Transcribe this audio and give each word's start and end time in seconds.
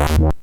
What? 0.00 0.40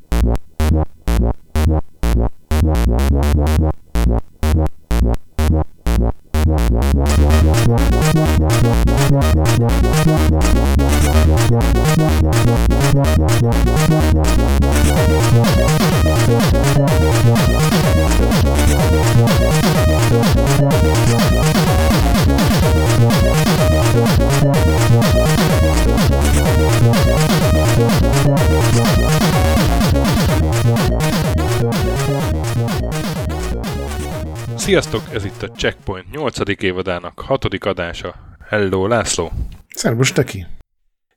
Sziasztok, 34.77 35.13
ez 35.13 35.26
itt 35.26 35.41
a 35.41 35.52
Checkpoint 35.52 36.12
8. 36.12 36.62
évadának 36.63 37.20
6. 37.20 37.45
adása. 37.59 38.16
Hello, 38.49 38.88
László! 38.88 39.31
Szervus, 39.70 40.12
Teki! 40.12 40.45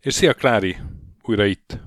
És 0.00 0.14
szia, 0.14 0.34
Klári! 0.34 0.76
Újra 1.22 1.44
itt. 1.44 1.78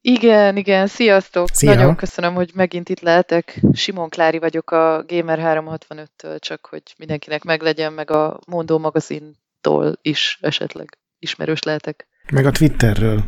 Igen, 0.00 0.56
igen, 0.56 0.86
sziasztok! 0.86 1.48
Szia. 1.52 1.74
Nagyon 1.74 1.96
köszönöm, 1.96 2.34
hogy 2.34 2.50
megint 2.54 2.88
itt 2.88 3.00
lehetek. 3.00 3.60
Simon 3.72 4.08
Klári 4.08 4.38
vagyok 4.38 4.70
a 4.70 5.04
Gamer 5.06 5.38
365-től, 5.42 6.38
csak 6.38 6.66
hogy 6.66 6.82
mindenkinek 6.98 7.44
meglegyen, 7.44 7.92
meg 7.92 8.10
a 8.10 8.40
Mondó 8.46 8.78
magazintól 8.78 9.98
is 10.02 10.38
esetleg 10.40 10.98
ismerős 11.18 11.62
lehetek. 11.62 12.06
Meg 12.32 12.46
a 12.46 12.50
Twitterről. 12.50 13.24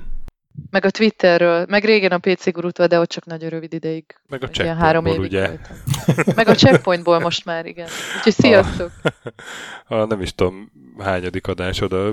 Meg 0.70 0.84
a 0.84 0.90
Twitterről, 0.90 1.66
meg 1.68 1.84
régen 1.84 2.10
a 2.12 2.18
PC 2.18 2.52
Gurútól, 2.52 2.86
de 2.86 2.98
ott 2.98 3.08
csak 3.08 3.24
nagyon 3.24 3.48
rövid 3.48 3.72
ideig. 3.72 4.04
Meg 4.28 4.42
a 4.44 4.48
Ilyen 4.52 4.76
három 4.76 5.06
évig 5.06 5.20
ugye? 5.20 5.46
voltam. 5.46 5.76
Meg 6.36 6.48
a 6.48 6.54
Checkpointból 6.54 7.18
most 7.18 7.44
már, 7.44 7.66
igen. 7.66 7.88
Úgyhogy 8.16 8.32
sziasztok! 8.32 8.90
A, 9.88 10.04
nem 10.04 10.20
is 10.20 10.34
tudom, 10.34 10.72
hányadik 10.98 11.46
adásod, 11.46 11.92
a 11.92 12.08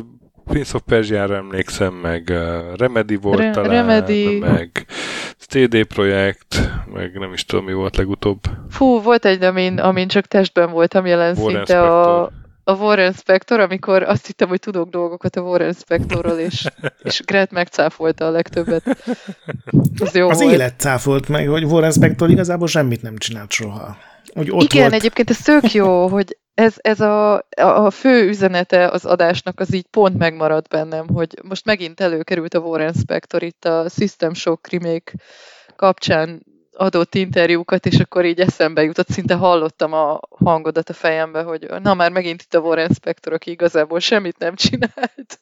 Prince 0.46 0.76
of 0.76 0.82
Persia-ra 0.86 1.36
emlékszem, 1.36 1.94
meg 1.94 2.28
uh, 2.32 2.76
Remedy 2.78 3.16
volt 3.16 3.40
Re- 3.40 3.52
talán, 3.52 3.70
Remedy. 3.70 4.40
meg 4.40 4.86
CD 5.38 5.84
Projekt, 5.86 6.70
meg 6.94 7.20
nem 7.20 7.34
is 7.34 7.46
tudom, 7.46 7.66
mi 7.66 7.74
volt 7.74 7.96
legutóbb. 7.98 8.40
Fú, 8.70 9.02
volt 9.02 9.26
egy, 9.26 9.44
amin, 9.44 9.80
amin 9.80 10.08
csak 10.08 10.26
testben 10.26 10.72
voltam 10.72 11.06
jelen 11.06 11.38
Warren 11.38 11.66
szinte 11.66 11.82
a, 11.82 12.04
Spector. 12.04 12.22
a 12.22 12.32
Warren 12.74 13.14
Spector, 13.14 13.60
amikor 13.60 14.04
azt 14.04 14.26
hittem, 14.26 14.48
hogy 14.48 14.60
tudok 14.60 14.90
dolgokat 14.90 15.36
a 15.36 15.42
Warren 15.42 15.74
Spectorról, 15.74 16.38
és, 16.38 16.66
és 17.04 17.22
Gret 17.26 17.52
megcáfolta 17.52 18.26
a 18.26 18.30
legtöbbet. 18.30 18.84
Az 20.00 20.16
jó 20.16 20.30
Az 20.30 20.42
volt. 20.42 20.54
élet 20.54 20.80
cáfolt 20.80 21.28
meg, 21.28 21.48
hogy 21.48 21.64
Warren 21.64 21.92
Spector 21.92 22.30
igazából 22.30 22.68
semmit 22.68 23.02
nem 23.02 23.18
csinált 23.18 23.52
soha. 23.52 23.98
Hogy 24.34 24.52
ott 24.52 24.62
Igen, 24.62 24.82
volt, 24.82 24.94
egyébként 24.94 25.30
ez 25.30 25.42
tök 25.42 25.72
jó, 25.72 26.08
hogy 26.08 26.38
ez, 26.54 26.76
ez 26.78 27.00
a, 27.00 27.46
a 27.56 27.90
fő 27.90 28.28
üzenete 28.28 28.88
az 28.88 29.06
adásnak 29.06 29.60
az 29.60 29.74
így 29.74 29.88
pont 29.92 30.18
megmaradt 30.18 30.68
bennem, 30.68 31.08
hogy 31.08 31.40
most 31.44 31.66
megint 31.66 32.00
előkerült 32.00 32.54
a 32.54 32.60
Warren 32.60 32.94
Spector 32.94 33.44
itt 33.44 33.66
a 33.66 33.90
System 33.90 34.34
Shock 34.34 34.72
remake 34.72 35.12
kapcsán 35.76 36.44
adott 36.80 37.16
interjúkat, 37.16 37.86
és 37.86 38.00
akkor 38.00 38.26
így 38.26 38.40
eszembe 38.40 38.84
jutott, 38.84 39.10
szinte 39.10 39.36
hallottam 39.36 39.94
a 39.94 40.20
hangodat 40.30 40.90
a 40.90 40.94
fejembe, 40.94 41.42
hogy 41.42 41.70
na 41.82 41.94
már 41.94 42.12
megint 42.12 42.42
itt 42.42 42.54
a 42.54 42.60
Warren 42.60 42.90
Spector, 42.94 43.34
aki 43.34 43.52
igazából 43.52 44.00
semmit 44.00 44.38
nem 44.38 44.56
csinált. 44.56 45.40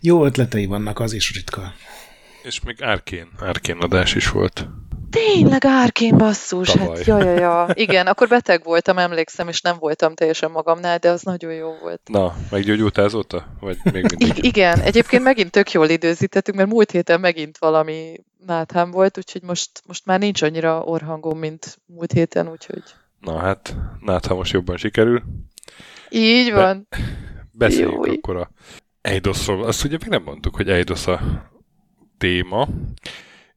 jó 0.00 0.24
ötletei 0.24 0.66
vannak, 0.66 0.98
az 0.98 1.12
is 1.12 1.34
ritka. 1.34 1.72
És 2.42 2.60
még 2.60 2.82
Arkén, 2.82 3.28
Arkén 3.38 3.76
adás 3.78 4.14
is 4.14 4.30
volt. 4.30 4.68
Tényleg 5.10 5.64
árkén 5.64 6.16
basszus, 6.16 6.68
Tavaly. 6.68 6.96
hát 6.96 7.06
ja, 7.06 7.18
ja, 7.18 7.30
ja. 7.38 7.68
Igen, 7.72 8.06
akkor 8.06 8.28
beteg 8.28 8.64
voltam, 8.64 8.98
emlékszem, 8.98 9.48
és 9.48 9.60
nem 9.60 9.76
voltam 9.78 10.14
teljesen 10.14 10.50
magamnál, 10.50 10.98
de 10.98 11.10
az 11.10 11.22
nagyon 11.22 11.52
jó 11.52 11.72
volt. 11.80 12.00
Na, 12.04 12.34
meggyógyultál 12.50 13.04
azóta? 13.04 13.46
Vagy 13.60 13.78
még 13.92 14.04
mindig? 14.18 14.44
I- 14.44 14.46
igen, 14.46 14.80
egyébként 14.80 15.22
megint 15.22 15.50
tök 15.50 15.72
jól 15.72 15.88
időzítettünk, 15.88 16.56
mert 16.56 16.68
múlt 16.70 16.90
héten 16.90 17.20
megint 17.20 17.58
valami 17.58 18.16
náthám 18.46 18.90
volt, 18.90 19.18
úgyhogy 19.18 19.42
most, 19.42 19.70
most 19.86 20.06
már 20.06 20.18
nincs 20.18 20.42
annyira 20.42 20.82
orhangom, 20.82 21.38
mint 21.38 21.78
múlt 21.86 22.12
héten, 22.12 22.48
úgyhogy 22.48 22.82
Na 23.20 23.38
hát, 23.38 23.76
hát 24.06 24.26
ha 24.26 24.34
most 24.34 24.52
jobban 24.52 24.76
sikerül. 24.76 25.22
így 26.10 26.52
van. 26.52 26.88
Beszéljünk 27.52 28.06
Jó. 28.06 28.12
akkor 28.12 28.36
a 28.36 28.50
Eidosról. 29.00 29.64
Azt 29.64 29.84
ugye 29.84 29.96
még 30.00 30.08
nem 30.08 30.22
mondtuk, 30.22 30.56
hogy 30.56 30.68
Eidos 30.68 31.06
a 31.06 31.20
téma, 32.18 32.68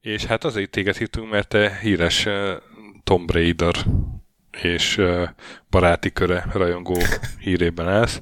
és 0.03 0.25
hát 0.25 0.44
azért 0.44 0.69
téged 0.69 0.96
hittünk, 0.96 1.30
mert 1.31 1.47
te 1.47 1.78
híres 1.81 2.28
Tomb 3.03 3.31
Raider 3.31 3.75
és 4.62 5.02
baráti 5.69 6.12
köre 6.12 6.46
rajongó 6.53 6.97
hírében 7.40 7.88
állsz, 7.88 8.22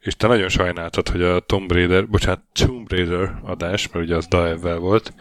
és 0.00 0.16
te 0.16 0.26
nagyon 0.26 0.48
sajnáltad, 0.48 1.08
hogy 1.08 1.22
a 1.22 1.40
Tomb 1.40 1.72
Raider, 1.72 2.08
bocsánat, 2.08 2.42
Tomb 2.52 2.90
Raider 2.90 3.34
adás, 3.42 3.88
mert 3.90 4.06
ugye 4.06 4.16
az 4.16 4.26
Daevel 4.26 4.78
volt, 4.78 5.12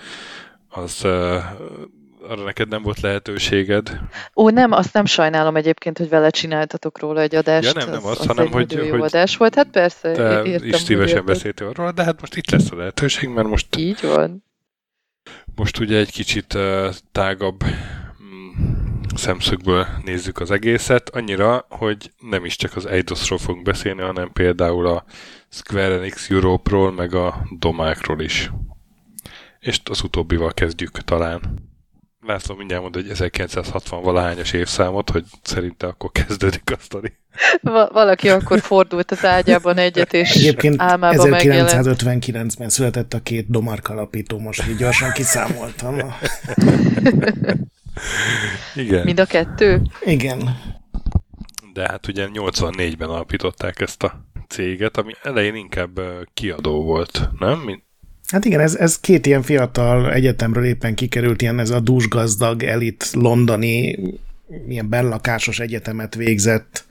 az 0.69 1.01
uh, 1.03 1.43
arra 2.29 2.43
neked 2.43 2.67
nem 2.67 2.81
volt 2.81 2.99
lehetőséged. 2.99 3.99
Ó, 4.35 4.49
nem, 4.49 4.71
azt 4.71 4.93
nem 4.93 5.05
sajnálom 5.05 5.55
egyébként, 5.55 5.97
hogy 5.97 6.09
vele 6.09 6.29
csináltatok 6.29 6.99
róla 6.99 7.21
egy 7.21 7.35
adást. 7.35 7.73
Ja, 7.73 7.79
nem, 7.79 7.89
nem 7.89 8.05
az, 8.05 8.19
azt, 8.19 8.25
hanem 8.25 8.51
hogy- 8.51 8.71
jó 8.71 8.89
hogy 8.89 9.01
adás 9.01 9.37
volt. 9.37 9.55
Hát 9.55 9.67
persze, 9.67 10.11
Te 10.11 10.43
értem. 10.43 10.67
is 10.67 10.75
szívesen 10.75 11.25
beszéltél 11.25 11.67
arról, 11.67 11.91
de 11.91 12.03
hát 12.03 12.21
most 12.21 12.35
itt 12.35 12.51
lesz 12.51 12.71
a 12.71 12.75
lehetőség, 12.75 13.29
mert 13.29 13.47
most 13.47 13.75
Így 13.75 14.01
van. 14.01 14.43
Most 15.55 15.79
ugye 15.79 15.97
egy 15.97 16.11
kicsit 16.11 16.57
tágabb 17.11 17.63
mm, 18.23 19.01
szemszögből 19.15 19.87
nézzük 20.05 20.39
az 20.39 20.51
egészet, 20.51 21.09
annyira, 21.09 21.65
hogy 21.69 22.11
nem 22.19 22.45
is 22.45 22.55
csak 22.55 22.75
az 22.75 22.85
Eidosról 22.85 23.39
fogunk 23.39 23.65
beszélni, 23.65 24.01
hanem 24.01 24.31
például 24.31 24.87
a 24.87 25.05
Square 25.49 25.93
Enix 25.93 26.29
Europe-ról, 26.29 26.91
meg 26.91 27.13
a 27.13 27.45
domákról 27.59 28.21
is. 28.21 28.51
És 29.59 29.79
az 29.83 30.03
utóbbival 30.03 30.53
kezdjük 30.53 30.91
talán. 30.91 31.70
László 32.25 32.55
mindjárt 32.55 32.81
mond, 32.81 32.95
hogy 32.95 33.09
1960 33.09 34.03
valahányas 34.03 34.53
évszámot, 34.53 35.09
hogy 35.09 35.25
szerinte 35.41 35.87
akkor 35.87 36.11
kezdődik 36.11 36.71
a 36.71 36.75
sztori. 36.79 37.13
Va- 37.61 37.91
valaki 37.91 38.29
akkor 38.29 38.59
fordult 38.59 39.11
az 39.11 39.25
ágyában 39.25 39.77
egyet, 39.77 40.13
és 40.13 40.35
Egyébként 40.35 40.81
álmában 40.81 41.29
megjelent. 41.29 41.69
1959-ben 41.87 42.69
született 42.69 43.13
a 43.13 43.19
két 43.19 43.49
Domark 43.49 43.89
alapító, 43.89 44.39
most 44.39 44.67
így 44.67 44.75
gyorsan 44.77 45.11
kiszámoltam. 45.11 45.95
Igen, 48.75 49.03
Mind 49.03 49.19
a 49.19 49.25
kettő? 49.25 49.81
Igen. 50.03 50.57
de 51.73 51.87
hát 51.89 52.07
ugye 52.07 52.27
84-ben 52.33 53.09
alapították 53.09 53.79
ezt 53.79 54.03
a 54.03 54.25
céget, 54.47 54.97
ami 54.97 55.11
elején 55.23 55.55
inkább 55.55 55.99
kiadó 56.33 56.83
volt, 56.83 57.29
nem? 57.39 57.59
Mint 57.59 57.83
Hát 58.31 58.45
igen, 58.45 58.59
ez, 58.59 58.75
ez 58.75 58.99
két 58.99 59.25
ilyen 59.25 59.41
fiatal 59.41 60.13
egyetemről 60.13 60.65
éppen 60.65 60.95
kikerült, 60.95 61.41
ilyen 61.41 61.59
ez 61.59 61.69
a 61.69 61.79
dúsgazdag, 61.79 62.63
elit, 62.63 63.09
londoni, 63.13 63.99
ilyen 64.67 64.89
bellakásos 64.89 65.59
egyetemet 65.59 66.15
végzett. 66.15 66.85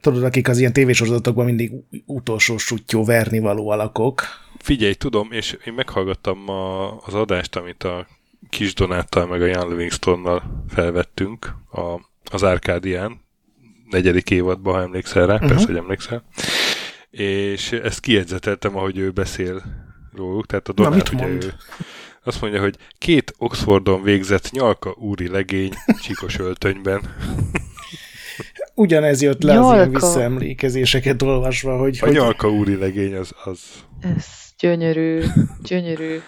Tudod, 0.00 0.24
akik 0.24 0.48
az 0.48 0.58
ilyen 0.58 0.72
tévésorozatokban 0.72 1.44
mindig 1.44 1.72
utolsó 2.06 2.58
sutyó 2.58 3.04
vernivaló 3.04 3.68
alakok. 3.68 4.22
Figyelj, 4.58 4.92
tudom, 4.92 5.28
és 5.32 5.56
én 5.64 5.72
meghallgattam 5.72 6.48
a, 6.48 6.96
az 6.98 7.14
adást, 7.14 7.56
amit 7.56 7.84
a 7.84 8.06
Kis 8.50 8.74
Donáttal 8.74 9.26
meg 9.26 9.42
a 9.42 9.46
Jan 9.46 9.68
Livingstonnal 9.68 10.64
felvettünk 10.68 11.54
a, 11.70 12.00
az 12.30 12.44
Árkádián, 12.44 13.20
negyedik 13.90 14.30
évadban, 14.30 14.74
ha 14.74 14.80
emlékszel 14.80 15.26
rá, 15.26 15.34
uh-huh. 15.34 15.48
persze, 15.48 15.66
hogy 15.66 15.76
emlékszel. 15.76 16.24
És 17.10 17.72
ezt 17.72 18.00
kiegyzeteltem, 18.00 18.76
ahogy 18.76 18.98
ő 18.98 19.10
beszél 19.10 19.62
róluk, 20.18 20.46
tehát 20.46 20.68
a 20.68 20.72
Na, 20.76 20.82
Donát, 20.82 20.94
mit 20.94 21.12
ugye 21.12 21.26
mond? 21.26 21.44
ő 21.44 21.52
azt 22.28 22.40
mondja, 22.40 22.60
hogy 22.60 22.76
két 22.98 23.34
Oxfordon 23.38 24.02
végzett 24.02 24.50
nyalka 24.50 24.94
úri 24.98 25.28
legény 25.28 25.72
csíkos 26.02 26.38
öltönyben. 26.38 27.00
Ugyanez 28.74 29.22
jött 29.22 29.42
le 29.42 29.52
az 29.52 29.72
ilyen 29.72 29.76
Nyalka. 29.76 30.06
visszaemlékezéseket 30.06 31.22
olvasva, 31.22 31.78
hogy, 31.78 31.98
A 32.00 32.04
hogy 32.04 32.14
nyalka 32.14 32.50
úri 32.50 32.76
legény 32.76 33.14
az, 33.14 33.32
az 33.44 33.60
Ez 34.00 34.26
gyönyörű, 34.58 35.22
gyönyörű. 35.62 36.20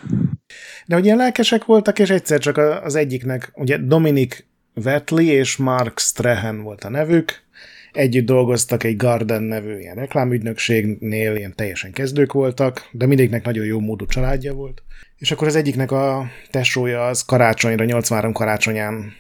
De 0.87 0.95
hogy 0.95 1.05
ilyen 1.05 1.17
lelkesek 1.17 1.65
voltak, 1.65 1.99
és 1.99 2.11
egyszer 2.11 2.39
csak 2.39 2.57
az 2.57 2.95
egyiknek, 2.95 3.51
ugye 3.55 3.79
Dominic 3.79 4.45
Vetley 4.75 5.27
és 5.27 5.57
Mark 5.57 5.99
Strahan 5.99 6.63
volt 6.63 6.85
a 6.85 6.89
nevük, 6.89 7.43
együtt 7.93 8.27
dolgoztak 8.27 8.85
egy 8.85 8.97
Garden 8.97 9.43
nevű 9.43 9.79
ilyen 9.79 9.95
reklámügynökségnél, 9.95 11.37
ilyen 11.37 11.55
teljesen 11.57 11.93
kezdők 11.93 12.33
voltak, 12.33 12.89
de 12.93 13.07
mindegyiknek 13.07 13.45
nagyon 13.45 13.65
jó 13.65 13.81
módú 13.81 14.07
családja 14.07 14.55
volt. 14.55 14.83
És 15.17 15.31
akkor 15.31 15.47
az 15.47 15.57
egyiknek 15.57 15.91
a 15.91 16.27
tesója 16.51 17.07
az 17.07 17.23
karácsonyra, 17.23 17.85
83 17.85 18.33
karácsonyán 18.33 19.13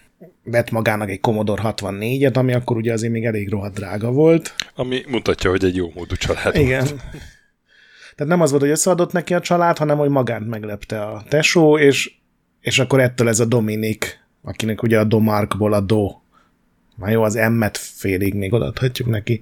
vett 0.44 0.70
magának 0.70 1.11
egy 1.11 1.20
Commodore 1.20 1.62
64-et, 1.64 2.37
ami 2.37 2.52
akkor 2.52 2.76
ugye 2.76 2.93
azért 2.93 3.12
még 3.12 3.25
elég 3.25 3.49
rohadt 3.49 3.75
drága 3.75 4.11
volt. 4.11 4.55
ami 4.75 5.02
mutatja, 5.08 5.50
hogy 5.50 5.64
egy 5.64 5.76
jó 5.76 5.90
módú 5.94 6.14
család. 6.14 6.56
Igen. 6.56 6.84
Tehát 8.16 8.32
nem 8.32 8.40
az 8.40 8.50
volt, 8.50 8.62
hogy 8.62 8.70
összeadott 8.70 9.12
neki 9.12 9.34
a 9.34 9.40
család, 9.40 9.78
hanem 9.78 9.99
hogy 9.99 10.08
magánt 10.08 10.49
meglepte 10.49 11.02
a 11.02 11.25
tesó, 11.28 11.78
és 11.78 12.19
és 12.61 12.78
akkor 12.78 13.00
ettől 13.00 13.28
ez 13.28 13.40
a 13.40 13.44
Dominik, 13.44 14.20
akinek 14.43 14.82
ugye 14.82 14.99
a 14.99 15.05
Domarkból 15.05 15.73
a 15.73 15.81
Do, 15.81 16.19
már 17.00 17.12
jó, 17.12 17.23
az 17.23 17.35
M-et 17.35 17.76
félig 17.76 18.35
még 18.35 18.52
odaadhatjuk 18.52 19.08
neki. 19.08 19.41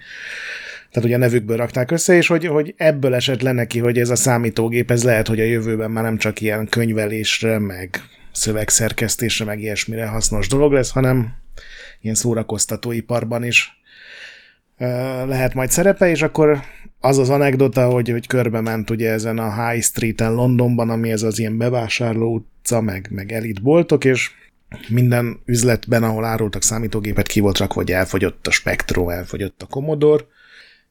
Tehát 0.91 1.09
ugye 1.09 1.15
a 1.17 1.19
nevükből 1.19 1.57
rakták 1.57 1.91
össze, 1.91 2.15
és 2.15 2.27
hogy, 2.27 2.47
hogy 2.47 2.75
ebből 2.77 3.15
esett 3.15 3.43
le 3.43 3.53
neki, 3.53 3.79
hogy 3.79 3.99
ez 3.99 4.11
a 4.11 4.17
számítógép, 4.17 4.91
ez 4.91 5.05
lehet, 5.05 5.29
hogy 5.29 5.41
a 5.41 5.45
jövőben 5.45 5.91
már 5.91 6.05
nem 6.05 6.17
csak 6.17 6.41
ilyen 6.41 6.69
könyvelésre, 6.69 7.59
meg 7.59 8.03
szövegszerkesztésre, 8.33 9.45
meg 9.45 9.61
ilyesmire 9.61 10.07
hasznos 10.07 10.49
dolog 10.49 10.73
lesz, 10.73 10.91
hanem 10.91 11.35
ilyen 12.01 12.15
szórakoztatóiparban 12.15 13.45
is 13.45 13.73
lehet 15.27 15.55
majd 15.55 15.71
szerepe, 15.71 16.11
és 16.11 16.23
akkor 16.23 16.61
az 17.01 17.19
az 17.19 17.31
anekdota, 17.31 17.91
hogy, 17.91 18.11
hogy 18.11 18.27
körbe 18.27 18.61
ment 18.61 18.91
ugye 18.91 19.11
ezen 19.11 19.39
a 19.39 19.69
High 19.69 19.83
Street-en 19.83 20.35
Londonban, 20.35 20.91
ami 20.91 21.11
ez 21.11 21.23
az 21.23 21.39
ilyen 21.39 21.59
bevásárló 21.59 22.35
utca, 22.35 22.81
meg, 22.81 23.09
meg 23.11 23.33
elit 23.33 23.63
boltok, 23.63 24.05
és 24.05 24.31
minden 24.89 25.41
üzletben, 25.45 26.03
ahol 26.03 26.25
árultak 26.25 26.63
számítógépet, 26.63 27.27
ki 27.27 27.41
volt 27.41 27.59
rakva, 27.59 27.81
hogy 27.81 27.93
elfogyott 27.93 28.47
a 28.47 28.51
Spectrum, 28.51 29.09
elfogyott 29.09 29.63
a 29.63 29.67
Commodore, 29.67 30.25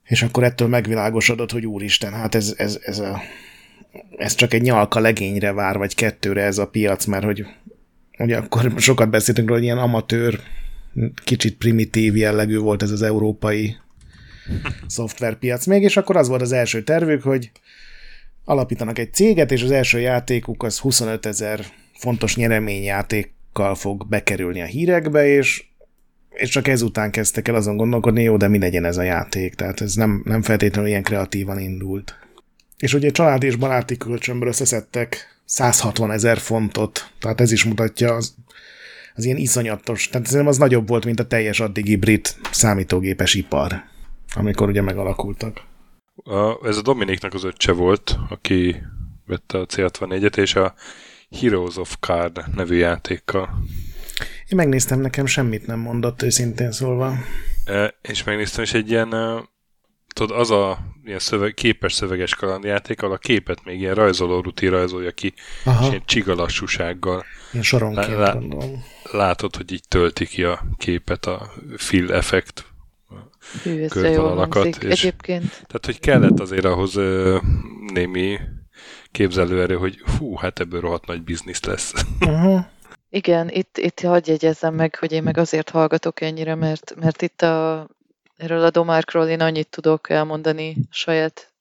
és 0.03 0.21
akkor 0.21 0.43
ettől 0.43 0.67
megvilágosodott, 0.67 1.51
hogy 1.51 1.65
úristen, 1.65 2.13
hát 2.13 2.35
ez, 2.35 2.53
ez, 2.57 2.79
ez, 2.81 2.99
a, 2.99 3.21
ez 4.17 4.35
csak 4.35 4.53
egy 4.53 4.61
nyalka 4.61 4.99
legényre 4.99 5.51
vár, 5.51 5.77
vagy 5.77 5.95
kettőre 5.95 6.43
ez 6.43 6.57
a 6.57 6.67
piac, 6.67 7.05
mert 7.05 7.23
hogy 7.23 7.45
ugye 8.19 8.37
akkor 8.37 8.73
sokat 8.77 9.09
beszéltünk 9.09 9.47
róla, 9.47 9.59
hogy 9.59 9.69
ilyen 9.69 9.83
amatőr, 9.83 10.39
kicsit 11.23 11.57
primitív 11.57 12.15
jellegű 12.15 12.57
volt 12.57 12.83
ez 12.83 12.91
az 12.91 13.01
európai 13.01 13.77
szoftverpiac 14.87 15.65
még, 15.65 15.83
és 15.83 15.97
akkor 15.97 16.17
az 16.17 16.27
volt 16.27 16.41
az 16.41 16.51
első 16.51 16.83
tervük, 16.83 17.21
hogy 17.21 17.51
alapítanak 18.45 18.99
egy 18.99 19.13
céget, 19.13 19.51
és 19.51 19.63
az 19.63 19.71
első 19.71 19.99
játékuk 19.99 20.63
az 20.63 20.79
25 20.79 21.25
ezer 21.25 21.65
fontos 21.93 22.35
nyereményjátékkal 23.57 23.75
fog 23.75 24.07
bekerülni 24.07 24.61
a 24.61 24.65
hírekbe, 24.65 25.27
és, 25.27 25.65
és 26.29 26.49
csak 26.49 26.67
ezután 26.67 27.11
kezdtek 27.11 27.47
el 27.47 27.55
azon 27.55 27.77
gondolkodni, 27.77 28.23
jó, 28.23 28.37
de 28.37 28.47
mi 28.47 28.59
legyen 28.59 28.85
ez 28.85 28.97
a 28.97 29.01
játék, 29.01 29.55
tehát 29.55 29.81
ez 29.81 29.95
nem, 29.95 30.21
nem 30.25 30.41
feltétlenül 30.41 30.89
ilyen 30.89 31.03
kreatívan 31.03 31.59
indult. 31.59 32.15
És 32.77 32.93
ugye 32.93 33.09
család 33.09 33.43
és 33.43 33.55
baráti 33.55 33.97
kölcsönből 33.97 34.47
összeszedtek 34.47 35.41
160 35.45 36.11
ezer 36.11 36.37
fontot, 36.37 37.11
tehát 37.19 37.41
ez 37.41 37.51
is 37.51 37.63
mutatja 37.65 38.13
az, 38.13 38.35
az 39.15 39.25
ilyen 39.25 39.37
iszonyatos, 39.37 40.07
tehát 40.07 40.27
szerintem 40.27 40.51
az 40.51 40.57
nagyobb 40.57 40.87
volt, 40.87 41.05
mint 41.05 41.19
a 41.19 41.27
teljes 41.27 41.59
addigi 41.59 41.95
brit 41.95 42.35
számítógépes 42.51 43.33
ipar 43.33 43.83
amikor 44.33 44.69
ugye 44.69 44.81
megalakultak. 44.81 45.63
A, 46.23 46.67
ez 46.67 46.77
a 46.77 46.81
Dominiknak 46.81 47.33
az 47.33 47.43
öccse 47.43 47.71
volt, 47.71 48.17
aki 48.29 48.75
vette 49.25 49.57
a 49.57 49.65
C64-et, 49.65 50.37
és 50.37 50.55
a 50.55 50.73
Heroes 51.31 51.77
of 51.77 51.97
Card 51.99 52.43
nevű 52.55 52.75
játékkal. 52.75 53.63
Én 54.19 54.55
megnéztem, 54.55 54.99
nekem 54.99 55.25
semmit 55.25 55.67
nem 55.67 55.79
mondott, 55.79 56.21
őszintén 56.21 56.71
szólva. 56.71 57.13
E, 57.65 57.95
és 58.01 58.23
megnéztem, 58.23 58.63
és 58.63 58.73
egy 58.73 58.89
ilyen, 58.89 59.13
e, 59.13 59.49
tudod, 60.13 60.39
az 60.39 60.51
a 60.51 60.77
ilyen 61.03 61.19
szöveg, 61.19 61.53
képes 61.53 61.93
szöveges 61.93 62.35
kalandjáték, 62.35 63.01
ahol 63.01 63.15
a 63.15 63.17
képet 63.17 63.63
még 63.63 63.79
ilyen 63.79 63.95
rajzoló 63.95 64.39
ruti 64.39 64.67
rajzolja 64.67 65.11
ki, 65.11 65.33
Aha. 65.63 65.83
és 65.83 65.89
ilyen 65.89 66.03
csigalassúsággal. 66.05 67.25
Ilyen 67.51 67.63
soronként 67.63 68.17
lá, 68.17 68.33
gondolom. 68.33 68.83
Látod, 69.11 69.55
hogy 69.55 69.71
így 69.71 69.83
tölti 69.87 70.25
ki 70.25 70.43
a 70.43 70.65
képet 70.77 71.25
a 71.25 71.53
fill 71.77 72.11
effekt 72.11 72.65
Hű, 73.63 73.81
ez 73.81 73.91
körvonalakat. 73.91 74.65
És, 74.65 75.03
egyébként. 75.03 75.49
Tehát, 75.49 75.85
hogy 75.85 75.99
kellett 75.99 76.39
azért 76.39 76.65
ahhoz 76.65 76.95
ö, 76.95 77.37
némi 77.93 78.39
képzelőerő, 79.17 79.75
hogy 79.75 80.01
hú, 80.17 80.35
hát 80.35 80.59
ebből 80.59 80.81
rohadt 80.81 81.05
nagy 81.05 81.21
biznisz 81.21 81.63
lesz. 81.63 81.93
Uh-huh. 82.21 82.59
Igen, 83.09 83.49
itt, 83.49 83.77
itt 83.77 83.99
hagyj 83.99 84.31
jegyezzem 84.31 84.73
meg, 84.73 84.95
hogy 84.95 85.11
én 85.11 85.23
meg 85.23 85.37
azért 85.37 85.69
hallgatok 85.69 86.21
ennyire, 86.21 86.55
mert, 86.55 86.95
mert 86.99 87.21
itt 87.21 87.41
a, 87.41 87.87
erről 88.37 88.63
a 88.63 88.69
Domárkról 88.69 89.27
én 89.27 89.41
annyit 89.41 89.69
tudok 89.69 90.09
elmondani 90.09 90.75
saját 90.89 91.53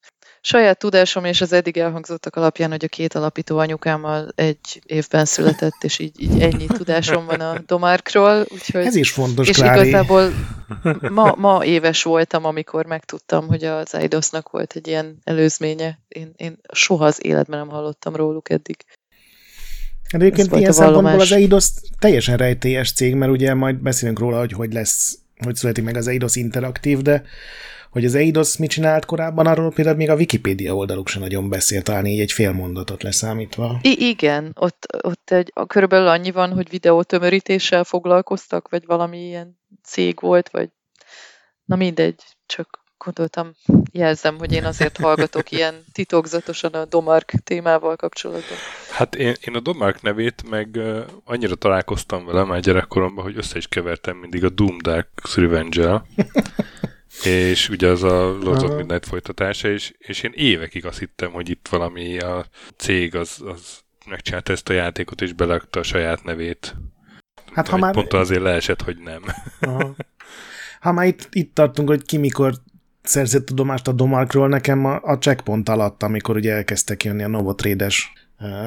saját 0.47 0.79
tudásom 0.79 1.25
és 1.25 1.41
az 1.41 1.53
eddig 1.53 1.77
elhangzottak 1.77 2.37
alapján, 2.37 2.71
hogy 2.71 2.85
a 2.85 2.89
két 2.89 3.15
alapító 3.15 3.59
anyukámmal 3.59 4.33
egy 4.35 4.83
évben 4.87 5.25
született, 5.25 5.85
és 5.85 5.99
így, 5.99 6.23
így 6.23 6.41
ennyi 6.41 6.67
tudásom 6.67 7.27
van 7.27 7.41
a 7.41 7.63
Domárkról. 7.67 8.47
Úgyhogy, 8.49 8.85
Ez 8.85 8.95
is 8.95 9.11
fontos, 9.11 9.49
És 9.49 9.57
Klári. 9.57 9.89
igazából 9.89 10.33
ma, 11.11 11.35
ma 11.37 11.65
éves 11.65 12.03
voltam, 12.03 12.45
amikor 12.45 12.87
megtudtam, 12.87 13.47
hogy 13.47 13.65
az 13.65 13.95
Eidosnak 13.95 14.51
volt 14.51 14.73
egy 14.73 14.87
ilyen 14.87 15.19
előzménye. 15.25 15.99
Én, 16.09 16.33
én 16.37 16.59
soha 16.73 17.05
az 17.05 17.25
életben 17.25 17.59
nem 17.59 17.69
hallottam 17.69 18.17
róluk 18.17 18.51
eddig. 18.51 18.77
Egyébként 20.09 20.57
ilyen 20.57 20.73
szempontból 20.73 21.21
az 21.21 21.33
Eidos 21.33 21.69
teljesen 21.99 22.37
rejtélyes 22.37 22.93
cég, 22.93 23.15
mert 23.15 23.33
ugye 23.33 23.55
majd 23.55 23.77
beszélünk 23.77 24.19
róla, 24.19 24.39
hogy 24.39 24.53
hogy 24.53 24.73
lesz, 24.73 25.19
hogy 25.45 25.57
születik 25.57 25.85
meg 25.85 25.97
az 25.97 26.07
Eidos 26.07 26.37
interaktív, 26.37 26.99
de 26.99 27.25
hogy 27.97 28.05
az 28.05 28.15
Eidos 28.15 28.57
mit 28.57 28.71
csinált 28.71 29.05
korábban, 29.05 29.47
arról 29.47 29.73
például 29.73 29.97
még 29.97 30.11
a 30.11 30.15
Wikipedia 30.15 30.75
oldaluk 30.75 31.09
sem 31.09 31.23
nagyon 31.23 31.49
beszélt, 31.49 31.85
talán 31.85 32.07
így 32.07 32.21
egy 32.21 32.33
fél 32.33 32.53
mondatot 32.53 33.03
leszámítva. 33.03 33.79
I- 33.83 34.09
igen, 34.09 34.53
ott, 34.55 34.87
ott 35.03 35.31
egy, 35.31 35.53
körülbelül 35.67 36.09
annyi 36.09 36.31
van, 36.31 36.53
hogy 36.53 36.71
videótömörítéssel 36.71 37.85
foglalkoztak, 37.85 38.69
vagy 38.69 38.87
valami 38.87 39.19
ilyen 39.19 39.61
cég 39.83 40.21
volt, 40.21 40.49
vagy 40.49 40.69
na 41.65 41.77
mindegy, 41.77 42.23
csak 42.47 42.85
gondoltam, 42.99 43.53
jelzem, 43.93 44.39
hogy 44.39 44.53
én 44.53 44.65
azért 44.65 44.97
hallgatok 44.97 45.51
ilyen 45.51 45.75
titokzatosan 45.93 46.73
a 46.73 46.85
Domark 46.85 47.33
témával 47.45 47.97
kapcsolatban. 47.97 48.57
Hát 48.91 49.15
én, 49.15 49.35
én 49.41 49.55
a 49.55 49.61
Domark 49.61 50.03
nevét 50.03 50.49
meg 50.49 50.69
uh, 50.75 50.99
annyira 51.25 51.55
találkoztam 51.55 52.27
vele 52.27 52.45
már 52.45 52.61
gyerekkoromban, 52.61 53.25
hogy 53.25 53.37
össze 53.37 53.57
is 53.57 53.69
kevertem 53.69 54.17
mindig 54.17 54.45
a 54.45 54.49
Doom 54.49 54.77
Dark 54.83 55.09
revenge 55.35 56.03
és 57.25 57.69
ugye 57.69 57.89
az 57.89 58.03
a 58.03 58.39
Lords 58.43 58.63
of 58.63 58.77
Midnight 58.77 59.07
folytatása, 59.07 59.69
és, 59.69 59.95
és 59.99 60.23
én 60.23 60.33
évekig 60.35 60.87
azt 60.87 60.99
hittem, 60.99 61.31
hogy 61.31 61.49
itt 61.49 61.69
valami 61.71 62.19
a 62.19 62.47
cég 62.77 63.15
az, 63.15 63.43
az 63.45 63.79
megcsinálta 64.07 64.53
ezt 64.53 64.69
a 64.69 64.73
játékot, 64.73 65.21
és 65.21 65.33
belakta 65.33 65.81
a 65.81 65.83
saját 65.83 66.25
nevét. 66.25 66.77
Hát 67.53 67.69
ha 67.69 67.77
már... 67.77 67.93
Pont 67.93 68.13
azért 68.13 68.43
leesett, 68.43 68.83
hogy 68.83 68.97
nem. 69.05 69.23
Aha. 69.61 69.95
Ha 70.81 70.93
már 70.93 71.07
itt, 71.07 71.29
itt 71.31 71.55
tartunk, 71.55 71.89
hogy 71.89 72.05
ki 72.05 72.17
mikor 72.17 72.55
szerzett 73.03 73.47
tudomást 73.47 73.89
a 73.89 73.93
Domarkról, 73.93 74.49
nekem 74.49 74.85
a, 74.85 75.01
a 75.03 75.19
checkpoint 75.19 75.69
alatt, 75.69 76.03
amikor 76.03 76.37
ugye 76.37 76.53
elkezdtek 76.53 77.05
jönni 77.05 77.23
a 77.23 77.29
Novotrédes 77.29 78.13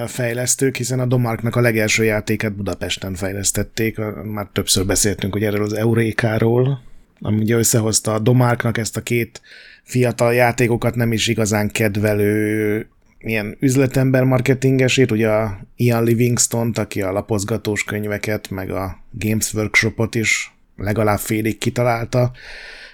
fejlesztők, 0.08 0.76
hiszen 0.76 1.00
a 1.00 1.06
Domarknak 1.06 1.56
a 1.56 1.62
legelső 1.62 2.04
játéket 2.04 2.56
Budapesten 2.56 3.14
fejlesztették, 3.14 3.98
már 4.24 4.50
többször 4.54 4.86
beszéltünk 4.86 5.34
hogy 5.34 5.44
erről 5.44 5.64
az 5.64 5.74
Eurékáról, 5.74 6.82
ami 7.20 7.40
ugye 7.42 7.56
összehozta 7.56 8.14
a 8.14 8.20
Domárknak 8.20 8.78
ezt 8.78 8.98
a 8.98 9.02
két 9.02 9.42
fiatal 9.84 10.34
játékokat 10.34 10.96
nem 10.96 11.12
is 11.12 11.28
igazán 11.28 11.70
kedvelő 11.70 12.88
ilyen 13.20 13.58
üzletember 13.60 14.24
marketingesét, 14.24 15.12
ugye 15.12 15.30
a 15.30 15.60
Ian 15.76 16.04
Livingston, 16.04 16.72
aki 16.76 17.02
a 17.02 17.12
lapozgatós 17.12 17.84
könyveket, 17.84 18.50
meg 18.50 18.72
a 18.72 18.98
Games 19.12 19.54
Workshopot 19.54 20.16
is 20.16 20.54
legalább 20.76 21.20
félig 21.20 21.58
kitalálta, 21.58 22.32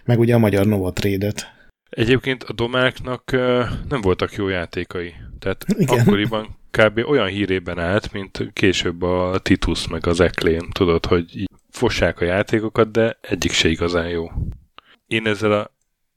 meg 0.05 0.19
ugye 0.19 0.35
a 0.35 0.37
magyar 0.37 0.65
Novotrade-et. 0.65 1.53
Egyébként 1.89 2.43
a 2.43 2.53
Domáknak 2.53 3.31
nem 3.89 4.01
voltak 4.01 4.33
jó 4.33 4.47
játékai. 4.47 5.13
Tehát 5.39 5.65
Igen. 5.77 5.99
akkoriban 5.99 6.57
kb. 6.71 6.97
olyan 7.07 7.27
hírében 7.27 7.79
állt, 7.79 8.11
mint 8.11 8.49
később 8.53 9.01
a 9.01 9.39
Titus 9.39 9.87
meg 9.87 10.07
az 10.07 10.19
Acclaim. 10.19 10.69
Tudod, 10.71 11.05
hogy 11.05 11.49
fossák 11.75 12.21
a 12.21 12.25
játékokat, 12.25 12.91
de 12.91 13.17
egyik 13.21 13.51
se 13.51 13.69
igazán 13.69 14.07
jó. 14.07 14.31
Én 15.07 15.27
ezzel 15.27 15.51
a, 15.51 15.71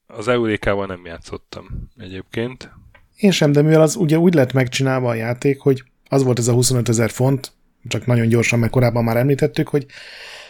az 0.06 0.28
Eurékával 0.28 0.86
nem 0.86 1.02
játszottam 1.04 1.66
egyébként. 1.96 2.70
Én 3.16 3.30
sem, 3.30 3.52
de 3.52 3.62
mivel 3.62 3.80
az 3.80 3.96
ugye 3.96 4.18
úgy 4.18 4.34
lett 4.34 4.52
megcsinálva 4.52 5.08
a 5.08 5.14
játék, 5.14 5.60
hogy 5.60 5.82
az 6.08 6.22
volt 6.22 6.38
ez 6.38 6.48
a 6.48 6.52
25 6.52 6.88
ezer 6.88 7.10
font, 7.10 7.52
csak 7.88 8.06
nagyon 8.06 8.28
gyorsan, 8.28 8.58
mert 8.58 8.72
korábban 8.72 9.04
már 9.04 9.16
említettük, 9.16 9.68
hogy 9.68 9.86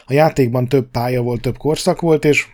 a 0.06 0.12
játékban 0.12 0.68
több 0.68 0.90
pálya 0.90 1.22
volt, 1.22 1.40
több 1.40 1.56
korszak 1.56 2.00
volt, 2.00 2.24
és 2.24 2.46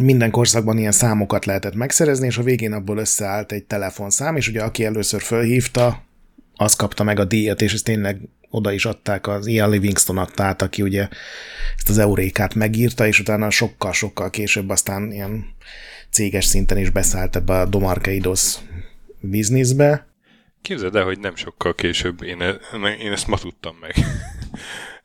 minden 0.00 0.30
korszakban 0.30 0.78
ilyen 0.78 0.92
számokat 0.92 1.44
lehetett 1.44 1.74
megszerezni, 1.74 2.26
és 2.26 2.38
a 2.38 2.42
végén 2.42 2.72
abból 2.72 2.98
összeállt 2.98 3.52
egy 3.52 3.64
telefonszám, 3.64 4.36
és 4.36 4.48
ugye 4.48 4.62
aki 4.62 4.84
először 4.84 5.20
fölhívta, 5.20 6.05
az 6.56 6.74
kapta 6.74 7.04
meg 7.04 7.18
a 7.18 7.24
díjat, 7.24 7.60
és 7.60 7.72
ez 7.72 7.82
tényleg 7.82 8.20
oda 8.50 8.72
is 8.72 8.84
adták, 8.84 9.26
az 9.26 9.46
Ian 9.46 9.70
Livingston 9.70 10.18
adta 10.18 10.42
át, 10.42 10.62
aki 10.62 10.82
ugye 10.82 11.08
ezt 11.76 11.88
az 11.88 11.98
eurékát 11.98 12.54
megírta, 12.54 13.06
és 13.06 13.20
utána 13.20 13.50
sokkal-sokkal 13.50 14.30
később 14.30 14.68
aztán 14.68 15.12
ilyen 15.12 15.54
céges 16.10 16.44
szinten 16.44 16.78
is 16.78 16.90
beszállt 16.90 17.36
ebbe 17.36 17.60
a 17.60 17.66
Domarkeidos 17.66 18.54
bizniszbe. 19.20 20.06
Képzeld 20.62 20.96
el, 20.96 21.04
hogy 21.04 21.18
nem 21.18 21.36
sokkal 21.36 21.74
később, 21.74 22.22
én, 22.22 22.40
e- 22.40 22.58
én 23.00 23.12
ezt 23.12 23.26
ma 23.26 23.38
tudtam 23.38 23.76
meg. 23.80 23.94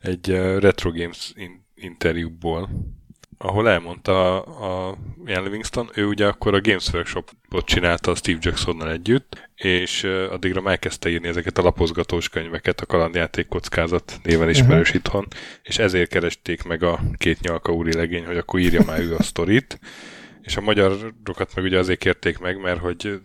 Egy 0.00 0.28
Retro 0.58 0.90
Games 0.90 1.32
interjúból, 1.74 2.68
ahol 3.42 3.68
elmondta 3.68 4.42
a, 4.42 4.88
a 4.88 4.96
Ian 5.26 5.42
Livingston, 5.42 5.90
ő 5.94 6.06
ugye 6.06 6.26
akkor 6.26 6.54
a 6.54 6.60
Games 6.60 6.92
Workshopot 6.92 7.64
csinálta 7.64 8.10
a 8.10 8.14
Steve 8.14 8.38
Jacksonnal 8.40 8.90
együtt, 8.90 9.50
és 9.54 10.04
addigra 10.04 10.60
már 10.60 10.72
elkezdte 10.72 11.08
írni 11.08 11.28
ezeket 11.28 11.58
a 11.58 11.62
lapozgatós 11.62 12.28
könyveket, 12.28 12.80
a 12.80 12.86
kalandjáték 12.86 13.48
kockázat 13.48 14.20
néven 14.22 14.48
ismerős 14.48 14.88
uh-huh. 14.88 15.02
itthon, 15.04 15.26
és 15.62 15.78
ezért 15.78 16.10
keresték 16.10 16.62
meg 16.62 16.82
a 16.82 17.00
két 17.16 17.40
nyalka 17.40 17.72
úri 17.72 17.94
legény, 17.94 18.26
hogy 18.26 18.36
akkor 18.36 18.60
írja 18.60 18.82
már 18.86 19.00
ő 19.00 19.14
a 19.14 19.22
sztorit, 19.22 19.78
és 20.42 20.56
a 20.56 20.60
magyarokat 20.60 21.54
meg 21.54 21.64
ugye 21.64 21.78
azért 21.78 21.98
kérték 21.98 22.38
meg, 22.38 22.60
mert 22.60 22.80
hogy 22.80 23.20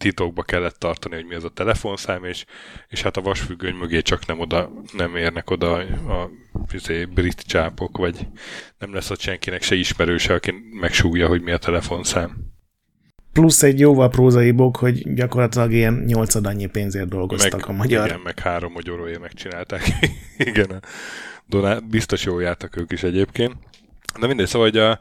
titokba 0.00 0.42
kellett 0.42 0.78
tartani, 0.78 1.14
hogy 1.14 1.26
mi 1.26 1.34
az 1.34 1.44
a 1.44 1.48
telefonszám, 1.48 2.24
és, 2.24 2.44
és 2.88 3.02
hát 3.02 3.16
a 3.16 3.20
vasfüggöny 3.20 3.74
mögé 3.74 4.00
csak 4.00 4.26
nem 4.26 4.40
oda, 4.40 4.72
nem 4.96 5.16
érnek 5.16 5.50
oda 5.50 5.72
a, 5.72 6.30
izé, 6.72 7.04
brit 7.04 7.40
csápok, 7.40 7.96
vagy 7.96 8.26
nem 8.78 8.94
lesz 8.94 9.10
ott 9.10 9.20
senkinek 9.20 9.62
se 9.62 9.74
ismerőse, 9.74 10.34
aki 10.34 10.54
megsúgja, 10.80 11.28
hogy 11.28 11.42
mi 11.42 11.50
a 11.50 11.58
telefonszám. 11.58 12.36
Plusz 13.32 13.62
egy 13.62 13.78
jóval 13.78 14.08
prózai 14.08 14.50
bok, 14.50 14.76
hogy 14.76 15.14
gyakorlatilag 15.14 15.72
ilyen 15.72 15.94
nyolcad 16.06 16.46
annyi 16.46 16.66
pénzért 16.66 17.08
dolgoztak 17.08 17.60
meg, 17.60 17.68
a 17.68 17.72
magyar. 17.72 18.06
Igen, 18.06 18.20
meg 18.20 18.38
három 18.38 18.72
magyaróért 18.72 19.20
megcsinálták. 19.20 19.82
igen, 20.50 20.82
Doná, 21.46 21.78
biztos 21.78 22.24
jól 22.24 22.42
jártak 22.42 22.76
ők 22.76 22.92
is 22.92 23.02
egyébként. 23.02 23.54
De 24.20 24.26
mindegy, 24.26 24.46
szóval, 24.46 24.70
hogy 24.70 24.78
a, 24.78 25.00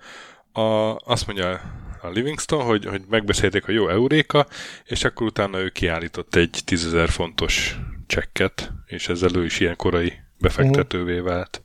a, 0.61 0.95
azt 1.05 1.27
mondja 1.27 1.61
a 2.01 2.09
Livingston, 2.09 2.63
hogy, 2.63 2.85
hogy 2.85 3.01
megbeszélték 3.09 3.67
a 3.67 3.71
jó 3.71 3.89
euréka, 3.89 4.47
és 4.85 5.03
akkor 5.03 5.27
utána 5.27 5.59
ő 5.59 5.69
kiállított 5.69 6.35
egy 6.35 6.63
10.000 6.65 7.07
fontos 7.09 7.79
csekket, 8.07 8.71
és 8.85 9.09
ezzel 9.09 9.35
ő 9.35 9.45
is 9.45 9.59
ilyen 9.59 9.75
korai 9.75 10.13
befektetővé 10.37 11.19
vált. 11.19 11.63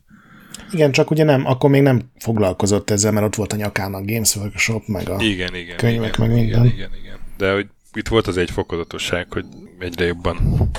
Igen, 0.71 0.93
csak 0.93 1.11
ugye 1.11 1.25
nem, 1.25 1.47
akkor 1.47 1.71
még 1.71 1.83
nem 1.83 2.11
foglalkozott 2.19 2.91
ezzel, 2.91 3.13
mert 3.13 3.27
ott 3.27 3.35
volt 3.35 3.53
a 3.53 3.57
nyakán 3.57 3.95
a 3.95 4.05
Games 4.05 4.37
Workshop, 4.37 4.87
meg 4.87 5.09
a 5.09 5.21
igen, 5.21 5.55
igen, 5.55 5.77
könyvek, 5.77 6.15
igen, 6.15 6.29
meg 6.29 6.37
minden. 6.37 6.65
Igen, 6.65 6.77
igen, 6.77 6.91
igen. 7.03 7.19
De 7.37 7.53
hogy 7.53 7.67
itt 7.93 8.09
volt 8.09 8.27
az 8.27 8.37
egy 8.37 8.51
fokozatosság, 8.51 9.33
hogy 9.33 9.45
egyre 9.79 10.05
jobban 10.05 10.71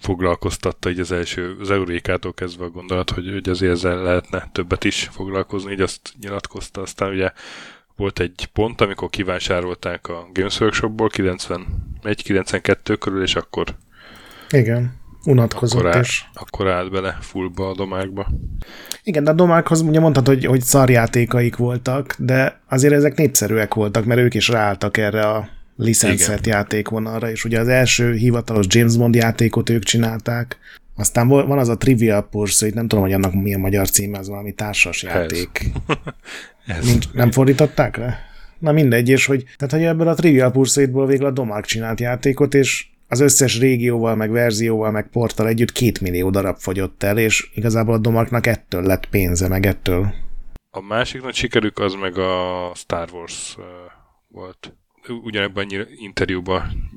foglalkoztatta 0.00 0.90
így 0.90 1.00
az 1.00 1.12
első, 1.12 1.56
az 1.60 1.70
Eurékától 1.70 2.32
kezdve 2.32 2.64
a 2.64 2.70
gondolat, 2.70 3.10
hogy, 3.10 3.30
hogy 3.32 3.48
azért 3.48 3.72
ezzel 3.72 4.02
lehetne 4.02 4.48
többet 4.52 4.84
is 4.84 5.08
foglalkozni, 5.12 5.72
így 5.72 5.80
azt 5.80 6.00
nyilatkozta. 6.20 6.80
Aztán 6.80 7.10
ugye 7.10 7.32
volt 8.00 8.20
egy 8.20 8.48
pont, 8.52 8.80
amikor 8.80 9.10
kivásárolták 9.10 10.08
a 10.08 10.28
Games 10.32 10.60
Workshopból 10.60 11.10
91-92 11.12 12.96
körül, 13.00 13.22
és 13.22 13.34
akkor 13.34 13.64
Igen, 14.50 14.92
unatkozott 15.24 15.80
akkor, 15.80 15.94
áll, 15.94 16.00
és... 16.00 16.24
akkor 16.34 16.68
állt 16.68 16.90
bele 16.90 17.18
fullba 17.20 17.68
a 17.68 17.74
domákba. 17.74 18.26
Igen, 19.02 19.24
de 19.24 19.30
a 19.30 19.34
domákhoz 19.34 19.80
ugye 19.80 20.00
mondtad, 20.00 20.26
hogy, 20.26 20.44
hogy 20.44 20.60
szarjátékaik 20.60 21.56
voltak, 21.56 22.14
de 22.18 22.60
azért 22.68 22.94
ezek 22.94 23.16
népszerűek 23.16 23.74
voltak, 23.74 24.04
mert 24.04 24.20
ők 24.20 24.34
is 24.34 24.48
ráálltak 24.48 24.96
erre 24.96 25.22
a 25.22 25.48
licenszert 25.76 26.46
játékvonalra, 26.46 27.30
és 27.30 27.44
ugye 27.44 27.60
az 27.60 27.68
első 27.68 28.12
hivatalos 28.12 28.66
James 28.68 28.96
Bond 28.96 29.14
játékot 29.14 29.70
ők 29.70 29.82
csinálták, 29.82 30.58
aztán 31.00 31.28
van 31.28 31.58
az 31.58 31.68
a 31.68 31.76
Trivial 31.76 32.28
Pursuit, 32.28 32.74
nem 32.74 32.88
tudom, 32.88 33.04
hogy 33.04 33.12
annak 33.12 33.34
milyen 33.34 33.60
magyar 33.60 33.90
címe, 33.90 34.18
az 34.18 34.28
valami 34.28 34.52
társas 34.52 35.02
játék. 35.02 35.64
Ez. 36.66 36.86
Nincs, 36.86 37.12
nem 37.12 37.30
fordították 37.30 37.96
le? 37.96 38.18
Na 38.58 38.72
mindegy, 38.72 39.08
és 39.08 39.26
hogy, 39.26 39.44
tehát, 39.56 39.74
hogy 39.74 39.84
ebből 39.84 40.08
a 40.08 40.14
Trivial 40.14 40.50
Pursuitból 40.50 41.06
végül 41.06 41.26
a 41.26 41.30
Domark 41.30 41.64
csinált 41.64 42.00
játékot, 42.00 42.54
és 42.54 42.86
az 43.08 43.20
összes 43.20 43.58
régióval, 43.58 44.14
meg 44.14 44.30
verzióval, 44.30 44.90
meg 44.90 45.08
porttal 45.08 45.46
együtt 45.46 45.72
két 45.72 46.00
millió 46.00 46.30
darab 46.30 46.56
fogyott 46.56 47.02
el, 47.02 47.18
és 47.18 47.50
igazából 47.54 47.94
a 47.94 47.98
Domarknak 47.98 48.46
ettől 48.46 48.82
lett 48.82 49.06
pénze, 49.06 49.48
meg 49.48 49.66
ettől. 49.66 50.14
A 50.70 50.80
másik 50.80 51.22
nagy 51.22 51.34
sikerük 51.34 51.78
az 51.78 51.94
meg 51.94 52.18
a 52.18 52.72
Star 52.74 53.08
Wars 53.12 53.56
volt. 54.28 54.76
Ugyanebben 55.22 55.68
interjúban 55.96 56.90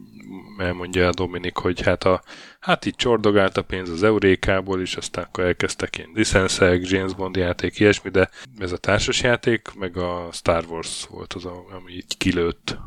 elmondja 0.57 1.07
a 1.07 1.13
Dominik, 1.13 1.55
hogy 1.55 1.81
hát, 1.81 2.03
a, 2.03 2.23
hát 2.63 2.85
így 2.85 2.95
csordogált 2.95 3.57
a 3.57 3.61
pénz 3.61 3.89
az 3.89 4.03
Eurékából 4.03 4.81
is, 4.81 4.95
aztán 4.95 5.23
akkor 5.23 5.43
elkezdtek 5.43 5.97
én 5.97 6.11
licenszek, 6.13 6.89
James 6.89 7.13
Bond 7.13 7.35
játék, 7.35 7.79
ilyesmi, 7.79 8.09
de 8.09 8.29
ez 8.57 8.71
a 8.71 8.77
társas 8.77 9.21
játék, 9.21 9.67
meg 9.79 9.97
a 9.97 10.29
Star 10.31 10.65
Wars 10.69 11.07
volt 11.09 11.33
az, 11.33 11.45
ami 11.45 11.91
így 11.91 12.17
kilőtt. 12.17 12.77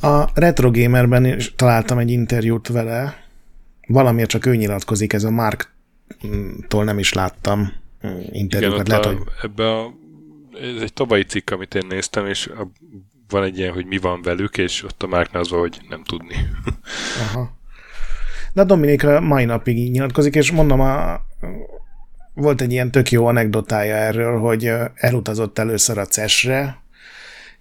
A 0.00 0.24
Retro 0.34 0.70
Gamerben 0.70 1.24
is 1.24 1.54
találtam 1.54 1.98
egy 1.98 2.10
interjút 2.10 2.68
vele, 2.68 3.24
valamiért 3.86 4.30
csak 4.30 4.46
ő 4.46 4.56
nyilatkozik, 4.56 5.12
ez 5.12 5.24
a 5.24 5.30
Mark-tól 5.30 6.84
nem 6.84 6.98
is 6.98 7.12
láttam 7.12 7.72
interjúkat. 8.32 8.86
Igen, 8.86 9.00
Lehet, 9.00 9.04
a, 9.04 9.08
hogy... 9.08 9.18
ebbe 9.42 9.70
a, 9.70 9.94
ez 10.60 10.82
egy 10.82 10.92
tobai 10.92 11.22
cikk, 11.22 11.50
amit 11.50 11.74
én 11.74 11.86
néztem, 11.88 12.26
és 12.26 12.46
a 12.46 12.70
van 13.28 13.42
egy 13.42 13.58
ilyen, 13.58 13.72
hogy 13.72 13.86
mi 13.86 13.98
van 13.98 14.22
velük, 14.22 14.58
és 14.58 14.82
ott 14.82 15.02
a 15.02 15.06
Márknál 15.06 15.42
az 15.42 15.48
hogy 15.48 15.80
nem 15.88 16.04
tudni. 16.04 16.34
Aha. 17.28 17.55
De 18.56 18.74
a 19.06 19.20
mai 19.20 19.44
napig 19.44 19.78
így 19.78 19.90
nyilatkozik, 19.90 20.34
és 20.34 20.50
mondom, 20.50 20.80
a, 20.80 21.20
volt 22.34 22.60
egy 22.60 22.72
ilyen 22.72 22.90
tök 22.90 23.10
jó 23.10 23.26
anekdotája 23.26 23.94
erről, 23.94 24.38
hogy 24.38 24.72
elutazott 24.94 25.58
először 25.58 25.98
a 25.98 26.06
CES-re, 26.06 26.82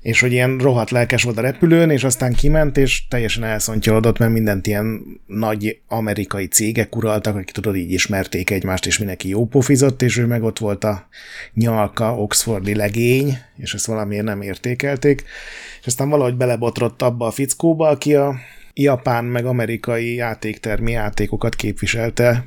és 0.01 0.19
hogy 0.19 0.31
ilyen 0.31 0.57
rohadt 0.57 0.89
lelkes 0.89 1.23
volt 1.23 1.37
a 1.37 1.41
repülőn, 1.41 1.89
és 1.89 2.03
aztán 2.03 2.33
kiment, 2.33 2.77
és 2.77 3.07
teljesen 3.07 3.43
elszontyolodott, 3.43 4.17
mert 4.17 4.31
mindent 4.31 4.67
ilyen 4.67 5.03
nagy 5.25 5.79
amerikai 5.87 6.47
cégek 6.47 6.95
uraltak, 6.95 7.35
akik 7.35 7.51
tudod, 7.51 7.75
így 7.75 7.91
ismerték 7.91 8.49
egymást, 8.49 8.85
és 8.85 8.97
mindenki 8.97 9.29
jó 9.29 9.45
pofizott, 9.45 10.01
és 10.01 10.17
ő 10.17 10.25
meg 10.25 10.43
ott 10.43 10.59
volt 10.59 10.83
a 10.83 11.07
nyalka, 11.53 12.17
oxfordi 12.17 12.75
legény, 12.75 13.37
és 13.57 13.73
ezt 13.73 13.85
valamiért 13.85 14.25
nem 14.25 14.41
értékelték, 14.41 15.23
és 15.79 15.85
aztán 15.85 16.09
valahogy 16.09 16.35
belebotrott 16.35 17.01
abba 17.01 17.25
a 17.25 17.31
fickóba, 17.31 17.87
aki 17.87 18.15
a 18.15 18.35
japán 18.75 19.25
meg 19.25 19.45
amerikai 19.45 20.15
játéktermi 20.15 20.91
játékokat 20.91 21.55
képviselte 21.55 22.45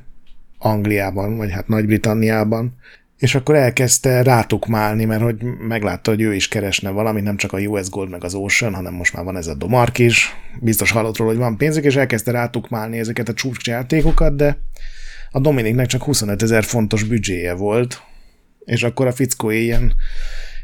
Angliában, 0.59 1.37
vagy 1.37 1.51
hát 1.51 1.69
Nagy-Britanniában, 1.69 2.77
és 3.19 3.35
akkor 3.35 3.55
elkezdte 3.55 4.23
rátukmálni, 4.23 5.05
mert 5.05 5.23
hogy 5.23 5.43
meglátta, 5.69 6.11
hogy 6.11 6.21
ő 6.21 6.35
is 6.35 6.49
keresne 6.49 6.91
valamit, 6.91 7.23
nem 7.23 7.37
csak 7.37 7.53
a 7.53 7.59
US 7.59 7.91
Gold 7.91 8.11
meg 8.11 8.25
az 8.25 8.35
Ocean, 8.35 8.75
hanem 8.75 8.95
most 8.95 9.15
már 9.15 9.25
van 9.25 9.37
ez 9.37 9.47
a 9.47 9.55
Domark 9.55 9.99
is, 9.99 10.37
biztos 10.61 10.91
hallott 10.91 11.17
róla, 11.17 11.31
hogy 11.31 11.41
van 11.41 11.57
pénzük, 11.57 11.85
és 11.85 11.97
elkezdte 11.97 12.31
rátukmálni 12.31 12.99
ezeket 12.99 13.29
a 13.29 13.35
csúcsjátékokat, 13.35 14.37
de 14.37 14.59
a 15.31 15.41
Dominiknek 15.41 15.87
csak 15.87 16.03
25 16.03 16.43
ezer 16.43 16.65
fontos 16.65 17.03
büdzséje 17.03 17.55
volt, 17.55 18.03
és 18.65 18.83
akkor 18.83 19.07
a 19.07 19.13
fickó 19.13 19.51
ilyen, 19.51 19.93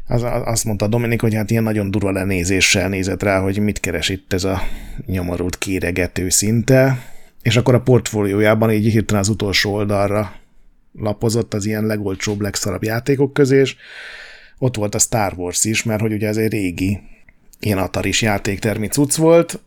az, 0.07 0.23
azt 0.23 0.65
mondta 0.65 0.87
Dominik, 0.87 1.21
hogy 1.21 1.33
hát 1.33 1.51
ilyen 1.51 1.63
nagyon 1.63 1.91
durva 1.91 2.11
lenézéssel 2.11 2.89
nézett 2.89 3.23
rá, 3.23 3.39
hogy 3.39 3.59
mit 3.59 3.79
keres 3.79 4.09
itt 4.09 4.33
ez 4.33 4.43
a 4.43 4.61
nyomorult 5.05 5.57
kéregető 5.57 6.29
szinte, 6.29 6.97
és 7.41 7.55
akkor 7.55 7.73
a 7.73 7.81
portfóliójában 7.81 8.71
így 8.71 8.91
hirtelen 8.91 9.21
az 9.21 9.29
utolsó 9.29 9.73
oldalra 9.73 10.35
lapozott 10.93 11.53
az 11.53 11.65
ilyen 11.65 11.85
legolcsóbb, 11.85 12.41
legszarabb 12.41 12.83
játékok 12.83 13.33
közé, 13.33 13.59
és 13.59 13.75
ott 14.57 14.75
volt 14.75 14.95
a 14.95 14.99
Star 14.99 15.33
Wars 15.35 15.63
is, 15.63 15.83
mert 15.83 16.01
hogy 16.01 16.13
ugye 16.13 16.27
ez 16.27 16.37
egy 16.37 16.51
régi 16.51 16.99
ilyen 17.59 17.77
ataris 17.77 18.21
játéktermi 18.21 18.87
cucc 18.87 19.15
volt, 19.15 19.59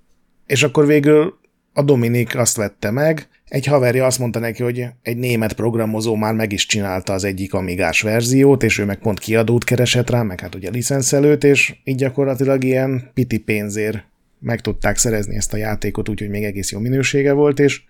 és 0.47 0.63
akkor 0.63 0.87
végül 0.87 1.39
a 1.73 1.83
Dominik 1.83 2.37
azt 2.37 2.57
vette 2.57 2.91
meg, 2.91 3.29
egy 3.49 3.67
haverja 3.67 4.07
azt 4.07 4.19
mondta 4.19 4.39
neki, 4.39 4.63
hogy 4.63 4.87
egy 5.03 5.17
német 5.17 5.53
programozó 5.53 6.15
már 6.15 6.35
meg 6.35 6.53
is 6.53 6.67
csinálta 6.67 7.13
az 7.13 7.25
egyik 7.25 7.55
amigás 7.55 8.01
verziót, 8.01 8.63
és 8.63 8.79
ő 8.79 8.85
meg 8.85 8.99
pont 8.99 9.19
kiadót 9.19 9.65
keresett 9.65 10.11
rá, 10.11 10.23
meg 10.23 10.41
hát 10.41 10.55
ugye 10.55 10.71
licenszelőt, 10.71 11.45
és 11.45 11.75
így 11.85 11.97
gyakorlatilag 11.97 12.65
ilyen 12.65 13.11
piti 13.15 13.39
pénzért 13.39 14.05
meg 14.39 14.61
tudták 14.61 14.97
szerezni 14.97 15.37
ezt 15.37 15.53
a 15.53 15.57
játékot, 15.57 16.09
úgyhogy 16.09 16.29
még 16.29 16.45
egész 16.45 16.73
jó 16.73 16.79
minősége 16.79 17.33
volt, 17.33 17.59
és 17.59 17.83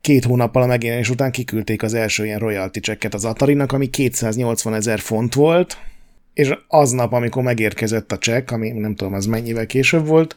két 0.00 0.24
hónappal 0.24 0.62
a 0.62 0.66
megjelenés 0.66 1.10
után 1.10 1.30
kiküldték 1.30 1.82
az 1.82 1.94
első 1.94 2.24
ilyen 2.24 2.38
royalty 2.38 2.78
checket 2.78 3.14
az 3.14 3.24
Atari-nak, 3.24 3.72
ami 3.72 3.86
280 3.86 4.74
ezer 4.74 4.98
font 4.98 5.34
volt, 5.34 5.78
és 6.34 6.58
aznap, 6.68 7.12
amikor 7.12 7.42
megérkezett 7.42 8.12
a 8.12 8.18
csekk, 8.18 8.50
ami 8.50 8.70
nem 8.70 8.94
tudom, 8.94 9.14
az 9.14 9.26
mennyivel 9.26 9.66
később 9.66 10.06
volt, 10.06 10.36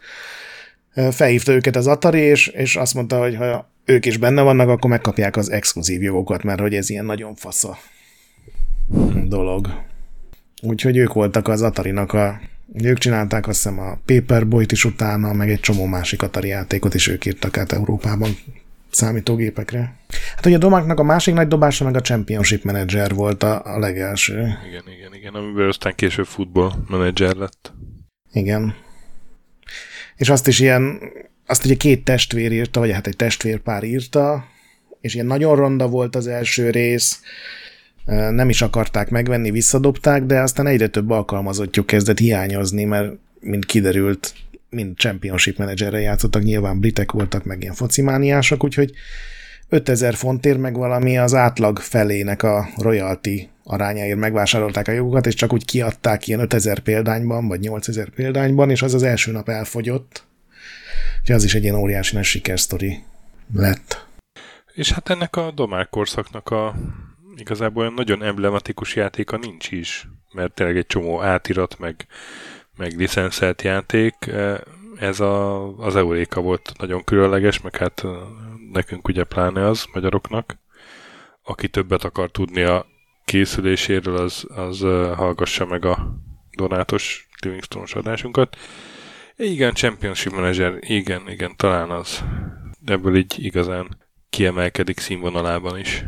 felhívta 1.11 1.51
őket 1.51 1.75
az 1.75 1.87
Atari, 1.87 2.19
és, 2.19 2.47
és 2.47 2.75
azt 2.75 2.93
mondta, 2.93 3.19
hogy 3.19 3.35
ha 3.35 3.69
ők 3.89 4.05
is 4.05 4.17
benne 4.17 4.41
vannak, 4.41 4.69
akkor 4.69 4.89
megkapják 4.89 5.37
az 5.37 5.51
exkluzív 5.51 6.01
jogokat, 6.01 6.43
mert 6.43 6.59
hogy 6.59 6.75
ez 6.75 6.89
ilyen 6.89 7.05
nagyon 7.05 7.35
fasza 7.35 7.77
dolog. 9.23 9.83
Úgyhogy 10.61 10.97
ők 10.97 11.13
voltak 11.13 11.47
az 11.47 11.61
Atari-nak 11.61 12.13
a 12.13 12.39
ők 12.73 12.97
csinálták 12.97 13.47
azt 13.47 13.63
hiszem 13.63 13.79
a 13.79 13.99
Paperboy-t 14.05 14.71
is 14.71 14.85
utána, 14.85 15.33
meg 15.33 15.49
egy 15.49 15.59
csomó 15.59 15.85
másik 15.85 16.21
Atari 16.21 16.47
játékot 16.47 16.93
is 16.93 17.07
ők 17.07 17.25
írtak 17.25 17.57
át 17.57 17.71
Európában 17.71 18.37
számítógépekre. 18.91 19.95
Hát 20.35 20.45
ugye 20.45 20.55
a 20.55 20.59
Domáknak 20.59 20.99
a 20.99 21.03
másik 21.03 21.33
nagy 21.33 21.47
dobása 21.47 21.85
meg 21.85 21.95
a 21.95 22.01
Championship 22.01 22.63
Manager 22.63 23.13
volt 23.13 23.43
a, 23.43 23.75
a 23.75 23.79
legelső. 23.79 24.33
Igen, 24.67 24.83
igen, 24.97 25.13
igen, 25.13 25.33
amiből 25.33 25.67
aztán 25.67 25.95
később 25.95 26.25
futball 26.25 26.71
manager 26.87 27.35
lett. 27.35 27.73
Igen. 28.31 28.75
És 30.15 30.29
azt 30.29 30.47
is 30.47 30.59
ilyen, 30.59 30.99
azt 31.49 31.65
ugye 31.65 31.75
két 31.75 32.03
testvér 32.03 32.51
írta, 32.51 32.79
vagy 32.79 32.91
hát 32.91 33.07
egy 33.07 33.15
testvérpár 33.15 33.83
írta, 33.83 34.45
és 35.01 35.13
ilyen 35.13 35.25
nagyon 35.25 35.55
ronda 35.55 35.87
volt 35.87 36.15
az 36.15 36.27
első 36.27 36.69
rész, 36.69 37.21
nem 38.29 38.49
is 38.49 38.61
akarták 38.61 39.09
megvenni, 39.09 39.51
visszadobták, 39.51 40.23
de 40.23 40.39
aztán 40.39 40.67
egyre 40.67 40.87
több 40.87 41.09
alkalmazottjuk 41.09 41.85
kezdett 41.85 42.17
hiányozni, 42.17 42.83
mert 42.83 43.13
mint 43.39 43.65
kiderült, 43.65 44.33
mind 44.69 44.97
championship 44.97 45.57
menedzserre 45.57 45.99
játszottak, 45.99 46.43
nyilván 46.43 46.79
britek 46.79 47.11
voltak, 47.11 47.43
meg 47.43 47.61
ilyen 47.61 47.73
focimániások, 47.73 48.63
úgyhogy 48.63 48.91
5000 49.69 50.15
fontért 50.15 50.57
meg 50.57 50.75
valami 50.75 51.17
az 51.17 51.33
átlag 51.33 51.79
felének 51.79 52.43
a 52.43 52.69
royalty 52.77 53.49
arányáért 53.63 54.17
megvásárolták 54.17 54.87
a 54.87 54.91
jogokat, 54.91 55.25
és 55.25 55.33
csak 55.33 55.53
úgy 55.53 55.65
kiadták 55.65 56.27
ilyen 56.27 56.39
5000 56.39 56.79
példányban, 56.79 57.47
vagy 57.47 57.59
8000 57.59 58.09
példányban, 58.09 58.69
és 58.69 58.81
az 58.81 58.93
az 58.93 59.03
első 59.03 59.31
nap 59.31 59.49
elfogyott. 59.49 60.27
Úgyhogy 61.19 61.35
az 61.35 61.43
is 61.43 61.55
egy 61.55 61.63
ilyen 61.63 61.75
óriási 61.75 62.15
nagy 62.15 62.23
sikersztori 62.23 63.03
lett. 63.53 64.07
És 64.73 64.91
hát 64.91 65.09
ennek 65.09 65.35
a 65.35 65.51
domák 65.51 65.89
korszaknak 65.89 66.49
a 66.49 66.75
igazából 67.35 67.81
olyan 67.81 67.93
nagyon 67.93 68.23
emblematikus 68.23 68.95
játéka 68.95 69.37
nincs 69.37 69.71
is, 69.71 70.07
mert 70.33 70.53
tényleg 70.53 70.77
egy 70.77 70.87
csomó 70.87 71.21
átirat, 71.21 71.79
meg, 71.79 72.07
meg 72.77 72.97
licenszelt 72.97 73.61
játék. 73.61 74.15
Ez 74.99 75.19
a, 75.19 75.67
az 75.77 75.95
Euréka 75.95 76.41
volt 76.41 76.71
nagyon 76.77 77.03
különleges, 77.03 77.61
meg 77.61 77.75
hát 77.75 78.03
nekünk 78.71 79.07
ugye 79.07 79.23
pláne 79.23 79.67
az, 79.67 79.85
magyaroknak. 79.93 80.57
Aki 81.43 81.67
többet 81.67 82.03
akar 82.03 82.31
tudni 82.31 82.61
a 82.61 82.85
készüléséről, 83.25 84.17
az, 84.17 84.45
az 84.47 84.79
hallgassa 85.15 85.65
meg 85.65 85.85
a 85.85 86.15
Donátos 86.51 87.27
livingstone 87.41 87.85
adásunkat. 87.93 88.57
Igen, 89.41 89.73
Championship 89.73 90.33
Manager, 90.33 90.77
igen, 90.79 91.29
igen, 91.29 91.55
talán 91.55 91.89
az. 91.89 92.23
Ebből 92.85 93.15
így 93.15 93.35
igazán 93.37 93.97
kiemelkedik 94.29 94.99
színvonalában 94.99 95.79
is. 95.79 96.05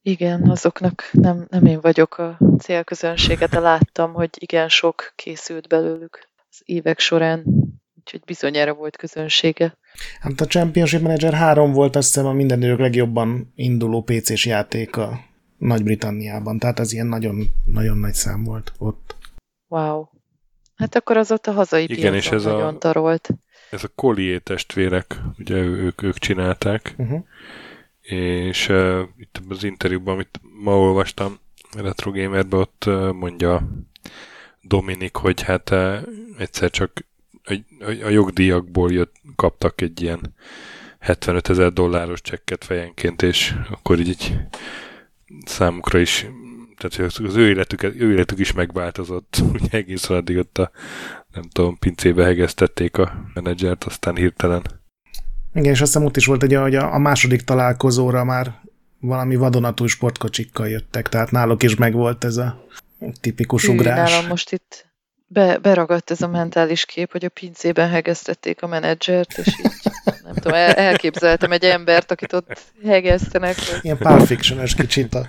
Igen, 0.00 0.50
azoknak 0.50 1.08
nem, 1.12 1.46
nem 1.50 1.66
én 1.66 1.80
vagyok 1.80 2.18
a 2.18 2.38
célközönsége, 2.58 3.46
de 3.46 3.58
láttam, 3.58 4.12
hogy 4.12 4.30
igen 4.38 4.68
sok 4.68 5.12
készült 5.16 5.68
belőlük 5.68 6.28
az 6.50 6.62
évek 6.64 6.98
során, 6.98 7.44
úgyhogy 7.98 8.22
bizonyára 8.24 8.74
volt 8.74 8.96
közönsége. 8.96 9.76
Hát 10.20 10.40
a 10.40 10.46
Championship 10.46 11.00
Manager 11.00 11.32
3 11.32 11.72
volt 11.72 11.96
azt 11.96 12.14
hiszem 12.14 12.26
a 12.26 12.32
minden 12.32 12.62
idők 12.62 12.78
legjobban 12.78 13.52
induló 13.54 14.02
PC-s 14.02 14.46
játéka 14.46 15.20
Nagy-Britanniában, 15.58 16.58
tehát 16.58 16.80
ez 16.80 16.92
ilyen 16.92 17.06
nagyon, 17.06 17.48
nagyon 17.64 17.98
nagy 17.98 18.14
szám 18.14 18.44
volt 18.44 18.72
ott. 18.78 19.16
Wow. 19.68 20.04
Hát 20.76 20.94
akkor 20.94 21.16
az 21.16 21.32
ott 21.32 21.46
a 21.46 21.52
hazai 21.52 21.90
Igen, 21.90 22.14
és 22.14 22.30
ez 22.30 22.44
nagyon 22.44 22.74
a, 22.74 22.78
tarolt. 22.78 23.28
Ez 23.70 23.84
a 23.84 23.88
Collier 23.94 24.40
testvérek, 24.40 25.20
ugye 25.38 25.54
ők, 25.54 26.02
ők 26.02 26.18
csinálták, 26.18 26.94
uh-huh. 26.96 27.24
és 28.00 28.68
uh, 28.68 29.00
itt 29.16 29.40
az 29.48 29.64
interjúban, 29.64 30.14
amit 30.14 30.40
ma 30.62 30.78
olvastam 30.78 31.38
Retro 31.76 32.10
Gamerben, 32.10 32.60
ott 32.60 32.84
uh, 32.86 33.12
mondja 33.12 33.68
Dominik, 34.60 35.16
hogy 35.16 35.42
hát 35.42 35.70
uh, 35.70 35.96
egyszer 36.38 36.70
csak 36.70 37.04
a, 37.44 37.60
a 37.80 38.08
jogdíjakból 38.08 38.92
jött, 38.92 39.14
kaptak 39.36 39.80
egy 39.80 40.02
ilyen 40.02 40.34
75 40.98 41.48
ezer 41.48 41.72
dolláros 41.72 42.20
csekket 42.20 42.64
fejenként, 42.64 43.22
és 43.22 43.54
akkor 43.70 43.98
így, 43.98 44.08
így 44.08 44.36
számukra 45.44 45.98
is 45.98 46.26
tehát 46.88 47.18
az 47.18 47.36
ő 47.36 47.48
életük, 47.48 47.82
ő 47.82 48.12
életük 48.12 48.38
is 48.38 48.52
megváltozott, 48.52 49.36
ugye 49.54 49.68
egész 49.70 50.10
addig 50.10 50.36
ott 50.36 50.58
a, 50.58 50.70
nem 51.32 51.42
tudom, 51.52 51.78
pincébe 51.78 52.24
hegesztették 52.24 52.98
a 52.98 53.30
menedzsert, 53.34 53.84
aztán 53.84 54.16
hirtelen. 54.16 54.62
Igen, 55.54 55.72
és 55.72 55.80
aztán 55.80 56.04
ott 56.04 56.16
is 56.16 56.26
volt 56.26 56.42
egy, 56.42 56.54
hogy 56.54 56.74
a, 56.74 56.94
a 56.94 56.98
második 56.98 57.42
találkozóra 57.42 58.24
már 58.24 58.60
valami 59.00 59.36
vadonatúj 59.36 59.88
sportkocsikkal 59.88 60.68
jöttek, 60.68 61.08
tehát 61.08 61.30
náluk 61.30 61.62
is 61.62 61.76
megvolt 61.76 62.24
ez 62.24 62.36
a 62.36 62.66
tipikus 63.20 63.66
Hű, 63.66 63.72
ugrás. 63.72 64.10
Nálam 64.10 64.28
most 64.28 64.52
itt 64.52 64.92
be, 65.32 65.58
beragadt 65.58 66.10
ez 66.10 66.22
a 66.22 66.28
mentális 66.28 66.84
kép, 66.84 67.12
hogy 67.12 67.24
a 67.24 67.28
pincében 67.28 67.88
hegesztették 67.88 68.62
a 68.62 68.66
menedzsert, 68.66 69.38
és 69.38 69.46
így, 69.46 69.72
nem 70.24 70.34
tudom, 70.34 70.52
el, 70.52 70.72
elképzeltem 70.72 71.52
egy 71.52 71.64
embert, 71.64 72.10
akit 72.10 72.32
ott 72.32 72.60
hegesztenek. 72.84 73.56
Ilyen 73.80 74.24
fiction 74.26 74.64
kicsit 74.76 75.14
a... 75.14 75.26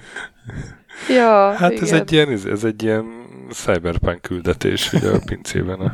Ja, 1.10 1.52
Hát 1.52 1.72
igen. 1.72 1.84
ez 1.84 1.92
egy 1.92 2.12
ilyen, 2.12 2.40
ez 2.52 2.64
egy 2.64 2.84
ilyen 2.84 3.06
cyberpunk 3.50 4.22
küldetés, 4.22 4.94
ugye 4.94 5.10
a 5.10 5.20
pincében. 5.26 5.80
A... 5.80 5.92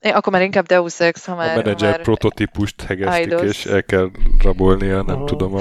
Én 0.00 0.12
akkor 0.12 0.32
már 0.32 0.42
inkább 0.42 0.66
Deus 0.66 1.00
Ex, 1.00 1.24
ha 1.24 1.34
már... 1.34 1.58
A 1.58 1.62
menedzser 1.62 1.90
már 1.90 2.02
prototípust 2.02 2.82
hegesztik, 2.82 3.40
és 3.40 3.66
el 3.66 3.82
kell 3.82 4.10
rabolnia, 4.42 5.02
nem 5.02 5.20
oh. 5.20 5.26
tudom, 5.26 5.54
a 5.54 5.60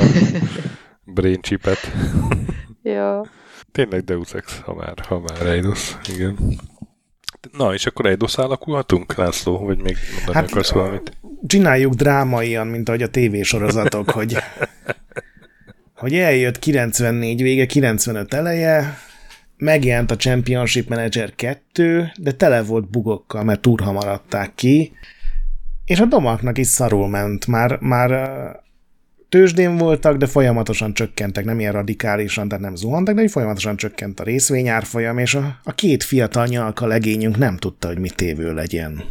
brain 1.04 1.42
chipet. 1.42 1.92
ja. 2.84 3.26
Tényleg 3.72 4.04
Deus 4.04 4.34
Ex, 4.34 4.60
ha 4.60 4.74
már, 4.74 4.94
ha 5.08 5.20
már 5.20 5.48
Eidos, 5.48 5.98
igen. 6.08 6.38
Na, 7.58 7.74
és 7.74 7.86
akkor 7.86 8.06
Eidos 8.06 8.38
alakulhatunk, 8.38 9.16
László, 9.16 9.58
vagy 9.58 9.82
még 9.82 9.98
mondani 10.16 10.34
hát, 10.34 10.50
akarsz 10.50 10.72
valamit? 10.72 11.18
Csináljuk 11.48 11.94
drámaian, 11.94 12.68
mint 12.68 12.88
ahogy 12.88 13.02
a 13.02 13.10
tévésorozatok, 13.10 14.10
hogy 14.10 14.38
hogy 16.00 16.14
eljött 16.14 16.60
94 16.60 17.42
vége, 17.42 17.66
95 17.66 18.34
eleje, 18.34 18.98
megjelent 19.58 20.12
a 20.12 20.16
Championship 20.16 20.90
Manager 20.90 21.36
2, 21.36 22.12
de 22.18 22.32
tele 22.32 22.62
volt 22.62 22.90
bugokkal, 22.90 23.44
mert 23.44 23.62
turha 23.62 23.92
maradták 23.92 24.56
ki, 24.56 24.92
és 25.86 26.00
a 26.00 26.06
domaknak 26.06 26.58
is 26.58 26.68
szarul 26.68 27.08
ment, 27.08 27.48
már, 27.48 27.78
már 27.80 28.12
tőzsdén 29.30 29.78
voltak, 29.78 30.18
de 30.18 30.26
folyamatosan 30.26 30.94
csökkentek, 30.94 31.46
nem 31.46 31.60
ilyen 31.60 31.72
radikálisan, 31.72 32.48
tehát 32.48 32.64
nem 32.64 32.76
zuhantak, 32.76 33.16
de 33.16 33.28
folyamatosan 33.28 33.76
csökkent 33.76 34.20
a 34.20 34.24
részvényárfolyam, 34.24 35.18
és 35.18 35.36
a, 35.36 35.60
a 35.64 35.72
két 35.72 36.04
fiatal 36.04 36.46
nyalka 36.46 36.86
legényünk 36.86 37.38
nem 37.38 37.58
tudta, 37.58 37.88
hogy 37.88 38.00
mit 38.00 38.16
tévő 38.16 38.54
legyen. 38.54 39.04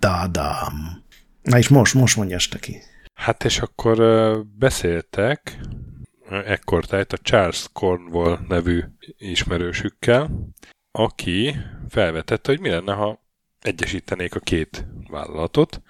Dadam. 0.00 1.04
Na 1.42 1.58
és 1.58 1.68
most, 1.68 1.94
most 1.94 2.16
mondja 2.16 2.36
ki. 2.60 2.82
Hát 3.14 3.44
és 3.44 3.58
akkor 3.58 3.98
beszéltek 4.58 5.58
ekkor 6.30 6.84
tehát 6.84 7.12
a 7.12 7.18
Charles 7.22 7.68
Cornwall 7.72 8.38
nevű 8.48 8.82
ismerősükkel, 9.18 10.30
aki 10.90 11.56
felvetette, 11.88 12.50
hogy 12.50 12.60
mi 12.60 12.68
lenne, 12.68 12.92
ha 12.92 13.24
egyesítenék 13.60 14.34
a 14.34 14.40
két 14.40 14.86
vállalatot. 15.10 15.82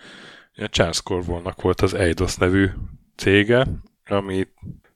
A 0.54 0.68
Charles 0.68 1.02
Cornwallnak 1.02 1.62
volt 1.62 1.80
az 1.80 1.94
Eidos 1.94 2.36
nevű 2.36 2.68
cége, 3.16 3.66
ami 4.04 4.46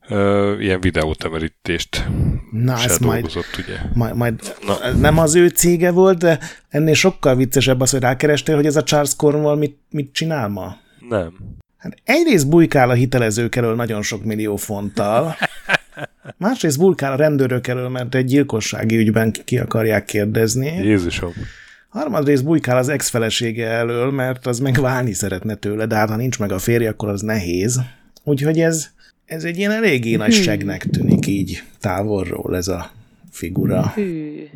ö, 0.09 0.57
ilyen 0.59 0.81
videótemerítést 0.81 2.09
Na, 2.51 2.79
ez 2.79 2.99
dolgozott, 2.99 3.57
majd, 3.57 3.69
ugye. 3.69 3.81
Majd, 3.95 4.17
majd 4.17 4.55
Na. 4.67 4.93
nem 4.93 5.19
az 5.19 5.35
ő 5.35 5.49
cége 5.49 5.91
volt, 5.91 6.19
de 6.19 6.39
ennél 6.69 6.95
sokkal 6.95 7.37
viccesebb 7.37 7.81
az, 7.81 7.91
hogy 7.91 8.01
rákerestél, 8.01 8.55
hogy 8.55 8.67
ez 8.67 8.77
a 8.77 8.83
Charles 8.83 9.17
Cornwall 9.17 9.57
mit, 9.57 9.79
mit 9.91 10.13
csinál 10.13 10.49
ma? 10.49 10.77
Nem. 11.09 11.59
Hát 11.81 11.97
egyrészt 12.05 12.49
bujkál 12.49 12.91
a 12.91 12.95
hitelezők 12.95 13.57
elől 13.57 13.75
nagyon 13.75 14.03
sok 14.03 14.25
millió 14.25 14.57
fonttal, 14.57 15.37
másrészt 16.37 16.79
bujkál 16.79 17.13
a 17.13 17.17
rendőrök 17.17 17.67
elől, 17.67 17.89
mert 17.89 18.15
egy 18.15 18.25
gyilkossági 18.25 18.97
ügyben 18.97 19.33
ki 19.45 19.59
akarják 19.59 20.05
kérdezni. 20.05 20.67
Jézusom. 20.67 21.33
Harmadrészt 21.89 22.45
bujkál 22.45 22.77
az 22.77 22.89
ex-felesége 22.89 23.67
elől, 23.67 24.11
mert 24.11 24.47
az 24.47 24.59
meg 24.59 24.81
válni 24.81 25.13
szeretne 25.13 25.55
tőle, 25.55 25.87
de 25.87 25.95
hát 25.95 26.09
ha 26.09 26.17
nincs 26.17 26.39
meg 26.39 26.53
a 26.53 26.59
férje, 26.59 26.89
akkor 26.89 27.09
az 27.09 27.21
nehéz. 27.21 27.81
Úgyhogy 28.25 28.61
ez, 28.61 28.89
ez 29.25 29.45
egy 29.45 29.59
ilyen 29.59 29.71
eléggé 29.71 30.17
nagy 30.17 30.33
segnek 30.33 30.85
tűnik 30.85 31.27
így 31.27 31.63
távolról 31.81 32.57
ez 32.57 32.69
a 32.69 32.91
figura. 33.31 33.93
Hű. 33.95 34.49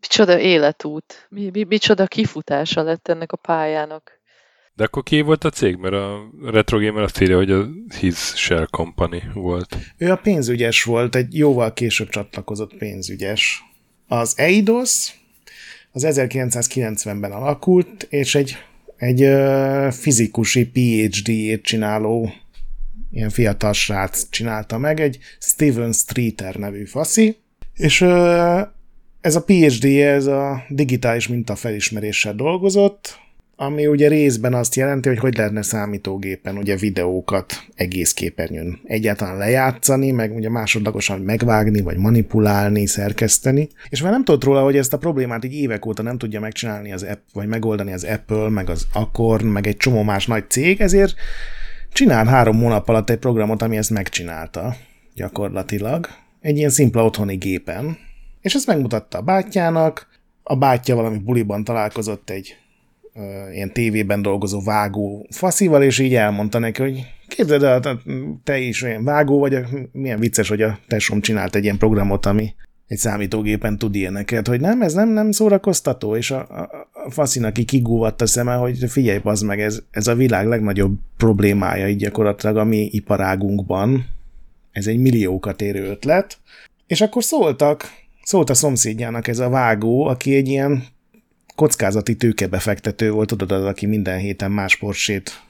Micsoda 0.00 0.38
életút, 0.38 1.26
mi, 1.28 1.50
mi, 1.52 1.64
micsoda 1.64 2.06
kifutása 2.06 2.82
lett 2.82 3.08
ennek 3.08 3.32
a 3.32 3.36
pályának. 3.36 4.15
De 4.76 4.84
akkor 4.84 5.02
ki 5.02 5.20
volt 5.20 5.44
a 5.44 5.50
cég? 5.50 5.76
Mert 5.76 5.94
a 5.94 6.30
Retro 6.42 6.80
Gamer 6.80 7.02
azt 7.02 7.20
írja, 7.20 7.36
hogy 7.36 7.50
a 7.50 7.68
His 8.00 8.16
Share 8.16 8.68
Company 8.70 9.22
volt. 9.34 9.76
Ő 9.96 10.10
a 10.10 10.16
pénzügyes 10.16 10.82
volt, 10.82 11.14
egy 11.14 11.36
jóval 11.36 11.72
később 11.72 12.08
csatlakozott 12.08 12.76
pénzügyes. 12.76 13.62
Az 14.06 14.34
Eidos 14.36 15.10
az 15.92 16.06
1990-ben 16.08 17.32
alakult, 17.32 18.06
és 18.10 18.34
egy, 18.34 18.56
egy 18.96 19.22
uh, 19.22 19.92
fizikusi 19.92 20.66
PhD-ét 20.66 21.62
csináló 21.62 22.32
ilyen 23.10 23.30
fiatal 23.30 23.72
srác 23.72 24.28
csinálta 24.30 24.78
meg, 24.78 25.00
egy 25.00 25.18
Steven 25.40 25.92
Streeter 25.92 26.54
nevű 26.54 26.84
faszi, 26.84 27.36
és 27.74 28.00
uh, 28.00 28.60
ez 29.20 29.36
a 29.36 29.44
PhD, 29.44 29.84
ez 29.84 30.26
a 30.26 30.64
digitális 30.68 31.28
mintafelismeréssel 31.28 32.34
dolgozott, 32.34 33.24
ami 33.56 33.86
ugye 33.86 34.08
részben 34.08 34.54
azt 34.54 34.74
jelenti, 34.74 35.08
hogy 35.08 35.18
hogy 35.18 35.36
lehetne 35.36 35.62
számítógépen 35.62 36.56
ugye 36.56 36.76
videókat 36.76 37.66
egész 37.74 38.12
képernyőn 38.12 38.80
egyáltalán 38.84 39.36
lejátszani, 39.36 40.10
meg 40.10 40.34
ugye 40.34 40.50
másodlagosan 40.50 41.20
megvágni, 41.20 41.80
vagy 41.80 41.96
manipulálni, 41.96 42.86
szerkeszteni. 42.86 43.68
És 43.88 44.02
már 44.02 44.12
nem 44.12 44.24
tudott 44.24 44.44
róla, 44.44 44.62
hogy 44.62 44.76
ezt 44.76 44.92
a 44.92 44.98
problémát 44.98 45.44
így 45.44 45.54
évek 45.54 45.86
óta 45.86 46.02
nem 46.02 46.18
tudja 46.18 46.40
megcsinálni 46.40 46.92
az 46.92 47.02
app, 47.02 47.20
vagy 47.32 47.46
megoldani 47.46 47.92
az 47.92 48.04
Apple, 48.04 48.48
meg 48.48 48.70
az 48.70 48.86
Acorn, 48.92 49.46
meg 49.46 49.66
egy 49.66 49.76
csomó 49.76 50.02
más 50.02 50.26
nagy 50.26 50.50
cég, 50.50 50.80
ezért 50.80 51.14
csinál 51.92 52.26
három 52.26 52.58
hónap 52.58 52.88
alatt 52.88 53.10
egy 53.10 53.18
programot, 53.18 53.62
ami 53.62 53.76
ezt 53.76 53.90
megcsinálta 53.90 54.76
gyakorlatilag. 55.14 56.08
Egy 56.40 56.56
ilyen 56.56 56.70
szimpla 56.70 57.04
otthoni 57.04 57.36
gépen, 57.36 57.98
és 58.40 58.54
ezt 58.54 58.66
megmutatta 58.66 59.18
a 59.18 59.22
bátyjának, 59.22 60.08
a 60.42 60.56
bátyja 60.56 60.94
valami 60.94 61.18
buliban 61.18 61.64
találkozott 61.64 62.30
egy 62.30 62.56
ilyen 63.52 63.72
tévében 63.72 64.22
dolgozó 64.22 64.62
vágó 64.62 65.26
faszival, 65.30 65.82
és 65.82 65.98
így 65.98 66.14
elmondta 66.14 66.58
neki, 66.58 66.82
hogy 66.82 67.06
képzeld 67.28 67.62
el, 67.62 68.00
te 68.44 68.58
is 68.58 68.82
olyan 68.82 69.04
vágó 69.04 69.38
vagy, 69.38 69.58
milyen 69.92 70.18
vicces, 70.18 70.48
hogy 70.48 70.62
a 70.62 70.78
tesóm 70.86 71.20
csinált 71.20 71.54
egy 71.54 71.64
ilyen 71.64 71.78
programot, 71.78 72.26
ami 72.26 72.54
egy 72.86 72.98
számítógépen 72.98 73.78
tud 73.78 73.94
ilyeneket, 73.94 74.46
hogy 74.46 74.60
nem, 74.60 74.82
ez 74.82 74.92
nem, 74.92 75.08
nem 75.08 75.30
szórakoztató, 75.30 76.16
és 76.16 76.30
a, 76.30 76.38
a, 76.38 76.88
a 77.06 77.10
faszinak 77.10 77.50
aki 77.50 77.64
kigúvatt 77.64 78.20
a 78.20 78.26
szeme, 78.26 78.54
hogy 78.54 78.90
figyelj, 78.90 79.20
az 79.22 79.40
meg, 79.40 79.60
ez, 79.60 79.82
ez 79.90 80.06
a 80.06 80.14
világ 80.14 80.46
legnagyobb 80.46 80.98
problémája 81.16 81.88
így 81.88 81.96
gyakorlatilag 81.96 82.56
a 82.56 82.64
mi 82.64 82.88
iparágunkban, 82.92 84.06
ez 84.72 84.86
egy 84.86 84.98
milliókat 84.98 85.62
érő 85.62 85.84
ötlet, 85.84 86.38
és 86.86 87.00
akkor 87.00 87.24
szóltak, 87.24 87.84
szólt 88.22 88.50
a 88.50 88.54
szomszédjának 88.54 89.28
ez 89.28 89.38
a 89.38 89.48
vágó, 89.48 90.06
aki 90.06 90.34
egy 90.34 90.48
ilyen 90.48 90.84
kockázati 91.56 92.16
tőkebefektető 92.16 93.10
volt, 93.10 93.28
tudod, 93.28 93.52
az, 93.52 93.64
aki 93.64 93.86
minden 93.86 94.18
héten 94.18 94.50
más 94.50 94.76
porsét 94.76 95.42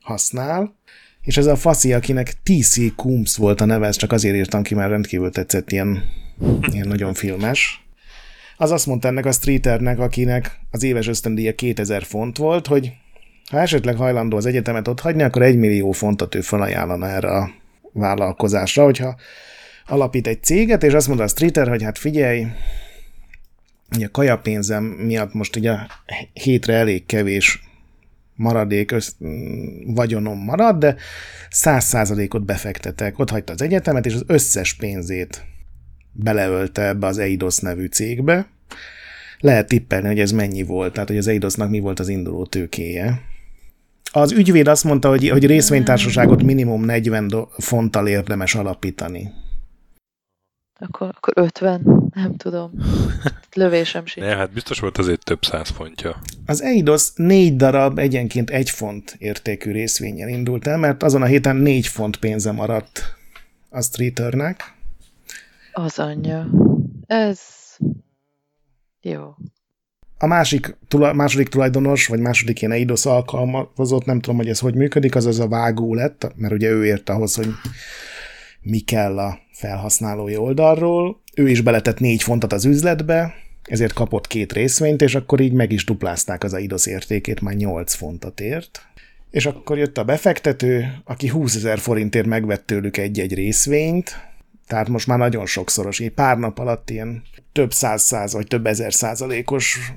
használ, 0.00 0.76
és 1.22 1.36
ez 1.36 1.46
a 1.46 1.56
faszi, 1.56 1.92
akinek 1.92 2.32
TC 2.42 2.94
Coombs 2.94 3.36
volt 3.36 3.60
a 3.60 3.64
neve, 3.64 3.86
ezt 3.86 3.98
csak 3.98 4.12
azért 4.12 4.36
írtam 4.36 4.62
ki, 4.62 4.74
mert 4.74 4.90
rendkívül 4.90 5.30
tetszett, 5.30 5.72
ilyen, 5.72 6.04
ilyen 6.72 6.88
nagyon 6.88 7.14
filmes. 7.14 7.86
Az 8.56 8.70
azt 8.70 8.86
mondta 8.86 9.08
ennek 9.08 9.26
a 9.26 9.32
streeternek, 9.32 9.98
akinek 9.98 10.58
az 10.70 10.82
éves 10.82 11.06
ösztöndíja 11.06 11.54
2000 11.54 12.02
font 12.02 12.36
volt, 12.36 12.66
hogy 12.66 12.92
ha 13.50 13.60
esetleg 13.60 13.96
hajlandó 13.96 14.36
az 14.36 14.46
egyetemet 14.46 14.88
ott 14.88 15.00
hagyni, 15.00 15.22
akkor 15.22 15.42
egy 15.42 15.56
millió 15.56 15.92
fontot 15.92 16.34
ő 16.34 16.40
felajánlana 16.40 17.08
erre 17.08 17.28
a 17.28 17.50
vállalkozásra, 17.92 18.84
hogyha 18.84 19.16
alapít 19.86 20.26
egy 20.26 20.42
céget, 20.42 20.82
és 20.82 20.92
azt 20.92 21.06
mondta 21.06 21.24
a 21.24 21.28
streeter, 21.28 21.68
hogy 21.68 21.82
hát 21.82 21.98
figyelj, 21.98 22.46
ugye 23.96 24.06
a 24.06 24.10
kajapénzem 24.10 24.84
miatt 24.84 25.34
most 25.34 25.56
ugye 25.56 25.76
hétre 26.32 26.74
elég 26.74 27.06
kevés 27.06 27.62
maradék 28.34 28.90
össz, 28.90 29.12
vagyonom 29.86 30.38
marad, 30.38 30.78
de 30.78 30.96
száz 31.50 31.84
százalékot 31.84 32.44
befektetek. 32.44 33.18
Ott 33.18 33.30
hagyta 33.30 33.52
az 33.52 33.62
egyetemet, 33.62 34.06
és 34.06 34.14
az 34.14 34.24
összes 34.26 34.74
pénzét 34.74 35.44
beleölte 36.12 36.86
ebbe 36.86 37.06
az 37.06 37.18
Eidos 37.18 37.58
nevű 37.58 37.86
cégbe. 37.86 38.46
Lehet 39.38 39.68
tippelni, 39.68 40.06
hogy 40.06 40.20
ez 40.20 40.32
mennyi 40.32 40.62
volt, 40.62 40.92
tehát 40.92 41.08
hogy 41.08 41.18
az 41.18 41.26
Eidosnak 41.26 41.70
mi 41.70 41.80
volt 41.80 42.00
az 42.00 42.08
induló 42.08 42.46
tőkéje. 42.46 43.20
Az 44.12 44.32
ügyvéd 44.32 44.66
azt 44.66 44.84
mondta, 44.84 45.08
hogy, 45.08 45.28
hogy 45.28 45.46
részvénytársaságot 45.46 46.42
minimum 46.42 46.84
40 46.84 47.48
fonttal 47.58 48.08
érdemes 48.08 48.54
alapítani. 48.54 49.30
Akkor, 50.80 51.08
akkor 51.16 51.32
50, 51.36 51.97
nem 52.18 52.36
tudom. 52.36 52.70
Lövésem 53.54 54.06
sincs. 54.06 54.26
Ne, 54.26 54.36
hát 54.36 54.52
biztos 54.52 54.80
volt 54.80 54.98
azért 54.98 55.24
több 55.24 55.44
száz 55.44 55.68
fontja. 55.68 56.20
Az 56.46 56.62
Eidos 56.62 57.08
négy 57.14 57.56
darab 57.56 57.98
egyenként 57.98 58.50
egy 58.50 58.70
font 58.70 59.16
értékű 59.18 59.72
részvényen 59.72 60.28
indult 60.28 60.66
el, 60.66 60.76
mert 60.76 61.02
azon 61.02 61.22
a 61.22 61.26
héten 61.26 61.56
négy 61.56 61.86
font 61.86 62.16
pénze 62.16 62.52
maradt 62.52 63.02
a 63.70 63.82
Streeternek. 63.82 64.74
Az 65.72 65.98
anyja. 65.98 66.46
Ez... 67.06 67.40
Jó. 69.00 69.34
A 70.18 70.26
másik, 70.26 70.76
tula, 70.88 71.12
második 71.12 71.48
tulajdonos, 71.48 72.06
vagy 72.06 72.20
második 72.20 72.60
ilyen 72.60 72.72
Eidos 72.72 73.06
alkalmazott, 73.06 74.04
nem 74.04 74.20
tudom, 74.20 74.36
hogy 74.36 74.48
ez 74.48 74.58
hogy 74.58 74.74
működik, 74.74 75.14
az 75.14 75.26
az 75.26 75.38
a 75.38 75.48
vágó 75.48 75.94
lett, 75.94 76.32
mert 76.36 76.52
ugye 76.52 76.68
ő 76.70 76.84
ért 76.84 77.08
ahhoz, 77.08 77.34
hogy 77.34 77.48
mi 78.60 78.78
kell 78.78 79.18
a 79.18 79.38
felhasználói 79.52 80.36
oldalról. 80.36 81.22
Ő 81.38 81.48
is 81.48 81.60
beletett 81.60 81.98
négy 81.98 82.22
fontot 82.22 82.52
az 82.52 82.64
üzletbe, 82.64 83.34
ezért 83.62 83.92
kapott 83.92 84.26
két 84.26 84.52
részvényt, 84.52 85.02
és 85.02 85.14
akkor 85.14 85.40
így 85.40 85.52
meg 85.52 85.72
is 85.72 85.84
duplázták 85.84 86.44
az 86.44 86.54
Eidos 86.54 86.86
értékét, 86.86 87.40
már 87.40 87.54
8 87.54 87.94
fontot 87.94 88.40
ért. 88.40 88.86
És 89.30 89.46
akkor 89.46 89.78
jött 89.78 89.98
a 89.98 90.04
befektető, 90.04 91.00
aki 91.04 91.28
20 91.28 91.54
ezer 91.54 91.78
forintért 91.78 92.26
megvett 92.26 92.66
tőlük 92.66 92.96
egy-egy 92.96 93.34
részvényt, 93.34 94.30
tehát 94.66 94.88
most 94.88 95.06
már 95.06 95.18
nagyon 95.18 95.46
sokszoros, 95.46 96.00
egy 96.00 96.10
pár 96.10 96.38
nap 96.38 96.58
alatt 96.58 96.90
ilyen 96.90 97.22
több 97.52 97.72
száz 97.72 98.02
száz 98.02 98.32
vagy 98.32 98.46
több 98.46 98.66
ezer 98.66 98.92
százalékos 98.92 99.92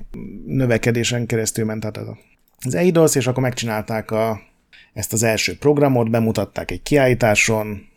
növekedésen 0.46 1.26
keresztül 1.26 1.64
ment 1.64 1.84
át 1.84 1.98
az 2.58 2.74
Eidos, 2.74 3.14
és 3.14 3.26
akkor 3.26 3.42
megcsinálták 3.42 4.10
a, 4.10 4.40
ezt 4.92 5.12
az 5.12 5.22
első 5.22 5.56
programot, 5.56 6.10
bemutatták 6.10 6.70
egy 6.70 6.82
kiállításon, 6.82 7.90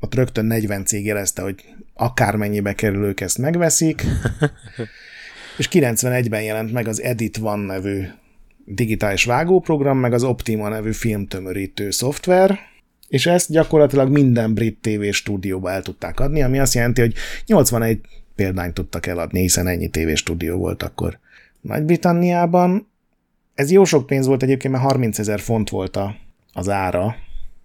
ott 0.00 0.14
rögtön 0.14 0.44
40 0.44 0.84
cég 0.84 1.04
jelezte, 1.04 1.42
hogy 1.42 1.64
akármennyibe 1.94 2.74
kerül, 2.74 3.04
ők 3.04 3.20
ezt 3.20 3.38
megveszik, 3.38 4.04
és 5.58 5.68
91-ben 5.72 6.42
jelent 6.42 6.72
meg 6.72 6.88
az 6.88 7.02
Edit 7.02 7.38
One 7.42 7.64
nevű 7.66 8.04
digitális 8.64 9.24
vágóprogram, 9.24 9.98
meg 9.98 10.12
az 10.12 10.22
Optima 10.22 10.68
nevű 10.68 10.92
filmtömörítő 10.92 11.90
szoftver, 11.90 12.58
és 13.08 13.26
ezt 13.26 13.50
gyakorlatilag 13.50 14.10
minden 14.10 14.54
brit 14.54 14.78
TV 14.80 15.10
stúdióba 15.10 15.70
el 15.70 15.82
tudták 15.82 16.20
adni, 16.20 16.42
ami 16.42 16.58
azt 16.58 16.74
jelenti, 16.74 17.00
hogy 17.00 17.14
81 17.46 18.00
példányt 18.34 18.74
tudtak 18.74 19.06
eladni, 19.06 19.40
hiszen 19.40 19.66
ennyi 19.66 19.88
TV 19.88 20.14
stúdió 20.14 20.56
volt 20.56 20.82
akkor 20.82 21.18
Nagy-Britanniában. 21.60 22.88
Ez 23.54 23.70
jó 23.70 23.84
sok 23.84 24.06
pénz 24.06 24.26
volt 24.26 24.42
egyébként, 24.42 24.74
mert 24.74 24.84
30 24.84 25.18
ezer 25.18 25.40
font 25.40 25.70
volt 25.70 25.96
a, 25.96 26.16
az 26.52 26.68
ára, 26.68 27.16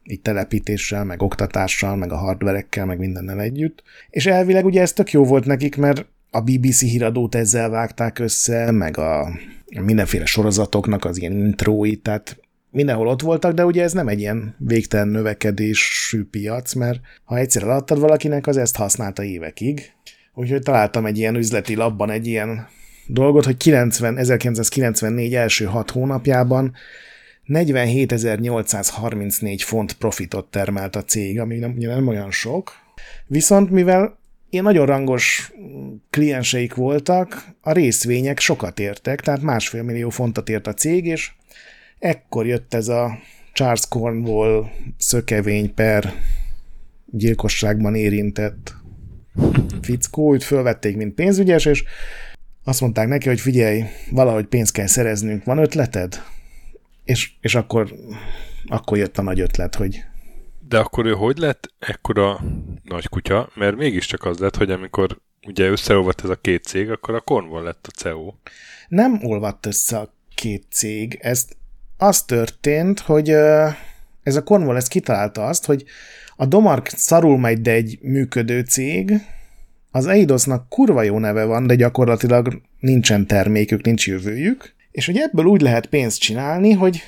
így 0.10 0.22
telepítéssel, 0.22 1.04
meg 1.04 1.22
oktatással, 1.22 1.96
meg 1.96 2.12
a 2.12 2.18
hardverekkel, 2.18 2.86
meg 2.86 2.98
mindennel 2.98 3.42
együtt. 3.42 3.84
És 4.10 4.26
elvileg 4.26 4.66
ugye 4.66 4.82
ez 4.82 4.94
tök 4.94 5.12
jó 5.12 5.24
volt 5.24 5.46
nekik, 5.46 5.78
mert 5.78 6.06
a 6.32 6.42
BBC 6.42 6.80
híradót 6.80 7.36
ezzel 7.36 7.70
vágták 7.70 8.20
össze, 8.20 8.72
meg 8.72 8.98
a 8.98 9.32
mindenféle 9.82 10.26
sorozatoknak 10.26 11.06
az 11.06 11.18
ilyen 11.18 11.32
intrói, 11.32 11.96
tehát 11.96 12.38
mindenhol 12.72 13.08
ott 13.08 13.22
voltak, 13.22 13.54
de 13.54 13.66
ugye 13.66 13.84
ez 13.84 13.94
nem 13.94 14.08
egy 14.08 14.20
ilyen 14.20 14.56
végtelen 14.58 15.08
növekedésű 15.08 16.24
piac, 16.24 16.74
mert 16.74 17.00
ha 17.24 17.38
egyszer 17.38 17.64
eladtad 17.64 18.00
valakinek, 18.00 18.48
az 18.48 18.58
ezt 18.58 18.76
használta 18.76 19.24
évekig. 19.24 19.92
Úgyhogy 20.34 20.62
találtam 20.62 21.06
egy 21.06 21.18
ilyen 21.18 21.36
üzleti 21.36 21.76
labban 21.76 22.10
egy 22.10 22.28
ilyen 22.28 22.68
dolgot, 23.08 23.46
hogy 23.46 23.58
90, 23.58 24.18
1994 24.18 25.36
első 25.36 25.66
hat 25.66 25.92
hónapjában 25.92 26.74
47.834 27.50 29.58
font 29.60 29.94
profitot 29.94 30.52
termelt 30.52 30.96
a 30.96 31.04
cég, 31.04 31.40
ami 31.40 31.58
nem, 31.58 31.74
nem 31.78 32.08
olyan 32.08 32.32
sok. 32.32 32.72
Viszont 33.28 33.70
mivel 33.70 34.18
ilyen 34.50 34.64
nagyon 34.64 34.86
rangos 34.86 35.54
klienseik 36.10 36.74
voltak, 36.74 37.46
a 37.62 37.72
részvények 37.72 38.40
sokat 38.40 38.80
értek, 38.80 39.22
tehát 39.22 39.42
másfél 39.42 39.84
millió 39.84 40.10
fontot 40.10 40.50
ért 40.50 40.68
a 40.68 40.74
cég, 40.74 41.06
és 41.06 41.32
ekkor 42.00 42.46
jött 42.46 42.74
ez 42.74 42.88
a 42.88 43.20
Charles 43.54 43.88
Cornwall 43.90 44.70
szökevény 44.98 45.74
per 45.74 46.14
gyilkosságban 47.06 47.96
érintett 47.96 48.74
fickó, 49.82 50.34
őt 50.34 50.44
fölvették, 50.44 50.96
mint 50.96 51.14
pénzügyes, 51.14 51.66
és 51.66 51.84
azt 52.64 52.82
mondták 52.82 53.08
neki, 53.08 53.28
hogy 53.28 53.40
figyelj, 53.40 53.84
valahogy 54.12 54.46
pénzt 54.46 54.72
kell 54.72 54.88
szereznünk, 54.88 55.44
van 55.44 55.58
ötleted? 55.58 56.22
És, 57.10 57.32
és 57.42 57.56
akkor, 57.56 57.94
akkor 58.68 58.98
jött 58.98 59.18
a 59.18 59.22
nagy 59.22 59.40
ötlet, 59.40 59.76
hogy... 59.76 60.04
De 60.68 60.78
akkor 60.78 61.06
ő 61.06 61.12
hogy 61.12 61.38
lett 61.38 61.74
ekkora 61.80 62.40
nagy 62.84 63.08
kutya? 63.08 63.50
Mert 63.56 63.76
mégiscsak 63.76 64.26
az 64.26 64.38
lett, 64.38 64.56
hogy 64.56 64.72
amikor 64.72 65.22
ugye 65.48 65.68
összeolvadt 65.68 66.24
ez 66.24 66.30
a 66.30 66.36
két 66.36 66.64
cég, 66.64 66.90
akkor 66.90 67.16
a 67.16 67.20
Cornwall 67.20 67.64
lett 67.64 67.88
a 67.88 67.92
CEO. 67.98 68.34
Nem 68.88 69.20
olvadt 69.24 69.66
össze 69.66 69.98
a 69.98 70.14
két 70.36 70.66
cég. 70.72 71.18
Ez 71.22 71.48
az 71.98 72.24
történt, 72.24 73.00
hogy 73.00 73.30
ez 74.24 74.36
a 74.36 74.44
Cornwall 74.44 74.76
ez 74.76 74.88
kitalálta 74.88 75.46
azt, 75.46 75.66
hogy 75.66 75.86
a 76.36 76.46
Domark 76.46 76.88
szarul 76.88 77.38
megy, 77.38 77.62
de 77.62 77.72
egy 77.72 78.00
működő 78.02 78.62
cég, 78.62 79.14
az 79.92 80.06
Eidosnak 80.06 80.70
kurva 80.70 81.02
jó 81.02 81.20
neve 81.20 81.44
van, 81.44 81.68
de 81.68 81.76
gyakorlatilag 81.76 82.62
nincsen 82.80 83.28
termékük, 83.28 83.86
nincs 83.86 84.08
jövőjük, 84.08 84.78
és 85.00 85.06
hogy 85.06 85.18
ebből 85.18 85.46
úgy 85.46 85.62
lehet 85.62 85.86
pénzt 85.86 86.20
csinálni, 86.20 86.72
hogy 86.72 87.02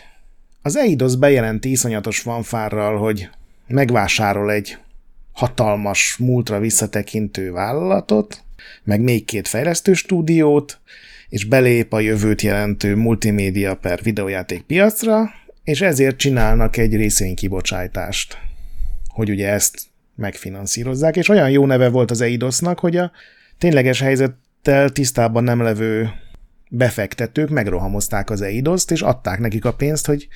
az 0.62 0.76
Eidos 0.76 1.16
bejelenti 1.16 1.72
iszonyatos 1.72 2.20
fanfárral, 2.20 2.98
hogy 2.98 3.30
megvásárol 3.68 4.52
egy 4.52 4.78
hatalmas, 5.32 6.16
múltra 6.20 6.60
visszatekintő 6.60 7.52
vállalatot, 7.52 8.44
meg 8.84 9.02
még 9.02 9.26
két 9.26 9.48
fejlesztő 9.48 9.94
stúdiót, 9.94 10.80
és 11.30 11.46
belép 11.46 11.94
a 11.94 12.00
jövőt 12.00 12.42
jelentő 12.42 12.96
multimédia 12.96 13.76
per 13.76 14.00
videójáték 14.04 14.62
piacra, 14.62 15.30
és 15.64 15.82
ezért 15.82 16.18
csinálnak 16.18 16.78
egy 16.78 16.96
részvénykibocsájtást, 16.96 18.38
hogy 19.08 19.30
ugye 19.30 19.50
ezt 19.50 19.82
megfinanszírozzák, 20.16 21.16
és 21.16 21.30
olyan 21.30 21.50
jó 21.50 21.66
neve 21.66 21.90
volt 21.90 22.12
az 22.12 22.22
Eidosnak, 22.22 22.80
hogy 22.80 22.98
a 22.98 23.12
tényleges 23.58 24.02
helyzettel 24.02 24.90
tisztában 24.90 25.44
nem 25.44 25.62
levő 25.62 26.10
befektetők 26.74 27.50
megrohamozták 27.50 28.30
az 28.30 28.42
Eidoszt, 28.42 28.92
és 28.92 29.02
adták 29.02 29.40
nekik 29.40 29.66
a 29.66 29.74
pénzt, 29.74 30.06
hogy 30.06 30.28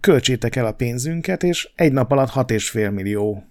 költsétek 0.00 0.56
el 0.56 0.66
a 0.66 0.72
pénzünket, 0.72 1.42
és 1.42 1.70
egy 1.74 1.92
nap 1.92 2.10
alatt 2.12 2.30
6,5 2.30 2.92
millió 2.92 3.44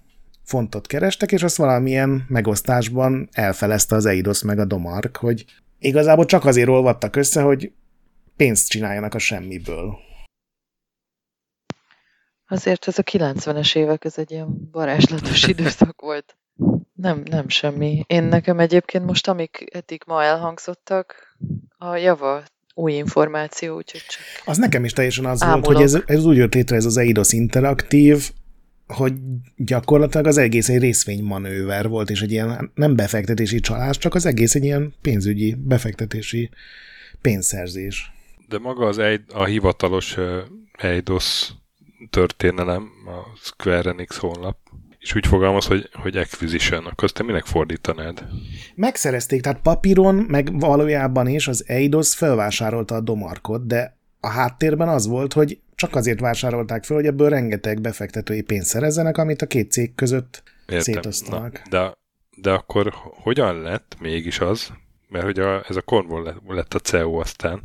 fontot 0.44 0.88
kerestek, 0.88 1.32
és 1.32 1.44
azt 1.44 1.58
valamilyen 1.58 2.26
megosztásban 2.28 3.30
elfelezte 3.32 3.96
az 3.96 4.06
Eidos 4.06 4.44
meg 4.44 4.60
a 4.60 4.66
Domark, 4.66 5.18
hogy 5.18 5.46
igazából 5.80 6.26
csak 6.26 6.46
azért 6.46 6.70
olvadtak 6.70 7.16
össze, 7.16 7.42
hogy 7.42 7.72
pénzt 8.36 8.70
csináljanak 8.70 9.14
a 9.14 9.20
semmiből. 9.20 9.98
Azért 12.48 12.88
ez 12.88 12.98
a 12.98 13.04
90-es 13.04 13.76
évek, 13.76 14.06
ez 14.06 14.18
egy 14.18 14.32
ilyen 14.32 14.70
varázslatos 14.72 15.48
időszak 15.54 16.02
volt. 16.02 16.38
Nem, 16.94 17.24
nem 17.26 17.50
semmi. 17.50 18.04
Én 18.08 18.24
nekem 18.24 18.60
egyébként 18.60 19.06
most, 19.06 19.28
amik 19.28 19.66
eddig 19.72 20.04
ma 20.06 20.24
elhangzottak, 20.24 21.29
a 21.78 21.96
java 21.96 22.44
új 22.74 22.94
információ, 22.94 23.76
úgyhogy 23.76 24.02
csak 24.08 24.22
Az 24.46 24.58
nekem 24.58 24.84
is 24.84 24.94
teljesen 24.94 25.26
az 25.26 25.40
volt, 25.40 25.52
Ámulok. 25.52 25.74
hogy 25.74 25.84
ez, 25.84 25.98
ez 26.06 26.26
úgy 26.26 26.38
jött 26.38 26.54
létre 26.54 26.76
ez 26.76 26.86
az 26.86 26.98
Eidos 26.98 27.32
interaktív, 27.32 28.32
hogy 28.88 29.14
gyakorlatilag 29.56 30.26
az 30.26 30.38
egész 30.38 30.70
egy 30.70 30.80
részvénymanőver 30.80 31.88
volt, 31.88 32.10
és 32.10 32.22
egy 32.22 32.32
ilyen 32.32 32.72
nem 32.76 32.96
befektetési 32.96 33.60
csalás, 33.60 33.98
csak 33.98 34.16
az 34.16 34.26
egész 34.26 34.56
egy 34.56 34.64
ilyen 34.64 34.94
pénzügyi 35.02 35.56
befektetési 35.60 36.50
pénzszerzés. 37.22 38.12
De 38.48 38.60
maga 38.60 38.86
az 38.86 38.98
egy, 38.98 39.22
a 39.34 39.44
hivatalos 39.44 40.18
Eidos 40.72 41.50
történelem, 42.10 42.92
a 43.06 43.38
Square 43.42 43.90
Enix 43.90 44.18
honlap, 44.18 44.58
és 45.10 45.16
úgy 45.16 45.28
fogalmaz, 45.28 45.66
hogy, 45.66 45.90
hogy 45.94 46.18
acquisition, 46.18 46.86
akkor 46.86 47.04
azt 47.04 47.14
te 47.14 47.24
minek 47.24 47.46
fordítanád? 47.46 48.28
Megszerezték, 48.76 49.42
tehát 49.42 49.62
papíron, 49.62 50.16
meg 50.16 50.60
valójában 50.60 51.28
is 51.28 51.48
az 51.48 51.64
Eidos 51.68 52.16
felvásárolta 52.16 52.96
a 52.96 53.02
Domarkot, 53.02 53.68
de 53.68 53.98
a 54.20 54.30
háttérben 54.30 54.88
az 54.88 55.08
volt, 55.08 55.34
hogy 55.34 55.60
csak 55.76 55.96
azért 55.96 56.20
vásárolták 56.20 56.84
fel, 56.84 56.96
hogy 56.96 57.06
ebből 57.06 57.30
rengeteg 57.30 57.82
befektetői 57.82 58.42
pénzt 58.42 58.70
szerezzenek, 58.70 59.18
amit 59.18 59.42
a 59.42 59.46
két 59.46 59.72
cég 59.72 59.96
között 59.96 60.44
Értem. 60.66 60.82
szétosztanak. 60.82 61.62
Na, 61.70 61.70
de, 61.70 61.94
de 62.42 62.52
akkor 62.52 62.94
hogyan 63.22 63.62
lett 63.62 63.96
mégis 64.00 64.40
az, 64.40 64.72
mert 65.08 65.26
hogy 65.26 65.40
a, 65.40 65.64
ez 65.68 65.76
a 65.76 65.82
Cornwall 65.82 66.24
lett, 66.24 66.42
lett 66.48 66.74
a 66.74 66.80
CEO 66.80 67.20
aztán, 67.20 67.62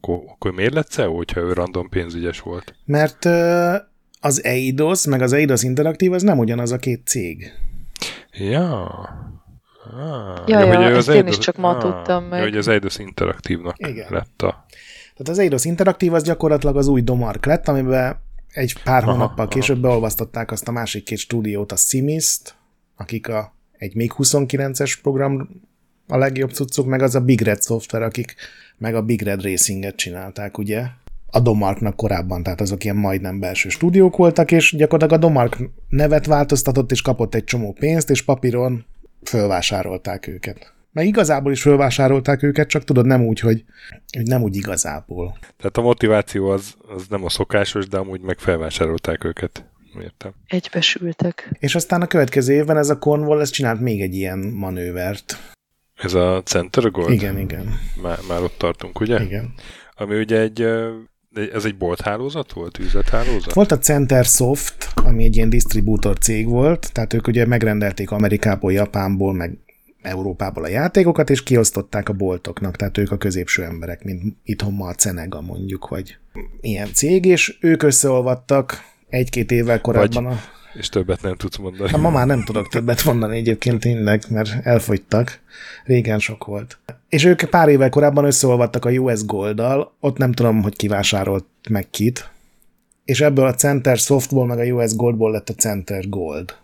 akkor, 0.00 0.22
akkor 0.26 0.52
miért 0.52 0.74
lett 0.74 0.88
CEO, 0.88 1.16
hogyha 1.16 1.40
ő 1.40 1.52
random 1.52 1.88
pénzügyes 1.88 2.40
volt? 2.40 2.74
Mert 2.84 3.24
ö, 3.24 3.76
az 4.20 4.44
Eidos, 4.44 5.06
meg 5.06 5.22
az 5.22 5.32
Eidos 5.32 5.62
Interaktív, 5.62 6.12
az 6.12 6.22
nem 6.22 6.38
ugyanaz 6.38 6.72
a 6.72 6.76
két 6.76 7.06
cég. 7.06 7.52
Ja. 8.32 8.84
Ah, 9.96 10.42
Ja, 10.46 10.64
ja, 10.64 10.90
ő 10.90 10.96
ezt 10.96 11.08
én 11.08 11.26
is 11.26 11.38
csak 11.38 11.56
ma 11.56 11.68
ah, 11.68 11.78
tudtam 11.80 12.24
meg. 12.24 12.38
Ja, 12.38 12.44
hogy 12.44 12.56
az 12.56 12.68
Eidos 12.68 12.98
interaktívnak 12.98 13.78
Igen. 13.78 14.06
lett 14.10 14.42
a... 14.42 14.66
Tehát 15.16 15.28
az 15.28 15.38
Eidos 15.38 15.64
Interaktív 15.64 16.14
az 16.14 16.22
gyakorlatilag 16.22 16.76
az 16.76 16.88
új 16.88 17.02
Domark 17.02 17.46
lett, 17.46 17.68
amiben 17.68 18.16
egy 18.52 18.82
pár 18.82 19.02
Aha, 19.02 19.12
hónappal 19.12 19.44
aha. 19.44 19.48
később 19.48 19.80
beolvasztották 19.80 20.50
azt 20.50 20.68
a 20.68 20.72
másik 20.72 21.04
két 21.04 21.18
stúdiót, 21.18 21.72
a 21.72 21.76
Simist, 21.76 22.54
akik 22.96 23.28
a, 23.28 23.54
egy 23.78 23.94
még 23.94 24.12
29-es 24.18 24.94
program 25.02 25.48
a 26.08 26.16
legjobb 26.16 26.50
cuccuk, 26.50 26.86
meg 26.86 27.02
az 27.02 27.14
a 27.14 27.20
Big 27.20 27.40
Red 27.40 27.62
Software, 27.62 28.04
akik 28.04 28.34
meg 28.78 28.94
a 28.94 29.02
Big 29.02 29.22
Red 29.22 29.42
Racinget 29.42 29.96
csinálták, 29.96 30.58
ugye? 30.58 30.86
A 31.30 31.40
Domarknak 31.40 31.96
korábban, 31.96 32.42
tehát 32.42 32.60
azok 32.60 32.84
ilyen 32.84 32.96
majdnem 32.96 33.40
belső 33.40 33.68
stúdiók 33.68 34.16
voltak, 34.16 34.50
és 34.50 34.74
gyakorlatilag 34.76 35.22
a 35.22 35.26
Domark 35.26 35.58
nevet 35.88 36.26
változtatott, 36.26 36.90
és 36.90 37.02
kapott 37.02 37.34
egy 37.34 37.44
csomó 37.44 37.72
pénzt, 37.72 38.10
és 38.10 38.22
papíron 38.22 38.84
fölvásárolták 39.22 40.26
őket. 40.26 40.74
Meg 40.92 41.06
igazából 41.06 41.52
is 41.52 41.62
fölvásárolták 41.62 42.42
őket, 42.42 42.68
csak 42.68 42.84
tudod, 42.84 43.06
nem 43.06 43.24
úgy, 43.26 43.40
hogy, 43.40 43.64
hogy 44.16 44.26
nem 44.26 44.42
úgy 44.42 44.56
igazából. 44.56 45.38
Tehát 45.56 45.76
a 45.76 45.80
motiváció 45.82 46.48
az, 46.48 46.74
az 46.88 47.06
nem 47.08 47.24
a 47.24 47.28
szokásos, 47.28 47.88
de 47.88 47.96
amúgy 47.96 48.20
meg 48.20 48.38
felvásárolták 48.38 49.24
őket. 49.24 49.64
Értem. 50.02 50.32
egybesültek. 50.46 51.56
És 51.58 51.74
aztán 51.74 52.02
a 52.02 52.06
következő 52.06 52.52
évben 52.52 52.76
ez 52.76 52.90
a 52.90 52.98
Cornwall 52.98 53.40
ez 53.40 53.50
csinált 53.50 53.80
még 53.80 54.00
egy 54.02 54.14
ilyen 54.14 54.38
manővert. 54.38 55.36
Ez 55.94 56.14
a 56.14 56.42
Center 56.44 56.90
Gold? 56.90 57.12
Igen, 57.12 57.38
igen, 57.38 57.78
Már, 58.02 58.18
már 58.28 58.42
ott 58.42 58.58
tartunk, 58.58 59.00
ugye? 59.00 59.22
igen. 59.22 59.54
Ami 59.94 60.18
ugye 60.18 60.40
egy, 60.40 60.66
ez 61.52 61.64
egy 61.64 61.76
bolthálózat 61.76 62.52
volt? 62.52 62.78
Üzlethálózat? 62.78 63.54
Volt 63.54 63.72
a 63.72 63.78
Center 63.78 64.24
Soft, 64.24 64.90
ami 64.94 65.24
egy 65.24 65.36
ilyen 65.36 65.50
distribútor 65.50 66.18
cég 66.18 66.48
volt, 66.48 66.92
tehát 66.92 67.12
ők 67.12 67.26
ugye 67.26 67.46
megrendelték 67.46 68.10
Amerikából, 68.10 68.72
Japánból, 68.72 69.32
meg 69.32 69.58
Európából 70.02 70.64
a 70.64 70.68
játékokat, 70.68 71.30
és 71.30 71.42
kiosztották 71.42 72.08
a 72.08 72.12
boltoknak, 72.12 72.76
tehát 72.76 72.98
ők 72.98 73.10
a 73.10 73.16
középső 73.16 73.62
emberek, 73.64 74.04
mint 74.04 74.36
itthon 74.44 74.72
ma 74.72 74.86
a 74.86 74.94
Cenega 74.94 75.40
mondjuk, 75.40 75.88
vagy 75.88 76.16
ilyen 76.60 76.88
cég, 76.92 77.24
és 77.24 77.56
ők 77.60 77.82
összeolvadtak 77.82 78.84
egy-két 79.08 79.50
évvel 79.50 79.80
korábban 79.80 80.26
a... 80.26 80.40
És 80.78 80.88
többet 80.88 81.22
nem 81.22 81.34
tudsz 81.34 81.56
mondani. 81.56 81.90
Hát 81.90 82.00
ma 82.00 82.10
már 82.10 82.26
nem 82.26 82.44
tudok 82.44 82.68
többet 82.68 83.04
mondani 83.04 83.36
egyébként 83.36 83.80
tényleg, 83.80 84.22
mert 84.28 84.66
elfogytak. 84.66 85.40
Régen 85.84 86.18
sok 86.18 86.44
volt. 86.44 86.78
És 87.08 87.24
ők 87.24 87.44
pár 87.44 87.68
évvel 87.68 87.88
korábban 87.88 88.24
összeolvadtak 88.24 88.84
a 88.84 88.90
US 88.90 89.24
Gold-dal, 89.24 89.92
ott 90.00 90.16
nem 90.16 90.32
tudom, 90.32 90.62
hogy 90.62 90.76
kivásárolt 90.76 91.44
meg 91.68 91.90
kit, 91.90 92.30
és 93.04 93.20
ebből 93.20 93.46
a 93.46 93.54
Center 93.54 93.96
Softból 93.96 94.46
meg 94.46 94.58
a 94.58 94.62
US 94.62 94.96
Goldból 94.96 95.30
lett 95.30 95.48
a 95.48 95.54
Center 95.54 96.08
Gold. 96.08 96.56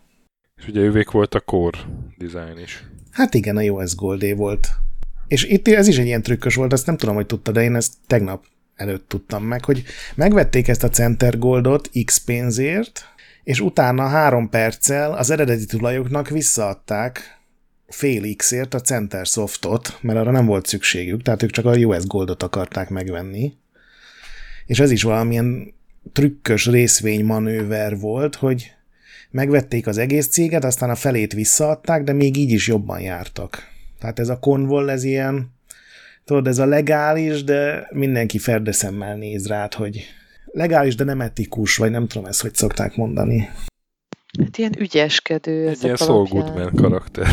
És 0.57 0.69
ugye 0.69 0.81
ővék 0.81 1.11
volt 1.11 1.35
a 1.35 1.41
Core 1.41 1.79
Design 2.19 2.59
is. 2.63 2.85
Hát 3.11 3.35
igen, 3.35 3.57
a 3.57 3.63
US 3.63 3.95
Goldé 3.95 4.33
volt. 4.33 4.69
És 5.29 5.45
itt 5.45 5.69
ez 5.69 5.89
is 5.89 5.99
egy 5.99 6.07
ilyen 6.07 6.23
trükkös 6.23 6.55
volt, 6.55 6.73
azt 6.73 6.87
nem 6.87 6.97
tudom, 6.97 7.15
hogy 7.15 7.27
tudta, 7.27 7.53
de 7.53 7.63
én 7.63 7.75
ezt 7.75 7.93
tegnap 8.07 8.45
előtt 8.75 9.09
tudtam 9.09 9.45
meg, 9.45 9.65
hogy 9.65 9.83
megvették 10.15 10.69
ezt 10.69 10.85
a 10.85 10.89
Center 10.89 11.39
Goldot 11.39 11.91
X 12.05 12.25
pénzért, 12.25 13.12
és 13.45 13.61
utána 13.61 14.07
három 14.07 14.49
perccel 14.49 15.13
az 15.13 15.31
eredeti 15.31 15.65
tulajoknak 15.67 16.29
visszaadták 16.29 17.41
fél 17.89 18.37
X-ért 18.37 18.75
a 18.75 18.81
Center 18.81 19.27
Softot, 19.27 19.99
mert 20.01 20.19
arra 20.19 20.31
nem 20.31 20.47
volt 20.47 20.67
szükségük, 20.67 21.23
tehát 21.23 21.43
ők 21.43 21.51
csak 21.51 21.65
a 21.65 21.77
US 21.77 22.07
Goldot 22.07 22.43
akarták 22.43 22.89
megvenni. 22.89 23.53
És 24.67 24.81
ez 24.81 24.91
is 24.91 25.03
valamilyen 25.03 25.75
trükkös 26.13 26.67
részvénymanőver 26.67 27.99
volt, 27.99 28.35
hogy 28.35 28.73
megvették 29.31 29.87
az 29.87 29.99
egész 29.99 30.29
céget, 30.29 30.65
aztán 30.65 30.91
a 30.91 30.95
felét 30.95 31.33
visszaadták, 31.33 32.03
de 32.03 32.13
még 32.13 32.37
így 32.37 32.51
is 32.51 32.69
jobban 32.69 33.01
jártak. 33.01 33.69
Tehát 33.99 34.19
ez 34.19 34.29
a 34.29 34.39
konvol, 34.39 34.91
ez 34.91 35.05
ilyen, 35.05 35.53
tudod, 36.25 36.47
ez 36.47 36.59
a 36.59 36.67
legális, 36.67 37.45
de 37.45 37.89
mindenki 37.91 38.39
ferdeszemmel 38.39 39.17
néz 39.17 39.47
rád, 39.47 39.75
hogy 39.75 40.05
legális, 40.53 40.95
de 40.95 41.05
nem 41.05 41.21
etikus, 41.21 41.77
vagy 41.77 41.91
nem 41.91 42.09
tudom 42.09 42.27
ezt, 42.27 42.41
hogy 42.41 42.55
szokták 42.55 42.97
mondani. 42.97 43.49
Hát 44.39 44.59
ilyen 44.59 44.79
ügyeskedő. 44.79 45.69
Egy 45.69 45.83
ilyen 45.83 45.97
Saul. 45.97 46.25
Goodman 46.25 46.75
karakter. 46.75 47.29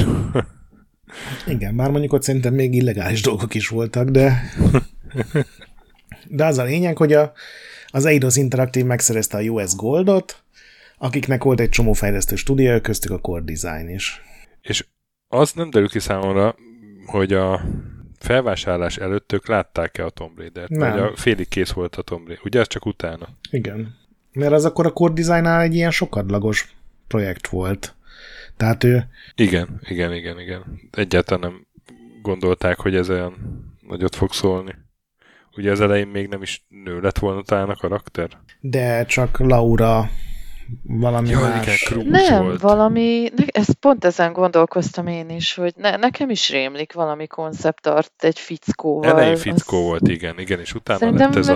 Igen, 1.47 1.75
bár 1.75 1.91
mondjuk 1.91 2.13
ott 2.13 2.23
szerintem 2.23 2.53
még 2.53 2.73
illegális 2.73 3.21
dolgok 3.21 3.53
is 3.53 3.67
voltak, 3.67 4.09
de 4.09 4.41
de 6.27 6.45
az 6.45 6.57
a 6.57 6.63
lényeg, 6.63 6.97
hogy 6.97 7.13
a, 7.13 7.31
az 7.87 8.05
Eidos 8.05 8.35
Interactive 8.35 8.87
megszerezte 8.87 9.37
a 9.37 9.41
US 9.41 9.75
Goldot, 9.75 10.43
akiknek 10.97 11.43
volt 11.43 11.59
egy 11.59 11.69
csomó 11.69 11.93
fejlesztő 11.93 12.35
stúdió, 12.35 12.81
köztük 12.81 13.11
a 13.11 13.17
Core 13.17 13.43
Design 13.43 13.89
is. 13.89 14.21
És 14.61 14.85
az 15.27 15.51
nem 15.53 15.69
derül 15.69 15.89
ki 15.89 15.99
számomra, 15.99 16.55
hogy 17.05 17.33
a 17.33 17.61
felvásárlás 18.19 18.97
előtt 18.97 19.33
ők 19.33 19.47
látták-e 19.47 20.05
a 20.05 20.09
Tomb 20.09 20.37
Raider-t? 20.37 20.69
Nem. 20.69 21.03
A 21.03 21.15
félig 21.15 21.47
kész 21.47 21.71
volt 21.71 21.95
a 21.95 22.01
Tomb 22.01 22.25
Raider. 22.27 22.45
Ugye 22.45 22.59
ez 22.59 22.67
csak 22.67 22.85
utána? 22.85 23.27
Igen. 23.51 23.95
Mert 24.33 24.51
az 24.53 24.65
akkor 24.65 24.85
a 24.85 24.93
Core 24.93 25.13
Design-nál 25.13 25.61
egy 25.61 25.75
ilyen 25.75 25.91
sokadlagos 25.91 26.75
projekt 27.07 27.47
volt. 27.47 27.95
Tehát 28.57 28.83
ő, 28.83 29.07
Igen, 29.35 29.79
igen, 29.83 30.13
igen, 30.13 30.39
igen. 30.39 30.63
Egyáltalán 30.91 31.51
nem 31.51 31.67
gondolták, 32.21 32.79
hogy 32.79 32.95
ez 32.95 33.09
olyan 33.09 33.35
nagyot 33.87 34.15
fog 34.15 34.33
szólni. 34.33 34.75
Ugye 35.57 35.71
az 35.71 35.81
elején 35.81 36.07
még 36.07 36.27
nem 36.27 36.41
is 36.41 36.65
nő 36.67 36.99
lett 36.99 37.19
volna 37.19 37.41
talán 37.41 37.69
a 37.69 37.75
karakter? 37.75 38.29
de 38.59 39.05
csak 39.05 39.39
Laura 39.39 40.09
valami 40.83 41.29
Jó, 41.29 41.39
más. 41.39 41.81
igen, 41.91 42.05
Nem, 42.07 42.43
volt. 42.43 42.61
valami, 42.61 43.29
ne, 43.35 43.43
ezt 43.47 43.73
pont 43.73 44.05
ezen 44.05 44.33
gondolkoztam 44.33 45.07
én 45.07 45.29
is, 45.29 45.53
hogy 45.53 45.73
ne, 45.77 45.95
nekem 45.95 46.29
is 46.29 46.49
rémlik 46.49 46.93
valami 46.93 47.27
konceptart 47.27 48.11
egy 48.23 48.39
fickóval. 48.39 49.09
Elején 49.09 49.35
fickó 49.35 49.77
Az- 49.77 49.83
volt, 49.83 50.07
igen, 50.07 50.39
igen, 50.39 50.59
és 50.59 50.73
utána 50.73 50.99
Szerintem 50.99 51.29
lett 51.31 51.39
ez 51.39 51.47
a... 51.47 51.55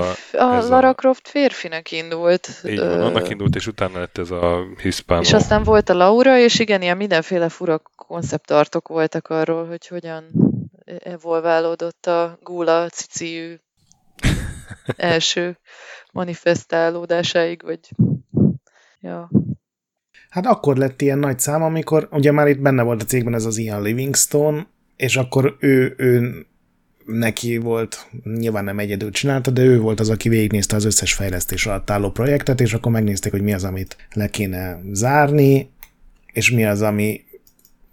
a, 0.50 0.56
ez 0.56 0.66
a- 0.66 0.70
Lara 0.70 0.94
Croft 0.94 1.28
férfinak 1.28 1.92
indult. 1.92 2.48
Így 2.66 2.80
van, 2.80 2.88
ö, 2.88 3.04
annak 3.04 3.30
indult, 3.30 3.56
és 3.56 3.68
utána 3.68 4.00
lett 4.00 4.18
ez 4.18 4.32
a 4.32 4.64
hispano. 4.82 5.22
És 5.22 5.34
aztán 5.34 5.64
volt 5.64 5.90
a 5.90 5.94
Laura, 5.94 6.38
és 6.38 6.60
igen, 6.60 6.82
ilyen 6.82 6.98
mindenféle 6.98 7.50
fura 7.50 7.82
konceptartok 7.96 8.88
voltak 8.88 9.28
arról, 9.28 9.68
hogy 9.68 9.88
hogyan 9.88 10.24
evolválódott 11.04 12.06
a 12.06 12.38
Gula 12.42 12.90
ciciű 12.90 13.56
első 14.98 15.58
manifestálódásáig, 16.12 17.62
vagy 17.64 17.80
ja. 19.04 19.30
Hát 20.30 20.46
akkor 20.46 20.78
lett 20.78 21.02
ilyen 21.02 21.20
nagy 21.20 21.40
szám, 21.40 21.64
amikor 21.64 22.08
ugye 22.12 22.32
már 22.32 22.48
itt 22.48 22.60
benne 22.60 22.84
volt 22.84 23.02
a 23.02 23.06
cégben 23.06 23.34
ez 23.34 23.46
az 23.46 23.58
Ian 23.58 23.82
Livingstone, 23.82 24.68
és 24.96 25.16
akkor 25.16 25.56
ő, 25.60 25.94
ő 25.98 26.46
neki 27.06 27.58
volt, 27.58 28.08
nyilván 28.24 28.64
nem 28.64 28.80
egyedül 28.80 29.12
csinálta, 29.12 29.52
de 29.52 29.62
ő 29.62 29.80
volt 29.80 30.00
az, 30.00 30.10
aki 30.10 30.30
végignézte 30.30 30.76
az 30.76 30.86
összes 30.86 31.14
fejlesztés 31.14 31.66
alatt 31.66 31.90
álló 31.90 32.12
projektet, 32.12 32.62
és 32.62 32.74
akkor 32.74 32.92
megnézték, 32.92 33.32
hogy 33.32 33.42
mi 33.42 33.54
az, 33.54 33.64
amit 33.64 33.98
le 34.14 34.30
kéne 34.30 34.82
zárni, 34.92 35.70
és 36.34 36.52
mi 36.52 36.66
az, 36.66 36.82
ami 36.82 37.24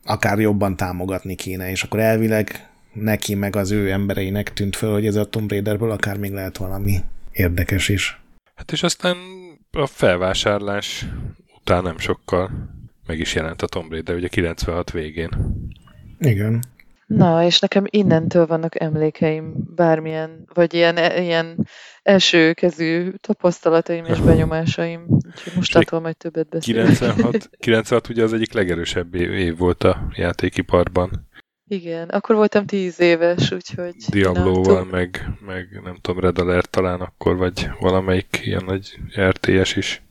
akár 0.05 0.39
jobban 0.39 0.77
támogatni 0.77 1.35
kéne, 1.35 1.71
és 1.71 1.83
akkor 1.83 2.01
elvileg 2.01 2.69
neki 2.93 3.35
meg 3.35 3.57
az 3.57 3.71
ő 3.71 3.91
embereinek 3.91 4.53
tűnt 4.53 4.77
fel, 4.77 4.91
hogy 4.91 5.07
ez 5.07 5.17
a 5.17 5.29
Tomb 5.29 5.51
Raiderből 5.51 5.91
akár 5.91 6.19
még 6.19 6.33
lehet 6.33 6.57
valami 6.57 6.99
érdekes 7.33 7.89
is. 7.89 8.21
Hát 8.55 8.73
és 8.73 8.83
aztán 8.83 9.17
a 9.73 9.87
felvásárlás 9.87 11.07
után 11.61 11.83
nem 11.83 11.99
sokkal 11.99 12.51
meg 13.07 13.19
is 13.19 13.35
jelent 13.35 13.63
a 13.63 13.67
Tomb 13.67 13.91
Raider, 13.91 14.15
ugye 14.15 14.29
96 14.29 14.91
végén. 14.91 15.31
Igen. 16.19 16.63
Na, 17.07 17.45
és 17.45 17.59
nekem 17.59 17.85
innentől 17.87 18.47
vannak 18.47 18.81
emlékeim 18.81 19.55
bármilyen, 19.75 20.49
vagy 20.55 20.75
ilyen, 20.75 20.97
ilyen 21.21 21.67
első 22.03 22.53
kezű 22.53 23.11
tapasztalataim 23.11 24.05
és 24.05 24.21
benyomásaim. 24.31 25.07
Úgyhogy 25.09 25.53
mostantól 25.55 26.01
majd 26.01 26.17
többet 26.17 26.49
beszélünk. 26.49 26.87
96, 26.87 27.51
96 27.59 28.09
ugye 28.09 28.23
az 28.23 28.33
egyik 28.33 28.53
legerősebb 28.53 29.15
év 29.15 29.57
volt 29.57 29.85
a 29.85 30.09
játékiparban. 30.15 31.29
Igen, 31.73 32.09
akkor 32.09 32.37
voltam 32.37 32.67
tíz 32.67 33.01
éves, 33.01 33.51
úgyhogy... 33.53 33.95
Diablóval, 34.09 34.85
meg, 34.85 35.31
meg 35.47 35.81
nem 35.85 35.97
tudom, 36.01 36.21
Red 36.21 36.39
Alert 36.39 36.71
talán 36.71 37.01
akkor, 37.01 37.37
vagy 37.37 37.71
valamelyik 37.81 38.41
ilyen 38.43 38.65
nagy 38.65 38.99
RTS 39.21 39.77
is. 39.77 40.03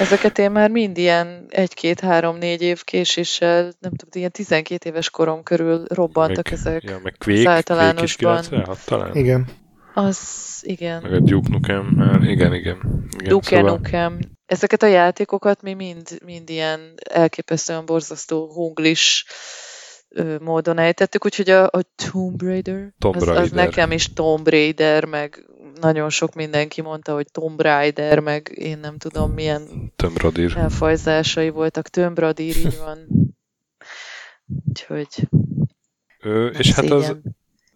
Ezeket 0.00 0.38
én 0.38 0.50
már 0.50 0.70
mind 0.70 0.98
ilyen 0.98 1.46
egy-két-három-négy 1.48 2.62
év 2.62 2.84
késéssel, 2.84 3.62
nem 3.62 3.90
tudom, 3.90 4.10
ilyen 4.12 4.30
12 4.30 4.88
éves 4.88 5.10
korom 5.10 5.42
körül 5.42 5.84
robbantak 5.88 6.44
meg, 6.44 6.52
ezek 6.52 6.82
ja, 6.82 7.00
meg 7.02 7.14
Quake, 7.18 7.40
az 7.40 7.46
általánosban. 7.46 8.32
Quake 8.32 8.40
is 8.40 8.48
96 8.48 8.84
talán? 8.84 9.16
Igen. 9.16 9.46
Az, 9.94 10.18
igen. 10.62 11.02
Meg 11.02 11.12
a 11.12 11.20
Duke 11.20 11.48
Nukem, 11.50 12.18
igen, 12.22 12.54
igen. 12.54 12.54
igen 12.54 12.78
Duke 13.24 13.56
szóval... 13.56 13.76
Nukem. 13.76 14.18
Ezeket 14.46 14.82
a 14.82 14.86
játékokat 14.86 15.62
mi 15.62 15.74
mind, 15.74 16.18
mind 16.24 16.50
ilyen 16.50 16.94
elképesztően 17.10 17.86
borzasztó 17.86 18.52
hunglis 18.52 19.24
módon 20.40 20.78
ejtettük, 20.78 21.24
úgyhogy 21.24 21.50
a, 21.50 21.64
a 21.64 21.80
Tomb 21.94 22.42
Raider, 22.42 22.92
Tomb 22.98 23.14
Raider. 23.14 23.36
Az, 23.36 23.42
az 23.42 23.50
nekem 23.50 23.92
is 23.92 24.12
Tomb 24.12 24.48
Raider, 24.48 25.04
meg 25.04 25.46
nagyon 25.80 26.10
sok 26.10 26.34
mindenki 26.34 26.80
mondta, 26.80 27.14
hogy 27.14 27.26
Tomb 27.30 27.60
Raider, 27.60 28.20
meg 28.20 28.52
én 28.54 28.78
nem 28.78 28.98
tudom 28.98 29.32
milyen 29.32 29.92
Tomb 29.96 30.18
Raider. 30.18 30.56
elfajzásai 30.56 31.50
voltak. 31.50 31.88
Tomb 31.88 32.18
Raider, 32.18 32.46
így 32.46 32.78
van. 32.78 33.06
Úgyhogy... 34.68 35.28
Ö, 36.20 36.46
és 36.46 36.72
hát 36.72 36.90
az, 36.90 37.16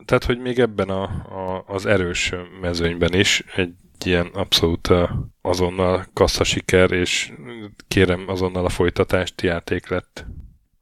tehát, 0.04 0.24
hogy 0.24 0.38
még 0.38 0.58
ebben 0.58 0.88
a, 0.88 1.02
a, 1.02 1.64
az 1.66 1.86
erős 1.86 2.32
mezőnyben 2.60 3.14
is 3.14 3.44
egy 3.56 3.74
ilyen 4.04 4.26
abszolút 4.26 4.88
azonnal 5.42 6.06
kassza 6.12 6.44
siker, 6.44 6.92
és 6.92 7.32
kérem 7.88 8.24
azonnal 8.28 8.64
a 8.64 8.68
folytatást 8.68 9.42
játék 9.42 9.88
lett. 9.88 10.26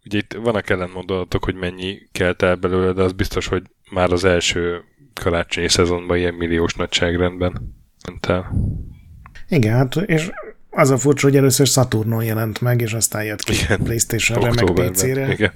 Ugye 0.04 0.18
itt 0.18 0.32
vannak 0.42 0.70
ellenmondalatok, 0.70 1.44
hogy 1.44 1.54
mennyi 1.54 1.98
kelt 2.12 2.42
el 2.42 2.54
belőle, 2.54 2.92
de 2.92 3.02
az 3.02 3.12
biztos, 3.12 3.46
hogy 3.46 3.62
már 3.90 4.12
az 4.12 4.24
első 4.24 4.84
karácsonyi 5.14 5.68
szezonban 5.68 6.16
ilyen 6.16 6.34
milliós 6.34 6.74
nagyságrendben 6.74 7.74
ment 8.06 8.26
el. 8.26 8.52
Igen, 9.48 9.76
hát 9.76 9.96
és 9.96 10.30
az 10.70 10.90
a 10.90 10.98
furcsa, 10.98 11.26
hogy 11.26 11.36
először 11.36 11.66
Saturnon 11.66 12.24
jelent 12.24 12.60
meg, 12.60 12.80
és 12.80 12.92
aztán 12.92 13.24
jött 13.24 13.42
ki 13.42 13.52
Igen, 13.52 13.82
Playstation-re, 13.82 14.52
meg 14.52 14.90
PC-re. 14.90 15.32
Igen. 15.32 15.52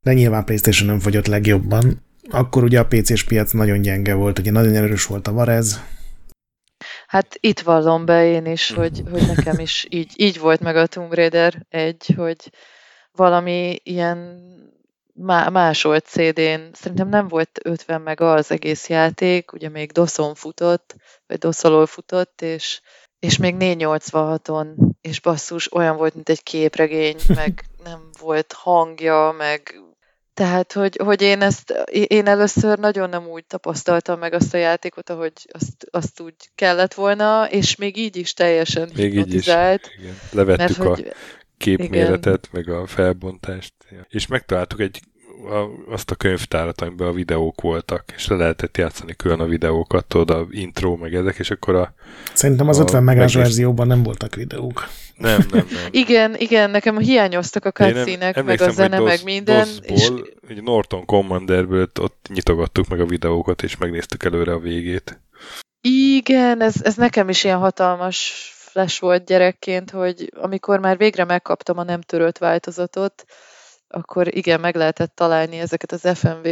De 0.00 0.12
nyilván 0.12 0.44
Playstation 0.44 0.88
nem 0.88 0.98
fogyott 0.98 1.26
legjobban. 1.26 2.02
Akkor 2.30 2.62
ugye 2.62 2.80
a 2.80 2.86
PC-s 2.86 3.24
piac 3.24 3.52
nagyon 3.52 3.80
gyenge 3.80 4.14
volt, 4.14 4.38
ugye 4.38 4.50
nagyon 4.50 4.74
erős 4.74 5.06
volt 5.06 5.26
a 5.26 5.32
Varez. 5.32 5.82
Hát 7.06 7.36
itt 7.40 7.60
vallom 7.60 8.04
be 8.04 8.26
én 8.26 8.46
is, 8.46 8.70
hogy, 8.80 9.02
hogy 9.10 9.26
nekem 9.26 9.58
is 9.58 9.86
így, 9.90 10.12
így 10.16 10.38
volt 10.38 10.60
meg 10.60 10.76
a 10.76 10.86
Tomb 10.86 11.14
Raider 11.14 11.66
egy, 11.68 12.12
hogy 12.16 12.50
valami 13.16 13.80
ilyen 13.82 14.42
másolt 15.50 16.06
CD-n, 16.06 16.60
szerintem 16.72 17.08
nem 17.08 17.28
volt 17.28 17.60
50 17.62 18.00
meg 18.00 18.20
az 18.20 18.50
egész 18.50 18.88
játék, 18.88 19.52
ugye 19.52 19.68
még 19.68 19.90
DOS-on 19.90 20.34
futott, 20.34 20.94
vagy 21.26 21.38
dos 21.38 21.60
futott, 21.90 22.42
és, 22.42 22.80
és 23.18 23.36
még 23.36 23.54
486-on, 23.58 24.66
és 25.00 25.20
basszus, 25.20 25.72
olyan 25.72 25.96
volt, 25.96 26.14
mint 26.14 26.28
egy 26.28 26.42
képregény, 26.42 27.16
meg 27.34 27.64
nem 27.84 28.10
volt 28.20 28.52
hangja, 28.52 29.34
meg 29.38 29.78
tehát, 30.34 30.72
hogy, 30.72 30.96
hogy 31.04 31.22
én 31.22 31.42
ezt, 31.42 31.70
én 31.90 32.26
először 32.26 32.78
nagyon 32.78 33.08
nem 33.08 33.26
úgy 33.26 33.44
tapasztaltam 33.44 34.18
meg 34.18 34.32
azt 34.32 34.54
a 34.54 34.56
játékot, 34.56 35.10
ahogy 35.10 35.32
azt, 35.52 35.86
azt 35.90 36.20
úgy 36.20 36.34
kellett 36.54 36.94
volna, 36.94 37.48
és 37.50 37.76
még 37.76 37.96
így 37.96 38.16
is 38.16 38.32
teljesen 38.32 38.90
még 38.94 39.14
így 39.14 39.34
is, 39.34 39.46
igen. 39.46 39.80
Levettük 40.30 40.58
mert, 40.58 40.78
a 40.78 40.88
hogy, 40.88 41.12
képméretet, 41.58 42.48
igen. 42.52 42.64
meg 42.66 42.68
a 42.68 42.86
felbontást. 42.86 43.74
És 44.08 44.26
megtaláltuk 44.26 44.80
egy 44.80 45.00
a, 45.44 45.92
azt 45.92 46.10
a 46.10 46.14
könyvtárat, 46.14 46.80
amiben 46.80 47.06
a 47.06 47.12
videók 47.12 47.60
voltak, 47.60 48.04
és 48.16 48.26
le 48.26 48.36
lehetett 48.36 48.76
játszani 48.76 49.16
külön 49.16 49.40
a 49.40 49.46
videókat, 49.46 50.04
tudod, 50.04 50.30
a 50.30 50.46
intro, 50.50 50.96
meg 50.96 51.14
ezek, 51.14 51.38
és 51.38 51.50
akkor 51.50 51.74
a... 51.74 51.94
Szerintem 52.32 52.68
az 52.68 52.78
a, 52.78 52.82
50 52.82 53.02
megás 53.02 53.34
verzióban 53.34 53.86
nem 53.86 54.02
voltak 54.02 54.34
videók. 54.34 54.88
Nem, 55.16 55.46
nem, 55.50 55.66
nem. 55.70 55.88
igen, 56.02 56.36
igen, 56.36 56.70
nekem 56.70 56.98
hiányoztak 56.98 57.64
a 57.64 57.70
cutscene 57.70 58.42
meg 58.42 58.60
a 58.60 58.70
zene, 58.70 58.98
meg 58.98 59.20
minden. 59.24 59.68
És... 59.82 60.08
Egy 60.48 60.62
Norton 60.62 61.04
Commanderből 61.04 61.90
ott 62.00 62.26
nyitogattuk 62.34 62.88
meg 62.88 63.00
a 63.00 63.06
videókat, 63.06 63.62
és 63.62 63.76
megnéztük 63.76 64.24
előre 64.24 64.52
a 64.52 64.58
végét. 64.58 65.20
Igen, 65.80 66.62
ez, 66.62 66.74
ez 66.82 66.94
nekem 66.94 67.28
is 67.28 67.44
ilyen 67.44 67.58
hatalmas 67.58 68.52
flash 68.74 69.00
volt 69.00 69.24
gyerekként, 69.24 69.90
hogy 69.90 70.32
amikor 70.36 70.78
már 70.78 70.96
végre 70.96 71.24
megkaptam 71.24 71.78
a 71.78 71.82
nem 71.82 72.00
törölt 72.00 72.38
változatot, 72.38 73.24
akkor 73.88 74.36
igen, 74.36 74.60
meg 74.60 74.74
lehetett 74.74 75.14
találni 75.14 75.58
ezeket 75.58 75.92
az 75.92 76.18
FMV 76.18 76.48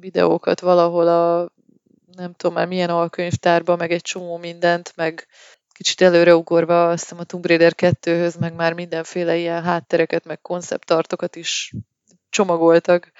videókat 0.00 0.60
valahol 0.60 1.08
a 1.08 1.50
nem 2.16 2.32
tudom 2.32 2.54
már 2.54 2.66
milyen 2.66 2.90
alkönyvtárban, 2.90 3.76
meg 3.78 3.92
egy 3.92 4.00
csomó 4.00 4.36
mindent, 4.36 4.92
meg 4.96 5.26
kicsit 5.72 6.00
előreugorva 6.00 6.88
azt 6.88 7.02
hiszem 7.02 7.18
a 7.18 7.24
Tomb 7.24 7.46
Raider 7.46 7.72
2-höz, 7.76 8.38
meg 8.38 8.54
már 8.54 8.72
mindenféle 8.72 9.36
ilyen 9.36 9.62
háttereket, 9.62 10.24
meg 10.24 10.40
konceptartokat 10.40 11.36
is 11.36 11.72
csomagoltak. 12.30 13.12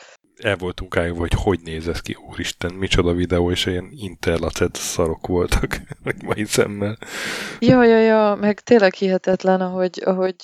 El 0.43 0.57
voltunk 0.57 0.97
állva, 0.97 1.19
hogy 1.19 1.33
hogy 1.37 1.61
néz 1.61 1.89
ez 1.89 2.01
ki, 2.01 2.17
úristen, 2.31 2.75
micsoda 2.75 3.13
videó, 3.13 3.51
és 3.51 3.67
ilyen 3.67 3.89
interlacet 3.97 4.77
szarok 4.77 5.27
voltak, 5.27 5.81
mai 6.25 6.45
szemmel. 6.45 6.99
Ja, 7.59 7.85
ja, 7.85 7.99
ja, 7.99 8.37
meg 8.41 8.61
tényleg 8.61 8.95
hihetetlen, 8.95 9.61
ahogy, 9.61 10.03
ahogy 10.05 10.37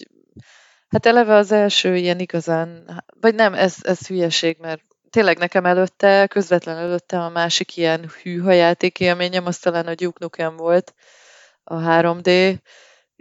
Hát 0.89 1.07
eleve 1.07 1.35
az 1.35 1.53
első 1.53 1.97
ilyen 1.97 2.19
igazán, 2.19 3.03
vagy 3.21 3.35
nem, 3.35 3.55
ez, 3.55 3.77
ez 3.83 4.07
hülyeség, 4.07 4.57
mert 4.61 4.83
tényleg 5.11 5.39
nekem 5.39 5.67
előtte, 5.67 6.27
közvetlen 6.27 6.77
előtte 6.77 7.19
a 7.25 7.29
másik 7.29 7.77
ilyen 7.77 8.11
hűha 8.23 8.53
játék 8.53 9.01
élményem, 9.01 9.47
az 9.47 9.59
talán 9.59 9.87
a 9.87 9.95
Duke 9.95 10.19
Nukem 10.21 10.57
volt, 10.57 10.95
a 11.65 11.75
3D, 11.75 12.59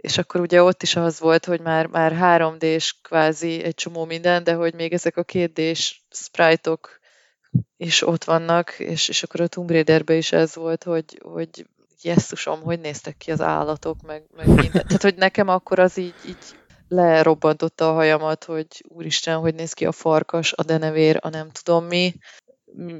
és 0.00 0.18
akkor 0.18 0.40
ugye 0.40 0.62
ott 0.62 0.82
is 0.82 0.96
az 0.96 1.20
volt, 1.20 1.44
hogy 1.44 1.60
már, 1.60 1.86
már 1.86 2.16
3D-s 2.20 2.94
kvázi 3.02 3.62
egy 3.62 3.74
csomó 3.74 4.04
minden, 4.04 4.44
de 4.44 4.52
hogy 4.52 4.74
még 4.74 4.92
ezek 4.92 5.16
a 5.16 5.24
2D-s 5.24 6.00
sprite-ok 6.10 7.00
is 7.76 8.06
ott 8.06 8.24
vannak, 8.24 8.78
és, 8.78 9.08
és 9.08 9.22
akkor 9.22 9.40
a 9.40 9.46
Tomb 9.46 9.70
raider 9.70 10.10
is 10.10 10.32
ez 10.32 10.54
volt, 10.54 10.84
hogy, 10.84 11.20
hogy 11.22 11.66
jesszusom, 12.02 12.62
hogy 12.62 12.80
néztek 12.80 13.16
ki 13.16 13.30
az 13.30 13.40
állatok, 13.40 14.02
meg, 14.02 14.22
meg 14.36 14.46
minden. 14.46 14.86
Tehát, 14.86 15.02
hogy 15.02 15.16
nekem 15.16 15.48
akkor 15.48 15.78
az 15.78 15.96
így, 15.96 16.14
így 16.26 16.56
lerobbantotta 16.88 17.90
a 17.90 17.94
hajamat, 17.94 18.44
hogy 18.44 18.84
úristen, 18.88 19.38
hogy 19.38 19.54
néz 19.54 19.72
ki 19.72 19.86
a 19.86 19.92
farkas, 19.92 20.52
a 20.52 20.62
denevér, 20.62 21.18
a 21.20 21.28
nem 21.28 21.50
tudom 21.50 21.84
mi, 21.84 22.14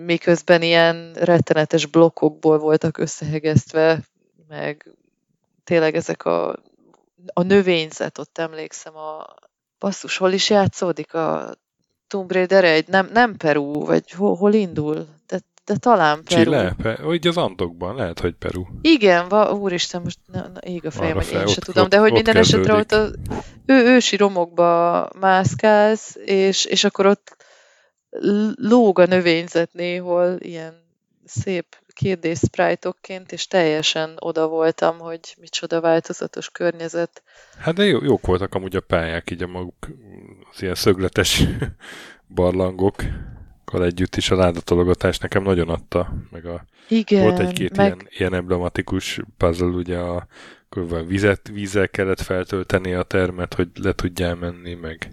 miközben 0.05 0.63
ilyen 0.63 1.13
rettenetes 1.13 1.87
blokkokból 1.87 2.59
voltak 2.59 2.99
összehegesztve, 2.99 4.01
meg 4.49 4.93
tényleg 5.65 5.95
ezek 5.95 6.25
a, 6.25 6.63
a 7.33 7.43
növényzet, 7.43 8.19
ott 8.19 8.39
emlékszem, 8.39 8.97
a 8.97 9.35
basszus, 9.79 10.17
hol 10.17 10.33
is 10.33 10.51
játszódik 10.51 11.15
a 11.15 11.55
Tomb 12.07 12.33
Raider 12.33 12.65
egy, 12.65 12.89
nem, 12.89 13.09
nem 13.13 13.37
Peru, 13.37 13.73
vagy 13.85 14.11
hol, 14.11 14.37
hol 14.37 14.53
indul? 14.53 15.07
De 15.27 15.41
de 15.69 15.77
talán 15.77 16.23
Peru. 16.25 16.43
Chile? 16.43 16.75
Pe- 16.83 17.05
úgy 17.05 17.27
az 17.27 17.37
Andokban, 17.37 17.95
lehet, 17.95 18.21
hogy 18.21 18.35
Peru. 18.35 18.65
Igen, 18.83 19.29
va, 19.29 19.53
úristen, 19.53 20.03
most 20.03 20.19
na, 20.33 20.49
na, 20.55 20.61
ég 20.61 20.87
a 20.87 20.91
fejem, 20.91 21.17
hogy 21.17 21.33
én 21.33 21.47
se 21.47 21.61
tudom, 21.61 21.85
ott, 21.85 21.91
de 21.91 21.99
hogy 21.99 22.13
minden 22.13 22.37
esetre 22.37 22.75
ott 22.75 22.93
a 22.93 23.09
ő, 23.67 23.85
ősi 23.85 24.17
romokba 24.17 25.09
mászkálsz, 25.21 26.17
és, 26.25 26.65
és 26.65 26.85
akkor 26.85 27.07
ott 27.07 27.37
lóg 28.55 28.99
a 28.99 29.07
növényzet 29.07 29.73
néhol, 29.73 30.37
ilyen 30.39 30.88
szép 31.29 31.77
kérdés 31.99 32.39
sprite 32.39 32.95
és 33.29 33.47
teljesen 33.47 34.17
oda 34.19 34.49
voltam, 34.49 34.99
hogy 34.99 35.37
micsoda 35.41 35.81
változatos 35.81 36.51
környezet. 36.51 37.23
Hát 37.59 37.75
de 37.75 37.85
jó, 37.85 38.05
jók 38.05 38.27
voltak 38.27 38.55
amúgy 38.55 38.77
a 38.77 38.81
pályák, 38.81 39.31
így 39.31 39.43
a 39.43 39.47
maguk 39.47 39.87
az 40.53 40.63
ilyen 40.63 40.75
szögletes 40.75 41.43
barlangok 42.35 43.03
együtt 43.73 44.17
is 44.17 44.31
a 44.31 44.37
ládatologatás 44.37 45.19
nekem 45.19 45.43
nagyon 45.43 45.69
adta, 45.69 46.15
meg 46.31 46.47
a, 46.47 46.65
Igen, 46.89 47.23
volt 47.23 47.39
egy-két 47.39 47.77
meg... 47.77 47.87
ilyen, 47.87 48.09
ilyen 48.09 48.35
emblematikus 48.35 49.21
puzzle, 49.37 49.67
ugye 49.67 49.99
a 49.99 50.27
vizet, 51.07 51.49
vízzel 51.49 51.89
kellett 51.89 52.21
feltölteni 52.21 52.93
a 52.93 53.03
termet, 53.03 53.55
hogy 53.55 53.69
le 53.75 53.93
tudjál 53.93 54.35
menni, 54.35 54.75
meg 54.75 55.11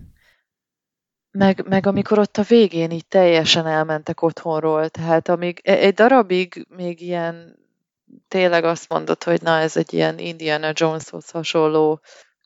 meg, 1.38 1.68
meg 1.68 1.86
amikor 1.86 2.20
ott 2.20 2.38
a 2.38 2.44
végén 2.44 2.92
így 2.92 3.08
teljesen 3.08 3.68
elmentek 3.68 4.22
otthonról, 4.22 4.90
tehát 4.90 5.30
amíg 5.30 5.62
e, 5.64 5.74
egy 5.74 5.94
darabig 5.94 6.68
még 6.70 7.02
ilyen 7.02 7.58
tényleg 8.28 8.64
azt 8.64 8.90
mondod, 8.90 9.24
hogy 9.24 9.42
na 9.42 9.60
ez 9.60 9.78
egy 9.78 9.94
ilyen 9.94 10.20
Indiana 10.20 10.72
Joneshoz 10.74 11.30
hasonló 11.30 12.00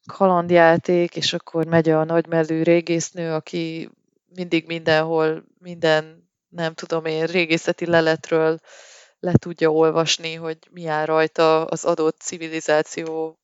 kalandjáték, 0.05 1.15
és 1.15 1.33
akkor 1.33 1.65
megy 1.65 1.89
a 1.89 2.03
nagymellű 2.03 2.61
régésznő, 2.61 3.33
aki 3.33 3.89
mindig 4.35 4.65
mindenhol, 4.67 5.43
minden, 5.59 6.29
nem 6.49 6.73
tudom 6.73 7.05
én, 7.05 7.25
régészeti 7.25 7.85
leletről 7.85 8.59
le 9.19 9.33
tudja 9.33 9.71
olvasni, 9.71 10.33
hogy 10.33 10.57
mi 10.71 10.87
áll 10.87 11.05
rajta 11.05 11.65
az 11.65 11.85
adott 11.85 12.19
civilizáció 12.21 13.38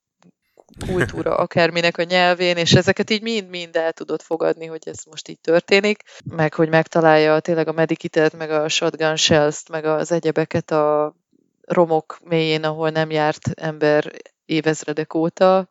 kultúra, 0.88 1.36
akárminek 1.36 1.98
a 1.98 2.04
nyelvén, 2.04 2.58
és 2.58 2.74
ezeket 2.74 3.10
így 3.10 3.22
mind-mind 3.22 3.76
el 3.76 3.92
tudod 3.92 4.22
fogadni, 4.22 4.66
hogy 4.66 4.82
ez 4.86 5.04
most 5.10 5.28
így 5.28 5.40
történik, 5.40 6.04
meg 6.30 6.54
hogy 6.54 6.70
megtalálja 6.70 7.40
tényleg 7.40 7.68
a 7.68 7.72
medikitet, 7.72 8.38
meg 8.38 8.52
a 8.52 8.70
shotgun 8.70 9.16
shells 9.16 9.62
meg 9.70 9.86
az 9.86 10.12
egyebeket 10.12 10.72
a 10.72 11.16
romok 11.62 12.20
mélyén, 12.24 12.64
ahol 12.64 12.90
nem 12.90 13.12
járt 13.12 13.50
ember 13.54 14.12
évezredek 14.46 15.14
óta, 15.14 15.70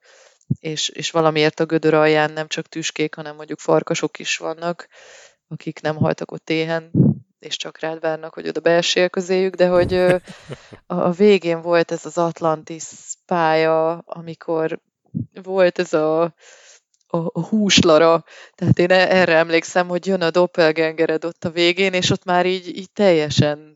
és, 0.61 0.89
és 0.89 1.11
valamiért 1.11 1.61
a 1.61 1.65
gödör 1.65 1.95
alján 1.95 2.33
nem 2.33 2.47
csak 2.47 2.67
tüskék, 2.67 3.15
hanem 3.15 3.37
mondjuk 3.37 3.59
farkasok 3.59 4.19
is 4.19 4.37
vannak, 4.37 4.89
akik 5.49 5.81
nem 5.81 5.97
haltak 5.97 6.33
ott 6.33 6.51
éhen, 6.51 6.91
és 7.39 7.57
csak 7.57 7.79
rád 7.79 8.01
várnak, 8.01 8.35
hogy 8.35 8.49
oda 8.49 8.61
beessél 8.61 9.09
közéjük, 9.09 9.55
de 9.55 9.69
hogy 9.69 9.95
a 10.87 11.11
végén 11.11 11.61
volt 11.61 11.91
ez 11.91 12.07
az 12.07 12.19
Atlantis 12.19 12.85
pálya, 13.27 13.99
amikor 13.99 14.81
volt 15.43 15.79
ez 15.79 15.93
a, 15.93 16.23
a, 16.23 17.17
a 17.17 17.47
húslara, 17.47 18.25
tehát 18.55 18.79
én 18.79 18.91
e-, 18.91 19.17
erre 19.17 19.37
emlékszem, 19.37 19.89
hogy 19.89 20.07
jön 20.07 20.23
a 20.23 20.31
doppelgangered 20.31 21.25
ott 21.25 21.45
a 21.45 21.51
végén, 21.51 21.93
és 21.93 22.11
ott 22.11 22.25
már 22.25 22.47
így, 22.47 22.77
így 22.77 22.91
teljesen 22.91 23.75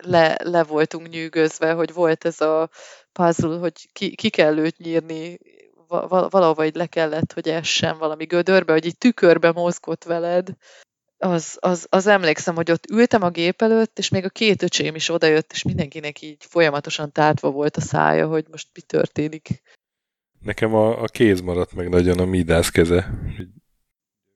le, 0.00 0.36
le 0.44 0.62
voltunk 0.62 1.08
nyűgözve, 1.08 1.72
hogy 1.72 1.92
volt 1.92 2.24
ez 2.24 2.40
a 2.40 2.68
puzzle, 3.12 3.58
hogy 3.58 3.88
ki, 3.92 4.14
ki 4.14 4.28
kell 4.30 4.58
őt 4.58 4.78
nyírni, 4.78 5.38
valahova 6.08 6.64
így 6.64 6.74
le 6.74 6.86
kellett, 6.86 7.32
hogy 7.32 7.48
essen 7.48 7.98
valami 7.98 8.24
gödörbe, 8.24 8.72
hogy 8.72 8.84
így 8.84 8.98
tükörbe 8.98 9.52
mozgott 9.52 10.04
veled, 10.04 10.48
az, 11.18 11.56
az, 11.60 11.86
az 11.90 12.06
emlékszem, 12.06 12.54
hogy 12.54 12.70
ott 12.70 12.90
ültem 12.90 13.22
a 13.22 13.30
gép 13.30 13.62
előtt, 13.62 13.98
és 13.98 14.08
még 14.08 14.24
a 14.24 14.28
két 14.28 14.62
öcsém 14.62 14.94
is 14.94 15.08
odajött, 15.08 15.52
és 15.52 15.62
mindenkinek 15.62 16.22
így 16.22 16.44
folyamatosan 16.48 17.12
tátva 17.12 17.50
volt 17.50 17.76
a 17.76 17.80
szája, 17.80 18.26
hogy 18.26 18.44
most 18.50 18.68
mi 18.74 18.80
történik. 18.80 19.62
Nekem 20.40 20.74
a, 20.74 21.02
a 21.02 21.06
kéz 21.06 21.40
maradt 21.40 21.74
meg 21.74 21.88
nagyon 21.88 22.18
a 22.18 22.24
Midász 22.24 22.70
keze. 22.70 23.10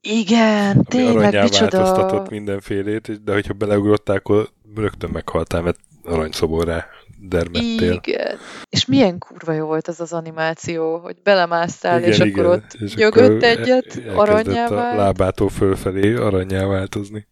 Igen, 0.00 0.84
tényleg, 0.84 1.42
micsoda. 1.42 1.78
változtatott 1.78 2.30
mindenfélét, 2.30 3.22
de 3.22 3.32
hogyha 3.32 3.52
beleugrottál, 3.52 4.16
akkor 4.16 4.50
rögtön 4.74 5.10
meghaltál, 5.10 5.62
mert 5.62 5.78
aranyszoborrá 6.04 6.86
dermettél. 7.28 7.92
Igen. 7.92 8.38
És 8.68 8.86
milyen 8.86 9.18
kurva 9.18 9.52
jó 9.52 9.66
volt 9.66 9.88
ez 9.88 10.00
az 10.00 10.12
animáció, 10.12 10.98
hogy 10.98 11.16
belemásztál, 11.22 11.98
igen, 11.98 12.10
és 12.10 12.18
igen. 12.18 12.32
akkor 12.32 12.56
ott 12.56 12.72
és 12.72 12.94
nyögött 12.94 13.42
akkor 13.42 13.44
egyet, 13.44 14.00
aranyá 14.14 14.68
vált. 14.68 14.94
a 14.94 14.96
lábától 14.96 15.48
fölfelé 15.48 16.14
aranyá 16.14 16.66
változni. 16.66 17.26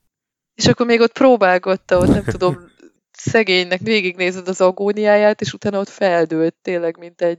És 0.55 0.67
akkor 0.67 0.87
még 0.87 1.01
ott 1.01 1.13
próbálgatta, 1.13 1.99
ott 1.99 2.09
nem 2.09 2.25
tudom, 2.25 2.71
szegénynek 3.13 3.81
végignézed 3.81 4.49
az 4.49 4.61
agóniáját, 4.61 5.41
és 5.41 5.53
utána 5.53 5.79
ott 5.79 5.89
feldőlt 5.89 6.55
tényleg, 6.63 6.99
mint 6.99 7.23
egy 7.23 7.39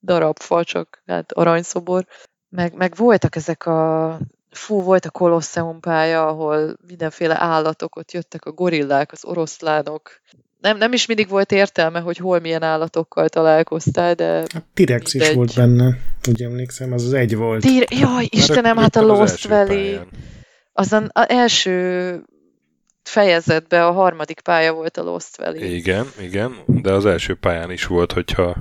darab 0.00 0.38
fa, 0.38 0.64
csak 0.64 1.02
hát 1.06 1.32
aranyszobor. 1.32 2.06
Meg, 2.48 2.74
meg 2.74 2.94
voltak 2.96 3.36
ezek 3.36 3.66
a 3.66 4.18
fú, 4.50 4.82
volt 4.82 5.04
a 5.04 5.10
Kolosseum 5.10 5.80
pálya, 5.80 6.26
ahol 6.26 6.76
mindenféle 6.86 7.40
állatok, 7.40 7.96
ott 7.96 8.12
jöttek 8.12 8.44
a 8.44 8.52
gorillák, 8.52 9.12
az 9.12 9.24
oroszlánok. 9.24 10.20
Nem, 10.60 10.76
nem 10.76 10.92
is 10.92 11.06
mindig 11.06 11.28
volt 11.28 11.52
értelme, 11.52 12.00
hogy 12.00 12.16
hol 12.16 12.40
milyen 12.40 12.62
állatokkal 12.62 13.28
találkoztál, 13.28 14.14
de... 14.14 14.38
A 14.38 14.58
T-rex 14.74 15.14
is 15.14 15.32
volt 15.32 15.54
benne, 15.54 15.98
úgy 16.28 16.42
emlékszem, 16.42 16.92
az 16.92 17.04
az 17.04 17.12
egy 17.12 17.36
volt. 17.36 17.60
Tír... 17.60 17.86
Jaj, 17.90 18.26
Istenem, 18.30 18.76
hát 18.76 18.96
a 18.96 19.02
Lost 19.02 19.48
Valley. 19.48 19.98
Az 20.72 20.92
az 20.92 21.28
első 21.28 22.24
fejezetben 23.02 23.82
a 23.82 23.92
harmadik 23.92 24.40
pálya 24.40 24.72
volt 24.72 24.96
a 24.96 25.02
Lost 25.02 25.36
Valley. 25.36 25.74
Igen, 25.74 26.06
igen, 26.20 26.52
de 26.66 26.92
az 26.92 27.06
első 27.06 27.34
pályán 27.34 27.70
is 27.70 27.86
volt, 27.86 28.12
hogyha 28.12 28.56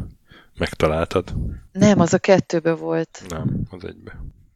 megtaláltad. 0.58 1.34
Nem, 1.72 2.00
az 2.00 2.14
a 2.14 2.18
kettőbe 2.18 2.74
volt. 2.74 3.24
Nem, 3.30 3.62
az 3.70 3.84
egybe. 3.86 4.12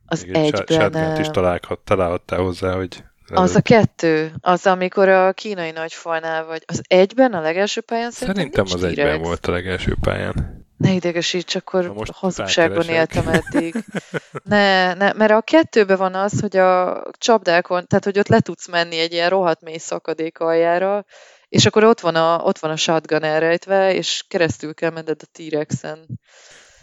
Az 0.05 0.23
Igen, 0.23 0.43
egyben... 0.43 1.19
is 1.19 1.27
találhat, 1.27 1.79
találhattál 1.79 2.39
hozzá, 2.39 2.75
hogy... 2.75 3.03
Az 3.36 3.55
a 3.55 3.61
kettő, 3.61 4.34
az 4.41 4.65
amikor 4.65 5.09
a 5.09 5.34
kínai 5.34 5.71
nagyfajnál 5.71 6.45
vagy. 6.45 6.63
Az 6.65 6.81
egyben, 6.88 7.34
a 7.34 7.41
legelső 7.41 7.81
pályán 7.81 8.11
szerintem 8.11 8.51
Szerintem 8.51 8.65
az 8.79 8.84
egyben 8.84 9.21
volt 9.21 9.47
a 9.47 9.51
legelső 9.51 9.95
pályán. 10.01 10.65
Ne 10.77 10.91
idegesíts, 10.91 11.55
akkor 11.55 11.93
most 11.93 12.11
hazugságban 12.11 12.88
éltem 12.88 13.27
eddig. 13.27 13.75
Ne, 14.43 14.93
ne, 14.93 15.13
mert 15.13 15.31
a 15.31 15.41
kettőben 15.41 15.97
van 15.97 16.15
az, 16.15 16.39
hogy 16.39 16.57
a 16.57 17.03
csapdákon, 17.17 17.88
tehát 17.88 18.03
hogy 18.03 18.19
ott 18.19 18.27
le 18.27 18.39
tudsz 18.39 18.67
menni 18.67 18.99
egy 18.99 19.13
ilyen 19.13 19.29
rohadt 19.29 19.61
mély 19.61 19.77
szakadék 19.77 20.39
aljára, 20.39 21.05
és 21.49 21.65
akkor 21.65 21.84
ott 21.84 21.99
van 21.99 22.15
a, 22.15 22.38
ott 22.38 22.57
van 22.57 22.71
a 22.71 22.75
shotgun 22.75 23.23
elrejtve, 23.23 23.93
és 23.93 24.23
keresztül 24.27 24.73
kell 24.73 24.89
menned 24.89 25.21
a 25.21 25.25
T-rexen. 25.31 26.05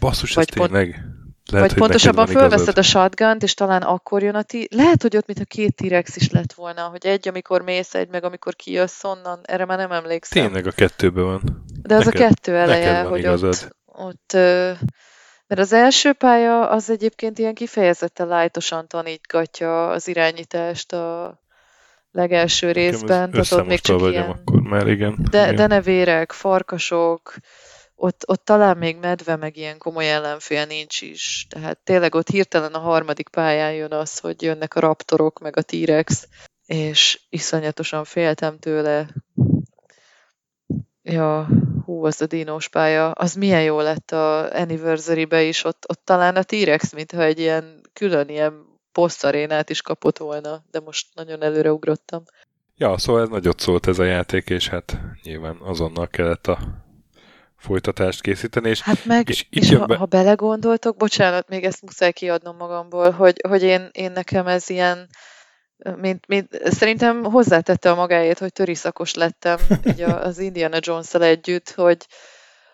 Basszus, 0.00 0.34
Vagy 0.34 0.46
ez 0.48 0.56
pont... 0.56 0.70
tényleg 0.70 1.04
lehet, 1.50 1.68
Vagy 1.70 1.78
pontosabban 1.78 2.26
fölveszed 2.26 2.78
a 2.78 2.82
shotgun 2.82 3.36
és 3.40 3.54
talán 3.54 3.82
akkor 3.82 4.22
jön 4.22 4.34
a 4.34 4.42
ti... 4.42 4.68
Lehet, 4.70 5.02
hogy 5.02 5.16
ott 5.16 5.26
mintha 5.26 5.44
két 5.44 5.74
T-rex 5.74 6.16
is 6.16 6.30
lett 6.30 6.52
volna, 6.52 6.82
hogy 6.82 7.06
egy, 7.06 7.28
amikor 7.28 7.62
mész, 7.62 7.94
egy, 7.94 8.08
meg 8.08 8.24
amikor 8.24 8.54
kijössz 8.54 9.04
onnan. 9.04 9.40
Erre 9.42 9.64
már 9.64 9.78
nem 9.78 9.92
emlékszem. 9.92 10.42
Tényleg 10.42 10.66
a 10.66 10.70
kettőben 10.70 11.24
van. 11.24 11.64
De 11.82 11.94
az 11.94 12.04
neked, 12.04 12.20
a 12.20 12.24
kettő 12.24 12.56
eleje, 12.56 13.02
hogy 13.02 13.18
igazad. 13.18 13.54
ott, 13.54 13.76
ott 13.86 14.32
mert 15.50 15.62
az 15.62 15.72
első 15.72 16.12
pálya 16.12 16.68
az 16.68 16.90
egyébként 16.90 17.38
ilyen 17.38 17.54
kifejezetten 17.54 18.26
lájtosan 18.26 18.86
tanítgatja 18.86 19.88
az 19.88 20.08
irányítást 20.08 20.92
a 20.92 21.40
legelső 22.12 22.72
részben. 22.72 23.30
Tehát 23.30 23.52
ott 23.52 23.66
még 23.66 23.80
csak 23.80 24.00
ilyen... 24.00 24.30
akkor 24.30 24.60
már, 24.60 24.86
igen. 24.86 25.16
De, 25.30 25.42
igen. 25.42 25.54
de 25.54 25.66
nevérek, 25.66 26.32
farkasok, 26.32 27.34
ott, 28.00 28.28
ott 28.28 28.44
talán 28.44 28.76
még 28.76 28.96
medve, 28.96 29.36
meg 29.36 29.56
ilyen 29.56 29.78
komoly 29.78 30.10
ellenfél 30.10 30.66
nincs 30.66 31.00
is. 31.00 31.46
Tehát 31.48 31.78
tényleg 31.78 32.14
ott 32.14 32.28
hirtelen 32.28 32.72
a 32.72 32.78
harmadik 32.78 33.28
pályán 33.28 33.72
jön 33.72 33.92
az, 33.92 34.18
hogy 34.18 34.42
jönnek 34.42 34.74
a 34.74 34.80
raptorok, 34.80 35.38
meg 35.38 35.56
a 35.56 35.62
T-rex, 35.62 36.28
és 36.66 37.20
iszonyatosan 37.28 38.04
féltem 38.04 38.58
tőle. 38.58 39.08
Ja, 41.02 41.48
hú, 41.84 42.04
az 42.04 42.20
a 42.20 42.26
dinós 42.26 42.68
pálya, 42.68 43.10
az 43.10 43.34
milyen 43.34 43.62
jó 43.62 43.80
lett 43.80 44.10
a 44.10 44.54
Anniversary-be 44.54 45.42
is, 45.42 45.64
ott, 45.64 45.84
ott 45.88 46.04
talán 46.04 46.36
a 46.36 46.42
T-rex, 46.42 46.92
mintha 46.92 47.22
egy 47.22 47.38
ilyen 47.38 47.80
külön 47.92 48.28
ilyen 48.28 48.64
posztarénát 48.92 49.70
is 49.70 49.82
kapott 49.82 50.18
volna, 50.18 50.64
de 50.70 50.80
most 50.80 51.06
nagyon 51.14 51.42
előre 51.42 51.72
ugrottam. 51.72 52.22
Ja, 52.76 52.98
szóval 52.98 53.22
ez 53.22 53.28
nagyot 53.28 53.60
szólt 53.60 53.86
ez 53.86 53.98
a 53.98 54.04
játék, 54.04 54.50
és 54.50 54.68
hát 54.68 55.00
nyilván 55.22 55.56
azonnal 55.62 56.08
kellett 56.08 56.46
a 56.46 56.58
folytatást 57.60 58.20
készíteni. 58.20 58.68
És, 58.68 58.80
hát 58.80 59.04
meg, 59.04 59.28
és, 59.28 59.46
és 59.50 59.74
ha, 59.74 59.86
be... 59.86 59.96
ha 59.96 60.04
belegondoltok, 60.04 60.96
bocsánat, 60.96 61.48
még 61.48 61.64
ezt 61.64 61.82
muszáj 61.82 62.12
kiadnom 62.12 62.56
magamból, 62.56 63.10
hogy, 63.10 63.40
hogy 63.48 63.62
én, 63.62 63.88
én 63.92 64.12
nekem 64.12 64.46
ez 64.46 64.70
ilyen, 64.70 65.08
mint, 65.96 66.26
mint, 66.26 66.48
szerintem 66.64 67.24
hozzátette 67.24 67.90
a 67.90 67.94
magáét, 67.94 68.38
hogy 68.38 68.52
töriszakos 68.52 69.14
lettem 69.14 69.58
így 69.90 70.00
az 70.00 70.38
Indiana 70.38 70.78
jones 70.80 71.14
együtt, 71.14 71.70
hogy, 71.70 72.06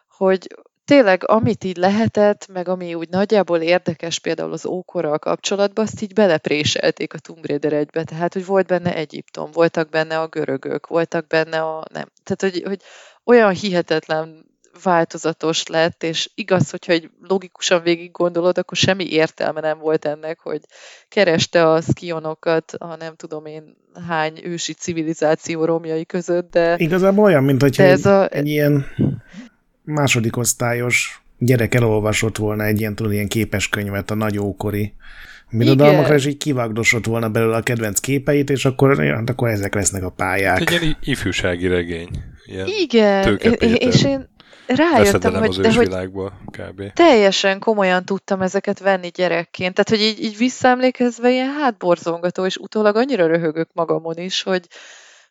hogy 0.08 0.46
tényleg 0.84 1.28
amit 1.28 1.64
így 1.64 1.76
lehetett, 1.76 2.46
meg 2.52 2.68
ami 2.68 2.94
úgy 2.94 3.08
nagyjából 3.08 3.60
érdekes 3.60 4.18
például 4.18 4.52
az 4.52 4.66
ókorral 4.66 5.18
kapcsolatban, 5.18 5.84
azt 5.84 6.02
így 6.02 6.12
belepréselték 6.12 7.14
a 7.14 7.18
Tomb 7.18 7.46
Raider 7.46 7.72
egybe. 7.72 8.04
Tehát, 8.04 8.32
hogy 8.32 8.46
volt 8.46 8.66
benne 8.66 8.94
Egyiptom, 8.94 9.50
voltak 9.50 9.88
benne 9.88 10.20
a 10.20 10.28
görögök, 10.28 10.86
voltak 10.86 11.26
benne 11.26 11.60
a 11.60 11.84
nem. 11.92 12.08
Tehát, 12.22 12.54
hogy, 12.54 12.62
hogy 12.66 12.80
olyan 13.24 13.52
hihetetlen 13.52 14.54
változatos 14.82 15.66
lett, 15.66 16.02
és 16.02 16.30
igaz, 16.34 16.70
hogyha 16.70 16.92
egy 16.92 17.10
logikusan 17.28 17.82
végig 17.82 18.10
gondolod, 18.10 18.58
akkor 18.58 18.76
semmi 18.76 19.12
értelme 19.12 19.60
nem 19.60 19.78
volt 19.78 20.04
ennek, 20.04 20.38
hogy 20.38 20.60
kereste 21.08 21.70
a 21.70 21.80
skionokat, 21.80 22.72
a 22.78 22.96
nem 22.96 23.14
tudom 23.16 23.46
én 23.46 23.76
hány 24.08 24.40
ősi 24.44 24.72
civilizáció 24.72 25.64
romjai 25.64 26.06
között, 26.06 26.50
de... 26.50 26.74
Igazából 26.78 27.24
olyan, 27.24 27.44
mint 27.44 27.62
hogyha 27.62 27.82
ez 27.82 28.06
egy, 28.06 28.12
a... 28.12 28.28
egy 28.28 28.46
ilyen 28.46 28.86
második 29.82 30.36
osztályos 30.36 31.22
gyerek 31.38 31.74
elolvasott 31.74 32.36
volna 32.36 32.64
egy 32.64 32.80
ilyen, 32.80 32.94
tudod, 32.94 33.12
ilyen 33.12 33.28
képeskönyvet 33.28 34.10
a 34.10 34.14
nagy 34.14 34.38
ókori 34.38 34.94
birodalmakra, 35.50 36.14
és 36.14 36.26
így 36.26 36.36
kivágdosott 36.36 37.06
volna 37.06 37.28
belőle 37.28 37.56
a 37.56 37.62
kedvenc 37.62 38.00
képeit, 38.00 38.50
és 38.50 38.64
akkor, 38.64 38.98
hát 38.98 39.30
akkor 39.30 39.48
ezek 39.48 39.74
lesznek 39.74 40.02
a 40.02 40.10
pályák. 40.10 40.60
Egy 40.60 40.70
ilyen 40.70 40.96
ifjúsági 41.00 41.66
regény. 41.66 42.08
Ilyen 42.46 42.66
Igen, 42.80 43.36
és 43.74 44.04
én 44.04 44.28
rájöttem, 44.66 45.34
hogy, 45.34 45.48
az 45.48 45.56
de 45.56 45.68
hogy 45.68 45.76
ősvilágból 45.76 46.40
kb. 46.50 46.92
teljesen 46.92 47.58
komolyan 47.58 48.04
tudtam 48.04 48.42
ezeket 48.42 48.78
venni 48.78 49.08
gyerekként. 49.08 49.74
Tehát, 49.74 49.88
hogy 49.88 50.00
így, 50.00 50.24
így 50.24 50.36
visszaemlékezve 50.36 51.30
ilyen 51.30 51.52
hátborzongató, 51.52 52.44
és 52.44 52.56
utólag 52.56 52.96
annyira 52.96 53.26
röhögök 53.26 53.68
magamon 53.72 54.16
is, 54.16 54.42
hogy, 54.42 54.66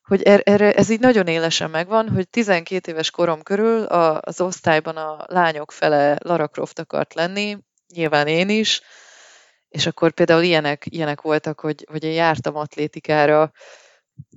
hogy 0.03 0.21
er, 0.21 0.41
erre, 0.43 0.73
ez 0.73 0.89
így 0.89 0.99
nagyon 0.99 1.27
élesen 1.27 1.69
megvan, 1.69 2.09
hogy 2.09 2.29
12 2.29 2.91
éves 2.91 3.11
korom 3.11 3.41
körül 3.41 3.83
a, 3.83 4.19
az 4.21 4.41
osztályban 4.41 4.97
a 4.97 5.25
lányok 5.27 5.71
fele 5.71 6.17
Lara 6.19 6.47
Croft 6.47 6.79
akart 6.79 7.13
lenni, 7.13 7.57
nyilván 7.93 8.27
én 8.27 8.49
is, 8.49 8.81
és 9.69 9.85
akkor 9.85 10.11
például 10.11 10.43
ilyenek, 10.43 10.85
ilyenek 10.89 11.21
voltak, 11.21 11.59
hogy, 11.59 11.85
hogy 11.91 12.03
én 12.03 12.13
jártam 12.13 12.55
atlétikára, 12.55 13.51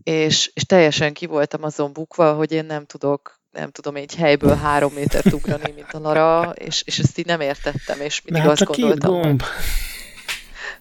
és, 0.03 0.51
és 0.55 0.64
teljesen 0.64 1.12
ki 1.12 1.26
voltam 1.26 1.62
azon 1.62 1.92
bukva, 1.92 2.32
hogy 2.32 2.53
én 2.53 2.64
nem 2.64 2.84
tudok, 2.84 3.38
nem 3.59 3.70
tudom, 3.70 3.96
egy 3.96 4.14
helyből 4.14 4.54
három 4.54 4.92
métert 4.92 5.32
ugrani, 5.32 5.72
mint 5.74 5.92
a 5.92 5.98
Lara, 5.98 6.52
és, 6.54 6.82
és 6.86 6.98
ezt 6.98 7.18
így 7.18 7.26
nem 7.26 7.40
értettem, 7.40 8.00
és 8.00 8.22
mindig 8.22 8.42
hát 8.42 8.50
azt 8.50 8.64
gondoltam, 8.64 9.20
gomb. 9.20 9.42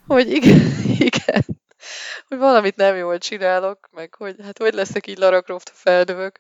hogy 0.08 0.32
igen, 0.32 0.60
igen, 1.10 1.46
hogy 2.28 2.38
valamit 2.38 2.76
nem 2.76 2.96
jól 2.96 3.18
csinálok, 3.18 3.90
meg 3.92 4.14
hogy 4.14 4.36
hát 4.44 4.58
hogy 4.58 4.74
leszek 4.74 5.08
így 5.08 5.18
Lara 5.18 5.42
Croft, 5.42 5.70
ha 5.70 5.76
feldövök, 5.76 6.40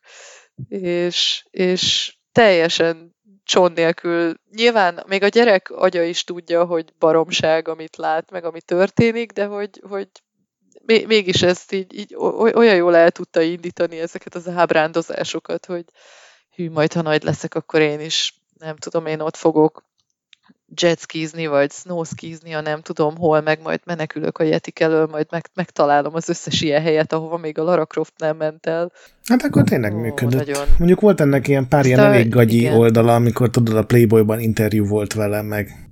és, 0.70 1.46
és 1.50 2.16
teljesen 2.32 3.16
csont 3.44 3.76
nélkül. 3.76 4.34
Nyilván 4.52 5.04
még 5.08 5.24
a 5.24 5.28
gyerek 5.28 5.70
agya 5.70 6.02
is 6.02 6.24
tudja, 6.24 6.66
hogy 6.66 6.94
baromság, 7.00 7.68
amit 7.68 7.98
lát, 7.98 8.32
meg 8.32 8.46
ami 8.46 8.62
történik, 8.62 9.32
de 9.32 9.46
hogy, 9.46 9.82
hogy 9.90 10.08
mégis 10.86 11.42
ezt 11.42 11.72
így, 11.72 11.98
így 11.98 12.16
olyan 12.56 12.76
jól 12.76 12.96
el 12.96 13.12
tudta 13.12 13.42
indítani 13.42 14.00
ezeket 14.00 14.36
az 14.36 14.48
ábrándozásokat, 14.48 15.66
hogy 15.66 15.86
hű, 16.58 16.70
majd 16.72 16.94
ha 16.94 17.02
nagy 17.02 17.24
leszek, 17.24 17.56
akkor 17.56 17.80
én 17.80 18.00
is, 18.00 18.34
nem 18.60 18.76
tudom, 18.76 19.06
én 19.06 19.20
ott 19.20 19.36
fogok 19.36 19.84
jetskizni, 20.76 21.48
vagy 21.48 21.72
snowskizni, 21.72 22.52
ha 22.52 22.62
nem 22.62 22.82
tudom 22.82 23.18
hol, 23.18 23.42
meg 23.42 23.62
majd 23.62 23.80
menekülök 23.86 24.38
a 24.38 24.44
jetik 24.44 24.80
elől, 24.80 25.08
majd 25.12 25.28
meg, 25.30 25.46
megtalálom 25.54 26.16
az 26.16 26.30
összes 26.30 26.62
ilyen 26.62 26.82
helyet, 26.82 27.14
ahova 27.14 27.38
még 27.38 27.60
a 27.60 27.64
Lara 27.64 27.86
Croft 27.86 28.14
nem 28.18 28.38
ment 28.38 28.66
el. 28.66 28.92
Hát 29.26 29.44
akkor 29.44 29.64
tényleg 29.64 29.94
Ó, 29.94 29.98
működött. 29.98 30.46
nagyon. 30.46 30.68
Mondjuk 30.78 31.00
volt 31.00 31.22
ennek 31.22 31.48
ilyen 31.48 31.68
pár 31.68 31.86
ilyen 31.86 32.00
Aztán, 32.00 32.14
elég 32.14 32.30
gagyi 32.30 32.60
igen. 32.60 32.74
oldala, 32.74 33.16
amikor 33.16 33.50
tudod, 33.50 33.76
a 33.76 33.86
Playboyban 33.86 34.40
interjú 34.40 34.86
volt 34.86 35.14
vele, 35.14 35.42
meg 35.42 35.88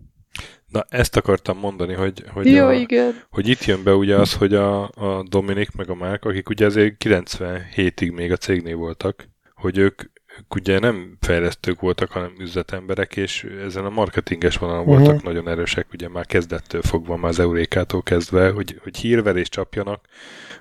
Na, 0.71 0.85
ezt 0.89 1.15
akartam 1.15 1.57
mondani, 1.57 1.93
hogy, 1.93 2.23
hogy, 2.33 2.51
Jó, 2.51 2.65
a, 2.65 2.73
igen. 2.73 3.23
hogy 3.29 3.47
itt 3.47 3.65
jön 3.65 3.83
be 3.83 3.93
ugye 3.93 4.15
az, 4.15 4.33
hogy 4.33 4.53
a, 4.53 4.83
a 4.83 5.23
Dominik 5.29 5.71
meg 5.75 5.89
a 5.89 5.95
Márk, 5.95 6.25
akik 6.25 6.49
ugye 6.49 6.65
azért 6.65 6.95
97-ig 7.05 8.13
még 8.13 8.31
a 8.31 8.37
cégnél 8.37 8.75
voltak, 8.75 9.29
hogy 9.53 9.77
ők, 9.77 10.01
ők 10.39 10.55
ugye 10.55 10.79
nem 10.79 11.17
fejlesztők 11.19 11.79
voltak, 11.79 12.11
hanem 12.11 12.33
üzletemberek, 12.39 13.17
és 13.17 13.47
ezen 13.65 13.85
a 13.85 13.89
marketinges 13.89 14.57
vonalon 14.57 14.85
Mhm. 14.85 14.89
voltak 14.89 15.23
nagyon 15.23 15.49
erősek, 15.49 15.87
ugye 15.93 16.09
már 16.09 16.25
kezdettől 16.25 16.81
fogva, 16.81 17.15
már 17.15 17.29
az 17.29 17.39
Eurékától 17.39 18.03
kezdve, 18.03 18.49
hogy, 18.49 18.79
hogy 18.83 18.97
hírverést 18.97 19.51
csapjanak, 19.51 20.07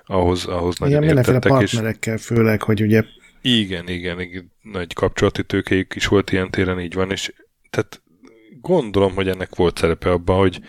ahhoz, 0.05 0.45
ahhoz 0.45 0.77
nagyon 0.77 0.99
mindenféle 0.99 1.35
értettek, 1.35 1.61
és 1.61 1.71
partnerekkel 1.71 2.17
főleg, 2.17 2.61
hogy 2.61 2.81
ugye 2.81 3.03
igen, 3.41 3.87
igen, 3.87 4.19
igen, 4.19 4.51
nagy 4.61 4.93
kapcsolati 4.93 5.43
tőkéjük 5.43 5.95
is 5.95 6.07
volt 6.07 6.31
ilyen 6.31 6.49
téren, 6.49 6.79
így 6.79 6.93
van, 6.93 7.11
és 7.11 7.33
tehát 7.69 8.01
gondolom, 8.61 9.13
hogy 9.13 9.27
ennek 9.27 9.55
volt 9.55 9.77
szerepe 9.77 10.11
abban, 10.11 10.37
hogy, 10.37 10.59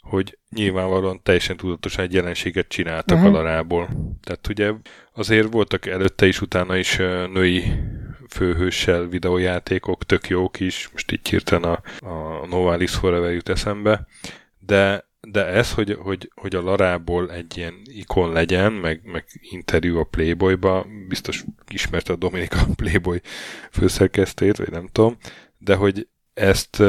hogy 0.00 0.38
nyilvánvalóan 0.50 1.20
teljesen 1.22 1.56
tudatosan 1.56 2.04
egy 2.04 2.12
jelenséget 2.12 2.68
csináltak 2.68 3.16
uh-huh. 3.16 3.34
a 3.34 3.36
larából. 3.36 3.88
Tehát 4.22 4.48
ugye 4.48 4.72
azért 5.14 5.52
voltak 5.52 5.86
előtte 5.86 6.26
is, 6.26 6.40
utána 6.40 6.76
is 6.76 6.96
női 7.32 7.62
főhőssel 8.28 9.06
videójátékok, 9.06 10.04
tök 10.04 10.28
jók 10.28 10.60
is, 10.60 10.88
most 10.92 11.12
így 11.12 11.28
hirtelen 11.28 11.70
a, 11.70 12.06
a 12.08 12.46
Novalis 12.46 12.94
Forever 12.94 13.32
jut 13.32 13.48
eszembe, 13.48 14.06
de 14.58 15.06
de 15.20 15.46
ez, 15.46 15.72
hogy, 15.72 15.96
hogy, 16.00 16.30
hogy 16.34 16.54
a 16.54 16.62
Larából 16.62 17.32
egy 17.32 17.56
ilyen 17.56 17.74
ikon 17.84 18.32
legyen, 18.32 18.72
meg, 18.72 19.00
meg 19.04 19.24
interjú 19.40 19.98
a 19.98 20.04
Playboyba, 20.04 20.86
biztos 21.08 21.44
ismerte 21.68 22.12
a 22.12 22.16
Dominika 22.16 22.66
Playboy 22.76 23.20
főszerkesztét, 23.70 24.56
vagy 24.56 24.70
nem 24.70 24.86
tudom, 24.92 25.16
de 25.58 25.74
hogy 25.74 26.08
ezt, 26.34 26.80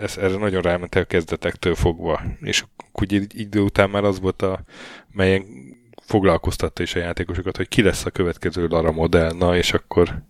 ezt 0.00 0.18
erre 0.18 0.36
nagyon 0.36 0.62
ráment 0.62 0.94
el 0.94 1.06
kezdetektől 1.06 1.74
fogva. 1.74 2.22
És 2.40 2.64
így 3.10 3.40
idő 3.40 3.60
után 3.60 3.90
már 3.90 4.04
az 4.04 4.20
volt 4.20 4.42
a, 4.42 4.62
melyen 5.10 5.44
foglalkoztatta 6.02 6.82
is 6.82 6.94
a 6.94 6.98
játékosokat, 6.98 7.56
hogy 7.56 7.68
ki 7.68 7.82
lesz 7.82 8.04
a 8.04 8.10
következő 8.10 8.66
Lara 8.66 8.92
modell, 8.92 9.32
na 9.32 9.56
és 9.56 9.72
akkor 9.72 10.22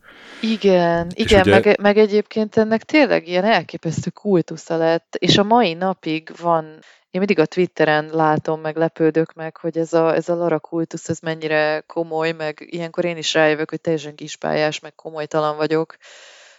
Igen, 0.43 1.11
És 1.15 1.25
igen, 1.25 1.41
ugye- 1.41 1.51
meg, 1.65 1.81
meg 1.81 1.99
egyébként 1.99 2.57
ennek 2.57 2.83
tényleg 2.83 3.29
ilyen 3.29 3.45
elképesztő 3.45 4.11
kultusza 4.11 4.77
lett, 4.77 5.17
és 5.19 5.39
a 5.39 5.43
mai 5.43 5.75
napig 5.75 6.31
van, 6.41 6.65
én 7.11 7.21
mindig 7.21 7.39
a 7.39 7.47
Twitteren 7.47 8.09
látom, 8.13 8.61
meg 8.61 8.77
lepődök 8.77 9.33
meg, 9.33 9.57
hogy 9.57 9.79
ez 9.79 9.93
a, 9.93 10.15
ez 10.15 10.29
a 10.29 10.35
Lara 10.35 10.59
kultusz, 10.59 11.09
ez 11.09 11.19
mennyire 11.19 11.83
komoly, 11.87 12.33
meg 12.33 12.67
ilyenkor 12.71 13.05
én 13.05 13.17
is 13.17 13.35
rájövök, 13.35 13.71
hogy 13.71 13.81
teljesen 13.81 14.15
kispályás, 14.15 14.81
meg 14.81 14.95
komolytalan 14.95 15.57
vagyok, 15.57 15.97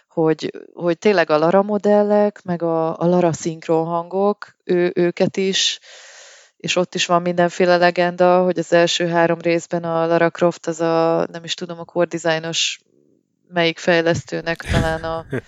hogy, 0.08 0.50
hogy 0.74 0.98
tényleg 0.98 1.30
a 1.30 1.38
Lara 1.38 1.62
modellek, 1.62 2.42
meg 2.44 2.62
a, 2.62 2.98
a 2.98 3.06
Lara 3.06 3.32
szinkron 3.32 3.86
hangok, 3.86 4.56
ő, 4.64 4.92
őket 4.94 5.36
is, 5.36 5.78
és 6.56 6.76
ott 6.76 6.94
is 6.94 7.06
van 7.06 7.22
mindenféle 7.22 7.76
legenda, 7.76 8.42
hogy 8.42 8.58
az 8.58 8.72
első 8.72 9.06
három 9.06 9.38
részben 9.40 9.84
a 9.84 10.06
Lara 10.06 10.30
Croft 10.30 10.66
az 10.66 10.80
a, 10.80 11.26
nem 11.32 11.44
is 11.44 11.54
tudom, 11.54 11.78
a 11.78 11.84
core 11.84 12.06
designos 12.06 12.80
melyik 13.54 13.78
fejlesztőnek 13.78 14.56
talán 14.56 15.02
a 15.02 15.26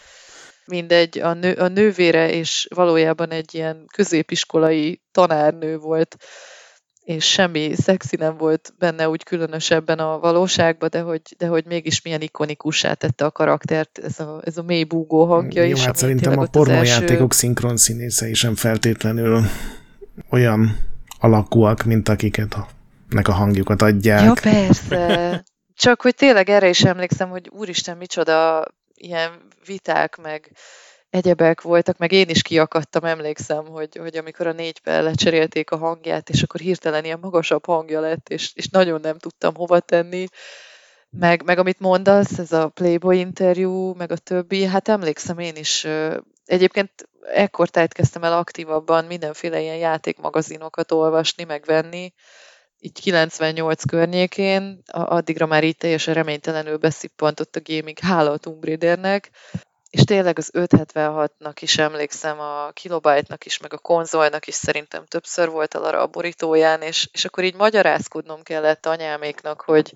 mindegy, 0.67 1.19
a, 1.19 1.33
nő, 1.33 1.53
a 1.53 1.69
nővére, 1.69 2.31
és 2.31 2.69
valójában 2.75 3.31
egy 3.31 3.55
ilyen 3.55 3.85
középiskolai 3.93 5.03
tanárnő 5.13 5.79
volt, 5.79 6.17
és 7.01 7.25
semmi 7.25 7.75
szexi 7.75 8.17
nem 8.17 8.37
volt 8.37 8.75
benne 8.79 9.09
úgy 9.09 9.23
különösebben 9.23 9.99
a 9.99 10.19
valóságban, 10.19 10.89
de 10.93 11.01
hogy, 11.01 11.21
de 11.39 11.47
hogy 11.47 11.65
mégis 11.67 12.03
milyen 12.03 12.21
ikonikussá 12.21 12.93
tette 12.93 13.25
a 13.25 13.31
karaktert 13.31 13.99
ez 13.99 14.21
a, 14.21 14.41
ez 14.45 14.59
a 14.59 14.63
mély 14.63 14.85
búgó 14.85 15.25
hangja 15.25 15.63
jó, 15.63 15.73
is. 15.73 15.85
hát 15.85 15.97
szerintem 15.97 16.39
a 16.39 16.47
pornójátékok 16.47 17.33
szinkron 17.33 17.77
színészei 17.77 18.35
sem 18.35 18.55
feltétlenül 18.55 19.45
olyan 20.31 20.79
alakúak, 21.19 21.85
mint 21.85 22.09
akiket 22.09 22.55
a, 22.55 22.69
nek 23.09 23.29
a 23.29 23.33
hangjukat 23.33 23.83
adják. 23.83 24.25
Ja, 24.25 24.33
persze. 24.51 25.45
Csak 25.77 26.03
hogy 26.03 26.15
tényleg 26.15 26.49
erre 26.49 26.69
is 26.69 26.85
emlékszem, 26.85 27.31
hogy 27.31 27.49
úristen, 27.49 27.97
micsoda 27.97 28.65
ilyen 28.95 29.47
viták, 29.67 30.17
meg 30.17 30.51
egyebek 31.11 31.61
voltak, 31.61 31.99
meg 31.99 32.13
én 32.13 32.29
is 32.29 32.43
kiakadtam, 32.43 33.05
emlékszem, 33.05 33.67
hogy, 33.67 33.97
hogy 33.97 34.17
amikor 34.17 34.47
a 34.47 34.53
négybe 34.53 35.01
lecserélték 35.01 35.71
a 35.71 35.77
hangját, 35.77 36.29
és 36.29 36.43
akkor 36.43 36.61
hirtelen 36.61 37.05
ilyen 37.05 37.19
magasabb 37.19 37.67
hangja 37.67 38.01
lett, 38.01 38.29
és, 38.29 38.51
és 38.55 38.69
nagyon 38.69 39.01
nem 39.01 39.19
tudtam 39.19 39.55
hova 39.55 39.81
tenni. 39.81 40.27
Meg, 41.11 41.43
meg 41.45 41.59
amit 41.59 41.81
mondasz, 41.81 42.39
ez 42.39 42.53
a 42.53 42.69
Playboy 42.69 43.19
interjú, 43.19 43.95
meg 43.95 44.11
a 44.13 44.17
többi, 44.17 44.65
hát 44.65 44.89
emlékszem 44.89 45.39
én 45.39 45.57
is, 45.57 45.87
egyébként 46.45 47.09
ekkor 47.33 47.71
kezdtem 47.71 48.25
el 48.25 48.39
aktívabban 48.39 49.05
mindenféle 49.05 49.61
ilyen 49.61 49.77
játékmagazinokat 49.77 50.93
olvasni, 50.93 51.45
megvenni, 51.45 52.13
így 52.79 53.01
98 53.01 53.85
környékén, 53.85 54.83
addigra 54.93 55.47
már 55.47 55.65
így 55.65 55.77
teljesen 55.77 56.15
reménytelenül 56.15 56.77
beszippantott 56.77 57.57
a 57.57 57.61
gaming, 57.65 57.99
hála 57.99 58.31
a 58.31 58.37
Tomb 58.37 58.65
Raidernek, 58.65 59.31
és 59.91 60.05
tényleg 60.05 60.39
az 60.39 60.51
576-nak 60.53 61.57
is 61.61 61.79
emlékszem, 61.79 62.41
a 62.41 62.71
Kilobyte-nak 62.71 63.47
is, 63.47 63.59
meg 63.59 63.73
a 63.73 63.79
konzolnak 63.79 64.47
is 64.47 64.55
szerintem 64.55 65.05
többször 65.05 65.49
volt 65.49 65.75
a 65.75 65.81
Lara 65.81 66.01
a 66.01 66.07
borítóján, 66.07 66.83
és, 66.83 67.09
és 67.13 67.25
akkor 67.25 67.45
így 67.45 67.55
magyarázkodnom 67.55 68.43
kellett 68.43 68.87
anyáméknak, 68.87 69.61
hogy 69.61 69.93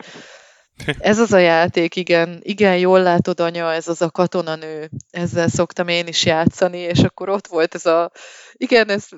ez 0.98 1.18
az 1.18 1.32
a 1.32 1.38
játék, 1.38 1.96
igen, 1.96 2.40
igen, 2.42 2.78
jól 2.78 3.02
látod 3.02 3.40
anya, 3.40 3.72
ez 3.72 3.88
az 3.88 4.02
a 4.02 4.10
katonanő, 4.10 4.90
ezzel 5.10 5.48
szoktam 5.48 5.88
én 5.88 6.06
is 6.06 6.24
játszani, 6.24 6.78
és 6.78 6.98
akkor 6.98 7.28
ott 7.28 7.46
volt 7.46 7.74
ez 7.74 7.86
a, 7.86 8.10
igen, 8.52 8.88
ez 8.88 9.08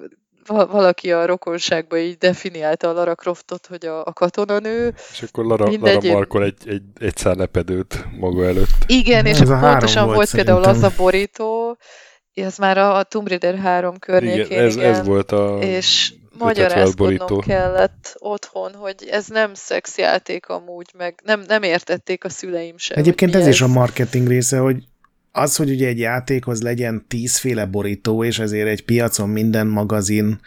valaki 0.46 1.12
a 1.12 1.26
rokonságban 1.26 1.98
így 1.98 2.18
definiálta 2.18 2.88
a 2.88 2.92
Lara 2.92 3.14
Croftot, 3.14 3.66
hogy 3.66 3.86
a, 3.86 4.04
a 4.04 4.12
katonanő. 4.12 4.94
és 5.12 5.22
akkor 5.22 5.44
Lara, 5.44 5.68
Mindegy. 5.68 6.02
Lara 6.02 6.14
markol 6.14 6.44
egy, 6.44 6.56
egy, 6.66 6.82
egy 7.00 7.16
szár 7.16 7.36
lepedőt 7.36 8.06
maga 8.18 8.44
előtt. 8.44 8.68
Igen, 8.86 9.26
és 9.26 9.40
Ez 9.40 9.50
akkor 9.50 9.70
pontosan 9.70 10.04
volt 10.04 10.16
volt, 10.16 10.30
például 10.30 10.64
az 10.64 10.82
a 10.82 10.92
borító, 10.96 11.76
ez 12.34 12.56
már 12.56 12.78
a, 12.78 12.96
a 12.96 13.02
Tomb 13.02 13.28
Raider 13.28 13.58
3 13.58 13.98
környékén, 13.98 14.44
Igen, 14.44 14.64
ez, 14.64 14.76
ez 14.76 15.06
volt 15.06 15.32
a 15.32 15.58
és 15.60 16.12
576 16.34 16.98
magyarázkodnom 16.98 17.40
kellett 17.40 18.16
otthon, 18.18 18.74
hogy 18.74 18.94
ez 19.10 19.26
nem 19.26 19.54
szexjáték 19.54 20.48
amúgy, 20.48 20.90
meg 20.98 21.20
nem, 21.24 21.44
nem 21.46 21.62
értették 21.62 22.24
a 22.24 22.28
szüleim 22.28 22.78
sem. 22.78 22.98
Egyébként 22.98 23.34
mi 23.34 23.40
ez 23.40 23.46
is 23.46 23.60
a 23.60 23.66
marketing 23.66 24.28
része, 24.28 24.58
hogy 24.58 24.76
az, 25.32 25.56
hogy 25.56 25.70
ugye 25.70 25.86
egy 25.86 25.98
játékhoz 25.98 26.62
legyen 26.62 27.04
tízféle 27.08 27.66
borító, 27.66 28.24
és 28.24 28.38
ezért 28.38 28.68
egy 28.68 28.84
piacon 28.84 29.28
minden 29.28 29.66
magazin 29.66 30.40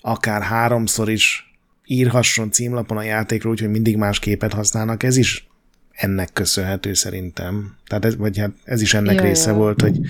akár 0.00 0.42
háromszor 0.42 1.10
is 1.10 1.54
írhasson 1.84 2.50
címlapon 2.50 2.96
a 2.96 3.02
játékról, 3.02 3.52
úgyhogy 3.52 3.70
mindig 3.70 3.96
más 3.96 4.18
képet 4.18 4.52
használnak, 4.52 5.02
ez 5.02 5.16
is 5.16 5.48
ennek 5.90 6.32
köszönhető 6.32 6.94
szerintem. 6.94 7.76
Tehát 7.86 8.04
ez, 8.04 8.16
vagy 8.16 8.38
hát 8.38 8.50
ez 8.64 8.80
is 8.80 8.94
ennek 8.94 9.14
Ja, 9.14 9.22
része 9.22 9.50
ja. 9.50 9.56
volt, 9.56 9.80
hogy 9.80 10.00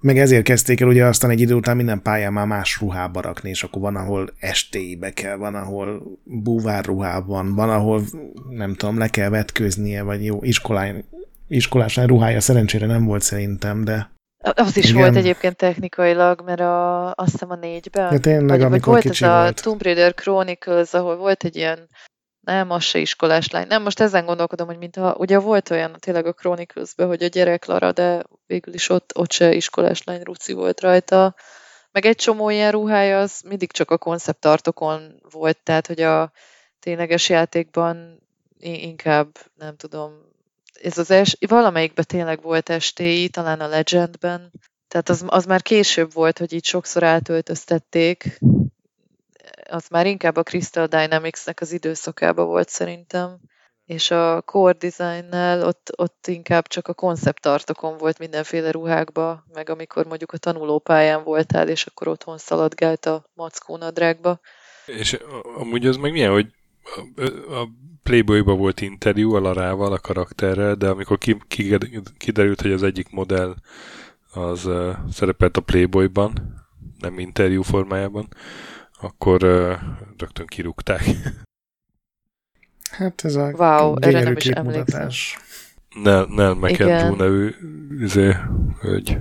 meg 0.00 0.18
ezért 0.18 0.44
kezdték 0.44 0.80
el 0.80 0.88
ugye 0.88 1.04
aztán 1.04 1.30
egy 1.30 1.40
idő 1.40 1.54
után 1.54 1.76
minden 1.76 2.02
pályán 2.02 2.32
már 2.32 2.46
más 2.46 2.80
ruhába 2.80 3.20
rakni, 3.20 3.50
és 3.50 3.62
akkor 3.62 3.82
van, 3.82 3.96
ahol 3.96 4.32
estéibe 4.38 5.10
kell, 5.10 5.36
van, 5.36 5.54
ahol 5.54 6.18
búvár 6.24 6.84
ruhában, 6.84 7.54
van, 7.54 7.70
ahol 7.70 8.02
nem 8.50 8.74
tudom, 8.74 8.98
le 8.98 9.08
kell 9.08 9.28
vetköznie, 9.28 10.02
vagy 10.02 10.24
jó, 10.24 10.42
iskolán, 10.42 11.04
iskolásán 11.52 12.06
ruhája 12.06 12.40
szerencsére 12.40 12.86
nem 12.86 13.04
volt 13.04 13.22
szerintem, 13.22 13.84
de 13.84 14.10
Az 14.38 14.76
is 14.76 14.88
Igen. 14.88 15.00
volt 15.00 15.16
egyébként 15.16 15.56
technikailag, 15.56 16.42
mert 16.44 16.60
a, 16.60 17.10
azt 17.14 17.30
hiszem 17.30 17.50
a 17.50 17.56
négyben. 17.56 18.12
Ja, 18.12 18.18
tényleg, 18.18 18.48
vagy, 18.48 18.62
amikor 18.62 18.92
volt 18.92 19.02
kicsi 19.02 19.24
ez 19.24 19.30
a 19.30 19.40
volt. 19.40 19.62
Tomb 19.62 19.82
Raider 19.82 20.14
Chronicles, 20.14 20.92
ahol 20.92 21.16
volt 21.16 21.44
egy 21.44 21.56
ilyen 21.56 21.88
nem, 22.40 22.70
az 22.70 22.82
se 22.82 22.98
iskolás 22.98 23.50
lány. 23.50 23.66
Nem, 23.66 23.82
most 23.82 24.00
ezen 24.00 24.24
gondolkodom, 24.24 24.66
hogy 24.66 24.78
mintha, 24.78 25.14
ugye 25.18 25.38
volt 25.38 25.70
olyan 25.70 25.96
tényleg 25.98 26.26
a 26.26 26.32
chronicles 26.32 26.92
hogy 26.96 27.22
a 27.22 27.26
gyerek 27.26 27.64
Lara, 27.64 27.92
de 27.92 28.22
végül 28.46 28.74
is 28.74 28.88
ott, 28.88 29.10
ott 29.14 29.32
se 29.32 29.52
iskolás 29.52 30.04
lány 30.04 30.22
Ruci 30.22 30.52
volt 30.52 30.80
rajta. 30.80 31.34
Meg 31.90 32.06
egy 32.06 32.16
csomó 32.16 32.50
ilyen 32.50 32.70
ruhája, 32.70 33.20
az 33.20 33.40
mindig 33.48 33.72
csak 33.72 33.90
a 33.90 33.98
konceptartokon 33.98 35.20
volt, 35.30 35.58
tehát 35.62 35.86
hogy 35.86 36.00
a 36.00 36.32
tényleges 36.80 37.28
játékban 37.28 38.22
inkább, 38.58 39.38
nem 39.54 39.76
tudom, 39.76 40.31
ez 40.82 40.98
az 40.98 41.10
es, 41.10 41.36
valamelyikben 41.40 42.04
tényleg 42.08 42.42
volt 42.42 42.68
estéi, 42.68 43.28
talán 43.28 43.60
a 43.60 43.66
Legendben, 43.66 44.50
tehát 44.88 45.08
az, 45.08 45.24
az 45.26 45.44
már 45.44 45.62
később 45.62 46.12
volt, 46.12 46.38
hogy 46.38 46.52
így 46.52 46.64
sokszor 46.64 47.02
átöltöztették, 47.02 48.40
az 49.70 49.88
már 49.88 50.06
inkább 50.06 50.36
a 50.36 50.42
Crystal 50.42 50.86
Dynamics-nek 50.86 51.60
az 51.60 51.72
időszakába 51.72 52.44
volt 52.44 52.68
szerintem, 52.68 53.40
és 53.84 54.10
a 54.10 54.42
core 54.42 54.76
designnel 54.78 55.66
ott, 55.66 55.90
ott 55.96 56.26
inkább 56.26 56.66
csak 56.66 56.88
a 56.88 56.94
konceptartokon 56.94 57.96
volt 57.96 58.18
mindenféle 58.18 58.70
ruhákba, 58.70 59.44
meg 59.52 59.70
amikor 59.70 60.06
mondjuk 60.06 60.32
a 60.32 60.38
tanulópályán 60.38 61.24
voltál, 61.24 61.68
és 61.68 61.86
akkor 61.86 62.08
otthon 62.08 62.38
szaladgált 62.38 63.06
a 63.06 63.24
mackó 63.34 63.76
nadrágba. 63.76 64.40
És 64.86 65.18
amúgy 65.56 65.86
az 65.86 65.96
meg 65.96 66.12
milyen, 66.12 66.32
hogy 66.32 66.46
a, 67.48 67.68
Playboy-ba 68.02 68.54
volt 68.54 68.80
interjú 68.80 69.34
a 69.34 69.40
Larával, 69.40 69.92
a 69.92 69.98
karakterrel, 69.98 70.74
de 70.74 70.88
amikor 70.88 71.18
ki, 71.18 71.36
ki, 71.48 71.78
kiderült, 72.16 72.60
hogy 72.60 72.72
az 72.72 72.82
egyik 72.82 73.10
modell 73.10 73.54
az 74.32 74.66
uh, 74.66 74.96
szerepelt 75.10 75.56
a 75.56 75.60
Playboy-ban, 75.60 76.32
nem 76.98 77.18
interjú 77.18 77.62
formájában, 77.62 78.28
akkor 79.00 79.44
uh, 79.44 79.72
rögtön 80.16 80.46
kirúgták. 80.46 81.02
hát 82.90 83.24
ez 83.24 83.34
a 83.34 83.50
Wow, 83.56 83.96
erre 83.96 84.10
gyönyörű 84.10 84.24
nem 84.24 84.36
is 84.36 84.42
képmutatás. 84.42 85.38
Nell, 86.02 86.26
Nell 86.28 86.54
McAndrew 86.54 87.16
nevű 87.16 87.54
izé, 88.00 88.34
hölgy. 88.80 89.18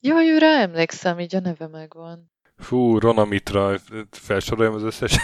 Jaj, 0.00 0.30
őre 0.30 0.46
emlékszem, 0.46 1.20
így 1.20 1.36
a 1.36 1.40
neve 1.40 1.66
megvan. 1.66 2.30
Fú, 2.58 2.98
Rona 2.98 3.24
Mitra, 3.24 3.74
felsoroljam 4.10 4.74
az 4.74 4.82
összes 4.82 5.16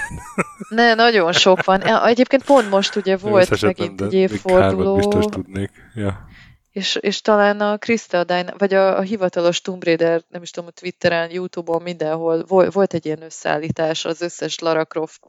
Ne, 0.69 0.95
nagyon 0.95 1.33
sok 1.33 1.65
van. 1.65 1.81
Ja, 1.87 2.07
Egyébként 2.07 2.45
pont 2.45 2.71
most 2.71 2.97
ugye 2.97 3.17
volt 3.17 3.43
összeset 3.43 3.79
megint 3.79 4.01
egy 4.01 4.15
évforduló, 4.15 4.97
biztos 4.97 5.25
tudnék. 5.25 5.71
Ja. 5.95 6.29
és, 6.71 6.95
és 6.95 7.21
talán 7.21 7.61
a 7.61 7.79
Crystal 7.79 8.25
Dyna, 8.25 8.55
vagy 8.59 8.75
a, 8.75 8.99
a 8.99 9.01
hivatalos 9.01 9.61
Tomb 9.61 9.85
Raider, 9.85 10.23
nem 10.29 10.43
is 10.43 10.51
tudom, 10.51 10.71
Twitteren, 10.71 11.31
Youtube-on, 11.31 11.83
mindenhol 11.83 12.45
vol, 12.49 12.71
volt 12.71 12.95
egy 12.95 13.07
ilyen 13.07 13.23
összeállítás 13.23 14.05
az 14.05 14.21
összes 14.21 14.59
Lara 14.59 14.85
Croft 14.85 15.23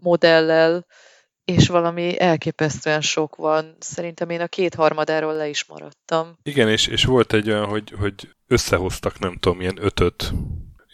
modellel, 0.00 0.86
és 1.44 1.68
valami 1.68 2.20
elképesztően 2.20 3.00
sok 3.00 3.36
van. 3.36 3.76
Szerintem 3.78 4.30
én 4.30 4.40
a 4.40 4.46
kétharmadáról 4.46 5.34
le 5.34 5.48
is 5.48 5.64
maradtam. 5.64 6.38
Igen, 6.42 6.68
és, 6.68 6.86
és 6.86 7.04
volt 7.04 7.32
egy 7.32 7.50
olyan, 7.50 7.66
hogy, 7.66 7.94
hogy 7.98 8.28
összehoztak, 8.46 9.18
nem 9.18 9.36
tudom, 9.40 9.60
ilyen 9.60 9.78
ötöt, 9.80 10.32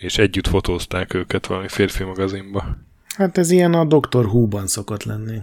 és 0.00 0.18
együtt 0.18 0.46
fotózták 0.46 1.14
őket 1.14 1.46
valami 1.46 1.68
férfi 1.68 2.04
magazinba. 2.04 2.76
Hát 3.16 3.38
ez 3.38 3.50
ilyen 3.50 3.74
a 3.74 3.84
Doctor 3.84 4.24
Who-ban 4.24 4.66
szokott 4.66 5.02
lenni. 5.02 5.38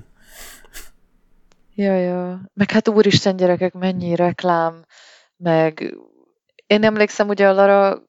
Ja, 1.76 1.96
ja. 1.96 2.42
Meg 2.54 2.72
hát 2.72 2.88
úristen 2.88 3.36
gyerekek, 3.36 3.74
mennyi 3.74 4.16
reklám, 4.16 4.86
meg 5.38 5.98
én 6.68 6.84
emlékszem, 6.84 7.28
ugye 7.28 7.48
a 7.48 7.54
Lara 7.54 8.04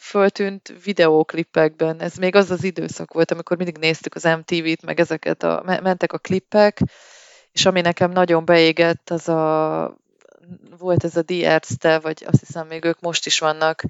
föltűnt 0.00 0.74
videóklipekben. 0.84 2.00
Ez 2.00 2.16
még 2.16 2.34
az 2.34 2.50
az 2.50 2.64
időszak 2.64 3.12
volt, 3.12 3.30
amikor 3.30 3.56
mindig 3.56 3.78
néztük 3.78 4.14
az 4.14 4.22
MTV-t, 4.22 4.82
meg 4.82 5.00
ezeket 5.00 5.42
a, 5.42 5.62
me- 5.64 5.80
mentek 5.80 6.12
a 6.12 6.18
klippek, 6.18 6.80
és 7.52 7.66
ami 7.66 7.80
nekem 7.80 8.10
nagyon 8.10 8.44
beégett, 8.44 9.10
az 9.10 9.28
a 9.28 9.96
volt 10.78 11.04
ez 11.04 11.16
a 11.16 11.22
Die 11.22 11.48
Ärzte, 11.48 11.98
vagy 11.98 12.24
azt 12.26 12.40
hiszem 12.46 12.66
még 12.66 12.84
ők 12.84 13.00
most 13.00 13.26
is 13.26 13.38
vannak, 13.38 13.82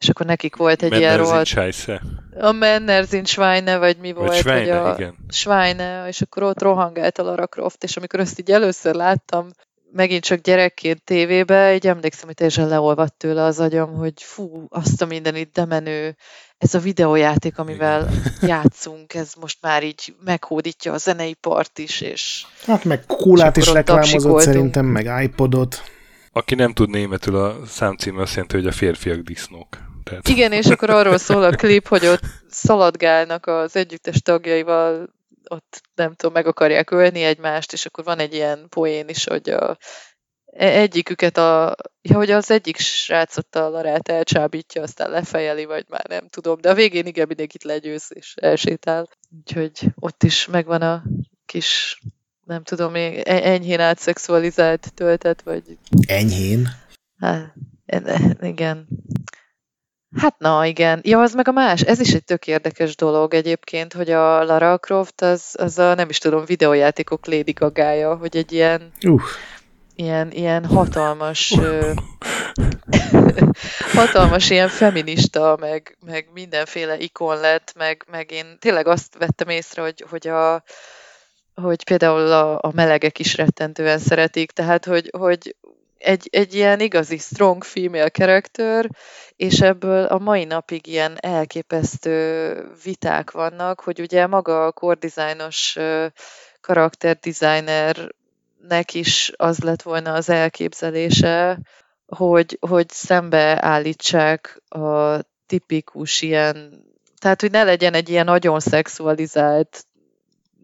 és 0.00 0.08
akkor 0.08 0.26
nekik 0.26 0.56
volt 0.56 0.82
egy 0.82 0.96
ilyen 0.96 1.16
rohadt, 1.16 1.46
Scheisse. 1.46 2.02
a 2.38 2.52
Männer 2.52 3.06
sind 3.06 3.26
Schweine, 3.26 3.78
vagy 3.78 3.96
mi 3.96 4.12
Vagy 4.12 4.26
volt, 4.26 4.38
Schweine, 4.38 4.78
hogy 4.78 4.90
a, 4.90 4.94
igen. 4.98 5.14
Schweine, 5.28 6.08
és 6.08 6.20
akkor 6.20 6.42
ott 6.42 6.62
rohangált 6.62 7.18
a 7.18 7.22
Lara 7.22 7.46
Croft, 7.46 7.84
és 7.84 7.96
amikor 7.96 8.20
ezt 8.20 8.38
így 8.38 8.50
először 8.50 8.94
láttam, 8.94 9.50
megint 9.92 10.24
csak 10.24 10.40
gyerekként 10.40 11.02
tévébe, 11.02 11.74
így 11.74 11.86
emlékszem, 11.86 12.26
hogy 12.26 12.34
teljesen 12.34 12.68
leolvadt 12.68 13.14
tőle 13.14 13.42
az 13.42 13.60
agyam, 13.60 13.94
hogy 13.94 14.12
fú, 14.16 14.66
azt 14.68 15.02
a 15.02 15.06
mindenit, 15.06 15.50
de 15.52 15.64
menő, 15.64 16.16
ez 16.58 16.74
a 16.74 16.78
videójáték, 16.78 17.58
amivel 17.58 18.08
játszunk, 18.42 19.14
ez 19.14 19.32
most 19.40 19.58
már 19.60 19.82
így 19.82 20.14
meghódítja 20.24 20.92
a 20.92 20.98
zeneipart 20.98 21.78
is, 21.78 22.00
és 22.00 22.46
Hát 22.66 22.84
meg 22.84 23.06
kólát 23.06 23.56
is 23.56 23.72
reklámozott 23.72 24.40
szerintem, 24.40 24.86
meg 24.86 25.22
iPodot. 25.22 25.82
Aki 26.32 26.54
nem 26.54 26.72
tud 26.72 26.88
németül, 26.90 27.36
a 27.36 27.66
számcím 27.66 28.18
azt 28.18 28.34
jelenti, 28.34 28.56
hogy 28.56 28.66
a 28.66 28.72
férfiak 28.72 29.18
disznók. 29.18 29.89
Tehát, 30.10 30.28
igen, 30.28 30.52
és 30.52 30.66
akkor 30.66 30.90
arról 30.90 31.18
szól 31.18 31.42
a 31.42 31.50
klip, 31.50 31.86
hogy 31.86 32.06
ott 32.06 32.22
szaladgálnak 32.48 33.46
az 33.46 33.76
együttes 33.76 34.22
tagjaival, 34.22 35.14
ott 35.48 35.82
nem 35.94 36.14
tudom, 36.14 36.32
meg 36.32 36.46
akarják 36.46 36.90
ölni 36.90 37.22
egymást, 37.22 37.72
és 37.72 37.86
akkor 37.86 38.04
van 38.04 38.18
egy 38.18 38.34
ilyen 38.34 38.66
poén 38.68 39.08
is, 39.08 39.24
hogy 39.24 39.50
a, 39.50 39.78
e- 40.46 40.78
egyiküket 40.78 41.36
a, 41.36 41.76
ja, 42.02 42.16
hogy 42.16 42.30
az 42.30 42.50
egyik 42.50 42.76
srácot 42.76 43.56
a 43.56 43.68
Larát 43.68 44.08
elcsábítja, 44.08 44.82
aztán 44.82 45.10
lefejeli, 45.10 45.64
vagy 45.64 45.84
már 45.88 46.04
nem 46.08 46.28
tudom, 46.28 46.60
de 46.60 46.70
a 46.70 46.74
végén 46.74 47.06
igen 47.06 47.26
mindenkit 47.26 47.64
legyőz, 47.64 48.06
és 48.08 48.34
elsétál. 48.36 49.08
Úgyhogy 49.38 49.86
ott 49.94 50.22
is 50.22 50.46
megvan 50.46 50.82
a 50.82 51.02
kis, 51.46 52.00
nem 52.44 52.62
tudom, 52.62 52.92
még 52.92 53.18
e- 53.18 53.48
enyhén 53.48 53.80
átszexualizált 53.80 54.94
töltet, 54.94 55.42
vagy 55.42 55.78
Enyhén. 56.06 56.68
Hát, 57.18 57.54
igen. 58.40 58.88
Hát 60.16 60.38
na, 60.38 60.66
igen. 60.66 61.00
Ja, 61.02 61.20
az 61.20 61.34
meg 61.34 61.48
a 61.48 61.52
más. 61.52 61.80
Ez 61.80 62.00
is 62.00 62.14
egy 62.14 62.24
tök 62.24 62.46
érdekes 62.46 62.96
dolog 62.96 63.34
egyébként, 63.34 63.92
hogy 63.92 64.10
a 64.10 64.44
Lara 64.44 64.78
Croft 64.78 65.20
az, 65.20 65.54
az 65.58 65.78
a, 65.78 65.94
nem 65.94 66.08
is 66.08 66.18
tudom, 66.18 66.44
videójátékok 66.44 67.26
Lady 67.26 67.52
Gagája, 67.52 68.16
hogy 68.16 68.36
egy 68.36 68.52
ilyen, 68.52 68.92
Uh, 69.02 69.22
ilyen, 69.94 70.30
ilyen 70.30 70.64
hatalmas, 70.64 71.54
ö, 71.58 71.92
hatalmas 74.00 74.50
ilyen 74.50 74.68
feminista, 74.68 75.56
meg, 75.60 75.96
meg 76.06 76.28
mindenféle 76.32 76.98
ikon 76.98 77.40
lett, 77.40 77.72
meg, 77.76 78.04
meg 78.10 78.30
én 78.30 78.56
tényleg 78.58 78.86
azt 78.86 79.18
vettem 79.18 79.48
észre, 79.48 79.82
hogy, 79.82 80.04
hogy 80.10 80.28
a, 80.28 80.62
hogy 81.54 81.84
például 81.84 82.32
a, 82.32 82.58
a 82.60 82.72
melegek 82.74 83.18
is 83.18 83.36
rettentően 83.36 83.98
szeretik, 83.98 84.50
tehát 84.50 84.84
hogy, 84.84 85.10
hogy 85.18 85.56
egy, 86.00 86.28
egy 86.32 86.54
ilyen 86.54 86.80
igazi 86.80 87.18
strong 87.18 87.64
female 87.64 88.08
character, 88.08 88.90
és 89.36 89.60
ebből 89.60 90.04
a 90.04 90.18
mai 90.18 90.44
napig 90.44 90.86
ilyen 90.86 91.16
elképesztő 91.20 92.54
viták 92.84 93.30
vannak, 93.30 93.80
hogy 93.80 94.00
ugye 94.00 94.26
maga 94.26 94.66
a 94.66 94.72
core 94.72 94.98
designos 95.00 95.78
karakterdesignernek 96.60 98.94
is 98.94 99.32
az 99.36 99.58
lett 99.58 99.82
volna 99.82 100.12
az 100.12 100.28
elképzelése, 100.28 101.60
hogy, 102.06 102.58
hogy 102.60 102.88
szembeállítsák 102.88 104.62
a 104.68 105.18
tipikus 105.46 106.22
ilyen, 106.22 106.84
tehát 107.18 107.40
hogy 107.40 107.50
ne 107.50 107.62
legyen 107.62 107.94
egy 107.94 108.08
ilyen 108.08 108.24
nagyon 108.24 108.60
szexualizált, 108.60 109.84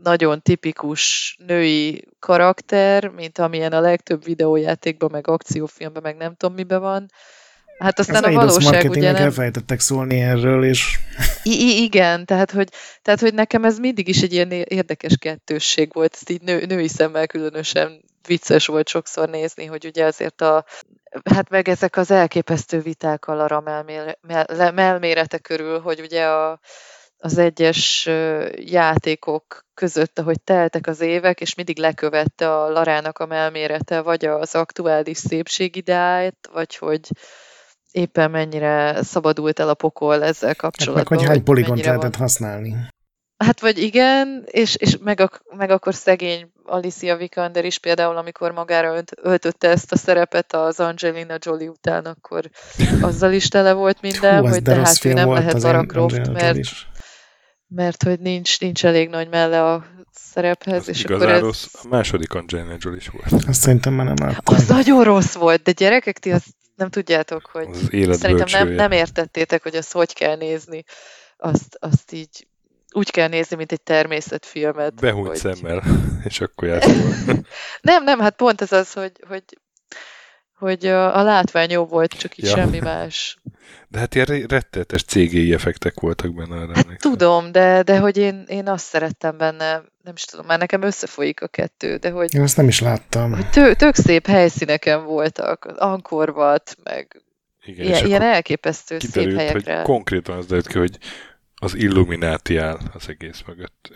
nagyon 0.03 0.42
tipikus 0.42 1.36
női 1.47 2.05
karakter, 2.18 3.09
mint 3.09 3.38
amilyen 3.38 3.72
a 3.72 3.80
legtöbb 3.80 4.24
videójátékban, 4.24 5.11
meg 5.12 5.28
akciófilmben, 5.28 6.03
meg 6.03 6.16
nem 6.16 6.34
tudom 6.34 6.55
miben 6.55 6.80
van. 6.80 7.11
Hát 7.78 7.99
az 7.99 8.09
aztán 8.09 8.24
a 8.24 8.26
Eidos 8.26 8.57
valóság 8.57 8.90
ugye 8.90 9.12
nem... 9.12 9.22
elfelejtettek 9.22 9.80
szólni 9.80 10.20
erről, 10.20 10.64
és 10.64 10.99
I- 11.42 11.82
igen, 11.82 12.24
tehát 12.24 12.51
hogy, 12.51 12.68
tehát 13.03 13.20
hogy 13.20 13.34
nekem 13.34 13.64
ez 13.64 13.78
mindig 13.78 14.09
is 14.09 14.22
egy 14.22 14.32
ilyen 14.32 14.51
érdekes 14.51 15.16
kettősség 15.18 15.92
volt, 15.92 16.14
ezt 16.14 16.30
így 16.30 16.42
nő, 16.42 16.64
női 16.66 16.88
szemmel 16.88 17.26
különösen 17.26 18.05
vicces 18.26 18.66
volt 18.66 18.88
sokszor 18.88 19.28
nézni, 19.28 19.64
hogy 19.64 19.84
ugye 19.84 20.05
azért 20.05 20.40
a, 20.40 20.64
hát 21.30 21.49
meg 21.49 21.68
ezek 21.68 21.97
az 21.97 22.11
elképesztő 22.11 22.80
viták 22.80 23.26
a 23.26 23.34
Lara 23.34 23.61
melmére- 23.61 24.72
melmérete 24.74 25.38
körül, 25.38 25.80
hogy 25.80 26.01
ugye 26.01 26.24
a, 26.24 26.61
az 27.19 27.39
egyes 27.39 28.09
játékok 28.55 29.64
között, 29.75 30.19
ahogy 30.19 30.41
teltek 30.41 30.87
az 30.87 31.01
évek, 31.01 31.41
és 31.41 31.55
mindig 31.55 31.79
lekövette 31.79 32.55
a 32.55 32.71
Larának 32.71 33.19
a 33.19 33.27
melmérete, 33.27 34.01
vagy 34.01 34.25
az 34.25 34.55
aktuális 34.55 35.19
szépségideáját, 35.19 36.49
vagy 36.53 36.77
hogy 36.77 37.09
éppen 37.91 38.31
mennyire 38.31 39.03
szabadult 39.03 39.59
el 39.59 39.69
a 39.69 39.75
pokol 39.75 40.23
ezzel 40.25 40.55
kapcsolatban. 40.55 41.03
Hát 41.03 41.11
meg, 41.11 41.19
hogy 41.19 41.29
hány 41.29 41.45
poligont 41.45 41.85
lehetett 41.85 42.17
használni. 42.17 42.75
Hát 43.37 43.61
vagy 43.61 43.79
igen, 43.79 44.45
és, 44.47 44.77
és 44.77 44.97
meg, 44.99 45.21
a, 45.21 45.31
meg 45.57 45.71
akkor 45.71 45.95
szegény 45.95 46.51
Alicia 46.64 47.17
Vikander 47.17 47.64
is 47.64 47.79
például, 47.79 48.17
amikor 48.17 48.53
magára 48.53 48.97
önt, 48.97 49.12
öltötte 49.23 49.69
ezt 49.69 49.93
a 49.93 49.97
szerepet 49.97 50.53
az 50.53 50.81
Angelina 50.81 51.37
Jolie 51.41 51.69
után, 51.69 52.05
akkor 52.05 52.51
azzal 53.01 53.33
is 53.33 53.49
tele 53.49 53.73
volt 53.73 54.01
minden, 54.01 54.41
Hú, 54.41 54.47
hogy 54.47 54.62
de 54.62 54.75
hát 54.75 55.05
ő 55.05 55.12
nem 55.12 55.33
lehet 55.33 55.62
Lara 55.62 55.87
Croft, 55.87 56.33
mert, 56.33 56.59
mert 57.69 58.03
hogy 58.03 58.21
nincs, 58.21 58.61
nincs 58.61 58.85
elég 58.85 59.09
nagy 59.09 59.29
melle 59.29 59.73
a 59.73 59.87
szerephez. 60.12 60.81
Az 60.81 60.89
és 60.89 61.05
akkor 61.05 61.29
ez... 61.29 61.41
rossz. 61.41 61.67
A 61.73 61.89
második 61.89 62.35
Angelina 62.35 62.77
Jolie 62.79 62.99
is 62.99 63.09
volt. 63.09 63.45
Azt 63.47 63.61
szerintem 63.61 63.93
már 63.93 64.07
nem 64.07 64.29
láttam. 64.29 64.55
Az 64.55 64.67
nagyon 64.67 65.05
rossz 65.05 65.35
volt, 65.35 65.62
de 65.62 65.73
gyerekek, 65.73 66.19
ti 66.19 66.33
azt 66.33 66.47
nem 66.75 66.91
tudjátok, 66.91 67.47
hogy 67.53 67.69
az 68.09 68.19
szerintem 68.19 68.47
nem, 68.51 68.69
nem 68.69 68.91
értettétek, 68.91 69.62
hogy 69.62 69.77
azt 69.77 69.93
hogy 69.93 70.12
kell 70.12 70.37
nézni. 70.37 70.85
Azt, 71.37 71.77
azt 71.81 72.12
így 72.12 72.47
úgy 72.97 73.11
kell 73.11 73.29
nézni, 73.29 73.57
mint 73.57 73.73
egy 73.73 73.83
természetfilmet. 73.83 74.95
Behúnyt 74.95 75.27
hogy... 75.27 75.37
szemmel, 75.37 75.83
és 76.29 76.41
akkor 76.41 76.69
játszol. 76.69 76.95
nem, 77.81 78.05
nem, 78.05 78.21
hát 78.21 78.37
pont 78.37 78.61
ez 78.61 78.73
az, 78.73 78.93
hogy, 78.93 79.12
hogy, 79.29 79.45
hogy 80.59 80.86
a, 80.86 81.22
látvány 81.22 81.70
jó 81.70 81.84
volt, 81.84 82.12
csak 82.12 82.36
így 82.36 82.44
ja. 82.44 82.57
semmi 82.57 82.78
más. 82.78 83.38
De 83.88 83.98
hát 83.98 84.14
ilyen 84.14 84.44
rettetes 84.48 85.04
CGI 85.04 85.52
effektek 85.52 86.00
voltak 86.00 86.34
benne. 86.34 86.54
Hát 86.54 86.62
emlékszem. 86.62 86.96
tudom, 86.98 87.52
de, 87.52 87.82
de 87.82 87.98
hogy 87.98 88.16
én, 88.16 88.44
én 88.48 88.68
azt 88.68 88.84
szerettem 88.84 89.36
benne, 89.36 89.82
nem 90.02 90.14
is 90.14 90.24
tudom, 90.24 90.46
már 90.46 90.59
nekem 90.59 90.82
összefolyik 90.82 91.42
a 91.42 91.46
kettő, 91.46 91.96
de 91.96 92.11
hogy... 92.11 92.34
Én 92.34 92.42
azt 92.42 92.57
nem 92.57 92.68
is 92.68 92.80
láttam. 92.80 93.32
Hogy 93.32 93.50
tő, 93.50 93.74
tök 93.74 93.94
szép 93.94 94.26
helyszíneken 94.26 95.04
voltak, 95.04 95.64
Ankorvat, 95.76 96.76
meg 96.82 97.22
igen, 97.64 97.86
ilyen, 97.86 98.07
ilyen 98.07 98.22
elképesztő 98.22 98.98
szép 98.98 99.36
helyekre. 99.36 99.76
hogy 99.76 99.84
konkrétan 99.84 100.36
az 100.36 100.46
derült 100.46 100.66
ki, 100.66 100.78
hogy 100.78 100.98
az 101.54 101.74
Illumináti 101.74 102.57
áll 102.57 102.78
az 102.92 103.09
egész 103.09 103.42
mögött. 103.46 103.90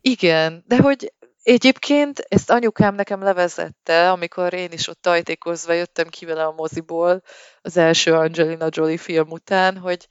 Igen, 0.00 0.64
de 0.66 0.76
hogy 0.76 1.12
egyébként 1.46 2.18
ezt 2.18 2.50
anyukám 2.50 2.94
nekem 2.94 3.22
levezette, 3.22 4.10
amikor 4.10 4.52
én 4.54 4.72
is 4.72 4.88
ott 4.88 5.02
tajtékozva 5.02 5.72
jöttem 5.72 6.08
ki 6.08 6.24
vele 6.24 6.44
a 6.44 6.52
moziból 6.52 7.22
az 7.60 7.76
első 7.76 8.14
Angelina 8.14 8.66
Jolie 8.70 8.98
film 8.98 9.30
után, 9.30 9.78
hogy 9.78 10.08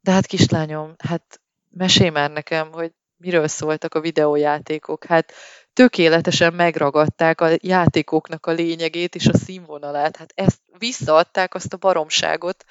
de 0.00 0.10
hát 0.10 0.26
kislányom, 0.26 0.94
hát 0.98 1.40
mesélj 1.70 2.08
már 2.08 2.30
nekem, 2.30 2.72
hogy 2.72 2.92
miről 3.16 3.48
szóltak 3.48 3.94
a 3.94 4.00
videójátékok. 4.00 5.04
Hát 5.04 5.32
tökéletesen 5.72 6.54
megragadták 6.54 7.40
a 7.40 7.48
játékoknak 7.56 8.46
a 8.46 8.50
lényegét 8.50 9.14
és 9.14 9.26
a 9.26 9.36
színvonalát. 9.36 10.16
Hát 10.16 10.32
ezt 10.34 10.60
visszaadták 10.78 11.54
azt 11.54 11.72
a 11.72 11.76
baromságot, 11.76 12.64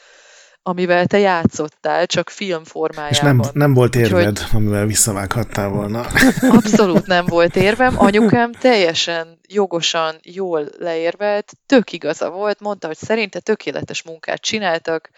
amivel 0.68 1.06
te 1.06 1.18
játszottál, 1.18 2.06
csak 2.06 2.30
film 2.30 2.64
formájában. 2.64 3.12
És 3.12 3.20
nem, 3.20 3.42
nem 3.54 3.74
volt 3.74 3.96
érved, 3.96 4.28
Úgyhogy... 4.28 4.50
amivel 4.54 4.86
visszavághattál 4.86 5.70
volna. 5.70 6.06
Abszolút 6.58 7.06
nem 7.06 7.26
volt 7.26 7.56
érvem. 7.56 7.94
Anyukám 7.98 8.52
teljesen 8.52 9.40
jogosan, 9.48 10.16
jól 10.24 10.68
leérvelt, 10.78 11.54
tök 11.66 11.92
igaza 11.92 12.30
volt, 12.30 12.60
mondta, 12.60 12.88
hogy 12.88 12.98
szerinte 12.98 13.40
tökéletes 13.40 14.04
munkát 14.04 14.42
csináltak, 14.42 15.10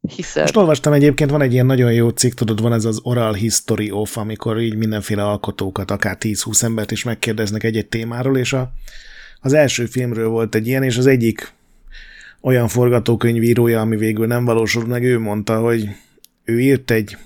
hiszen... 0.00 0.42
Most 0.42 0.56
olvastam 0.56 0.92
egyébként, 0.92 1.30
van 1.30 1.42
egy 1.42 1.52
ilyen 1.52 1.66
nagyon 1.66 1.92
jó 1.92 2.08
cikk, 2.08 2.34
tudod, 2.34 2.60
van 2.60 2.72
ez 2.72 2.84
az 2.84 3.00
Oral 3.02 3.32
History 3.32 3.90
of, 3.90 4.16
amikor 4.16 4.60
így 4.60 4.76
mindenféle 4.76 5.24
alkotókat, 5.24 5.90
akár 5.90 6.16
10-20 6.20 6.62
embert 6.62 6.90
is 6.90 7.04
megkérdeznek 7.04 7.64
egy-egy 7.64 7.88
témáról, 7.88 8.38
és 8.38 8.52
a, 8.52 8.70
az 9.40 9.52
első 9.52 9.86
filmről 9.86 10.28
volt 10.28 10.54
egy 10.54 10.66
ilyen, 10.66 10.82
és 10.82 10.96
az 10.96 11.06
egyik 11.06 11.56
olyan 12.40 12.68
forgatókönyvírója, 12.68 13.80
ami 13.80 13.96
végül 13.96 14.26
nem 14.26 14.44
valósult 14.44 14.86
meg, 14.86 15.02
ő 15.02 15.18
mondta, 15.18 15.60
hogy 15.60 15.88
ő 16.44 16.60
írt 16.60 16.90
egy 16.90 17.16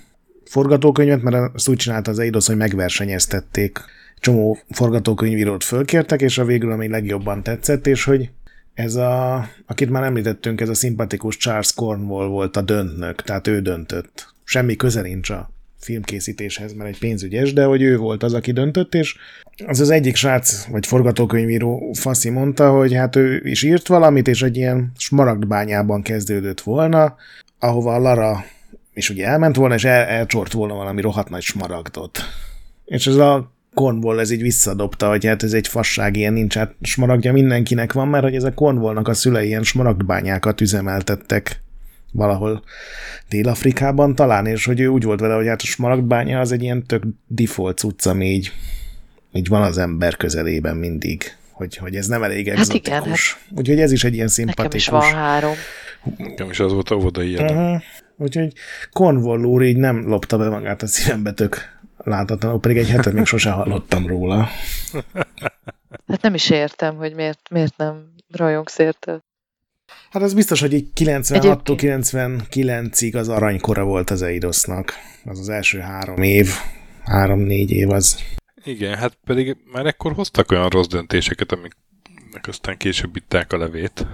forgatókönyvet, 0.45 1.21
mert 1.21 1.53
azt 1.53 1.69
úgy 1.69 1.77
csinálta 1.77 2.11
az 2.11 2.19
Eidos, 2.19 2.47
hogy 2.47 2.57
megversenyeztették. 2.57 3.79
Csomó 4.19 4.57
forgatókönyvírót 4.69 5.63
fölkértek, 5.63 6.21
és 6.21 6.37
a 6.37 6.45
végül 6.45 6.71
ami 6.71 6.87
legjobban 6.87 7.43
tetszett, 7.43 7.87
és 7.87 8.03
hogy 8.03 8.29
ez 8.73 8.95
a, 8.95 9.47
akit 9.65 9.89
már 9.89 10.03
említettünk, 10.03 10.61
ez 10.61 10.69
a 10.69 10.73
szimpatikus 10.73 11.37
Charles 11.37 11.73
Cornwall 11.73 12.27
volt 12.27 12.57
a 12.57 12.61
döntnök, 12.61 13.21
tehát 13.21 13.47
ő 13.47 13.61
döntött. 13.61 14.33
Semmi 14.43 14.75
köze 14.75 15.01
nincs 15.01 15.29
a 15.29 15.49
filmkészítéshez, 15.83 16.73
mert 16.73 16.89
egy 16.89 16.99
pénzügyes, 16.99 17.53
de 17.53 17.63
hogy 17.63 17.81
ő 17.81 17.97
volt 17.97 18.23
az, 18.23 18.33
aki 18.33 18.51
döntött, 18.51 18.95
és 18.95 19.15
az 19.65 19.79
az 19.79 19.89
egyik 19.89 20.15
srác, 20.15 20.65
vagy 20.65 20.85
forgatókönyvíró 20.85 21.93
Faszi 21.93 22.29
mondta, 22.29 22.71
hogy 22.71 22.93
hát 22.93 23.15
ő 23.15 23.41
is 23.43 23.63
írt 23.63 23.87
valamit, 23.87 24.27
és 24.27 24.41
egy 24.41 24.57
ilyen 24.57 24.91
smaragdbányában 24.97 26.01
kezdődött 26.01 26.61
volna, 26.61 27.15
ahova 27.59 27.93
a 27.93 27.99
Lara 27.99 28.45
is 28.93 29.09
ugye 29.09 29.27
elment 29.27 29.55
volna, 29.55 29.73
és 29.73 29.83
el, 29.83 30.05
elcsort 30.05 30.51
volna 30.51 30.73
valami 30.73 31.01
rohadt 31.01 31.29
nagy 31.29 31.41
smaragdot. 31.41 32.19
És 32.85 33.07
ez 33.07 33.15
a 33.15 33.51
Cornwall 33.73 34.19
ez 34.19 34.31
így 34.31 34.41
visszadobta, 34.41 35.09
hogy 35.09 35.25
hát 35.25 35.43
ez 35.43 35.53
egy 35.53 35.67
fasság, 35.67 36.15
ilyen 36.15 36.33
nincs 36.33 36.55
hát 36.55 36.75
smaragdja 36.81 37.31
mindenkinek 37.31 37.93
van, 37.93 38.07
mert 38.07 38.23
hogy 38.23 38.35
ez 38.35 38.43
a 38.43 38.53
Cornwallnak 38.53 39.07
a 39.07 39.13
szülei 39.13 39.47
ilyen 39.47 39.63
smaragdbányákat 39.63 40.61
üzemeltettek 40.61 41.62
valahol 42.13 42.63
Dél-Afrikában 43.29 44.15
talán, 44.15 44.45
és 44.45 44.65
hogy 44.65 44.79
ő 44.79 44.87
úgy 44.87 45.03
volt 45.03 45.19
vele, 45.19 45.35
hogy 45.35 45.47
hát 45.47 45.61
a 45.61 45.65
smaragdbánya 45.65 46.39
az 46.39 46.51
egy 46.51 46.61
ilyen 46.61 46.85
tök 46.85 47.03
default 47.27 47.77
cucc, 47.77 48.05
ami 48.05 48.25
így, 48.25 48.51
így 49.33 49.47
van 49.47 49.61
az 49.61 49.77
ember 49.77 50.15
közelében 50.17 50.75
mindig, 50.75 51.35
hogy, 51.51 51.77
hogy 51.77 51.95
ez 51.95 52.07
nem 52.07 52.23
elég 52.23 52.47
exotikus. 52.47 52.89
Hát 52.89 53.01
igen, 53.01 53.15
hát 53.15 53.57
Úgyhogy 53.57 53.79
ez 53.79 53.91
is 53.91 54.03
egy 54.03 54.13
ilyen 54.13 54.27
szimpatikus. 54.27 54.85
Nekem 54.85 55.01
is 55.01 55.11
van 55.11 55.19
három. 55.19 55.53
Nekem 56.17 56.49
is 56.49 56.59
az 56.59 56.71
volt 56.71 56.89
a 56.89 56.95
oda 56.95 57.23
ilyen. 57.23 57.43
Uh-huh. 57.43 57.81
Úgyhogy 58.17 58.53
Cornwall 58.91 59.43
úr 59.43 59.61
így 59.61 59.77
nem 59.77 60.07
lopta 60.07 60.37
be 60.37 60.49
magát 60.49 60.81
a 60.81 60.87
szívembe 60.87 61.31
tök 61.33 61.81
láthatatlanul, 61.97 62.59
pedig 62.59 62.77
egy 62.77 62.89
hetet 62.89 63.13
még 63.13 63.25
sose 63.25 63.49
hallottam 63.49 64.07
róla. 64.07 64.49
Hát 66.07 66.21
nem 66.21 66.33
is 66.33 66.49
értem, 66.49 66.95
hogy 66.95 67.15
miért, 67.15 67.49
miért 67.49 67.77
nem 67.77 68.13
rajongsz 68.31 68.77
érte. 68.77 69.23
Hát 70.13 70.21
az 70.21 70.33
biztos, 70.33 70.61
hogy 70.61 70.73
így 70.73 70.93
96 70.93 71.61
99-ig 71.65 73.15
az 73.15 73.29
aranykora 73.29 73.83
volt 73.83 74.09
az 74.09 74.21
Eidosnak. 74.21 74.93
Az 75.25 75.39
az 75.39 75.49
első 75.49 75.79
három 75.79 76.21
év, 76.21 76.49
három-négy 77.03 77.71
év 77.71 77.89
az. 77.89 78.17
Igen, 78.63 78.97
hát 78.97 79.17
pedig 79.25 79.57
már 79.71 79.85
ekkor 79.85 80.13
hoztak 80.13 80.51
olyan 80.51 80.69
rossz 80.69 80.87
döntéseket, 80.87 81.51
amiknek 81.51 82.47
aztán 82.47 82.77
később 82.77 83.15
itták 83.15 83.53
a 83.53 83.57
levét. 83.57 84.07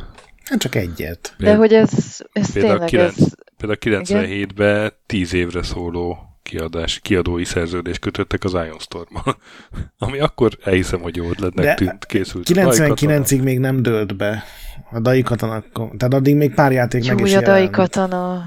Hát 0.43 0.59
csak 0.59 0.75
egyet. 0.75 1.35
De 1.37 1.55
hogy 1.55 1.73
ez, 1.73 1.91
ez 2.31 2.51
például 2.51 2.85
tényleg... 2.85 3.13
9, 3.13 3.17
ez... 3.17 3.33
Például 3.57 4.05
97-ben 4.05 4.93
10 5.05 5.33
évre 5.33 5.63
szóló 5.63 6.17
kiadás, 6.43 6.99
kiadói 6.99 7.45
szerződést 7.45 7.99
kötöttek 7.99 8.43
az 8.43 8.53
Ion 8.53 8.79
storm 8.79 9.15
ami 9.97 10.19
akkor 10.19 10.57
elhiszem, 10.63 11.01
hogy 11.01 11.15
jó 11.15 11.29
ötletnek 11.29 11.75
tűnt, 11.75 12.05
készült. 12.05 12.49
99-ig 12.53 13.43
még 13.43 13.59
nem 13.59 13.81
dőlt 13.81 14.15
be 14.15 14.43
a 14.91 14.99
Dai 14.99 15.21
Katana, 15.21 15.63
tehát 15.73 16.13
addig 16.13 16.35
még 16.35 16.53
pár 16.53 16.71
játék 16.71 17.05
Jó, 17.05 17.15
meg 17.15 17.25
is 17.25 17.35
a 17.35 17.41
Dai 17.41 17.69
Katana, 17.69 18.45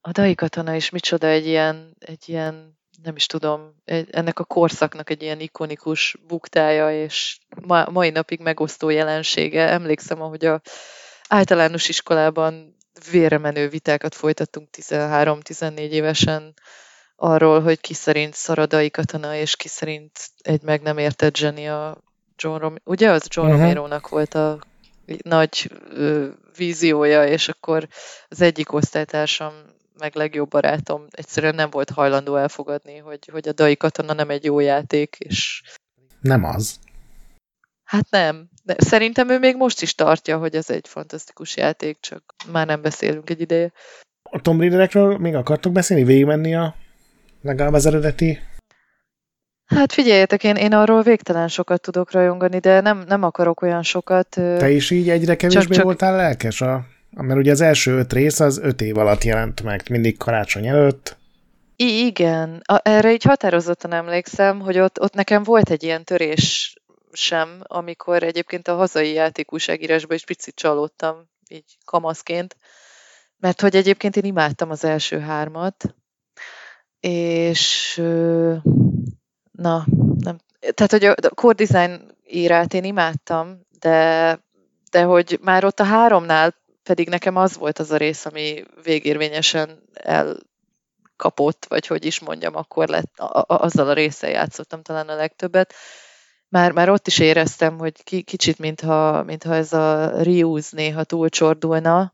a 0.00 0.10
Dai 0.10 0.34
Katana 0.34 0.74
is 0.74 0.90
micsoda 0.90 1.26
egy 1.26 1.46
ilyen, 1.46 1.96
egy 1.98 2.28
ilyen 2.28 2.78
nem 3.02 3.16
is 3.16 3.26
tudom, 3.26 3.74
egy, 3.84 4.08
ennek 4.10 4.38
a 4.38 4.44
korszaknak 4.44 5.10
egy 5.10 5.22
ilyen 5.22 5.40
ikonikus 5.40 6.16
buktája, 6.26 7.02
és 7.02 7.38
ma, 7.66 7.90
mai 7.90 8.10
napig 8.10 8.40
megosztó 8.40 8.88
jelensége. 8.88 9.68
Emlékszem, 9.68 10.22
ahogy 10.22 10.44
a 10.44 10.60
általános 11.28 11.88
iskolában 11.88 12.76
véremenő 13.10 13.68
vitákat 13.68 14.14
folytattunk 14.14 14.68
13-14 14.72 15.76
évesen 15.78 16.54
arról, 17.16 17.60
hogy 17.60 17.80
ki 17.80 17.94
szerint 17.94 18.34
szaradai 18.34 18.90
katona, 18.90 19.34
és 19.34 19.56
ki 19.56 19.68
szerint 19.68 20.18
egy 20.40 20.62
meg 20.62 20.82
nem 20.82 20.98
értett 20.98 21.36
zseni 21.36 21.68
a 21.68 22.02
John 22.36 22.60
Romero. 22.60 22.80
Ugye 22.84 23.10
az 23.10 23.26
John 23.28 23.46
uh-huh. 23.46 23.62
Romero-nak 23.62 24.08
volt 24.08 24.34
a 24.34 24.58
nagy 25.22 25.70
ö, 25.90 26.28
víziója, 26.56 27.26
és 27.26 27.48
akkor 27.48 27.88
az 28.28 28.40
egyik 28.40 28.72
osztálytársam, 28.72 29.52
meg 29.98 30.14
legjobb 30.14 30.50
barátom 30.50 31.06
egyszerűen 31.10 31.54
nem 31.54 31.70
volt 31.70 31.90
hajlandó 31.90 32.36
elfogadni, 32.36 32.96
hogy, 32.96 33.28
hogy 33.32 33.48
a 33.48 33.52
Dai 33.52 33.76
Katana 33.76 34.12
nem 34.12 34.30
egy 34.30 34.44
jó 34.44 34.60
játék, 34.60 35.16
és... 35.18 35.62
Nem 36.20 36.44
az. 36.44 36.78
Hát 37.84 38.10
nem. 38.10 38.48
De 38.64 38.74
szerintem 38.78 39.28
ő 39.28 39.38
még 39.38 39.56
most 39.56 39.82
is 39.82 39.94
tartja, 39.94 40.38
hogy 40.38 40.54
ez 40.54 40.70
egy 40.70 40.88
fantasztikus 40.88 41.56
játék, 41.56 42.00
csak 42.00 42.34
már 42.52 42.66
nem 42.66 42.82
beszélünk 42.82 43.30
egy 43.30 43.40
ideje. 43.40 43.72
A 44.30 44.40
Tomb 44.40 44.60
Raiderekről 44.60 45.18
még 45.18 45.34
akartok 45.34 45.72
beszélni? 45.72 46.04
Végigmenni 46.04 46.54
a 46.54 46.74
legalább 47.42 47.72
az 47.72 47.86
eredeti 47.86 48.38
Hát 49.74 49.92
figyeljetek, 49.92 50.44
én, 50.44 50.56
én 50.56 50.72
arról 50.72 51.02
végtelen 51.02 51.48
sokat 51.48 51.80
tudok 51.80 52.12
rajongani, 52.12 52.58
de 52.58 52.80
nem, 52.80 53.04
nem 53.06 53.22
akarok 53.22 53.62
olyan 53.62 53.82
sokat. 53.82 54.28
Te 54.28 54.70
is 54.70 54.90
így 54.90 55.10
egyre 55.10 55.36
kevésbé 55.36 55.62
csak, 55.62 55.72
csak... 55.72 55.84
voltál 55.84 56.16
lelkes 56.16 56.60
a 56.60 56.84
Mert 57.10 57.38
ugye 57.38 57.50
az 57.50 57.60
első 57.60 57.92
öt 57.98 58.12
rész 58.12 58.40
az 58.40 58.58
öt 58.58 58.80
év 58.80 58.98
alatt 58.98 59.24
jelent 59.24 59.62
meg, 59.62 59.82
mindig 59.90 60.16
karácsony 60.16 60.66
előtt. 60.66 61.16
I- 61.76 62.06
igen, 62.06 62.62
a, 62.64 62.80
erre 62.82 63.12
így 63.12 63.22
határozottan 63.22 63.92
emlékszem, 63.92 64.60
hogy 64.60 64.78
ott, 64.78 65.00
ott 65.00 65.14
nekem 65.14 65.42
volt 65.42 65.70
egy 65.70 65.82
ilyen 65.82 66.04
törés 66.04 66.74
sem, 67.12 67.48
amikor 67.62 68.22
egyébként 68.22 68.68
a 68.68 68.74
hazai 68.74 69.12
játékúságírásban 69.12 70.16
is 70.16 70.24
picit 70.24 70.54
csalódtam, 70.54 71.28
így 71.48 71.76
kamaszként, 71.84 72.56
mert 73.38 73.60
hogy 73.60 73.76
egyébként 73.76 74.16
én 74.16 74.24
imádtam 74.24 74.70
az 74.70 74.84
első 74.84 75.18
hármat, 75.18 75.94
és 77.00 77.94
na, 79.62 79.86
nem, 80.18 80.38
tehát 80.60 80.90
hogy 80.90 81.04
a 81.04 81.34
core 81.34 81.64
design 81.64 82.14
írát 82.26 82.74
én 82.74 82.84
imádtam, 82.84 83.60
de, 83.78 84.38
de 84.90 85.02
hogy 85.02 85.38
már 85.42 85.64
ott 85.64 85.80
a 85.80 85.84
háromnál 85.84 86.54
pedig 86.82 87.08
nekem 87.08 87.36
az 87.36 87.56
volt 87.56 87.78
az 87.78 87.90
a 87.90 87.96
rész, 87.96 88.24
ami 88.24 88.64
végérvényesen 88.82 89.82
elkapott, 89.92 91.66
vagy 91.68 91.86
hogy 91.86 92.04
is 92.04 92.20
mondjam, 92.20 92.56
akkor 92.56 92.88
lett, 92.88 93.18
a, 93.18 93.38
a, 93.38 93.44
azzal 93.46 93.88
a 93.88 93.92
résszel 93.92 94.30
játszottam 94.30 94.82
talán 94.82 95.08
a 95.08 95.14
legtöbbet. 95.14 95.74
Már, 96.48 96.72
már 96.72 96.88
ott 96.88 97.06
is 97.06 97.18
éreztem, 97.18 97.78
hogy 97.78 98.02
ki, 98.02 98.22
kicsit, 98.22 98.58
mintha, 98.58 99.22
mintha 99.22 99.54
ez 99.54 99.72
a 99.72 100.22
reuse 100.22 100.76
néha 100.76 101.04
túlcsordulna. 101.04 102.12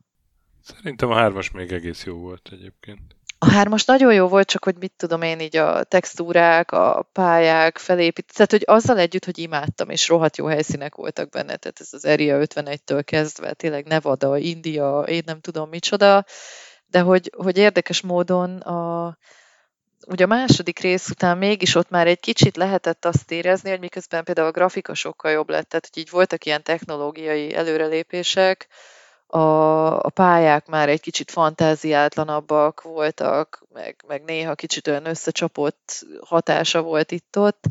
Szerintem 0.61 1.09
a 1.09 1.15
hármas 1.15 1.51
még 1.51 1.71
egész 1.71 2.03
jó 2.03 2.17
volt 2.17 2.49
egyébként. 2.51 3.18
A 3.41 3.49
hármas 3.49 3.85
nagyon 3.85 4.13
jó 4.13 4.27
volt, 4.27 4.47
csak 4.47 4.63
hogy 4.63 4.75
mit 4.79 4.93
tudom 4.97 5.21
én, 5.21 5.39
így 5.39 5.55
a 5.55 5.83
textúrák, 5.83 6.71
a 6.71 7.09
pályák 7.13 7.77
felépít, 7.77 8.33
tehát 8.33 8.51
hogy 8.51 8.63
azzal 8.65 8.97
együtt, 8.97 9.25
hogy 9.25 9.37
imádtam, 9.37 9.89
és 9.89 10.07
rohadt 10.07 10.37
jó 10.37 10.45
helyszínek 10.45 10.95
voltak 10.95 11.29
benne, 11.29 11.55
tehát 11.55 11.79
ez 11.79 11.87
az 11.91 12.05
Area 12.05 12.37
51-től 12.41 13.01
kezdve, 13.05 13.53
tényleg 13.53 13.85
Nevada, 13.85 14.37
India, 14.37 14.99
én 15.01 15.21
nem 15.25 15.39
tudom 15.39 15.69
micsoda, 15.69 16.25
de 16.85 16.99
hogy, 16.99 17.31
hogy 17.37 17.57
érdekes 17.57 18.01
módon 18.01 18.57
a, 18.57 19.17
ugye 20.07 20.23
a 20.23 20.27
második 20.27 20.79
rész 20.79 21.09
után 21.09 21.37
mégis 21.37 21.75
ott 21.75 21.89
már 21.89 22.07
egy 22.07 22.19
kicsit 22.19 22.57
lehetett 22.57 23.05
azt 23.05 23.31
érezni, 23.31 23.69
hogy 23.69 23.79
miközben 23.79 24.23
például 24.23 24.47
a 24.47 24.51
grafika 24.51 24.93
sokkal 24.93 25.31
jobb 25.31 25.49
lett, 25.49 25.69
tehát 25.69 25.89
hogy 25.93 26.01
így 26.01 26.09
voltak 26.09 26.45
ilyen 26.45 26.63
technológiai 26.63 27.53
előrelépések, 27.53 28.67
a, 29.31 29.99
a 29.99 30.09
pályák 30.09 30.67
már 30.67 30.89
egy 30.89 31.01
kicsit 31.01 31.31
fantáziátlanabbak 31.31 32.81
voltak, 32.81 33.65
meg, 33.73 34.03
meg 34.07 34.23
néha 34.23 34.55
kicsit 34.55 34.87
olyan 34.87 35.05
összecsapott 35.05 36.05
hatása 36.21 36.81
volt 36.81 37.11
itt-ott, 37.11 37.63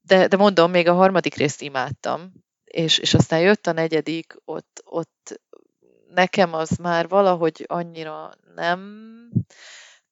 de, 0.00 0.26
de 0.26 0.36
mondom, 0.36 0.70
még 0.70 0.88
a 0.88 0.94
harmadik 0.94 1.34
részt 1.34 1.62
imádtam, 1.62 2.32
és, 2.64 2.98
és 2.98 3.14
aztán 3.14 3.40
jött 3.40 3.66
a 3.66 3.72
negyedik, 3.72 4.36
ott, 4.44 4.82
ott 4.84 5.40
nekem 6.14 6.54
az 6.54 6.70
már 6.70 7.08
valahogy 7.08 7.64
annyira 7.66 8.30
nem 8.54 9.30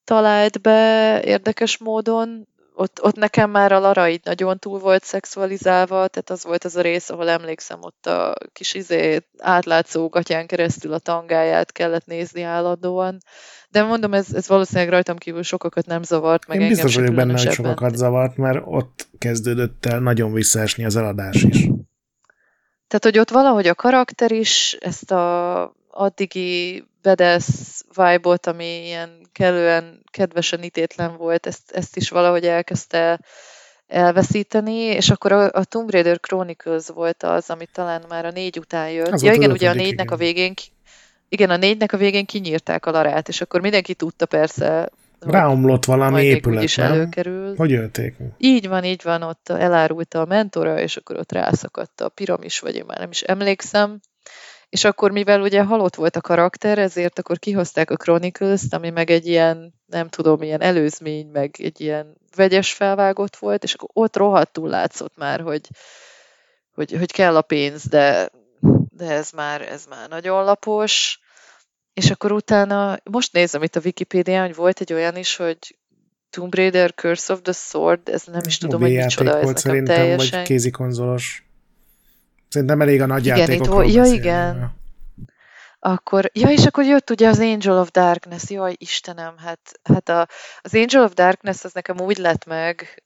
talált 0.05 0.61
be 0.61 1.23
érdekes 1.25 1.79
módon, 1.79 2.49
ott, 2.79 3.03
ott 3.03 3.17
nekem 3.17 3.51
már 3.51 3.73
a 3.73 3.79
Lara 3.79 4.09
így 4.09 4.21
nagyon 4.25 4.59
túl 4.59 4.79
volt 4.79 5.05
szexualizálva, 5.05 6.09
tehát 6.09 6.31
az 6.31 6.45
volt 6.45 6.65
az 6.65 6.77
a 6.77 6.81
rész, 6.81 7.11
ahol 7.11 7.29
emlékszem, 7.29 7.79
ott 7.81 8.07
a 8.07 8.35
kis 8.53 8.75
izé 8.75 9.21
átlátszó 9.39 10.09
gatyán 10.09 10.47
keresztül 10.47 10.93
a 10.93 10.99
tangáját 10.99 11.73
kellett 11.73 12.07
nézni 12.07 12.43
állandóan. 12.43 13.19
De 13.69 13.83
mondom, 13.83 14.15
ez, 14.15 14.35
ez 14.35 14.49
valószínűleg 14.49 14.89
rajtam 14.89 15.17
kívül 15.17 15.43
sokakat 15.43 15.87
nem 15.87 16.03
zavart, 16.03 16.47
meg 16.47 16.61
Én 16.61 16.69
biztos 16.69 16.95
vagyok 16.95 17.15
benne, 17.15 17.33
hogy 17.33 17.53
sokakat 17.53 17.97
zavart, 17.97 18.37
mert 18.37 18.63
ott 18.65 19.09
kezdődött 19.19 19.87
el 19.87 20.01
nagyon 20.01 20.33
visszaesni 20.33 20.85
az 20.85 20.97
eladás 20.97 21.43
is. 21.43 21.69
Tehát, 22.89 23.05
hogy 23.05 23.19
ott 23.19 23.31
valahogy 23.31 23.67
a 23.67 23.75
karakter 23.75 24.33
is 24.33 24.77
ezt 24.81 25.11
a 25.11 25.77
addigi 25.91 26.85
bedesz 27.03 27.85
vibe-ot, 27.95 28.47
ami 28.47 28.85
ilyen 28.85 29.29
kellően 29.33 30.05
kedvesen 30.17 30.63
ítétlen 30.63 31.17
volt, 31.17 31.47
ezt, 31.47 31.71
ezt 31.71 31.97
is 31.97 32.09
valahogy 32.09 32.45
elkezdte 32.45 33.21
elveszíteni, 33.87 34.81
és 34.81 35.11
akkor 35.11 35.33
a, 35.33 35.51
a 35.53 35.65
Tomb 35.65 35.91
Raider 35.91 36.21
Chronicles 36.21 36.87
volt 36.87 37.23
az, 37.23 37.51
ami 37.51 37.67
talán 37.73 38.03
már 38.09 38.25
a 38.25 38.31
négy 38.31 38.59
után 38.59 38.91
jött. 38.91 39.09
Az 39.13 39.23
ja 39.23 39.33
igen, 39.33 39.51
ugye 39.51 39.71
a 39.71 39.75
négynek 39.75 40.05
igen. 40.05 40.13
a 40.13 40.17
végén 40.17 40.55
igen, 41.29 41.51
a 41.51 41.57
négynek 41.57 41.93
a 41.93 41.97
végén 41.97 42.27
kinyírták 42.27 42.87
a 42.87 42.91
larát, 42.91 43.29
és 43.29 43.41
akkor 43.41 43.61
mindenki 43.61 43.95
tudta 43.95 44.27
persze, 44.27 44.91
Ráomlott 45.21 45.85
valami 45.85 46.25
épület, 46.25 46.63
is 46.63 46.77
nem? 46.77 46.93
előkerül. 46.93 47.57
Hogy 47.57 47.73
ölték? 47.73 48.17
Így 48.39 48.69
van, 48.69 48.85
így 48.85 49.03
van, 49.03 49.23
ott 49.23 49.49
elárulta 49.49 50.21
a 50.21 50.25
mentora, 50.25 50.81
és 50.81 50.97
akkor 50.97 51.17
ott 51.19 51.33
rászakadt 51.33 52.01
a 52.01 52.09
piramis, 52.09 52.59
vagy 52.59 52.75
én 52.75 52.85
már 52.87 52.99
nem 52.99 53.11
is 53.11 53.23
emlékszem. 53.23 54.01
És 54.69 54.85
akkor, 54.85 55.11
mivel 55.11 55.41
ugye 55.41 55.63
halott 55.63 55.95
volt 55.95 56.17
a 56.17 56.21
karakter, 56.21 56.79
ezért 56.79 57.19
akkor 57.19 57.39
kihozták 57.39 57.91
a 57.91 57.97
Chronicles-t, 57.97 58.75
ami 58.75 58.91
meg 58.91 59.11
egy 59.11 59.27
ilyen, 59.27 59.75
nem 59.87 60.09
tudom, 60.09 60.43
ilyen 60.43 60.61
előzmény, 60.61 61.27
meg 61.27 61.55
egy 61.59 61.81
ilyen 61.81 62.17
vegyes 62.37 62.73
felvágott 62.73 63.37
volt, 63.37 63.63
és 63.63 63.75
akkor 63.75 63.89
ott 63.93 64.17
rohadtul 64.17 64.69
látszott 64.69 65.17
már, 65.17 65.41
hogy, 65.41 65.69
hogy, 66.73 66.93
hogy 66.93 67.13
kell 67.13 67.37
a 67.37 67.43
pénz, 67.43 67.85
de, 67.89 68.31
de 68.91 69.11
ez 69.11 69.31
már, 69.31 69.63
ez 69.63 69.85
már 69.89 70.09
nagyon 70.09 70.45
lapos. 70.45 71.21
És 71.93 72.11
akkor 72.11 72.33
utána, 72.33 72.99
most 73.11 73.33
nézem 73.33 73.63
itt 73.63 73.77
a 73.77 73.81
Wikipédián, 73.85 74.47
hogy 74.47 74.55
volt 74.55 74.81
egy 74.81 74.93
olyan 74.93 75.17
is, 75.17 75.37
hogy 75.37 75.77
Tomb 76.31 76.55
Raider 76.55 76.95
Curse 76.95 77.33
of 77.33 77.43
the 77.43 77.53
Sword, 77.53 78.09
ez 78.09 78.25
nem 78.25 78.43
is 78.47 78.59
tudom, 78.59 78.81
hogy 78.81 78.95
micsoda, 78.95 79.41
volt 79.41 79.57
ez 79.57 79.61
szerintem, 79.61 79.97
teljesen... 79.97 80.39
vagy 80.39 80.49
kézikonzolos. 80.49 81.46
Szerintem 82.57 82.81
elég 82.81 83.01
a 83.01 83.07
nagy 83.07 83.25
igen, 83.25 83.39
játékokról 83.39 83.85
itt, 83.85 83.95
Ja, 83.95 84.05
igen. 84.05 84.75
Akkor, 85.79 86.31
ja, 86.33 86.49
és 86.49 86.67
akkor 86.67 86.85
jött 86.85 87.11
ugye 87.11 87.29
az 87.29 87.39
Angel 87.39 87.79
of 87.79 87.91
Darkness, 87.91 88.51
jaj, 88.51 88.75
Istenem, 88.79 89.35
hát, 89.39 89.61
hát 89.83 90.09
a, 90.09 90.27
az 90.61 90.75
Angel 90.75 91.03
of 91.03 91.13
Darkness 91.13 91.65
az 91.65 91.73
nekem 91.73 92.01
úgy 92.01 92.17
lett 92.17 92.45
meg, 92.45 93.03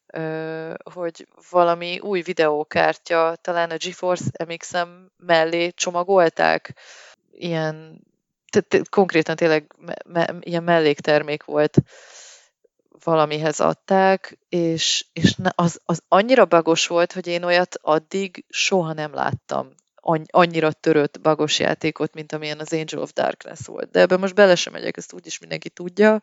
hogy 0.92 1.26
valami 1.50 1.98
új 1.98 2.20
videókártya, 2.20 3.36
talán 3.40 3.70
a 3.70 3.76
GeForce 3.76 4.24
MX-em 4.48 5.10
mellé 5.16 5.70
csomagolták, 5.70 6.74
ilyen, 7.32 8.00
konkrétan 8.90 9.36
tényleg 9.36 9.74
me, 9.78 9.94
me, 10.04 10.34
ilyen 10.40 10.62
melléktermék 10.62 11.44
volt, 11.44 11.82
valamihez 13.04 13.60
adták, 13.60 14.38
és, 14.48 15.06
és 15.12 15.34
az, 15.54 15.80
az 15.84 16.02
annyira 16.08 16.44
bagos 16.44 16.86
volt, 16.86 17.12
hogy 17.12 17.26
én 17.26 17.42
olyat 17.42 17.78
addig 17.82 18.44
soha 18.48 18.92
nem 18.92 19.14
láttam. 19.14 19.68
Annyira 20.26 20.72
törött 20.72 21.20
bagos 21.20 21.58
játékot, 21.58 22.14
mint 22.14 22.32
amilyen 22.32 22.58
az 22.58 22.72
Angel 22.72 23.00
of 23.00 23.12
Darkness 23.12 23.66
volt. 23.66 23.90
De 23.90 24.00
ebben 24.00 24.20
most 24.20 24.34
bele 24.34 24.54
sem 24.54 24.72
megyek, 24.72 24.96
ezt 24.96 25.12
úgyis 25.12 25.38
mindenki 25.38 25.68
tudja. 25.68 26.22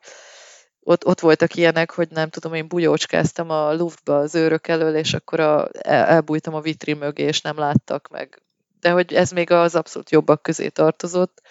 Ott, 0.79 1.05
ott 1.05 1.19
voltak 1.19 1.55
ilyenek, 1.55 1.91
hogy 1.91 2.07
nem 2.09 2.29
tudom, 2.29 2.53
én 2.53 2.67
bujócskáztam 2.67 3.49
a 3.49 3.73
luftba 3.73 4.17
az 4.17 4.35
őrök 4.35 4.67
elől, 4.67 4.95
és 4.95 5.13
akkor 5.13 5.39
a, 5.39 5.69
el, 5.81 6.05
elbújtam 6.05 6.53
a 6.53 6.61
vitrin 6.61 6.97
mögé, 6.97 7.23
és 7.23 7.41
nem 7.41 7.57
láttak 7.57 8.07
meg. 8.07 8.41
De 8.79 8.91
hogy 8.91 9.13
ez 9.13 9.31
még 9.31 9.51
az 9.51 9.75
abszolút 9.75 10.09
jobbak 10.09 10.41
közé 10.41 10.67
tartozott 10.67 11.41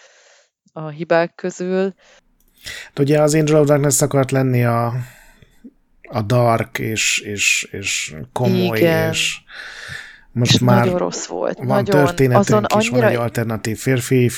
a 0.72 0.88
hibák 0.88 1.34
közül. 1.34 1.94
Hát 2.84 2.98
ugye 2.98 3.20
az 3.20 3.34
Angel 3.34 3.60
of 3.60 3.66
Darkness 3.66 4.02
akart 4.02 4.30
lenni 4.30 4.64
a, 4.64 4.94
a 6.02 6.22
dark 6.22 6.78
és, 6.78 7.18
és, 7.18 7.68
és 7.70 8.14
komoly, 8.32 8.78
Igen. 8.78 9.10
és 9.10 9.38
most 10.32 10.54
és 10.54 10.58
már 10.58 10.84
nagyon 10.84 10.98
rossz 10.98 11.26
volt. 11.26 11.56
Van 11.56 11.66
nagyon, 11.66 12.04
történetünk 12.04 12.38
azon 12.38 12.64
is, 12.64 12.88
annyira... 12.88 12.96
van 12.96 13.10
egy 13.10 13.16
alternatív 13.16 13.78
férfi 13.78 14.30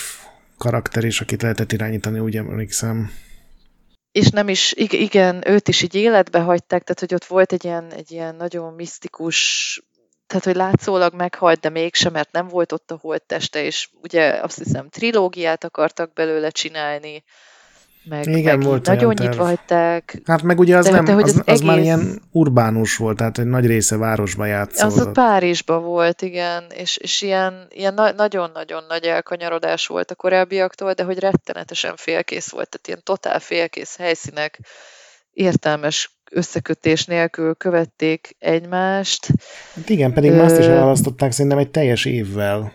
karakter 0.59 1.05
is, 1.05 1.21
akit 1.21 1.43
lehetett 1.43 1.73
irányítani, 1.73 2.19
úgy 2.19 2.37
emlékszem. 2.37 3.11
És 4.13 4.29
nem 4.29 4.49
is, 4.49 4.73
igen, 4.77 5.43
őt 5.49 5.69
is 5.69 5.83
így 5.83 5.95
életbe 5.95 6.41
hagyták, 6.41 6.83
tehát 6.83 7.01
hogy 7.01 7.15
ott 7.15 7.25
volt 7.25 7.53
egy 7.53 7.65
ilyen, 7.65 7.93
egy 7.93 8.11
ilyen 8.11 8.35
nagyon 8.35 8.75
misztikus 8.75 9.81
tehát, 10.29 10.45
hogy 10.45 10.57
látszólag 10.57 11.15
meghalt, 11.15 11.61
de 11.61 11.69
mégsem, 11.69 12.13
mert 12.13 12.33
nem 12.33 12.49
volt 12.49 12.73
ott 12.73 12.91
a 12.91 12.99
holtteste, 13.01 13.65
és 13.65 13.89
ugye 14.03 14.31
azt 14.43 14.59
hiszem 14.59 14.89
trilógiát 14.89 15.65
akartak 15.65 16.13
belőle 16.13 16.51
csinálni, 16.51 17.25
meg, 18.09 18.27
Igen, 18.27 18.59
meg 18.59 18.67
volt 18.67 18.87
nagyon 18.87 19.15
nyitva 19.19 19.45
hagyták. 19.45 20.21
Hát 20.25 20.43
meg 20.43 20.59
ugye 20.59 20.77
az, 20.77 20.85
de, 20.85 20.91
nem, 20.91 21.05
de, 21.05 21.13
az, 21.13 21.23
az, 21.23 21.35
az 21.35 21.43
egész... 21.45 21.63
már 21.63 21.79
ilyen 21.79 22.23
urbánus 22.31 22.97
volt, 22.97 23.17
tehát 23.17 23.39
egy 23.39 23.47
nagy 23.47 23.67
része 23.67 23.97
városba 23.97 24.47
játszódott. 24.47 24.99
Az 24.99 25.07
a 25.07 25.11
Párizsba 25.11 25.81
volt, 25.81 26.23
igen, 26.23 26.65
és, 26.75 26.97
és 26.97 27.23
ilyen, 27.23 27.67
ilyen 27.71 27.95
na- 27.95 28.13
nagyon-nagyon 28.13 28.85
nagy 28.89 29.05
elkanyarodás 29.05 29.87
volt 29.87 30.11
a 30.11 30.15
korábbiaktól, 30.15 30.93
de 30.93 31.03
hogy 31.03 31.19
rettenetesen 31.19 31.97
félkész 31.97 32.51
volt, 32.51 32.69
tehát 32.69 32.87
ilyen 32.87 33.01
totál 33.05 33.41
félkész 33.41 33.97
helyszínek, 33.97 34.61
értelmes 35.33 36.19
összekötés 36.31 37.05
nélkül 37.05 37.55
követték 37.55 38.37
egymást. 38.39 39.27
Hát 39.75 39.89
igen, 39.89 40.13
pedig 40.13 40.31
Ö... 40.31 40.43
azt 40.43 40.59
is 40.59 40.67
elhalasztották 40.67 41.33
szerintem 41.33 41.59
egy 41.59 41.71
teljes 41.71 42.05
évvel. 42.05 42.73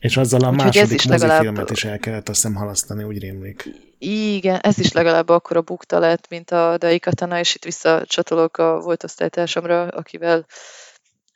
És 0.00 0.16
azzal 0.16 0.40
a 0.40 0.48
Úgyhogy 0.48 0.64
második 0.64 0.92
is 0.92 1.04
legalább... 1.04 1.70
is 1.70 1.84
el 1.84 1.98
kellett 1.98 2.28
azt 2.28 2.42
hiszem 2.42 2.56
halasztani, 2.56 3.02
úgy 3.02 3.18
rémlik. 3.18 3.68
Igen, 3.98 4.58
ez 4.62 4.78
is 4.78 4.92
legalább 4.92 5.28
akkor 5.28 5.56
a 5.56 5.62
bukta 5.62 5.98
lett, 5.98 6.28
mint 6.28 6.50
a 6.50 6.76
Daikatana, 6.78 7.38
és 7.38 7.54
itt 7.54 7.64
visszacsatolok 7.64 8.56
a 8.56 8.80
volt 8.80 9.04
osztálytársamra, 9.04 9.86
akivel 9.86 10.46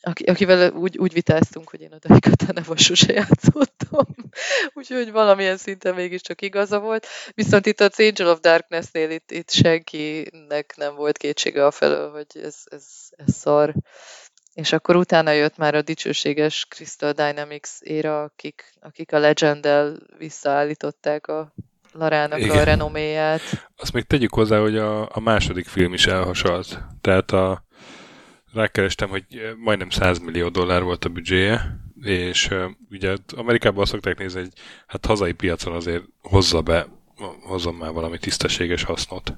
akivel 0.05 0.73
úgy, 0.73 0.99
úgy 0.99 1.13
vitáztunk, 1.13 1.71
hogy 1.71 1.81
én 1.81 1.93
a 1.93 2.09
Daikatánával 2.09 2.77
sose 2.77 3.13
játszottam. 3.13 4.07
Úgyhogy 4.75 5.11
valamilyen 5.11 5.57
szinten 5.57 5.95
mégiscsak 5.95 6.43
igaza 6.43 6.79
volt. 6.79 7.07
Viszont 7.35 7.67
itt 7.67 7.81
a 7.81 7.91
Angel 7.97 8.29
of 8.29 8.41
Darkness-nél 8.41 9.11
itt, 9.11 9.31
itt 9.31 9.51
senkinek 9.51 10.75
nem 10.77 10.95
volt 10.95 11.17
kétsége 11.17 11.67
a 11.67 11.71
felől, 11.71 12.11
hogy 12.11 12.43
ez, 12.43 12.57
ez, 12.65 12.87
ez 13.11 13.35
szar. 13.35 13.75
És 14.55 14.73
akkor 14.73 14.97
utána 14.97 15.31
jött 15.31 15.57
már 15.57 15.75
a 15.75 15.83
dicsőséges 15.83 16.67
Crystal 16.69 17.13
Dynamics 17.13 17.69
éra, 17.81 18.23
akik, 18.23 18.75
akik 18.81 19.13
a 19.13 19.19
Legend-el 19.19 19.97
visszaállították 20.19 21.27
a 21.27 21.53
Larának 21.93 22.41
Igen. 22.41 22.59
a 22.59 22.63
renoméját. 22.63 23.41
Azt 23.77 23.93
még 23.93 24.05
tegyük 24.05 24.35
hozzá, 24.35 24.59
hogy 24.59 24.77
a, 24.77 25.03
a 25.03 25.21
második 25.21 25.67
film 25.67 25.93
is 25.93 26.07
elhasalt. 26.07 26.79
Tehát 27.01 27.31
a, 27.31 27.65
rákerestem, 28.55 29.09
hogy 29.09 29.25
majdnem 29.59 29.91
100 29.91 30.19
millió 30.19 30.49
dollár 30.49 30.83
volt 30.83 31.05
a 31.05 31.09
büdzséje, 31.09 31.79
és 32.01 32.51
ugye 32.91 33.17
Amerikában 33.37 33.83
azt 33.83 33.91
szokták 33.91 34.19
nézni, 34.19 34.41
hogy 34.41 34.53
hát 34.87 35.07
hazai 35.07 35.33
piacon 35.33 35.75
azért 35.75 36.05
hozza 36.23 36.63
be, 36.63 36.87
hozzon 37.43 37.75
már 37.75 37.93
valami 37.93 38.19
tisztességes 38.19 38.83
hasznot. 38.83 39.37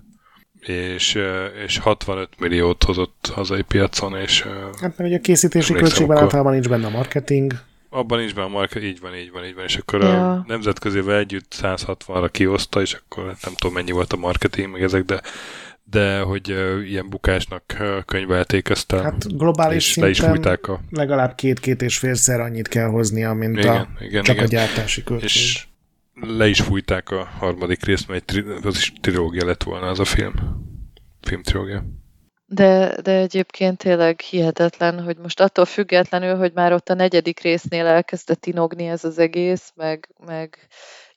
És, 0.67 1.19
és 1.64 1.79
65 1.79 2.29
milliót 2.39 2.83
hozott 2.83 3.31
hazai 3.35 3.62
piacon, 3.62 4.17
és... 4.17 4.43
Hát 4.81 4.81
mert 4.81 5.01
ugye 5.01 5.17
a 5.17 5.21
készítési 5.21 5.73
költségben 5.73 6.11
akkor... 6.11 6.23
általában 6.23 6.53
nincs 6.53 6.69
benne 6.69 6.87
a 6.87 6.91
marketing. 6.91 7.53
Abban 7.91 8.19
nincs 8.19 8.35
benne 8.35 8.47
a 8.47 8.51
marketing, 8.51 8.93
így 8.93 9.01
van, 9.01 9.14
így 9.14 9.31
van, 9.33 9.45
így 9.45 9.55
van, 9.55 9.64
és 9.64 9.77
akkor 9.77 10.03
ja. 10.03 10.33
a 10.33 10.45
nemzetközével 10.47 11.19
együtt 11.19 11.55
160-ra 11.62 12.29
kioszta, 12.31 12.81
és 12.81 12.95
akkor 12.95 13.27
hát 13.27 13.45
nem 13.45 13.55
tudom 13.55 13.75
mennyi 13.75 13.91
volt 13.91 14.12
a 14.12 14.17
marketing, 14.17 14.73
meg 14.73 14.83
ezek, 14.83 15.05
de 15.05 15.21
de 15.91 16.21
hogy 16.21 16.51
uh, 16.51 16.89
ilyen 16.89 17.09
bukásnak 17.09 17.62
uh, 17.81 18.05
könyvelték 18.05 18.69
ezt 18.69 18.93
el. 18.93 19.03
Hát 19.03 19.37
globális 19.37 19.87
és 19.87 19.93
szinten 19.93 20.05
le 20.05 20.11
is 20.11 20.21
fújták 20.21 20.69
a... 20.69 20.81
legalább 20.91 21.35
két-két 21.35 21.83
és 21.83 21.99
félszer 21.99 22.41
annyit 22.41 22.69
kell 22.69 22.89
hoznia, 22.89 23.33
mint 23.33 23.59
igen, 23.59 23.77
a, 23.77 23.89
igen, 24.01 24.23
csak 24.23 24.35
igen. 24.35 24.47
a 24.47 24.49
gyártási 24.49 25.03
költség. 25.03 25.31
És 25.31 25.67
le 26.21 26.47
is 26.47 26.61
fújták 26.61 27.11
a 27.11 27.25
harmadik 27.25 27.85
részt, 27.85 28.09
mert 28.09 28.21
egy 28.21 28.43
tri- 28.43 28.64
az 28.64 28.77
is 28.77 28.93
trilógia 29.01 29.45
lett 29.45 29.62
volna 29.62 29.87
az 29.87 30.01
a 30.01 30.05
film. 30.05 30.35
Film 31.21 31.43
trilógia. 31.43 31.85
De, 32.49 33.01
de 33.03 33.12
egyébként 33.12 33.79
tényleg 33.79 34.21
hihetetlen, 34.21 35.03
hogy 35.03 35.17
most 35.17 35.41
attól 35.41 35.64
függetlenül, 35.64 36.37
hogy 36.37 36.53
már 36.53 36.73
ott 36.73 36.89
a 36.89 36.95
negyedik 36.95 37.41
résznél 37.41 37.87
elkezdett 37.87 38.47
inogni 38.47 38.87
ez 38.87 39.05
az 39.05 39.19
egész, 39.19 39.73
meg, 39.75 40.09
meg 40.27 40.59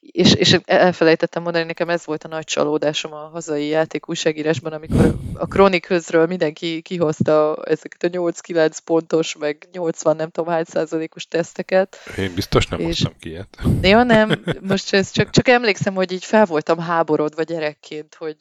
és, 0.01 0.33
és 0.33 0.59
elfelejtettem 0.65 1.43
mondani, 1.43 1.65
nekem 1.65 1.89
ez 1.89 2.05
volt 2.05 2.23
a 2.23 2.27
nagy 2.27 2.43
csalódásom 2.43 3.13
a 3.13 3.29
hazai 3.33 3.67
játék 3.67 4.09
újságírásban, 4.09 4.73
amikor 4.73 5.15
a 5.33 5.47
Chronicles-ről 5.47 6.25
mindenki 6.25 6.81
kihozta 6.81 7.57
ezeket 7.63 8.03
a 8.03 8.07
8-9 8.07 8.77
pontos, 8.83 9.35
meg 9.35 9.67
80 9.71 10.15
nem 10.15 10.29
tudom 10.29 10.53
hány 10.53 10.63
százalékos 10.63 11.27
teszteket. 11.27 11.97
Én 12.17 12.33
biztos 12.35 12.67
nem 12.67 12.79
és... 12.79 12.85
hoztam 12.85 13.13
ki 13.19 13.29
ilyet. 13.29 13.57
Ja, 13.81 14.03
nem, 14.03 14.43
most 14.61 14.93
ez 14.93 15.11
csak, 15.11 15.29
csak 15.29 15.47
emlékszem, 15.47 15.93
hogy 15.93 16.11
így 16.11 16.25
fel 16.25 16.45
voltam 16.45 16.79
háborodva 16.79 17.43
gyerekként, 17.43 18.15
hogy 18.15 18.35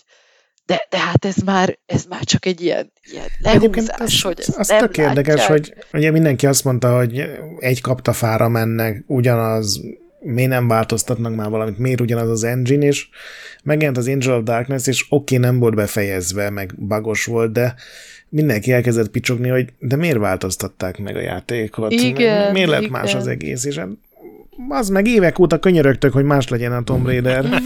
de, 0.66 0.86
de 0.90 0.98
hát 0.98 1.24
ez 1.24 1.36
már, 1.36 1.78
ez 1.86 2.04
már 2.04 2.24
csak 2.24 2.46
egy 2.46 2.60
ilyen, 2.60 2.92
ilyen 3.12 3.26
lehúzás, 3.38 4.00
az, 4.00 4.20
hogy 4.20 4.40
ez 4.40 4.54
az 4.58 4.68
nem 4.68 4.78
tök 4.78 4.96
érdekes, 4.96 5.46
hogy 5.46 5.74
ugye 5.92 6.10
mindenki 6.10 6.46
azt 6.46 6.64
mondta, 6.64 6.96
hogy 6.96 7.24
egy 7.58 7.80
kaptafára 7.80 8.48
mennek, 8.48 9.04
ugyanaz 9.06 9.80
miért 10.20 10.50
nem 10.50 10.68
változtatnak 10.68 11.34
már 11.34 11.50
valamit, 11.50 11.78
miért 11.78 12.00
ugyanaz 12.00 12.28
az 12.28 12.44
engine, 12.44 12.86
és 12.86 13.08
megjelent 13.62 13.96
az 13.96 14.08
Angel 14.08 14.36
of 14.36 14.42
Darkness, 14.42 14.86
és 14.86 15.06
oké, 15.08 15.36
okay, 15.36 15.48
nem 15.50 15.58
volt 15.58 15.74
befejezve, 15.74 16.50
meg 16.50 16.74
bagos 16.78 17.24
volt, 17.24 17.52
de 17.52 17.74
mindenki 18.28 18.72
elkezdett 18.72 19.08
picsogni, 19.08 19.48
hogy 19.48 19.72
de 19.78 19.96
miért 19.96 20.18
változtatták 20.18 20.98
meg 20.98 21.16
a 21.16 21.20
játékot? 21.20 21.92
Igen, 21.92 22.52
miért 22.52 22.68
lett 22.68 22.80
igen. 22.80 22.92
más 22.92 23.14
az 23.14 23.26
egész? 23.26 23.64
És 23.64 23.76
hát 23.76 23.88
az 24.68 24.88
meg 24.88 25.06
évek 25.06 25.38
óta 25.38 25.58
könyörögtök, 25.58 26.12
hogy 26.12 26.24
más 26.24 26.48
legyen 26.48 26.72
a 26.72 26.82
Tomb 26.82 27.06
Raider. 27.06 27.46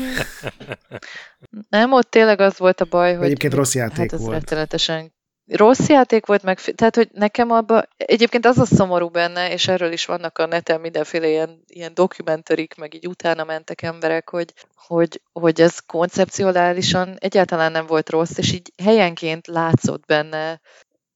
Nem, 1.68 1.92
ott 1.92 2.10
tényleg 2.10 2.40
az 2.40 2.58
volt 2.58 2.80
a 2.80 2.86
baj, 2.90 3.14
hogy... 3.14 3.24
Egyébként 3.24 3.54
rossz 3.54 3.74
játék 3.74 3.98
hát 3.98 4.12
az 4.12 4.20
volt. 4.20 4.32
rettenetesen 4.32 5.12
rossz 5.46 5.88
játék 5.88 6.26
volt, 6.26 6.42
meg, 6.42 6.60
tehát 6.60 6.96
hogy 6.96 7.08
nekem 7.12 7.50
abban, 7.50 7.88
egyébként 7.96 8.46
az 8.46 8.58
a 8.58 8.64
szomorú 8.64 9.08
benne, 9.08 9.52
és 9.52 9.68
erről 9.68 9.92
is 9.92 10.04
vannak 10.04 10.38
a 10.38 10.46
neten 10.46 10.80
mindenféle 10.80 11.28
ilyen, 11.28 11.62
ilyen 11.66 11.94
dokumenterik, 11.94 12.74
meg 12.74 12.94
így 12.94 13.06
utána 13.06 13.44
mentek 13.44 13.82
emberek, 13.82 14.28
hogy, 14.28 14.52
hogy, 14.74 15.20
hogy 15.32 15.60
ez 15.60 15.78
koncepcionálisan 15.78 17.16
egyáltalán 17.18 17.72
nem 17.72 17.86
volt 17.86 18.10
rossz, 18.10 18.38
és 18.38 18.52
így 18.52 18.72
helyenként 18.82 19.46
látszott 19.46 20.06
benne 20.06 20.60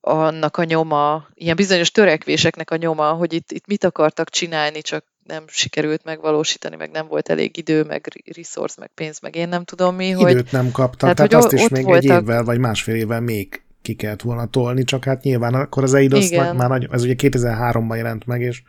annak 0.01 0.57
a 0.57 0.65
nyoma, 0.65 1.27
ilyen 1.35 1.57
bizonyos 1.57 1.91
törekvéseknek 1.91 2.71
a 2.71 2.77
nyoma, 2.77 3.13
hogy 3.13 3.33
itt, 3.33 3.53
itt 3.53 3.67
mit 3.67 3.85
akartak 3.85 4.31
csinálni, 4.31 4.81
csak 4.81 5.05
nem 5.25 5.45
sikerült 5.47 6.05
megvalósítani, 6.05 6.77
meg 6.77 6.91
nem 6.91 7.07
volt 7.07 7.29
elég 7.29 7.57
idő, 7.57 7.83
meg 7.83 8.23
resource, 8.37 8.77
meg 8.81 8.91
pénz, 8.95 9.21
meg 9.21 9.37
én 9.37 9.49
nem 9.49 9.65
tudom 9.65 9.95
mi. 9.95 10.07
Időt 10.07 10.23
hogy, 10.23 10.47
nem 10.51 10.71
kaptak, 10.71 11.15
tehát, 11.15 11.17
tehát 11.17 11.33
azt 11.33 11.53
is 11.53 11.69
még 11.69 11.85
voltak, 11.85 12.03
egy 12.03 12.23
évvel, 12.23 12.45
vagy 12.45 12.59
másfél 12.59 12.95
évvel 12.95 13.21
még 13.21 13.66
ki 13.87 13.95
kellett 13.95 14.23
volna 14.23 14.47
tolni, 14.47 14.85
csak 14.85 15.05
hát 15.05 15.23
nyilván 15.23 15.55
akkor 15.55 15.83
az 15.83 15.95
Eidos 15.95 16.31
már, 16.31 16.55
már 16.55 16.69
nagy, 16.69 16.89
ez 16.91 17.03
ugye 17.03 17.15
2003-ban 17.17 17.97
jelent 17.97 18.27
meg, 18.27 18.41
és 18.41 18.63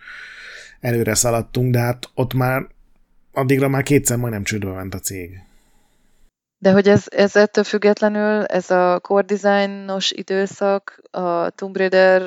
előre 0.80 1.16
szaladtunk, 1.16 1.72
de 1.72 1.80
hát 1.80 2.10
ott 2.14 2.34
már 2.34 2.68
addigra 3.32 3.68
már 3.68 3.84
kétszer 3.84 4.18
majdnem 4.18 4.44
csődbe 4.44 4.72
ment 4.72 4.94
a 4.94 5.00
cég. 5.00 5.42
De 6.58 6.72
hogy 6.72 6.88
ez, 6.88 7.04
ez 7.08 7.36
ettől 7.36 7.64
függetlenül, 7.64 8.44
ez 8.44 8.70
a 8.70 9.00
core 9.00 9.26
designos 9.26 10.12
időszak 10.12 11.02
a 11.12 11.50
Tomb 11.50 11.78
Raider 11.78 12.22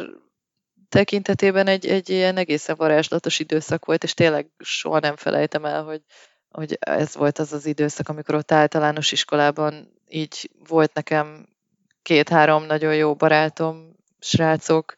tekintetében 0.89 1.67
egy, 1.67 1.87
egy 1.87 2.09
ilyen 2.09 2.37
egészen 2.37 2.77
varázslatos 2.79 3.39
időszak 3.39 3.85
volt, 3.85 4.05
és 4.05 4.15
tényleg 4.15 4.47
soha 4.59 4.99
nem 4.99 5.17
felejtem 5.17 5.65
el, 5.65 5.83
hogy, 5.83 6.03
hogy 6.49 6.77
ez 6.81 7.17
volt 7.17 7.39
az 7.39 7.53
az 7.53 7.67
időszak, 7.67 8.09
amikor 8.09 8.35
ott 8.35 8.53
általános 8.53 9.13
iskolában 9.13 9.93
így 10.09 10.51
volt 10.69 10.95
nekem 10.95 11.49
két-három 12.03 12.65
nagyon 12.65 12.95
jó 12.95 13.15
barátom, 13.15 13.97
srácok, 14.19 14.95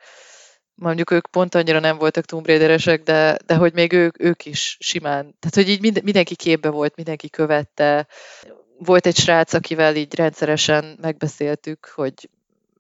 mondjuk 0.75 1.11
ők 1.11 1.27
pont 1.27 1.55
annyira 1.55 1.79
nem 1.79 1.99
voltak 1.99 2.25
Tomb 2.25 2.47
Raideresek, 2.47 3.03
de, 3.03 3.37
de 3.47 3.55
hogy 3.55 3.73
még 3.73 3.93
ők, 3.93 4.23
ők 4.23 4.47
is 4.47 4.77
simán, 4.81 5.23
tehát 5.23 5.55
hogy 5.55 5.69
így 5.69 5.81
mind, 5.81 6.03
mindenki 6.03 6.35
képbe 6.35 6.69
volt, 6.69 6.97
mindenki 6.97 7.31
követte. 7.31 8.07
Volt 8.79 9.07
egy 9.07 9.17
srác, 9.17 9.53
akivel 9.53 9.97
így 9.97 10.15
rendszeresen 10.15 10.99
megbeszéltük, 11.01 11.93
hogy 11.95 12.29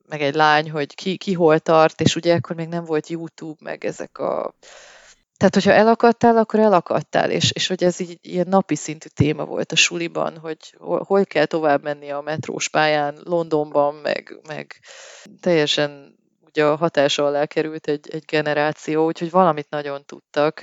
meg 0.08 0.22
egy 0.22 0.34
lány, 0.34 0.70
hogy 0.70 0.94
ki, 0.94 1.16
ki 1.16 1.32
hol 1.32 1.58
tart, 1.58 2.00
és 2.00 2.16
ugye 2.16 2.34
akkor 2.34 2.56
még 2.56 2.68
nem 2.68 2.84
volt 2.84 3.08
YouTube, 3.08 3.58
meg 3.60 3.84
ezek 3.84 4.18
a 4.18 4.54
tehát, 5.42 5.54
hogyha 5.54 5.80
elakadtál, 5.80 6.36
akkor 6.36 6.60
elakadtál, 6.60 7.30
és, 7.30 7.50
és 7.50 7.66
hogy 7.66 7.84
ez 7.84 8.00
így 8.00 8.18
ilyen 8.20 8.46
napi 8.48 8.74
szintű 8.74 9.08
téma 9.14 9.44
volt 9.44 9.72
a 9.72 9.76
suliban, 9.76 10.38
hogy 10.38 10.74
hol, 10.78 11.02
hol 11.06 11.24
kell 11.24 11.44
tovább 11.44 11.82
menni 11.82 12.10
a 12.10 12.20
metrós 12.20 12.68
pályán 12.68 13.20
Londonban, 13.24 13.94
meg, 13.94 14.40
meg 14.48 14.80
teljesen 15.40 16.18
ugye 16.46 16.64
a 16.64 16.76
hatása 16.76 17.26
alá 17.26 17.46
került 17.46 17.86
egy, 17.86 18.08
egy 18.10 18.24
generáció, 18.24 19.06
úgyhogy 19.06 19.30
valamit 19.30 19.66
nagyon 19.70 20.04
tudtak. 20.04 20.60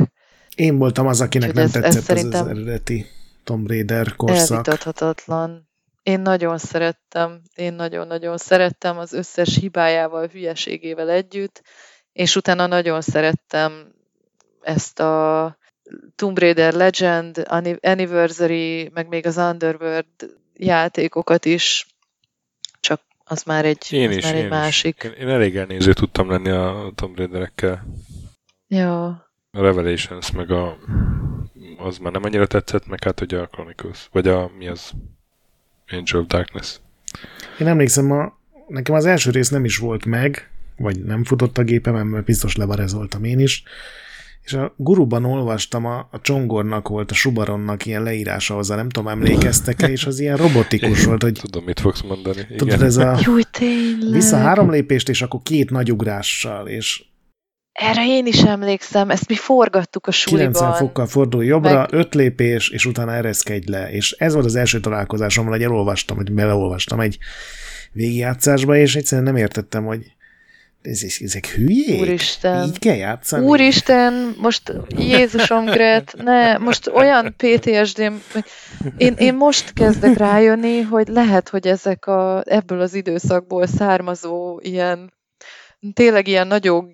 Én 0.55 0.77
voltam 0.77 1.07
az, 1.07 1.21
akinek 1.21 1.53
nem 1.53 1.63
ez, 1.63 1.71
tetszett 1.71 2.17
ez, 2.17 2.23
az, 2.23 2.47
eredeti 2.47 3.05
Tomb 3.43 3.67
Raider 3.67 4.15
korszak. 4.15 4.49
Elvitathatatlan. 4.49 5.69
Én 6.03 6.19
nagyon 6.19 6.57
szerettem, 6.57 7.41
én 7.55 7.73
nagyon-nagyon 7.73 8.38
szerettem 8.38 8.97
az 8.97 9.13
összes 9.13 9.55
hibájával, 9.55 10.27
hülyeségével 10.27 11.09
együtt, 11.09 11.61
és 12.11 12.36
utána 12.36 12.67
nagyon 12.67 13.01
szerettem 13.01 13.97
ezt 14.62 14.99
a 14.99 15.57
Tomb 16.16 16.39
Raider 16.39 16.74
Legend, 16.74 17.43
Anniversary, 17.82 18.89
meg 18.93 19.07
még 19.07 19.26
az 19.26 19.38
Underworld 19.38 20.38
játékokat 20.55 21.45
is, 21.45 21.88
csak 22.80 23.01
az 23.24 23.43
már 23.43 23.66
egy, 23.66 23.88
én 23.89 24.10
az 24.10 24.16
is, 24.16 24.24
már 24.24 24.36
egy 24.36 24.43
én 24.43 24.47
másik. 24.47 25.03
Is. 25.03 25.10
Én, 25.10 25.28
én 25.28 25.34
elég 25.34 25.55
elnéző 25.55 25.93
tudtam 25.93 26.30
lenni 26.30 26.49
a 26.49 26.91
Tomb 26.95 27.18
Raiderekkel. 27.18 27.86
Ja. 28.68 29.05
A 29.51 29.62
Revelations, 29.62 30.32
meg 30.32 30.51
a 30.51 30.78
az 31.78 31.97
már 31.97 32.12
nem 32.12 32.24
annyira 32.24 32.47
tetszett, 32.47 32.88
meg 32.88 33.03
hát 33.03 33.22
ugye 33.22 33.38
a 33.38 33.47
Chronicles, 33.47 34.10
vagy 34.12 34.28
a 34.28 34.51
mi 34.57 34.68
az 34.68 34.91
Angel 35.89 36.22
of 36.22 36.28
Darkness. 36.28 36.80
Én 37.60 37.68
emlékszem, 37.68 38.12
a, 38.12 38.38
nekem 38.68 38.95
az 38.95 39.05
első 39.05 39.32
rész 39.32 39.49
nem 39.49 39.66
is 39.66 39.78
volt 39.78 40.05
meg, 40.05 40.49
vagy 40.78 41.03
nem 41.03 41.24
futott 41.24 41.57
a 41.57 41.64
gépem, 41.64 42.07
mert 42.07 42.26
biztos 42.26 42.55
levarezoltam 42.55 43.24
én 43.24 43.39
is, 43.39 43.64
és 44.42 44.54
a 44.54 44.74
guruban 44.78 45.26
olvastam, 45.26 45.86
a, 45.86 46.08
a 46.12 46.22
Csongornak 46.22 46.88
volt, 46.88 47.12
a 47.12 47.14
Subaronnak 47.14 47.86
ilyen 47.86 48.04
leírása 48.04 48.54
hozzá, 48.54 48.76
nem 48.76 48.90
tudom, 48.90 49.08
emlékeztek-e, 49.12 49.88
és 49.88 50.06
az 50.06 50.20
ilyen 50.20 50.38
robotikus 50.38 51.06
volt, 51.06 51.22
hogy... 51.22 51.40
Tudom, 51.42 51.64
mit 51.64 51.80
fogsz 51.80 52.02
mondani. 52.02 52.48
Tudod, 52.58 52.74
Igen. 52.74 52.84
ez 52.84 52.98
a... 52.98 53.18
Júj, 53.26 53.42
tényleg. 53.52 54.14
Vissza 54.14 54.38
három 54.38 54.72
lépést, 54.72 55.10
és 55.10 55.22
akkor 55.22 55.42
két 55.44 55.70
nagy 55.70 55.92
ugrással, 55.92 56.68
és... 56.68 57.04
Erre 57.72 58.06
én 58.08 58.26
is 58.26 58.44
emlékszem, 58.44 59.10
ezt 59.10 59.28
mi 59.28 59.36
forgattuk 59.36 60.08
a 60.08 60.12
suliban. 60.12 60.52
90 60.52 60.74
fokkal 60.74 61.06
fordul 61.06 61.46
jobbra, 61.46 61.80
Meg... 61.80 61.94
öt 61.94 62.16
lépés, 62.16 62.70
és 62.70 62.86
utána 62.86 63.14
ereszkedj 63.14 63.72
le. 63.72 63.92
És 63.92 64.12
ez 64.12 64.34
volt 64.34 64.46
az 64.46 64.56
első 64.56 64.80
találkozásom, 64.80 65.46
hogy 65.46 65.64
elolvastam, 65.64 66.18
hogy 66.18 66.32
beleolvastam 66.32 67.00
egy 67.00 67.18
végigjátszásba, 67.92 68.76
és 68.76 68.96
egyszerűen 68.96 69.28
nem 69.34 69.42
értettem, 69.42 69.86
hogy 69.86 70.18
ez, 70.82 71.03
ezek 71.19 71.47
hülyék? 71.47 72.01
Úristen. 72.01 72.67
Így 72.67 72.80
kell 72.80 72.95
játszani? 72.95 73.45
Úristen, 73.45 74.36
most 74.38 74.73
Jézusom, 74.97 75.65
Gret, 75.65 76.13
ne, 76.17 76.57
most 76.57 76.88
olyan 76.88 77.36
PTSD-m, 77.38 78.13
én, 78.97 79.13
én 79.17 79.34
most 79.34 79.73
kezdek 79.73 80.17
rájönni, 80.17 80.82
hogy 80.82 81.07
lehet, 81.07 81.49
hogy 81.49 81.67
ezek 81.67 82.05
a, 82.05 82.43
ebből 82.45 82.82
az 82.82 82.93
időszakból 82.93 83.67
származó 83.67 84.59
ilyen, 84.61 85.13
tényleg 85.93 86.27
ilyen 86.27 86.47
nagyon, 86.47 86.89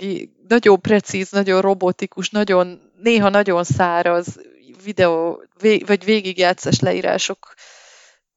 nagyon 0.48 0.82
precíz, 0.82 1.32
nagyon 1.32 1.62
robotikus, 1.62 2.30
nagyon, 2.30 2.92
néha 3.02 3.30
nagyon 3.30 3.64
száraz 3.64 4.38
videó, 4.84 5.44
vagy 5.86 6.04
végigjátszás 6.04 6.80
leírások 6.80 7.54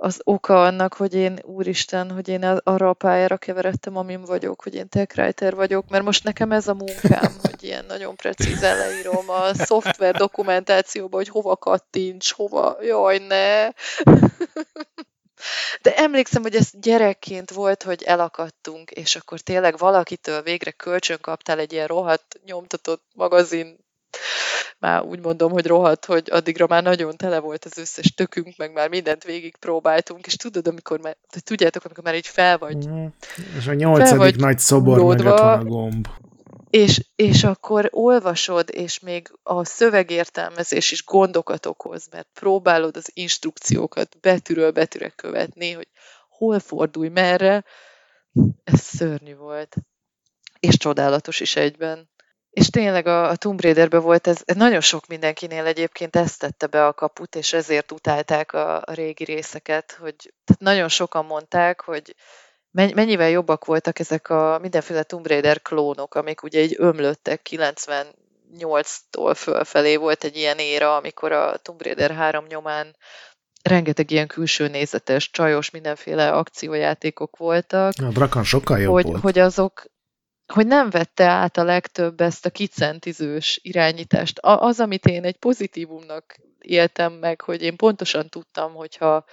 az 0.00 0.20
oka 0.24 0.62
annak, 0.62 0.94
hogy 0.94 1.14
én, 1.14 1.38
úristen, 1.42 2.10
hogy 2.10 2.28
én 2.28 2.42
arra 2.44 2.88
a 2.88 2.92
pályára 2.92 3.36
keveredtem, 3.36 3.96
amin 3.96 4.20
vagyok, 4.20 4.62
hogy 4.62 4.74
én 4.74 4.88
tech 4.88 5.18
writer 5.18 5.54
vagyok, 5.54 5.88
mert 5.88 6.04
most 6.04 6.24
nekem 6.24 6.52
ez 6.52 6.68
a 6.68 6.74
munkám, 6.74 7.32
hogy 7.50 7.62
ilyen 7.64 7.84
nagyon 7.84 8.16
precízen 8.16 8.76
leírom 8.76 9.30
a 9.30 9.54
szoftver 9.54 10.14
dokumentációba, 10.14 11.16
hogy 11.16 11.28
hova 11.28 11.56
kattints, 11.56 12.32
hova, 12.32 12.76
jaj, 12.82 13.18
ne. 13.18 13.68
De 15.82 15.96
emlékszem, 15.96 16.42
hogy 16.42 16.54
ez 16.54 16.68
gyerekként 16.72 17.50
volt, 17.50 17.82
hogy 17.82 18.02
elakadtunk, 18.02 18.90
és 18.90 19.16
akkor 19.16 19.40
tényleg 19.40 19.78
valakitől 19.78 20.42
végre 20.42 20.70
kölcsön 20.70 21.18
kaptál 21.20 21.58
egy 21.58 21.72
ilyen 21.72 21.86
rohadt 21.86 22.40
nyomtatott 22.44 23.02
magazin 23.14 23.78
már 24.78 25.02
úgy 25.02 25.20
mondom, 25.20 25.52
hogy 25.52 25.66
rohadt, 25.66 26.04
hogy 26.04 26.28
addigra 26.30 26.66
már 26.66 26.82
nagyon 26.82 27.16
tele 27.16 27.38
volt 27.38 27.64
az 27.64 27.78
összes 27.78 28.14
tökünk, 28.14 28.56
meg 28.56 28.72
már 28.72 28.88
mindent 28.88 29.24
végig 29.24 29.56
próbáltunk, 29.56 30.26
és 30.26 30.36
tudod, 30.36 30.66
amikor 30.66 31.00
már, 31.00 31.16
tudjátok, 31.44 31.84
amikor 31.84 32.04
már 32.04 32.14
így 32.14 32.26
fel 32.26 32.58
vagy. 32.58 32.88
Mm. 32.88 33.06
És 33.58 33.66
a 33.66 33.74
nyolcadik 33.74 34.36
nagy 34.36 34.58
szobor 34.58 34.98
mögött 34.98 35.38
van 35.38 35.58
a 35.58 35.64
gomb. 35.64 36.06
És, 36.70 37.04
és 37.16 37.44
akkor 37.44 37.88
olvasod, 37.92 38.68
és 38.72 38.98
még 38.98 39.32
a 39.42 39.64
szövegértelmezés 39.64 40.92
is 40.92 41.04
gondokat 41.04 41.66
okoz, 41.66 42.08
mert 42.10 42.28
próbálod 42.32 42.96
az 42.96 43.10
instrukciókat 43.14 44.16
betűről 44.20 44.70
betűre 44.70 45.08
követni, 45.08 45.72
hogy 45.72 45.88
hol 46.28 46.58
fordulj 46.58 47.08
merre. 47.08 47.64
Ez 48.64 48.80
szörnyű 48.80 49.36
volt. 49.36 49.76
És 50.60 50.76
csodálatos 50.76 51.40
is 51.40 51.56
egyben. 51.56 52.10
És 52.58 52.70
tényleg 52.70 53.06
a, 53.06 53.28
a 53.28 53.36
Tomb 53.36 53.60
Raiderben 53.60 54.02
volt 54.02 54.26
ez, 54.26 54.42
nagyon 54.54 54.80
sok 54.80 55.06
mindenkinél 55.06 55.66
egyébként 55.66 56.16
ezt 56.16 56.38
tette 56.38 56.66
be 56.66 56.86
a 56.86 56.92
kaput, 56.92 57.36
és 57.36 57.52
ezért 57.52 57.92
utálták 57.92 58.52
a, 58.52 58.76
a 58.76 58.92
régi 58.92 59.24
részeket, 59.24 59.96
hogy 60.00 60.14
tehát 60.44 60.62
nagyon 60.62 60.88
sokan 60.88 61.24
mondták, 61.24 61.80
hogy 61.80 62.14
mennyivel 62.70 63.28
jobbak 63.28 63.64
voltak 63.64 63.98
ezek 63.98 64.30
a 64.30 64.58
mindenféle 64.60 65.02
Tomb 65.02 65.26
Raider 65.26 65.62
klónok, 65.62 66.14
amik 66.14 66.42
ugye 66.42 66.60
így 66.60 66.74
ömlöttek 66.78 67.46
98-tól 67.50 69.34
fölfelé 69.36 69.96
volt 69.96 70.24
egy 70.24 70.36
ilyen 70.36 70.58
éra, 70.58 70.96
amikor 70.96 71.32
a 71.32 71.56
Tomb 71.56 71.82
Raider 71.82 72.10
3 72.10 72.44
nyomán 72.48 72.96
rengeteg 73.62 74.10
ilyen 74.10 74.26
külső 74.26 74.68
nézetes, 74.68 75.30
csajos, 75.30 75.70
mindenféle 75.70 76.32
akciójátékok 76.32 77.36
voltak. 77.36 77.92
A 78.02 78.08
Drakan 78.08 78.44
sokkal 78.44 78.78
jobb 78.78 78.92
hogy, 78.92 79.04
volt. 79.04 79.20
Hogy 79.20 79.38
azok, 79.38 79.84
hogy 80.52 80.66
nem 80.66 80.90
vette 80.90 81.24
át 81.24 81.56
a 81.56 81.64
legtöbb 81.64 82.20
ezt 82.20 82.46
a 82.46 82.50
kicentizős 82.50 83.58
irányítást. 83.62 84.38
Az, 84.42 84.80
amit 84.80 85.06
én 85.06 85.24
egy 85.24 85.36
pozitívumnak 85.36 86.36
éltem 86.58 87.12
meg, 87.12 87.40
hogy 87.40 87.62
én 87.62 87.76
pontosan 87.76 88.28
tudtam, 88.28 88.74
hogyha 88.74 89.24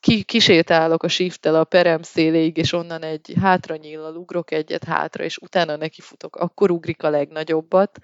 ki, 0.00 0.22
kisétálok 0.22 1.02
a 1.02 1.08
shift 1.08 1.46
a 1.46 1.64
perem 1.64 2.02
széléig, 2.02 2.56
és 2.56 2.72
onnan 2.72 3.02
egy 3.02 3.34
hátra 3.40 3.76
nyíllal 3.76 4.16
ugrok 4.16 4.50
egyet 4.50 4.84
hátra, 4.84 5.24
és 5.24 5.36
utána 5.36 5.76
nekifutok, 5.76 6.36
akkor 6.36 6.70
ugrik 6.70 7.02
a 7.02 7.10
legnagyobbat. 7.10 7.98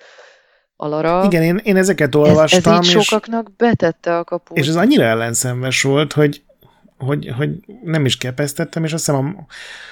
Alara. 0.77 1.25
Igen, 1.25 1.43
én, 1.43 1.57
én 1.57 1.77
ezeket 1.77 2.15
olvastam. 2.15 2.73
Ez, 2.73 2.79
ez 2.79 2.87
így 2.89 2.97
és, 2.97 3.05
sokaknak 3.05 3.57
betette 3.57 4.19
a 4.19 4.25
kaput. 4.25 4.57
És 4.57 4.69
ez 4.69 4.77
annyira 4.77 5.05
ellenszenves 5.05 5.83
volt, 5.83 6.13
hogy 6.13 6.43
hogy, 7.03 7.33
hogy 7.37 7.51
nem 7.83 8.05
is 8.05 8.17
kepesztettem, 8.17 8.85
és 8.85 8.93
azt 8.93 9.07
hiszem, 9.07 9.47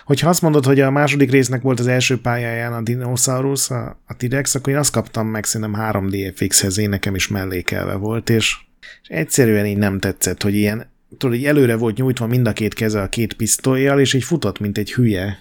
hogyha 0.04 0.28
azt 0.28 0.42
mondod, 0.42 0.64
hogy 0.64 0.80
a 0.80 0.90
második 0.90 1.30
résznek 1.30 1.62
volt 1.62 1.80
az 1.80 1.86
első 1.86 2.20
pályáján 2.20 2.72
a 2.72 2.82
Dinosaurus, 2.82 3.70
a, 3.70 4.02
a 4.06 4.16
T-Rex, 4.16 4.54
akkor 4.54 4.72
én 4.72 4.78
azt 4.78 4.92
kaptam 4.92 5.26
meg 5.26 5.44
szerintem 5.44 5.80
3D 5.80 6.32
FX-hez, 6.34 6.78
én 6.78 6.88
nekem 6.88 7.14
is 7.14 7.28
mellékelve 7.28 7.94
volt, 7.94 8.30
és, 8.30 8.56
és 9.02 9.08
egyszerűen 9.08 9.66
így 9.66 9.76
nem 9.76 9.98
tetszett, 9.98 10.42
hogy 10.42 10.54
ilyen, 10.54 10.90
tudod, 11.18 11.36
így 11.36 11.46
előre 11.46 11.76
volt 11.76 11.96
nyújtva 11.96 12.26
mind 12.26 12.46
a 12.46 12.52
két 12.52 12.74
keze 12.74 13.00
a 13.00 13.08
két 13.08 13.32
pisztolyjal, 13.32 14.00
és 14.00 14.14
így 14.14 14.24
futott, 14.24 14.58
mint 14.58 14.78
egy 14.78 14.92
hülye. 14.92 15.38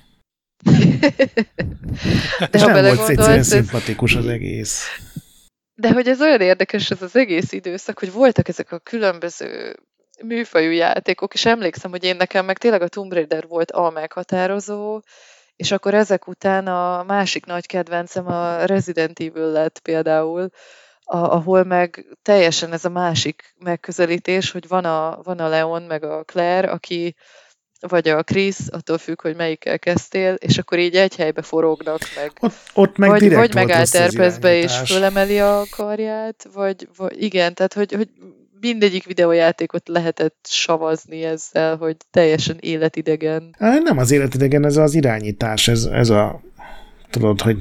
De 2.40 2.50
és 2.52 2.62
nem 2.62 2.84
volt 2.84 3.10
egyszerűen 3.10 3.44
szimpatikus 3.44 4.16
az 4.16 4.28
egész. 4.28 4.84
De 5.76 5.92
hogy 5.92 6.08
ez 6.08 6.22
olyan 6.22 6.42
érdekes 6.42 6.92
ez 6.92 7.02
az 7.02 7.16
egész 7.16 7.52
időszak, 7.52 8.00
hogy 8.00 8.12
voltak 8.12 8.48
ezek 8.48 8.72
a 8.72 8.80
különböző 8.80 9.76
műfajú 10.24 10.72
játékok, 10.72 11.34
és 11.34 11.46
emlékszem, 11.46 11.92
hogy 11.92 12.04
én 12.04 12.16
nekem 12.16 12.46
meg 12.46 12.58
tényleg 12.58 12.82
a 12.82 12.88
Tomb 12.88 13.14
Raider 13.14 13.48
volt 13.48 13.72
a 13.72 13.90
meghatározó, 13.90 15.02
és 15.56 15.72
akkor 15.72 15.94
ezek 15.94 16.28
után 16.28 16.68
a 16.68 17.04
másik 17.04 17.46
nagy 17.46 17.66
kedvencem 17.66 18.28
a 18.28 18.66
Resident 18.66 19.20
Evil 19.20 19.52
lett 19.52 19.80
például, 19.80 20.50
ahol 21.06 21.64
meg 21.64 22.06
teljesen 22.22 22.74
ez 22.74 22.86
a 22.86 22.90
másik 22.90 23.56
megközelítés, 23.58 24.52
hogy 24.52 24.68
van 24.68 24.86
a, 24.86 25.20
van 25.24 25.40
a 25.40 25.48
Leon 25.48 25.82
meg 25.82 26.04
a 26.04 26.24
Claire, 26.24 26.72
aki 26.72 27.16
vagy 27.80 28.10
a 28.10 28.24
Chris, 28.24 28.56
attól 28.70 28.98
függ, 28.98 29.22
hogy 29.22 29.36
melyikkel 29.36 29.80
kezdtél, 29.80 30.34
és 30.34 30.58
akkor 30.58 30.80
így 30.80 30.96
egy 30.96 31.16
helybe 31.16 31.42
forognak 31.42 32.00
meg. 32.16 32.32
Ott, 32.40 32.54
ott 32.74 32.98
meg 32.98 33.10
vagy, 33.10 33.20
direkt 33.20 33.40
vagy 33.40 33.54
megáll 33.54 33.86
terpezbe 33.86 34.56
és 34.56 34.78
fölemeli 34.86 35.40
a 35.40 35.64
karját, 35.76 36.48
vagy, 36.54 36.88
vagy 36.98 37.24
igen, 37.24 37.54
tehát 37.54 37.74
hogy, 37.74 37.92
hogy 37.94 38.10
mindegyik 38.62 39.06
videójátékot 39.06 39.88
lehetett 39.88 40.48
savazni 40.50 41.24
ezzel, 41.24 41.78
hogy 41.78 41.98
teljesen 42.12 42.58
életidegen. 42.60 43.56
Nem 43.58 43.98
az 43.98 44.12
életidegen, 44.12 44.66
ez 44.66 44.78
az 44.78 44.94
irányítás, 44.94 45.68
ez, 45.68 45.84
ez 45.84 46.10
a 46.10 46.42
tudod, 47.10 47.42
hogy 47.42 47.58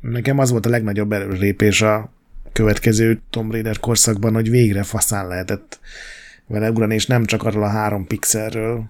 nekem 0.00 0.38
az 0.38 0.50
volt 0.50 0.66
a 0.66 0.70
legnagyobb 0.70 1.12
előrépés 1.12 1.82
a 1.82 2.12
következő 2.52 3.20
Tomb 3.30 3.52
Raider 3.52 3.78
korszakban, 3.78 4.34
hogy 4.34 4.50
végre 4.50 4.82
faszán 4.82 5.28
lehetett 5.28 5.80
vele 6.46 6.70
ugrani, 6.70 6.94
és 6.94 7.06
nem 7.06 7.24
csak 7.24 7.42
arról 7.42 7.62
a 7.62 7.68
három 7.68 8.06
pixelről 8.06 8.84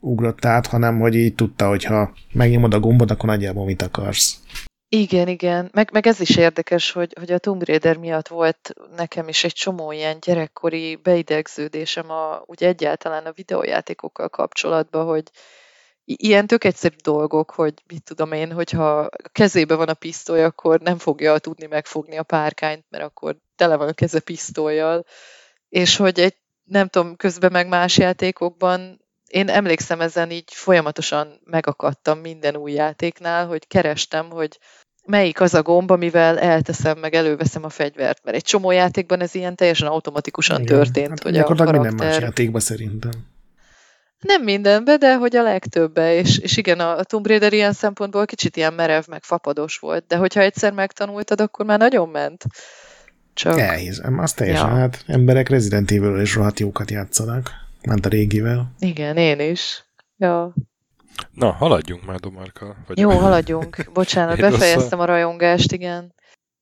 ugrott 0.00 0.44
át, 0.44 0.66
hanem 0.66 0.98
hogy 0.98 1.14
így 1.14 1.34
tudta, 1.34 1.68
hogy 1.68 1.84
ha 1.84 2.12
megnyomod 2.32 2.74
a 2.74 2.80
gombot, 2.80 3.10
akkor 3.10 3.28
nagyjából 3.28 3.64
mit 3.64 3.82
akarsz. 3.82 4.40
Igen, 4.88 5.28
igen. 5.28 5.70
Meg, 5.72 5.92
meg 5.92 6.06
ez 6.06 6.20
is 6.20 6.36
érdekes, 6.36 6.92
hogy, 6.92 7.12
hogy 7.18 7.32
a 7.32 7.38
Tomb 7.38 7.64
Raider 7.64 7.96
miatt 7.96 8.28
volt 8.28 8.74
nekem 8.96 9.28
is 9.28 9.44
egy 9.44 9.52
csomó 9.52 9.92
ilyen 9.92 10.20
gyerekkori 10.20 10.96
beidegződésem 10.96 12.10
a, 12.10 12.42
ugye 12.46 12.66
egyáltalán 12.66 13.26
a 13.26 13.32
videójátékokkal 13.32 14.28
kapcsolatban, 14.28 15.06
hogy 15.06 15.30
ilyen 16.04 16.46
tök 16.46 16.64
egyszerű 16.64 16.96
dolgok, 17.02 17.50
hogy 17.50 17.74
mit 17.86 18.02
tudom 18.04 18.32
én, 18.32 18.52
hogyha 18.52 19.08
kezébe 19.32 19.74
van 19.74 19.88
a 19.88 19.94
pisztoly, 19.94 20.44
akkor 20.44 20.80
nem 20.80 20.98
fogja 20.98 21.38
tudni 21.38 21.66
megfogni 21.66 22.18
a 22.18 22.22
párkányt, 22.22 22.84
mert 22.88 23.04
akkor 23.04 23.36
tele 23.56 23.76
van 23.76 23.88
a 23.88 23.92
keze 23.92 24.20
pisztolyjal, 24.20 25.04
és 25.68 25.96
hogy 25.96 26.20
egy 26.20 26.36
nem 26.64 26.88
tudom, 26.88 27.16
közben 27.16 27.52
meg 27.52 27.68
más 27.68 27.98
játékokban 27.98 29.05
én 29.36 29.48
emlékszem 29.48 30.00
ezen 30.00 30.30
így 30.30 30.52
folyamatosan 30.52 31.40
megakadtam 31.44 32.18
minden 32.18 32.56
új 32.56 32.72
játéknál, 32.72 33.46
hogy 33.46 33.66
kerestem, 33.66 34.30
hogy 34.30 34.58
melyik 35.06 35.40
az 35.40 35.54
a 35.54 35.62
gomb, 35.62 35.90
amivel 35.90 36.38
elteszem, 36.38 36.98
meg 36.98 37.14
előveszem 37.14 37.64
a 37.64 37.68
fegyvert. 37.68 38.24
Mert 38.24 38.36
egy 38.36 38.42
csomó 38.42 38.70
játékban 38.70 39.20
ez 39.20 39.34
ilyen 39.34 39.54
teljesen 39.54 39.88
automatikusan 39.88 40.60
Igen, 40.60 40.76
történt. 40.76 41.08
Hát 41.08 41.22
hogy 41.22 41.38
a 41.38 41.44
karakter... 41.44 41.80
minden 41.80 42.06
más 42.06 42.18
játékban 42.18 42.60
szerintem. 42.60 43.10
Nem 44.20 44.42
mindenbe, 44.42 44.96
de 44.96 45.16
hogy 45.16 45.36
a 45.36 45.42
legtöbbe, 45.42 46.14
és, 46.14 46.38
és 46.38 46.56
igen, 46.56 46.80
a, 46.80 47.02
Tomb 47.02 47.26
Raider 47.26 47.52
ilyen 47.52 47.72
szempontból 47.72 48.24
kicsit 48.24 48.56
ilyen 48.56 48.72
merev, 48.72 49.04
meg 49.06 49.22
fapados 49.22 49.78
volt, 49.78 50.04
de 50.06 50.16
hogyha 50.16 50.40
egyszer 50.40 50.72
megtanultad, 50.72 51.40
akkor 51.40 51.66
már 51.66 51.78
nagyon 51.78 52.08
ment. 52.08 52.44
Csak... 53.34 53.58
Elhiszem, 53.58 54.18
az 54.18 54.32
teljesen, 54.32 54.68
ja. 54.68 54.74
hát 54.74 55.04
emberek 55.06 55.48
Resident 55.48 55.90
Evil 55.90 56.20
és 56.20 56.34
rohadt 56.34 56.60
jókat 56.60 56.90
játszanak, 56.90 57.65
ment 57.86 58.06
a 58.06 58.08
régivel. 58.08 58.74
Igen, 58.78 59.16
én 59.16 59.40
is. 59.40 59.84
Ja. 60.16 60.54
Na, 61.32 61.50
haladjunk 61.50 62.06
már 62.06 62.18
Domarka. 62.18 62.76
Vagy 62.86 62.98
Jó, 62.98 63.10
haladjunk. 63.10 63.90
Bocsánat, 63.92 64.40
befejeztem 64.50 65.00
a 65.00 65.04
rajongást, 65.04 65.72
igen. 65.72 66.14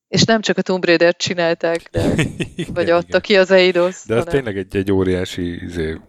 És 0.09 0.23
nem 0.23 0.41
csak 0.41 0.59
a 0.59 0.63
Tomb 0.63 0.85
Raider 0.85 1.17
csinálták, 1.17 1.89
de 1.91 2.13
igen, 2.57 2.75
vagy 2.75 2.91
adta 2.91 3.07
igen. 3.07 3.21
ki 3.21 3.37
az 3.37 3.51
Eidos. 3.51 4.03
De 4.07 4.15
ez 4.15 4.25
hanem... 4.25 4.35
tényleg 4.35 4.57
egy, 4.57 4.77
egy 4.77 4.93
óriási 4.93 5.65
izé, 5.65 6.01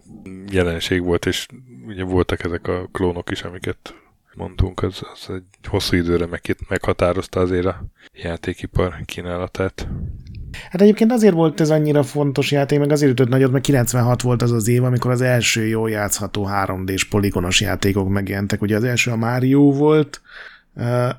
jelenség 0.50 1.04
volt, 1.04 1.26
és 1.26 1.46
ugye 1.88 2.04
voltak 2.04 2.44
ezek 2.44 2.68
a 2.68 2.88
klónok 2.92 3.32
is, 3.32 3.42
amiket 3.42 3.94
mondtunk, 4.36 4.84
az, 4.84 5.02
az 5.14 5.30
egy 5.30 5.68
hosszú 5.68 5.96
időre 5.96 6.26
meg, 6.26 6.56
meghatározta 6.68 7.40
azért 7.40 7.66
a 7.66 7.86
játékipar 8.14 8.96
kínálatát. 9.06 9.88
Hát 10.70 10.82
egyébként 10.82 11.12
azért 11.12 11.34
volt 11.34 11.60
ez 11.60 11.70
annyira 11.70 12.04
fontos 12.04 12.52
játék, 12.52 12.80
meg 12.80 12.92
azért 12.92 13.12
ütött 13.12 13.30
nagyot, 13.30 13.52
mert 13.52 13.64
96 13.64 14.22
volt 14.22 14.42
az 14.42 14.52
az 14.52 14.68
év, 14.68 14.84
amikor 14.84 15.12
az 15.12 15.22
első 15.22 15.66
jól 15.66 15.90
játszható 15.90 16.48
3D-s 16.52 17.04
poligonos 17.04 17.62
játékok 17.62 18.10
megjelentek. 18.10 18.62
Ugye 18.62 18.76
az 18.76 18.84
első 18.84 19.12
a 19.12 19.16
Mario 19.16 19.72
volt, 19.72 20.22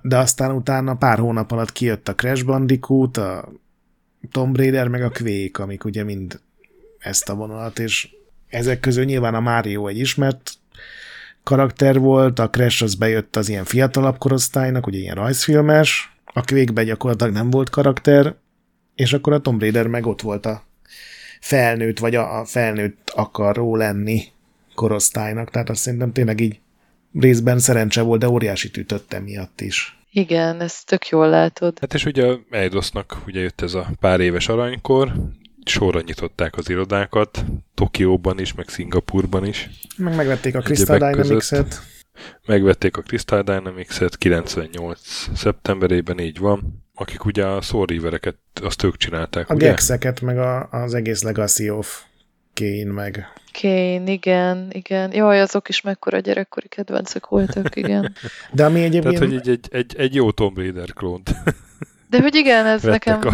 de 0.02 0.16
aztán 0.16 0.50
utána 0.50 0.94
pár 0.94 1.18
hónap 1.18 1.52
alatt 1.52 1.72
kijött 1.72 2.08
a 2.08 2.14
Crash 2.14 2.44
Bandicoot, 2.44 3.16
a 3.16 3.48
Tomb 4.30 4.56
Raider, 4.56 4.88
meg 4.88 5.02
a 5.02 5.10
Quake, 5.10 5.62
amik 5.62 5.84
ugye 5.84 6.04
mind 6.04 6.40
ezt 6.98 7.28
a 7.28 7.34
vonalat, 7.34 7.78
és 7.78 8.08
ezek 8.48 8.80
közül 8.80 9.04
nyilván 9.04 9.34
a 9.34 9.40
Mario 9.40 9.86
egy 9.86 9.98
ismert 9.98 10.52
karakter 11.42 11.98
volt, 11.98 12.38
a 12.38 12.50
Crash 12.50 12.82
az 12.82 12.94
bejött 12.94 13.36
az 13.36 13.48
ilyen 13.48 13.64
fiatalabb 13.64 14.18
korosztálynak, 14.18 14.86
ugye 14.86 14.98
ilyen 14.98 15.14
rajzfilmes, 15.14 16.16
a 16.24 16.44
quake 16.44 16.84
gyakorlatilag 16.84 17.32
nem 17.32 17.50
volt 17.50 17.70
karakter, 17.70 18.34
és 18.96 19.12
akkor 19.12 19.32
a 19.32 19.40
Tomb 19.40 19.60
Raider 19.60 19.86
meg 19.86 20.06
ott 20.06 20.20
volt 20.20 20.46
a 20.46 20.62
felnőtt, 21.40 21.98
vagy 21.98 22.14
a, 22.14 22.44
felnőtt 22.44 23.12
akaró 23.14 23.76
lenni 23.76 24.22
korosztálynak, 24.74 25.50
tehát 25.50 25.70
azt 25.70 25.80
szerintem 25.80 26.12
tényleg 26.12 26.40
így 26.40 26.60
részben 27.20 27.58
szerencse 27.58 28.02
volt, 28.02 28.20
de 28.20 28.28
óriási 28.28 28.70
ütött 28.76 29.12
emiatt 29.12 29.60
is. 29.60 29.98
Igen, 30.10 30.60
ezt 30.60 30.86
tök 30.86 31.08
jól 31.08 31.28
látod. 31.28 31.78
Hát 31.80 31.94
és 31.94 32.04
ugye 32.04 32.34
Eidosnak 32.50 33.16
ugye 33.26 33.40
jött 33.40 33.60
ez 33.60 33.74
a 33.74 33.90
pár 34.00 34.20
éves 34.20 34.48
aranykor, 34.48 35.12
sorra 35.64 36.00
nyitották 36.00 36.56
az 36.56 36.68
irodákat, 36.68 37.44
Tokióban 37.74 38.40
is, 38.40 38.54
meg 38.54 38.68
Szingapurban 38.68 39.46
is. 39.46 39.70
Meg 39.96 40.16
megvették 40.16 40.54
a 40.54 40.60
Crystal 40.60 40.98
Dynamics-et. 40.98 41.82
Megvették 42.46 42.96
a 42.96 43.02
Crystal 43.02 43.42
Dynamics-et 43.42 44.18
98. 44.18 45.00
szeptemberében, 45.34 46.18
így 46.18 46.38
van. 46.38 46.85
Akik 46.98 47.24
ugye 47.24 47.44
a 47.46 47.60
Soul 47.60 47.86
River-eket, 47.86 48.36
azt 48.62 48.82
ők 48.82 48.96
csinálták, 48.96 49.50
A 49.50 49.54
ugye? 49.54 49.68
Gex-eket, 49.68 50.20
meg 50.20 50.38
a, 50.38 50.68
az 50.70 50.94
egész 50.94 51.22
Legacy 51.22 51.70
of 51.70 52.02
Kane, 52.54 52.92
meg... 52.92 53.32
Kane, 53.60 54.10
igen, 54.10 54.70
igen. 54.72 55.12
Jaj, 55.12 55.40
azok 55.40 55.68
is 55.68 55.80
mekkora 55.80 56.18
gyerekkori 56.18 56.68
kedvencek 56.68 57.26
voltak, 57.26 57.76
igen. 57.76 58.14
De 58.52 58.64
ami 58.64 58.82
egyébként... 58.82 59.14
Tehát, 59.14 59.28
hogy 59.28 59.34
egy, 59.34 59.48
egy, 59.48 59.68
egy, 59.70 59.94
egy 59.96 60.14
jó 60.14 60.30
Tomb 60.30 60.56
Raider 60.56 60.92
klónt. 60.92 61.30
De 62.10 62.20
hogy 62.20 62.34
igen, 62.34 62.66
ez 62.66 62.82
nekem... 62.82 63.20
A 63.20 63.32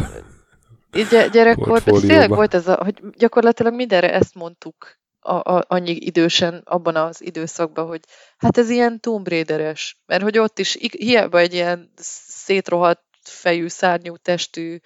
így 0.97 1.31
gyerekkorban, 1.33 2.01
tényleg 2.01 2.29
volt 2.29 2.55
ez 2.55 2.69
a, 2.69 2.75
hogy 2.83 3.01
gyakorlatilag 3.19 3.75
mindenre 3.75 4.13
ezt 4.13 4.35
mondtuk 4.35 5.01
a, 5.21 5.35
a, 5.35 5.65
annyi 5.69 5.91
idősen 5.91 6.63
abban 6.65 6.97
az 6.97 7.25
időszakban, 7.25 7.87
hogy 7.87 8.01
hát 8.37 8.59
ez 8.59 8.71
ilyen 8.71 9.01
Tomb 9.01 9.29
Raider-es, 9.29 9.97
mert 10.07 10.23
hogy 10.23 10.39
ott 10.39 10.59
is 10.59 10.77
hiába 10.99 11.39
egy 11.39 11.55
ilyen 11.55 11.93
szétrohadt 12.27 13.03
fejű, 13.28 13.69
szárnyú 13.69 14.16
testű, 14.16 14.78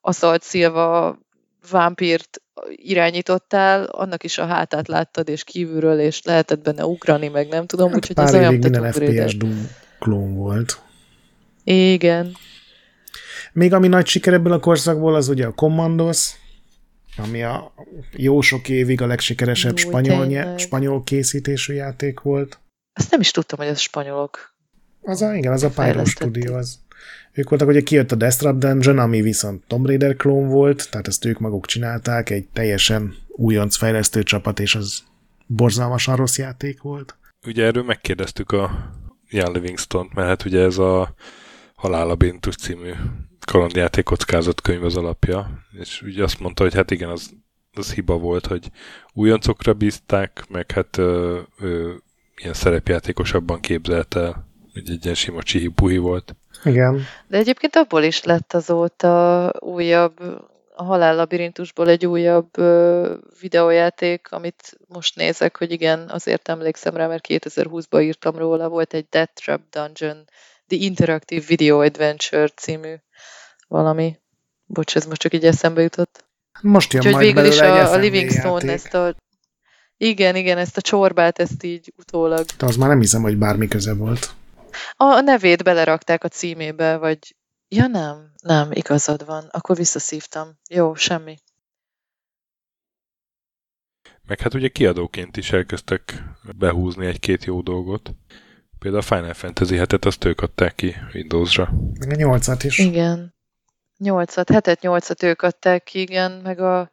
aszalt 0.00 0.42
szilva 0.42 1.18
vámpírt 1.70 2.42
irányítottál, 2.68 3.84
annak 3.84 4.24
is 4.24 4.38
a 4.38 4.46
hátát 4.46 4.88
láttad, 4.88 5.28
és 5.28 5.44
kívülről, 5.44 6.00
és 6.00 6.22
lehetett 6.22 6.62
benne 6.62 6.84
ugrani, 6.84 7.28
meg 7.28 7.48
nem 7.48 7.66
tudom, 7.66 7.88
hát 7.88 7.96
úgyhogy 7.96 8.18
az 8.18 8.34
olyan 8.34 8.54
minden 8.54 8.92
FPS 8.92 9.36
Doom 9.36 9.68
klón 9.98 10.34
volt. 10.34 10.80
Igen. 11.64 12.36
Még 13.52 13.72
ami 13.72 13.88
nagy 13.88 14.06
siker 14.06 14.32
ebből 14.32 14.52
a 14.52 14.60
korszakból, 14.60 15.14
az 15.14 15.28
ugye 15.28 15.46
a 15.46 15.52
Commandos, 15.52 16.32
ami 17.16 17.42
a 17.42 17.74
jó 18.12 18.40
sok 18.40 18.68
évig 18.68 19.00
a 19.00 19.06
legsikeresebb 19.06 19.78
Jó, 19.78 19.88
spanyol, 19.88 20.26
nye, 20.26 20.58
spanyol 20.58 21.02
készítésű 21.02 21.74
játék 21.74 22.20
volt. 22.20 22.58
Azt 22.92 23.10
nem 23.10 23.20
is 23.20 23.30
tudtam, 23.30 23.58
hogy 23.58 23.68
ez 23.68 23.80
spanyolok. 23.80 24.54
Az 25.02 25.22
a, 25.22 25.34
igen, 25.34 25.52
az 25.52 25.62
a 25.62 25.70
Pyro 25.70 26.04
Studio, 26.04 26.54
az. 26.54 26.78
Ők 27.32 27.48
voltak, 27.48 27.68
hogy 27.68 27.82
kijött 27.82 28.12
a 28.12 28.14
Death 28.14 28.48
Dungeon, 28.48 28.98
ami 28.98 29.20
viszont 29.20 29.64
Tomb 29.66 29.86
Raider 29.86 30.16
klón 30.16 30.48
volt, 30.48 30.90
tehát 30.90 31.08
ezt 31.08 31.24
ők 31.24 31.38
maguk 31.38 31.66
csinálták, 31.66 32.30
egy 32.30 32.48
teljesen 32.52 33.14
újonc 33.28 33.76
fejlesztő 33.76 34.22
csapat, 34.22 34.60
és 34.60 34.74
az 34.74 35.02
borzalmasan 35.46 36.16
rossz 36.16 36.38
játék 36.38 36.82
volt. 36.82 37.16
Ugye 37.46 37.64
erről 37.64 37.82
megkérdeztük 37.82 38.52
a 38.52 38.92
Jan 39.30 39.52
Livingstone-t, 39.52 40.14
mert 40.14 40.28
hát 40.28 40.44
ugye 40.44 40.60
ez 40.60 40.78
a 40.78 41.14
Halálabintus 41.74 42.56
című 42.56 42.92
kalandjáték 43.46 44.04
kockázat 44.04 44.60
könyv 44.60 44.84
az 44.84 44.96
alapja, 44.96 45.66
és 45.80 46.02
ugye 46.02 46.22
azt 46.22 46.40
mondta, 46.40 46.62
hogy 46.62 46.74
hát 46.74 46.90
igen, 46.90 47.08
az, 47.08 47.30
az 47.72 47.92
hiba 47.92 48.18
volt, 48.18 48.46
hogy 48.46 48.70
újoncokra 49.12 49.72
bízták, 49.72 50.44
meg 50.48 50.70
hát 50.70 50.96
ö, 50.96 51.40
ö, 51.58 51.92
ilyen 52.36 52.54
szerepjátékosabban 52.54 53.60
képzelt 53.60 54.14
el, 54.14 54.48
hogy 54.72 54.90
egy 54.90 55.04
ilyen 55.04 55.16
sima 55.16 55.42
csihi 55.42 55.70
volt. 55.96 56.36
Igen. 56.64 57.02
De 57.26 57.38
egyébként 57.38 57.76
abból 57.76 58.02
is 58.02 58.22
lett 58.22 58.52
azóta 58.52 59.52
újabb, 59.58 60.20
a 60.76 60.82
halállabirintusból 60.82 61.88
egy 61.88 62.06
újabb 62.06 62.58
ö, 62.58 63.14
videójáték, 63.40 64.28
amit 64.30 64.78
most 64.88 65.16
nézek, 65.16 65.56
hogy 65.56 65.72
igen, 65.72 66.08
azért 66.08 66.48
emlékszem 66.48 66.96
rá, 66.96 67.06
mert 67.06 67.26
2020-ban 67.28 68.02
írtam 68.02 68.36
róla, 68.36 68.68
volt 68.68 68.94
egy 68.94 69.06
Death 69.10 69.32
Trap 69.32 69.60
Dungeon, 69.70 70.24
The 70.66 70.76
Interactive 70.76 71.44
Video 71.46 71.80
Adventure 71.80 72.48
című 72.48 72.94
valami. 73.68 74.18
Bocs, 74.66 74.96
ez 74.96 75.06
most 75.06 75.20
csak 75.20 75.34
így 75.34 75.44
eszembe 75.44 75.82
jutott. 75.82 76.24
Most 76.60 76.92
jön 76.92 77.06
Úgyhogy 77.06 77.22
majd 77.22 77.34
végül 77.34 77.50
is 77.50 77.60
a, 77.60 77.92
a 77.92 77.96
Livingstone 77.96 78.72
ezt 78.72 78.94
a 78.94 79.14
igen, 79.96 80.36
igen, 80.36 80.58
ezt 80.58 80.76
a 80.76 80.80
csorbát, 80.80 81.38
ezt 81.38 81.62
így 81.62 81.92
utólag. 81.98 82.44
De 82.58 82.66
az 82.66 82.76
már 82.76 82.88
nem 82.88 83.00
hiszem, 83.00 83.22
hogy 83.22 83.36
bármi 83.36 83.68
köze 83.68 83.94
volt. 83.94 84.34
A, 84.92 85.04
a 85.04 85.20
nevét 85.20 85.62
belerakták 85.62 86.24
a 86.24 86.28
címébe, 86.28 86.96
vagy... 86.96 87.36
Ja 87.68 87.86
nem, 87.86 88.32
nem, 88.42 88.72
igazad 88.72 89.24
van. 89.24 89.48
Akkor 89.50 89.76
visszaszívtam. 89.76 90.58
Jó, 90.70 90.94
semmi. 90.94 91.36
Meg 94.26 94.40
hát 94.40 94.54
ugye 94.54 94.68
kiadóként 94.68 95.36
is 95.36 95.52
elkezdtek 95.52 96.22
behúzni 96.58 97.06
egy-két 97.06 97.44
jó 97.44 97.60
dolgot. 97.60 98.10
Például 98.78 99.02
a 99.02 99.06
Final 99.06 99.34
Fantasy 99.34 99.76
7-et 99.78 100.06
azt 100.06 100.24
ők 100.24 100.40
adták 100.40 100.74
ki 100.74 100.94
Windowsra. 101.14 101.72
Meg 101.98 102.10
a 102.10 102.38
8-at 102.38 102.60
is. 102.62 102.78
Igen. 102.78 103.34
8-at, 104.04 104.46
7-et, 104.46 104.78
8-at 104.80 105.22
ők 105.22 105.42
adták 105.42 105.82
ki, 105.82 106.00
igen, 106.00 106.32
meg 106.32 106.58
a 106.58 106.90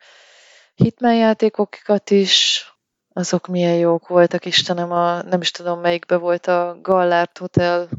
Hitman 0.76 1.16
játékokat 1.16 2.10
is, 2.10 2.66
azok 3.14 3.48
milyen 3.48 3.76
jók 3.76 4.08
voltak, 4.08 4.46
Istenem, 4.46 4.92
a, 4.92 5.22
nem 5.24 5.42
is 5.42 5.52
tudom 5.52 5.80
melyikbe 5.80 6.16
volt 6.16 6.48
a 6.48 6.78
Gallert 6.82 7.38
Hotel, 7.38 7.90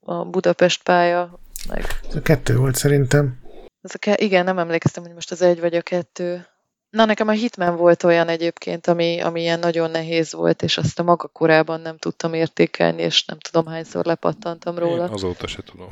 a 0.00 0.24
Budapest 0.24 0.82
pálya, 0.82 1.40
meg... 1.68 1.84
Ez 2.08 2.14
a 2.14 2.22
kettő 2.22 2.56
volt 2.56 2.74
szerintem. 2.74 3.40
Ez 3.80 3.94
a 3.94 3.98
ke- 3.98 4.20
igen, 4.20 4.44
nem 4.44 4.58
emlékeztem, 4.58 5.02
hogy 5.02 5.14
most 5.14 5.30
az 5.30 5.42
egy 5.42 5.60
vagy 5.60 5.74
a 5.74 5.82
kettő. 5.82 6.46
Na, 6.90 7.04
nekem 7.04 7.28
a 7.28 7.32
Hitman 7.32 7.76
volt 7.76 8.02
olyan 8.02 8.28
egyébként, 8.28 8.86
ami, 8.86 9.20
ami 9.20 9.40
ilyen 9.40 9.58
nagyon 9.58 9.90
nehéz 9.90 10.32
volt, 10.32 10.62
és 10.62 10.78
azt 10.78 10.98
a 10.98 11.02
maga 11.02 11.28
korában 11.28 11.80
nem 11.80 11.96
tudtam 11.96 12.34
értékelni, 12.34 13.02
és 13.02 13.24
nem 13.24 13.38
tudom 13.38 13.66
hányszor 13.66 14.04
lepattantam 14.04 14.78
róla. 14.78 15.04
Én 15.04 15.12
azóta 15.12 15.46
se 15.46 15.62
tudom. 15.62 15.88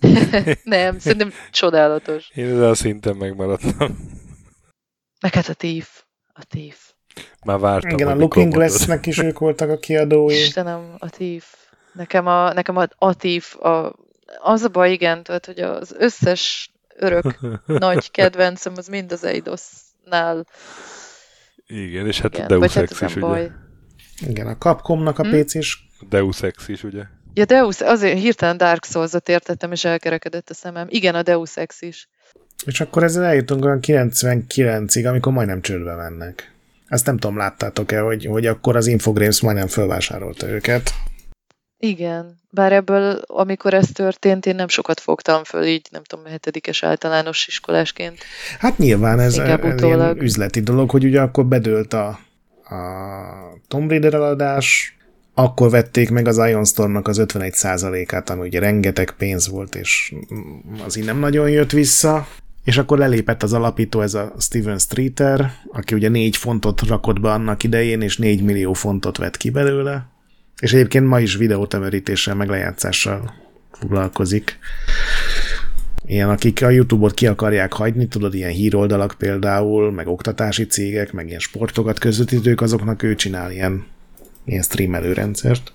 nem, 0.64 0.98
szerintem 0.98 1.32
csodálatos. 1.50 2.30
Én 2.34 2.46
ezen 2.46 2.68
a 2.68 2.74
szinten 2.74 3.16
megmaradtam. 3.16 3.96
Meg 5.20 5.34
hát 5.34 5.48
a 5.48 5.54
tív. 5.54 5.86
A 6.32 6.44
tív. 6.44 6.76
Már 7.44 7.58
vártam, 7.58 7.90
Igen, 7.90 8.08
a 8.08 8.14
Looking 8.14 8.52
Glass-nek 8.52 9.06
is 9.06 9.18
ők 9.18 9.38
voltak 9.38 9.70
a 9.70 9.78
kiadói. 9.78 10.34
Istenem, 10.34 10.94
a 10.98 11.10
tív. 11.10 11.44
Nekem 11.92 12.26
a, 12.26 12.52
nekem 12.52 12.76
a, 12.76 12.86
a 12.98 13.14
tív, 13.14 13.44
a, 13.60 13.92
az 14.38 14.62
a 14.62 14.68
baj, 14.68 14.92
igen, 14.92 15.22
tehát, 15.22 15.46
hogy 15.46 15.60
az 15.60 15.94
összes 15.98 16.72
örök 16.96 17.40
nagy 17.66 18.10
kedvencem, 18.10 18.72
az 18.76 18.86
mind 18.86 19.12
az 19.12 19.24
Eidos-nál. 19.24 20.46
Igen, 21.66 22.06
és 22.06 22.20
hát 22.20 22.34
igen, 22.34 22.46
a 22.46 22.48
Deus 22.48 22.74
hát 22.74 22.82
Ex 22.82 23.00
hát 23.00 23.10
is, 23.10 23.16
baj. 23.16 23.40
ugye? 23.40 23.50
Igen, 24.28 24.46
a 24.46 24.56
Capcomnak 24.56 25.18
a 25.18 25.24
hm? 25.24 25.40
PC-s. 25.40 25.82
Deus 26.08 26.42
Ex 26.42 26.68
is, 26.68 26.82
ugye? 26.84 27.02
Ja, 27.34 27.44
Deus, 27.44 27.80
azért 27.80 28.18
hirtelen 28.18 28.56
Dark 28.56 28.84
Souls-ot 28.84 29.28
értettem, 29.28 29.72
és 29.72 29.84
elkerekedett 29.84 30.50
a 30.50 30.54
szemem. 30.54 30.86
Igen, 30.90 31.14
a 31.14 31.22
Deus 31.22 31.56
Ex 31.56 31.82
is. 31.82 32.08
És 32.66 32.80
akkor 32.80 33.02
ezzel 33.02 33.24
eljutunk 33.24 33.64
olyan 33.64 33.78
99-ig, 33.82 35.08
amikor 35.08 35.32
majdnem 35.32 35.60
csődbe 35.60 35.94
mennek. 35.94 36.53
Ezt 36.94 37.06
nem 37.06 37.18
tudom, 37.18 37.36
láttátok-e, 37.36 38.00
hogy, 38.00 38.24
hogy 38.24 38.46
akkor 38.46 38.76
az 38.76 38.86
Infogrames 38.86 39.40
majdnem 39.40 39.66
felvásárolta 39.66 40.48
őket. 40.48 40.90
Igen, 41.78 42.36
bár 42.50 42.72
ebből, 42.72 43.22
amikor 43.26 43.74
ez 43.74 43.88
történt, 43.92 44.46
én 44.46 44.54
nem 44.54 44.68
sokat 44.68 45.00
fogtam 45.00 45.44
föl, 45.44 45.64
így 45.64 45.86
nem 45.90 46.02
tudom, 46.02 46.24
hetedikes 46.24 46.82
általános 46.82 47.46
iskolásként. 47.46 48.18
Hát 48.58 48.78
nyilván 48.78 49.20
ez, 49.20 49.38
ez 49.38 49.82
ilyen 49.82 50.20
üzleti 50.20 50.60
dolog, 50.60 50.90
hogy 50.90 51.04
ugye 51.04 51.20
akkor 51.20 51.46
bedőlt 51.46 51.92
a, 51.92 52.06
a 52.64 52.78
Tomb 53.68 53.90
Raider 53.90 54.14
eladás, 54.14 54.96
akkor 55.34 55.70
vették 55.70 56.10
meg 56.10 56.28
az 56.28 56.38
Ion 56.48 56.64
Storm-nak 56.64 57.08
az 57.08 57.20
51%-át, 57.24 58.30
ami 58.30 58.46
ugye 58.46 58.58
rengeteg 58.58 59.14
pénz 59.18 59.48
volt, 59.48 59.74
és 59.74 60.14
az 60.86 60.96
így 60.96 61.04
nem 61.04 61.18
nagyon 61.18 61.50
jött 61.50 61.70
vissza, 61.70 62.26
és 62.64 62.78
akkor 62.78 62.98
lelépett 62.98 63.42
az 63.42 63.52
alapító, 63.52 64.00
ez 64.00 64.14
a 64.14 64.32
Steven 64.38 64.78
Streeter, 64.78 65.52
aki 65.72 65.94
ugye 65.94 66.08
4 66.08 66.36
fontot 66.36 66.86
rakott 66.86 67.20
be 67.20 67.32
annak 67.32 67.62
idején, 67.62 68.00
és 68.00 68.16
4 68.16 68.42
millió 68.42 68.72
fontot 68.72 69.16
vett 69.16 69.36
ki 69.36 69.50
belőle, 69.50 70.06
és 70.60 70.72
egyébként 70.72 71.06
ma 71.06 71.20
is 71.20 71.36
videótemerítéssel, 71.36 72.34
meg 72.34 72.48
lejátszással 72.48 73.34
foglalkozik. 73.70 74.58
Ilyen, 76.06 76.30
akik 76.30 76.62
a 76.62 76.70
YouTube-ot 76.70 77.14
ki 77.14 77.26
akarják 77.26 77.72
hagyni, 77.72 78.08
tudod, 78.08 78.34
ilyen 78.34 78.50
híroldalak 78.50 79.14
például, 79.18 79.92
meg 79.92 80.08
oktatási 80.08 80.66
cégek, 80.66 81.12
meg 81.12 81.26
ilyen 81.26 81.38
sportokat 81.38 81.98
közvetítők, 81.98 82.60
azoknak 82.60 83.02
ő 83.02 83.14
csinál 83.14 83.50
ilyen, 83.50 83.86
ilyen 84.44 84.62
streamelő 84.62 85.12
rendszert. 85.12 85.72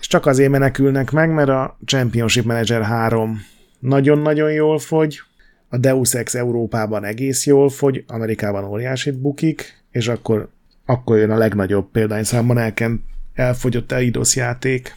És 0.00 0.06
csak 0.06 0.26
azért 0.26 0.50
menekülnek 0.50 1.10
meg, 1.10 1.30
mert 1.30 1.48
a 1.48 1.78
Championship 1.84 2.44
Manager 2.44 2.82
3 2.82 3.44
nagyon-nagyon 3.78 4.52
jól 4.52 4.78
fogy, 4.78 5.20
a 5.68 5.76
Deus 5.76 6.14
Ex 6.14 6.34
Európában 6.34 7.04
egész 7.04 7.46
jól 7.46 7.70
fogy, 7.70 8.04
Amerikában 8.06 8.64
óriásit 8.64 9.18
bukik, 9.18 9.82
és 9.90 10.08
akkor, 10.08 10.48
akkor 10.86 11.16
jön 11.18 11.30
a 11.30 11.36
legnagyobb 11.36 11.90
példányszámban 11.90 12.58
elken, 12.58 13.04
elfogyott 13.34 13.92
Eidos 13.92 14.36
játék, 14.36 14.96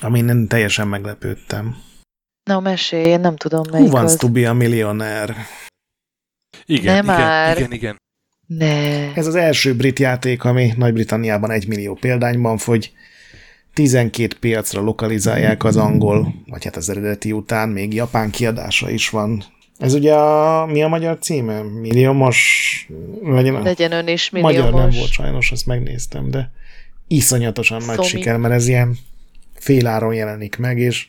amin 0.00 0.24
nem 0.24 0.46
teljesen 0.46 0.88
meglepődtem. 0.88 1.76
Na, 2.50 2.60
mesélj, 2.60 3.04
én 3.04 3.20
nem 3.20 3.36
tudom 3.36 3.62
melyik 3.70 3.86
Who 3.86 3.96
wants 3.96 4.12
az. 4.12 4.18
to 4.18 4.28
be 4.28 4.48
a 4.48 4.54
millionaire? 4.54 5.34
Igen, 6.66 6.94
Nem 6.94 7.04
igen, 7.04 7.16
már. 7.16 7.56
igen, 7.56 7.72
igen. 7.72 7.96
Ne. 8.46 9.12
Ez 9.14 9.26
az 9.26 9.34
első 9.34 9.74
brit 9.74 9.98
játék, 9.98 10.44
ami 10.44 10.72
Nagy-Britanniában 10.76 11.50
egy 11.50 11.68
millió 11.68 11.94
példányban 11.94 12.58
fogy. 12.58 12.92
12 13.74 14.36
piacra 14.40 14.80
lokalizálják 14.80 15.64
az 15.64 15.76
angol, 15.76 16.34
vagy 16.46 16.64
hát 16.64 16.76
az 16.76 16.88
eredeti 16.88 17.32
után, 17.32 17.68
még 17.68 17.94
japán 17.94 18.30
kiadása 18.30 18.90
is 18.90 19.10
van. 19.10 19.44
Ez 19.80 19.94
ugye 19.94 20.14
a, 20.14 20.66
mi 20.66 20.82
a 20.82 20.88
magyar 20.88 21.18
címe? 21.18 21.62
Milliómos? 21.62 22.38
Legyen, 23.22 23.62
Legyen 23.62 23.92
ön 23.92 24.08
is 24.08 24.30
magyar 24.30 24.50
milliómos. 24.52 24.80
nem 24.90 24.98
volt 24.98 25.10
sajnos, 25.10 25.52
azt 25.52 25.66
megnéztem, 25.66 26.30
de 26.30 26.50
iszonyatosan 27.08 27.82
nagy 27.84 27.94
Szomi. 27.94 28.08
siker, 28.08 28.36
mert 28.36 28.54
ez 28.54 28.68
ilyen 28.68 28.96
féláron 29.54 30.14
jelenik 30.14 30.56
meg, 30.56 30.78
és 30.78 31.06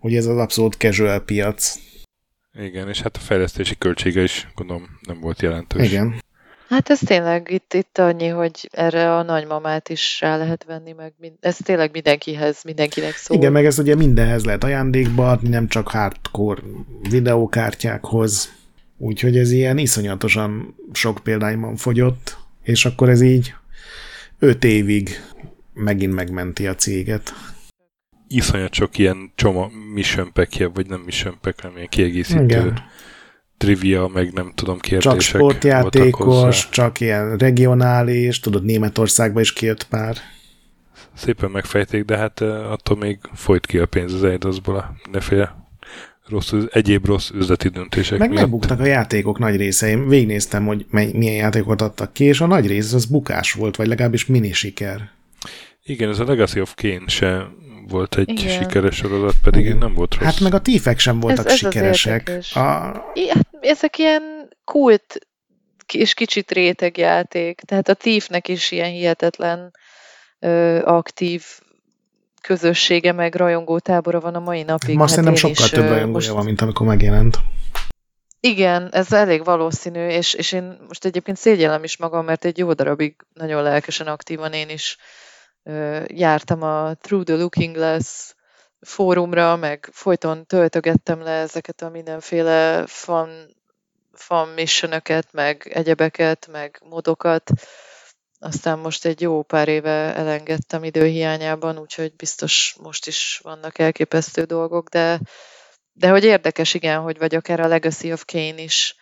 ugye 0.00 0.18
ez 0.18 0.26
az 0.26 0.36
abszolút 0.36 0.74
casual 0.74 1.20
piac. 1.20 1.74
Igen, 2.58 2.88
és 2.88 3.00
hát 3.00 3.16
a 3.16 3.20
fejlesztési 3.20 3.74
költsége 3.78 4.22
is 4.22 4.48
gondolom 4.54 4.98
nem 5.06 5.20
volt 5.20 5.42
jelentős. 5.42 5.86
Igen. 5.86 6.22
Hát 6.68 6.90
ez 6.90 6.98
tényleg 6.98 7.50
itt, 7.50 7.74
itt 7.74 7.98
annyi, 7.98 8.28
hogy 8.28 8.68
erre 8.72 9.16
a 9.16 9.22
nagymamát 9.22 9.88
is 9.88 10.20
rá 10.20 10.36
lehet 10.36 10.64
venni, 10.64 10.92
meg 10.92 11.12
mind, 11.18 11.34
ez 11.40 11.56
tényleg 11.64 11.90
mindenkihez, 11.92 12.62
mindenkinek 12.64 13.12
szól. 13.16 13.36
Igen, 13.36 13.52
meg 13.52 13.66
ezt 13.66 13.78
ugye 13.78 13.94
mindenhez 13.94 14.44
lehet 14.44 14.64
ajándékba 14.64 15.30
adni, 15.30 15.48
nem 15.48 15.68
csak 15.68 15.88
hardcore 15.88 16.62
videókártyákhoz. 17.10 18.52
Úgyhogy 18.98 19.38
ez 19.38 19.50
ilyen 19.50 19.78
iszonyatosan 19.78 20.74
sok 20.92 21.20
példányban 21.22 21.76
fogyott, 21.76 22.36
és 22.62 22.84
akkor 22.84 23.08
ez 23.08 23.20
így 23.20 23.54
öt 24.38 24.64
évig 24.64 25.20
megint 25.74 26.14
megmenti 26.14 26.66
a 26.66 26.74
céget. 26.74 27.32
Iszonyat 28.28 28.74
sok 28.74 28.98
ilyen 28.98 29.32
csoma 29.34 29.70
mission 29.94 30.32
pack 30.32 30.70
vagy 30.74 30.86
nem 30.86 31.00
mission 31.00 31.38
pack, 31.40 31.60
hanem 31.60 31.76
ilyen 31.76 31.88
kiegészítő 31.88 32.42
Igen. 32.42 32.78
Trivia, 33.64 34.10
meg 34.14 34.32
nem 34.32 34.52
tudom 34.54 34.78
kérdések 34.78 35.12
Csak 35.12 35.20
sportjátékos, 35.20 36.68
csak 36.68 37.00
ilyen 37.00 37.36
regionális, 37.36 38.40
tudod, 38.40 38.64
Németországban 38.64 39.42
is 39.42 39.52
kijött 39.52 39.84
pár. 39.84 40.16
Szépen 41.14 41.50
megfejték, 41.50 42.04
de 42.04 42.16
hát 42.16 42.40
attól 42.40 42.96
még 42.96 43.18
folyt 43.34 43.66
ki 43.66 43.78
a 43.78 43.86
pénz 43.86 44.12
az 44.12 44.24
Eidosból 44.24 44.76
a 44.76 44.94
mindenféle 45.04 45.54
rossz, 46.28 46.52
egyéb 46.70 47.06
rossz 47.06 47.30
üzleti 47.34 47.68
döntések 47.68 48.18
Meg 48.18 48.28
miatt. 48.28 48.40
megbuktak 48.40 48.80
a 48.80 48.84
játékok 48.86 49.38
nagy 49.38 49.56
része. 49.56 49.88
Én 49.88 50.08
végignéztem, 50.08 50.66
hogy 50.66 50.86
mely, 50.90 51.10
milyen 51.12 51.34
játékokat 51.34 51.82
adtak 51.82 52.12
ki, 52.12 52.24
és 52.24 52.40
a 52.40 52.46
nagy 52.46 52.66
rész 52.66 52.92
az 52.92 53.04
bukás 53.04 53.52
volt, 53.52 53.76
vagy 53.76 53.86
legalábbis 53.86 54.26
mini 54.26 54.52
siker. 54.52 55.10
Igen, 55.84 56.08
ez 56.08 56.18
a 56.18 56.24
Legacy 56.24 56.60
of 56.60 56.74
Kane 56.74 57.06
se 57.06 57.46
volt 57.88 58.16
egy 58.16 58.28
Igen. 58.28 58.48
sikeres 58.62 58.96
sorozat, 58.96 59.34
pedig 59.42 59.64
Igen. 59.64 59.78
nem 59.78 59.94
volt 59.94 60.14
rossz. 60.14 60.24
Hát 60.24 60.40
meg 60.40 60.54
a 60.54 60.60
tífek 60.60 60.98
sem 60.98 61.20
voltak 61.20 61.46
ez 61.46 61.52
az 61.52 61.58
sikeresek. 61.58 62.28
A, 62.54 62.60
I- 63.14 63.28
hát 63.28 63.46
ezek 63.64 63.98
ilyen 63.98 64.52
kult 64.64 65.18
és 65.92 66.14
kicsit 66.14 66.50
réteg 66.50 66.96
játék. 66.96 67.60
Tehát 67.60 67.88
a 67.88 67.94
Thiefnek 67.94 68.48
is 68.48 68.70
ilyen 68.70 68.90
hihetetlen 68.90 69.70
ö, 70.38 70.80
aktív 70.84 71.44
közössége, 72.40 73.12
meg 73.12 73.34
rajongó 73.34 73.78
tábora 73.78 74.20
van 74.20 74.34
a 74.34 74.40
mai 74.40 74.62
napig. 74.62 74.94
ma 74.94 75.00
hát 75.00 75.08
szerintem 75.08 75.34
sokkal 75.34 75.64
is, 75.64 75.70
több 75.70 75.88
rajongója 75.88 76.08
most- 76.12 76.28
van, 76.28 76.44
mint 76.44 76.60
amikor 76.60 76.86
megjelent. 76.86 77.38
Igen, 78.40 78.88
ez 78.92 79.12
elég 79.12 79.44
valószínű, 79.44 80.06
és, 80.06 80.34
és 80.34 80.52
én 80.52 80.76
most 80.88 81.04
egyébként 81.04 81.36
szégyellem 81.36 81.84
is 81.84 81.96
magam, 81.96 82.24
mert 82.24 82.44
egy 82.44 82.58
jó 82.58 82.72
darabig 82.72 83.16
nagyon 83.34 83.62
lelkesen 83.62 84.06
aktívan 84.06 84.52
én 84.52 84.68
is 84.68 84.96
ö, 85.62 86.02
jártam 86.06 86.62
a 86.62 86.94
Through 86.94 87.24
the 87.24 87.34
Looking 87.34 87.74
Glass 87.74 88.34
fórumra, 88.80 89.56
meg 89.56 89.88
folyton 89.92 90.46
töltögettem 90.46 91.22
le 91.22 91.30
ezeket 91.30 91.82
a 91.82 91.88
mindenféle 91.88 92.84
fan, 92.86 93.53
fan 94.26 94.48
missionöket, 94.48 95.26
meg 95.32 95.70
egyebeket, 95.74 96.48
meg 96.52 96.80
modokat. 96.88 97.50
Aztán 98.38 98.78
most 98.78 99.04
egy 99.04 99.20
jó 99.20 99.42
pár 99.42 99.68
éve 99.68 100.14
elengedtem 100.14 100.84
időhiányában, 100.84 101.78
úgyhogy 101.78 102.16
biztos 102.16 102.76
most 102.82 103.06
is 103.06 103.40
vannak 103.42 103.78
elképesztő 103.78 104.42
dolgok, 104.44 104.88
de 104.88 105.20
de 105.96 106.08
hogy 106.08 106.24
érdekes, 106.24 106.74
igen, 106.74 107.00
hogy 107.00 107.18
vagy 107.18 107.34
akár 107.34 107.60
a 107.60 107.66
Legacy 107.66 108.12
of 108.12 108.24
Kane 108.24 108.62
is, 108.62 108.96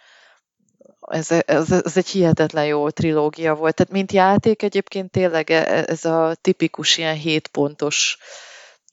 ez, 1.01 1.31
ez, 1.31 1.73
ez 1.73 1.97
egy 1.97 2.09
hihetetlen 2.09 2.67
jó 2.67 2.91
trilógia 2.91 3.55
volt. 3.55 3.75
Tehát 3.75 3.93
mint 3.93 4.13
játék 4.13 4.63
egyébként 4.63 5.11
tényleg 5.11 5.51
e- 5.51 5.85
ez 5.87 6.05
a 6.05 6.37
tipikus 6.41 6.97
ilyen 6.97 7.15
7 7.15 7.49
pontos, 7.49 8.19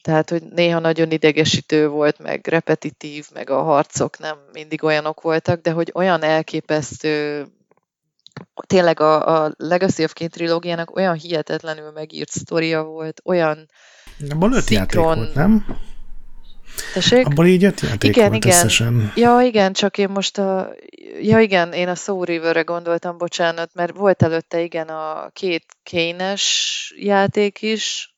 tehát 0.01 0.30
hogy 0.30 0.43
néha 0.43 0.80
nagyon 0.80 1.11
idegesítő 1.11 1.88
volt, 1.88 2.19
meg 2.19 2.47
repetitív, 2.47 3.26
meg 3.34 3.49
a 3.49 3.63
harcok 3.63 4.19
nem 4.19 4.38
mindig 4.53 4.84
olyanok 4.84 5.21
voltak, 5.21 5.61
de 5.61 5.71
hogy 5.71 5.91
olyan 5.93 6.23
elképesztő 6.23 7.45
tényleg 8.67 8.99
a, 8.99 9.43
a 9.43 9.53
Legacy 9.57 10.03
of 10.03 10.13
Kane 10.13 10.30
trilógiának 10.30 10.95
olyan 10.95 11.15
hihetetlenül 11.15 11.91
megírt 11.91 12.30
sztoria 12.30 12.84
volt, 12.84 13.21
olyan 13.26 13.69
öt 14.19 14.69
játék 14.69 14.89
Szinkron. 14.89 15.17
volt, 15.17 15.34
nem? 15.34 15.65
tessék? 16.93 17.26
Abból 17.26 17.45
így 17.45 17.63
öt 17.63 17.80
játék 17.80 18.15
Igen, 18.15 18.30
volt 18.30 18.45
igen. 18.45 18.57
összesen. 18.57 19.11
Ja, 19.15 19.39
igen, 19.41 19.73
csak 19.73 19.97
én 19.97 20.09
most 20.09 20.38
a... 20.38 20.69
Ja, 21.21 21.39
igen, 21.39 21.73
én 21.73 21.88
a 21.88 21.95
Soul 21.95 22.26
River-re 22.26 22.61
gondoltam, 22.61 23.17
bocsánat, 23.17 23.69
mert 23.73 23.95
volt 23.95 24.23
előtte, 24.23 24.61
igen, 24.61 24.88
a 24.88 25.30
két 25.34 25.65
kénes 25.84 26.93
játék 26.97 27.61
is. 27.61 28.13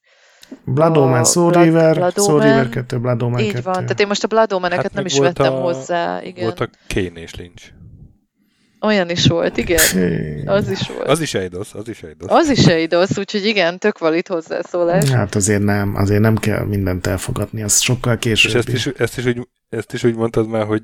Blood 0.66 0.98
Omen, 0.98 1.24
Soul 1.24 1.52
Blood- 1.52 1.66
River, 1.66 1.96
Blood 1.96 2.14
Soul. 2.14 2.42
River 2.42 2.70
2, 2.70 3.00
Blood 3.00 3.22
Omen 3.22 3.40
Így 3.44 3.52
2. 3.52 3.62
van, 3.64 3.74
tehát 3.74 4.00
én 4.00 4.08
most 4.08 4.24
a 4.24 4.28
Blood 4.28 4.54
Omen-eket 4.54 4.84
Hát 4.84 4.94
nem 4.94 5.06
is 5.06 5.20
vettem 5.20 5.54
a- 5.54 5.60
hozzá, 5.60 6.22
igen. 6.24 6.44
Volt 6.44 6.60
a 6.60 6.70
Kane 6.94 7.20
és 7.22 7.36
Lynch. 7.36 7.64
Olyan 8.82 9.10
is 9.10 9.28
volt, 9.28 9.58
igen. 9.58 9.80
Az 10.48 10.70
is 10.70 10.88
volt. 10.88 11.08
Az 11.08 11.22
is 11.22 11.34
Eidos, 11.34 11.74
az 11.74 11.88
is 11.90 12.04
Eidos. 12.04 12.30
Az 12.32 12.50
is 12.50 12.66
Eidos, 12.68 13.18
úgyhogy 13.18 13.46
igen, 13.46 13.80
tök 13.80 13.98
valit 13.98 14.28
hozzászólás. 14.28 15.10
Hát 15.10 15.36
azért 15.36 15.62
nem, 15.64 15.96
azért 15.96 16.22
nem 16.22 16.36
kell 16.38 16.66
mindent 16.66 17.08
elfogadni, 17.08 17.64
az 17.64 17.80
sokkal 17.80 18.14
És 18.14 18.20
később. 18.20 18.56
ezt 18.56 18.70
is, 18.70 18.86
ezt, 18.88 19.18
is 19.18 19.26
úgy, 19.26 19.48
ezt 19.70 19.94
is 19.94 20.04
úgy 20.04 20.16
mondtad 20.16 20.48
már, 20.48 20.66
hogy 20.66 20.82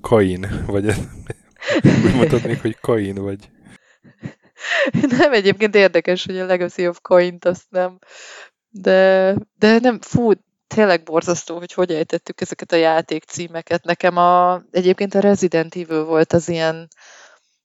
Kain, 0.00 0.46
vagy 0.66 0.86
úgy 2.06 2.14
mondtad 2.14 2.46
még, 2.46 2.60
hogy 2.60 2.76
Kain, 2.80 3.14
vagy 3.14 3.38
Nem, 5.18 5.32
egyébként 5.32 5.74
érdekes, 5.74 6.24
hogy 6.26 6.38
a 6.38 6.44
Legacy 6.46 6.86
of 6.88 6.98
Coin-t 7.02 7.44
azt 7.44 7.64
nem, 7.68 7.98
de, 8.80 9.34
de 9.58 9.78
nem, 9.78 10.00
fú, 10.00 10.32
tényleg 10.66 11.02
borzasztó, 11.02 11.58
hogy 11.58 11.72
hogy 11.72 11.92
ejtettük 11.92 12.40
ezeket 12.40 12.72
a 12.72 12.76
játékcímeket. 12.76 13.84
Nekem 13.84 14.16
a, 14.16 14.62
egyébként 14.70 15.14
a 15.14 15.20
Resident 15.20 15.74
Evil 15.74 16.04
volt 16.04 16.32
az 16.32 16.48
ilyen, 16.48 16.88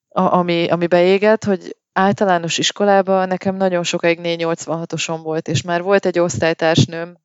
a, 0.08 0.22
ami, 0.22 0.68
ami 0.68 0.86
beégett, 0.86 1.44
hogy 1.44 1.76
általános 1.92 2.58
iskolában 2.58 3.28
nekem 3.28 3.56
nagyon 3.56 3.82
sokáig 3.82 4.18
486-osom 4.22 5.20
volt, 5.22 5.48
és 5.48 5.62
már 5.62 5.82
volt 5.82 6.06
egy 6.06 6.18
osztálytársnőm, 6.18 7.22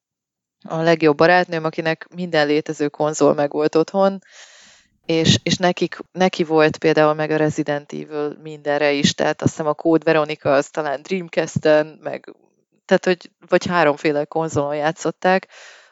a 0.67 0.81
legjobb 0.81 1.17
barátnőm, 1.17 1.63
akinek 1.63 2.07
minden 2.15 2.47
létező 2.47 2.87
konzol 2.87 3.33
meg 3.33 3.51
volt 3.51 3.75
otthon, 3.75 4.19
és, 5.05 5.39
és 5.43 5.57
nekik, 5.57 5.99
neki 6.11 6.43
volt 6.43 6.77
például 6.77 7.13
meg 7.13 7.31
a 7.31 7.37
Resident 7.37 7.93
Evil 7.93 8.37
mindenre 8.43 8.91
is, 8.91 9.13
tehát 9.13 9.41
azt 9.41 9.51
hiszem 9.51 9.67
a 9.67 9.73
Code 9.73 10.03
Veronica 10.03 10.53
az 10.53 10.69
talán 10.69 11.01
Dreamcast-en, 11.01 11.99
meg 12.01 12.33
tehát, 12.89 13.05
hogy 13.05 13.31
vagy 13.47 13.65
háromféle 13.65 14.25
konzolon 14.25 14.75
játszották 14.75 15.47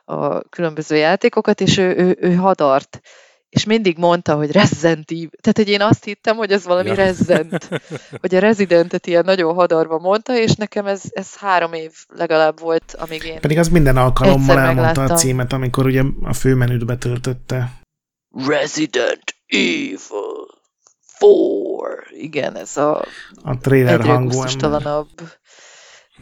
a 0.06 0.42
különböző 0.42 0.96
játékokat, 0.96 1.62
és 1.62 1.78
ő, 1.78 1.96
ő, 1.98 2.18
ő 2.20 2.34
hadart. 2.34 3.02
És 3.50 3.64
mindig 3.64 3.98
mondta, 3.98 4.36
hogy 4.36 4.52
Resident 4.52 5.12
Evil. 5.12 5.30
Tehát, 5.42 5.58
hogy 5.58 5.70
én 5.70 5.82
azt 5.82 6.04
hittem, 6.04 6.36
hogy 6.36 6.52
ez 6.52 6.66
valami 6.66 6.88
Ja. 6.88 6.96
Resident. 6.96 7.70
Hogy 8.22 8.36
a 8.36 8.40
Residentet 8.40 9.08
ilyen 9.08 9.26
nagyon 9.26 9.54
hadarva 9.54 10.00
mondta, 10.00 10.38
és 10.38 10.56
nekem 10.56 10.86
ez, 10.86 11.02
ez 11.10 11.36
három 11.36 11.74
év 11.74 11.92
legalább 12.08 12.60
volt, 12.60 12.96
amíg 13.00 13.24
én 13.24 13.40
Pedig 13.40 13.58
az 13.58 13.68
minden 13.68 13.98
alkalommal 13.98 14.60
elmondta 14.60 15.04
a 15.04 15.16
címet, 15.16 15.54
amikor 15.54 15.86
ugye 15.86 16.04
a 16.24 16.34
főmenüt 16.34 16.86
betöltötte. 16.86 17.72
Resident 18.48 19.36
Evil 19.48 19.98
4. 21.20 22.22
Igen, 22.22 22.56
ez 22.56 22.78
a 22.78 23.06
A 23.44 23.58
trailer 23.58 24.02
hangú 24.02 24.42
ember. 24.42 25.12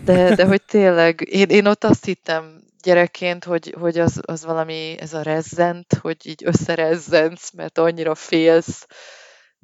De, 0.03 0.35
de 0.35 0.45
hogy 0.45 0.61
tényleg, 0.61 1.27
én, 1.31 1.49
én 1.49 1.65
ott 1.65 1.83
azt 1.83 2.05
hittem 2.05 2.63
gyerekként, 2.83 3.43
hogy, 3.43 3.75
hogy 3.79 3.99
az, 3.99 4.21
az 4.25 4.45
valami, 4.45 4.95
ez 4.99 5.13
a 5.13 5.21
rezzent, 5.21 5.93
hogy 6.01 6.17
így 6.23 6.41
összerezzensz, 6.45 7.51
mert 7.51 7.77
annyira 7.77 8.15
félsz. 8.15 8.87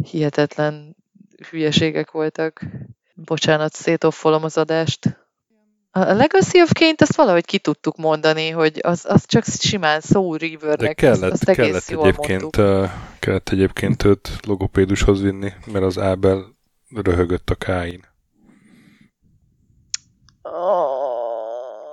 Hihetetlen 0.09 0.95
hülyeségek 1.49 2.11
voltak. 2.11 2.61
Bocsánat, 3.15 3.73
szétoffolom 3.73 4.43
az 4.43 4.57
adást. 4.57 5.19
A 5.91 5.99
Legacy 5.99 6.61
of 6.61 6.71
Kane-t 6.73 7.01
azt 7.01 7.15
valahogy 7.15 7.45
ki 7.45 7.59
tudtuk 7.59 7.97
mondani, 7.97 8.49
hogy 8.49 8.79
az, 8.81 9.05
az 9.07 9.25
csak 9.25 9.43
simán 9.45 10.01
Soul 10.01 10.37
Rivernek, 10.37 10.87
De 10.87 10.93
kellett, 10.93 11.21
azt, 11.21 11.31
azt 11.31 11.49
egész 11.49 11.65
kellett, 11.65 11.89
jól 11.89 12.07
egyébként, 12.07 12.41
mondtuk. 12.41 12.91
kellett 13.19 13.49
egyébként 13.49 14.03
őt 14.03 14.29
logopédushoz 14.47 15.21
vinni, 15.21 15.53
mert 15.71 15.85
az 15.85 15.97
Ábel 15.97 16.55
röhögött 16.89 17.49
a 17.49 17.55
Káin. 17.55 18.10
Oh, 20.43 21.91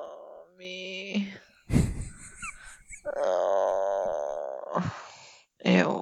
mi? 0.57 1.27
Oh, 3.03 4.83
jó, 5.59 5.97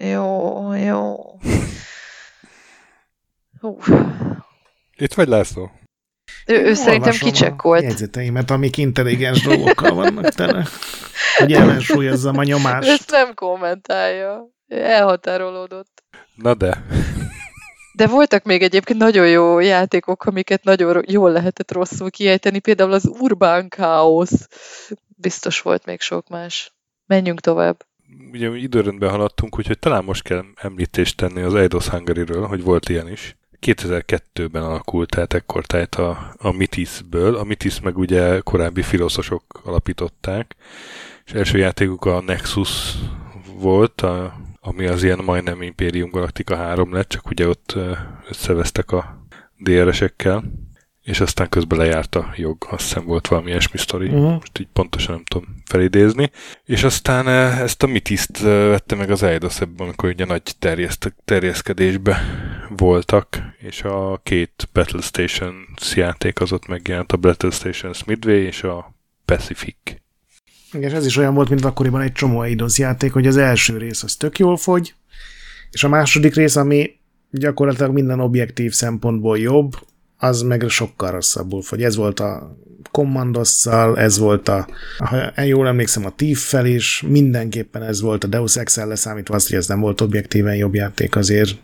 jó, 0.00 0.72
jó. 0.72 1.16
Hú. 3.60 3.78
Itt 4.96 5.14
vagy 5.14 5.28
László? 5.28 5.70
Ő, 6.46 6.64
ő 6.64 6.74
szerintem 6.74 7.12
kicsekkolt. 7.12 7.80
A 7.80 7.84
jegyzeteimet, 7.84 8.50
amik 8.50 8.76
intelligens 8.76 9.42
dolgokkal 9.42 9.94
vannak 9.94 10.28
tele. 10.28 10.66
Hogy 11.38 11.52
ellensúlyozzam 11.52 12.38
a 12.38 12.42
nyomást. 12.42 12.88
Ezt 12.88 13.10
nem 13.10 13.34
kommentálja. 13.34 14.48
Elhatárolódott. 14.68 16.02
Na 16.34 16.54
de. 16.54 16.84
De 17.96 18.06
voltak 18.06 18.44
még 18.44 18.62
egyébként 18.62 18.98
nagyon 18.98 19.28
jó 19.28 19.58
játékok, 19.58 20.24
amiket 20.24 20.64
nagyon 20.64 21.04
jól 21.06 21.32
lehetett 21.32 21.72
rosszul 21.72 22.10
kiejteni, 22.10 22.58
például 22.58 22.92
az 22.92 23.10
Urban 23.18 23.68
Chaos. 23.68 24.30
Biztos 25.16 25.60
volt 25.60 25.86
még 25.86 26.00
sok 26.00 26.28
más. 26.28 26.72
Menjünk 27.06 27.40
tovább. 27.40 27.84
Ugye 28.32 28.56
időrendben 28.56 29.10
haladtunk, 29.10 29.58
úgyhogy 29.58 29.78
talán 29.78 30.04
most 30.04 30.22
kell 30.22 30.44
említést 30.54 31.16
tenni 31.16 31.42
az 31.42 31.54
Eidos 31.54 31.88
Hungary-ről, 31.88 32.46
hogy 32.46 32.62
volt 32.62 32.88
ilyen 32.88 33.08
is. 33.08 33.36
2002-ben 33.60 34.62
alakult, 34.62 35.10
tehát 35.10 35.34
ekkor 35.34 35.66
tehát 35.66 35.94
a, 35.94 36.34
a 36.38 36.52
Mitisből. 36.52 37.36
A 37.36 37.44
Mitis 37.44 37.80
meg 37.80 37.98
ugye 37.98 38.40
korábbi 38.40 38.82
filoszosok 38.82 39.60
alapították, 39.64 40.56
és 41.24 41.32
első 41.32 41.58
játékuk 41.58 42.04
a 42.04 42.20
Nexus 42.20 42.94
volt, 43.58 44.00
a, 44.00 44.34
ami 44.66 44.86
az 44.86 45.02
ilyen 45.02 45.20
majdnem 45.24 45.62
Imperium 45.62 46.10
Galactica 46.10 46.56
3 46.56 46.92
lett, 46.92 47.08
csak 47.08 47.30
ugye 47.30 47.48
ott 47.48 47.76
összevesztek 48.28 48.90
a 48.90 49.26
DRS-ekkel, 49.58 50.44
és 51.02 51.20
aztán 51.20 51.48
közben 51.48 51.78
lejárt 51.78 52.14
a 52.14 52.32
jog, 52.36 52.66
azt 52.70 52.82
hiszem 52.82 53.04
volt 53.04 53.26
valami 53.28 53.50
ilyesmi 53.50 53.78
sztori, 53.78 54.08
Mhm. 54.08 54.16
most 54.18 54.58
így 54.58 54.68
pontosan 54.72 55.14
nem 55.14 55.24
tudom 55.24 55.62
felidézni. 55.64 56.30
És 56.64 56.84
aztán 56.84 57.28
ezt 57.62 57.82
a 57.82 57.86
Mitiszt 57.86 58.38
vette 58.40 58.94
meg 58.94 59.10
az 59.10 59.22
Eidos 59.22 59.58
amikor 59.76 60.08
ugye 60.08 60.24
nagy 60.24 60.42
terjeszt, 60.58 61.14
terjeszkedésbe 61.24 62.20
voltak, 62.76 63.42
és 63.58 63.82
a 63.82 64.20
két 64.22 64.68
Battle 64.72 65.00
Stations 65.00 65.96
játék 65.96 66.40
az 66.40 66.52
ott 66.52 66.66
megjelent, 66.66 67.12
a 67.12 67.16
Battle 67.16 67.50
Stations 67.50 68.04
Midway 68.04 68.36
és 68.46 68.62
a 68.62 68.94
Pacific. 69.24 69.76
Igen, 70.74 70.90
és 70.90 70.96
ez 70.96 71.06
is 71.06 71.16
olyan 71.16 71.34
volt, 71.34 71.48
mint 71.48 71.64
akkoriban 71.64 72.00
egy 72.00 72.12
csomó 72.12 72.42
Eidos 72.42 72.78
játék, 72.78 73.12
hogy 73.12 73.26
az 73.26 73.36
első 73.36 73.78
rész 73.78 74.02
az 74.02 74.14
tök 74.14 74.38
jól 74.38 74.56
fogy, 74.56 74.94
és 75.70 75.84
a 75.84 75.88
második 75.88 76.34
rész, 76.34 76.56
ami 76.56 76.90
gyakorlatilag 77.30 77.92
minden 77.92 78.20
objektív 78.20 78.72
szempontból 78.72 79.38
jobb, 79.38 79.72
az 80.18 80.42
meg 80.42 80.64
sokkal 80.68 81.10
rosszabbul 81.10 81.62
fogy. 81.62 81.82
Ez 81.82 81.96
volt 81.96 82.20
a 82.20 82.56
Commandosszal, 82.90 83.98
ez 83.98 84.18
volt 84.18 84.48
a, 84.48 84.66
ha 84.98 85.42
jól 85.42 85.66
emlékszem, 85.66 86.04
a 86.04 86.12
Thief-fel 86.16 86.66
is, 86.66 87.04
mindenképpen 87.08 87.82
ez 87.82 88.00
volt 88.00 88.24
a 88.24 88.26
Deus 88.26 88.56
Ex-el 88.56 88.86
leszámítva 88.86 89.34
azt, 89.34 89.48
hogy 89.48 89.56
ez 89.56 89.66
nem 89.66 89.80
volt 89.80 90.00
objektíven 90.00 90.56
jobb 90.56 90.74
játék 90.74 91.16
azért. 91.16 91.56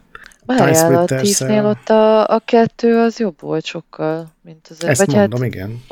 Várjál, 0.47 0.95
a. 0.95 1.05
Tiefnél 1.05 1.65
ott 1.65 1.89
a, 1.89 2.29
a 2.29 2.43
kettő 2.45 2.99
az 2.99 3.19
jobb 3.19 3.41
volt 3.41 3.65
sokkal, 3.65 4.33
mint 4.43 4.67
az 4.71 4.85
Ezt 4.85 5.05
vagy 5.05 5.15
mondom, 5.15 5.41
hát, 5.41 5.55
igen. 5.55 5.83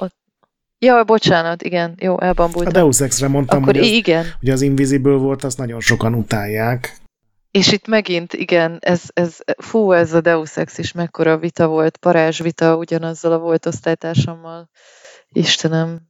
Ja, 0.79 1.05
bocsánat, 1.05 1.63
igen, 1.63 1.95
jó, 2.01 2.15
A 2.15 2.25
elbambultam. 2.25 2.73
Deus 2.73 3.01
Ex-re 3.01 3.29
mondtam, 3.29 3.63
Akkor 3.63 3.75
hogy 3.75 3.83
az, 3.83 3.91
igen. 3.91 4.25
hogy 4.39 4.51
az 4.51 4.61
Invisible 4.61 5.17
volt, 5.17 5.45
azt 5.45 5.59
nagyon 5.59 5.81
sokan 5.81 6.15
utálják. 6.15 6.97
És 7.51 7.73
itt 7.73 7.87
megint, 7.87 8.33
igen, 8.33 8.79
ez, 8.81 9.03
ez, 9.13 9.39
fú, 9.59 9.93
ez 9.93 10.13
a 10.13 10.21
Deus 10.21 10.57
Ex 10.57 10.79
is 10.79 10.93
mekkora 10.93 11.39
vita 11.39 11.67
volt, 11.67 11.97
parázsvita 11.97 12.77
ugyanazzal 12.77 13.33
a 13.33 13.39
volt 13.39 13.67
osztálytársammal. 13.67 14.71
Istenem, 15.29 16.01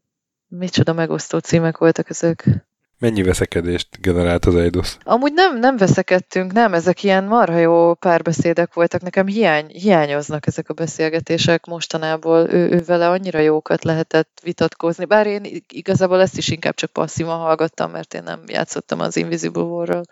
micsoda 0.46 0.92
megosztó 0.92 1.38
címek 1.38 1.78
voltak 1.78 2.10
ezek. 2.10 2.67
Mennyi 2.98 3.22
veszekedést 3.22 3.88
generált 4.00 4.44
az 4.44 4.54
Eidos? 4.54 4.96
Amúgy 5.02 5.32
nem, 5.32 5.58
nem 5.58 5.76
veszekedtünk, 5.76 6.52
nem, 6.52 6.74
ezek 6.74 7.02
ilyen 7.02 7.24
marha 7.24 7.58
jó 7.58 7.94
párbeszédek 7.94 8.74
voltak. 8.74 9.02
Nekem 9.02 9.26
hiány, 9.26 9.66
hiányoznak 9.66 10.46
ezek 10.46 10.68
a 10.68 10.74
beszélgetések 10.74 11.66
mostanából. 11.66 12.48
Ő, 12.50 12.70
ő 12.70 12.82
vele 12.86 13.08
annyira 13.08 13.38
jókat 13.38 13.84
lehetett 13.84 14.40
vitatkozni, 14.42 15.04
bár 15.04 15.26
én 15.26 15.62
igazából 15.68 16.20
ezt 16.20 16.38
is 16.38 16.48
inkább 16.48 16.74
csak 16.74 16.90
passzívan 16.90 17.38
hallgattam, 17.38 17.90
mert 17.90 18.14
én 18.14 18.22
nem 18.22 18.40
játszottam 18.46 19.00
az 19.00 19.16
Invisible 19.16 19.62
War-ral 19.62 20.02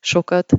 sokat. 0.00 0.52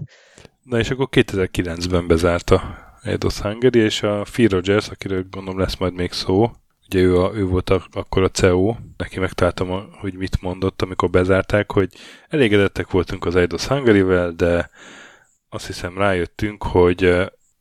Na 0.64 0.80
és 0.80 0.90
akkor 0.90 1.08
2009-ben 1.12 2.08
bezárta 2.08 2.78
Eidos 3.02 3.40
Hungary, 3.40 3.80
és 3.80 4.04
a 4.04 4.22
Phil 4.32 4.48
Rogers, 4.48 4.90
akiről 4.90 5.26
gondolom 5.30 5.60
lesz 5.60 5.78
majd 5.78 5.94
még 5.94 6.12
szó, 6.12 6.52
ugye 6.90 7.00
ő, 7.00 7.18
a, 7.18 7.32
ő 7.36 7.46
volt 7.46 7.70
a, 7.70 7.86
akkor 7.92 8.24
a 8.24 8.30
CEO, 8.30 8.76
neki 8.98 9.20
megtaláltam, 9.20 9.72
a- 9.72 9.88
hogy 9.92 10.14
mit 10.14 10.42
mondott, 10.42 10.82
amikor 10.82 11.10
bezárták, 11.10 11.72
hogy 11.72 11.94
elégedettek 12.30 12.92
voltunk 12.92 13.26
az 13.26 13.36
Eidos 13.36 13.66
Hungary-vel, 13.66 14.32
de 14.32 14.70
azt 15.50 15.66
hiszem 15.66 15.98
rájöttünk, 15.98 16.64
hogy 16.64 17.04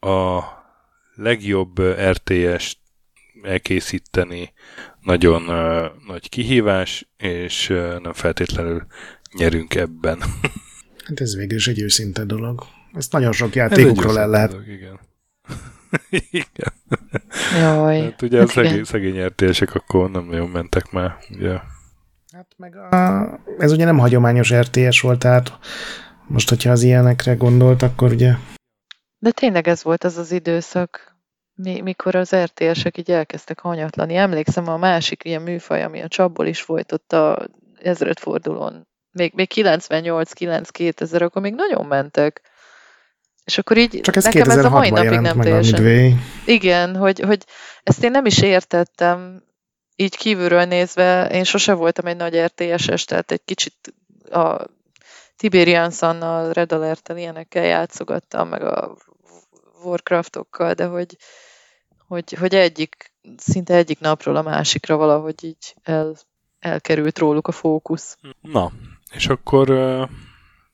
a 0.00 0.42
legjobb 1.14 1.80
RTS-t 2.10 2.78
elkészíteni 3.42 4.52
nagyon 5.00 5.42
uh, 5.48 5.86
nagy 6.06 6.28
kihívás, 6.28 7.08
és 7.16 7.70
uh, 7.70 7.98
nem 8.00 8.12
feltétlenül 8.12 8.86
nyerünk 9.32 9.74
ebben. 9.74 10.18
Hát 11.04 11.20
ez 11.20 11.36
végül 11.36 11.56
is 11.56 11.68
egy 11.68 11.80
őszinte 11.80 12.24
dolog. 12.24 12.62
Ezt 12.92 13.12
nagyon 13.12 13.32
sok 13.32 13.54
játékokról 13.54 14.18
el 14.18 14.28
lehet. 14.28 14.50
dolog, 14.50 14.68
Igen. 14.68 15.00
igen. 16.30 16.72
Jaj. 17.60 18.02
Hát 18.02 18.22
ugye 18.22 18.36
a 18.36 18.40
Hát 18.40 18.50
igen. 18.56 18.64
szegény, 18.64 18.84
szegény 18.84 19.26
RTS-ek 19.26 19.74
akkor 19.74 20.10
nem 20.10 20.24
nagyon 20.24 20.48
mentek 20.48 20.90
már. 20.90 21.16
Ugye. 21.30 21.58
Hát 22.32 22.46
meg 22.56 22.76
a, 22.76 23.40
ez 23.58 23.72
ugye 23.72 23.84
nem 23.84 23.98
hagyományos 23.98 24.54
RTS 24.54 25.00
volt, 25.00 25.18
tehát 25.18 25.58
most, 26.26 26.48
hogyha 26.48 26.70
az 26.70 26.82
ilyenekre 26.82 27.34
gondolt, 27.34 27.82
akkor 27.82 28.12
ugye 28.12 28.32
De 29.18 29.30
tényleg 29.30 29.68
ez 29.68 29.82
volt 29.82 30.04
az 30.04 30.16
az 30.16 30.32
időszak, 30.32 31.16
mi, 31.54 31.80
mikor 31.80 32.14
az 32.14 32.36
RTS-ek 32.36 32.98
így 32.98 33.10
elkezdtek 33.10 33.60
hanyatlani. 33.60 34.16
Emlékszem 34.16 34.68
a 34.68 34.76
másik 34.76 35.24
ilyen 35.24 35.42
műfaj, 35.42 35.82
ami 35.82 36.00
a 36.00 36.08
csapból 36.08 36.46
is 36.46 36.64
volt 36.64 36.92
ott 36.92 37.12
a 37.12 37.48
ezredfordulón. 37.82 38.88
Még, 39.12 39.32
még 39.34 39.50
98-9-2000, 39.54 41.22
akkor 41.22 41.42
még 41.42 41.54
nagyon 41.54 41.86
mentek. 41.86 42.42
És 43.46 43.58
akkor 43.58 43.76
így 43.76 44.00
csak 44.00 44.16
ez 44.16 44.24
nekem 44.24 44.50
ez 44.50 44.64
a 44.64 44.70
mai 44.70 44.90
2006-ban 44.90 45.04
napig 45.04 45.18
nem 45.18 45.40
teljesen... 45.40 45.82
Midway. 45.82 46.12
Igen, 46.44 46.96
hogy, 46.96 47.20
hogy 47.20 47.44
ezt 47.82 48.04
én 48.04 48.10
nem 48.10 48.26
is 48.26 48.42
értettem, 48.42 49.42
így 49.96 50.16
kívülről 50.16 50.64
nézve, 50.64 51.28
én 51.28 51.44
sose 51.44 51.72
voltam 51.72 52.06
egy 52.06 52.16
nagy 52.16 52.36
RTS-es, 52.36 53.04
tehát 53.04 53.30
egy 53.30 53.44
kicsit 53.44 53.94
a 54.30 54.66
Tiberian 55.36 55.90
Sunnal, 55.90 56.52
Red 56.52 56.72
alert 56.72 57.12
ilyenekkel 57.16 57.64
játszogattam, 57.64 58.48
meg 58.48 58.62
a 58.62 58.96
Warcraftokkal, 59.84 60.74
de 60.74 60.86
hogy, 60.86 61.16
hogy, 62.06 62.32
hogy 62.32 62.54
egyik, 62.54 63.12
szinte 63.36 63.74
egyik 63.74 64.00
napról 64.00 64.36
a 64.36 64.42
másikra 64.42 64.96
valahogy 64.96 65.44
így 65.44 65.74
el, 65.82 66.16
elkerült 66.58 67.18
róluk 67.18 67.48
a 67.48 67.52
fókusz. 67.52 68.16
Na, 68.40 68.72
és 69.10 69.26
akkor 69.26 69.70
uh, 69.70 70.08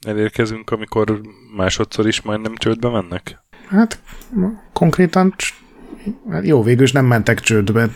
elérkezünk, 0.06 0.70
amikor 0.70 1.20
másodszor 1.56 2.06
is 2.06 2.20
majdnem 2.20 2.54
csődbe 2.54 2.88
mennek. 2.88 3.42
Hát 3.68 4.00
konkrétan 4.72 5.34
hát 6.30 6.46
jó, 6.46 6.62
végül 6.62 6.84
is 6.84 6.92
nem 6.92 7.06
mentek 7.06 7.40
csődbe. 7.40 7.88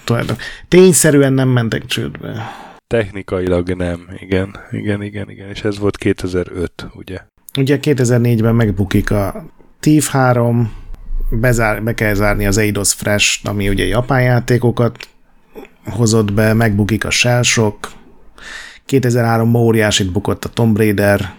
Tényszerűen 0.69 1.33
nem 1.33 1.49
mentek 1.49 1.87
csődbe. 1.87 2.51
Technikailag 2.87 3.73
nem, 3.73 4.09
igen, 4.19 4.57
igen, 4.71 5.03
igen, 5.03 5.31
igen, 5.31 5.49
és 5.49 5.65
ez 5.65 5.79
volt 5.79 5.97
2005, 5.97 6.87
ugye? 6.95 7.21
Ugye 7.59 7.79
2004-ben 7.83 8.55
megbukik 8.55 9.11
a 9.11 9.45
Thief 9.81 10.09
3, 10.09 10.73
bezár, 11.31 11.83
be 11.83 11.95
kell 11.95 12.15
zárni 12.15 12.47
az 12.47 12.57
Eidos 12.57 12.93
Fresh, 12.93 13.41
ami 13.45 13.69
ugye 13.69 13.85
japán 13.85 14.23
játékokat 14.23 15.09
hozott 15.85 16.33
be, 16.33 16.53
megbukik 16.53 17.05
a 17.05 17.11
Shell 17.11 17.43
Shock, 17.43 17.91
2003-ban 18.89 19.57
óriásit 19.57 20.13
bukott 20.13 20.45
a 20.45 20.49
Tomb 20.49 20.77
Raider, 20.77 21.35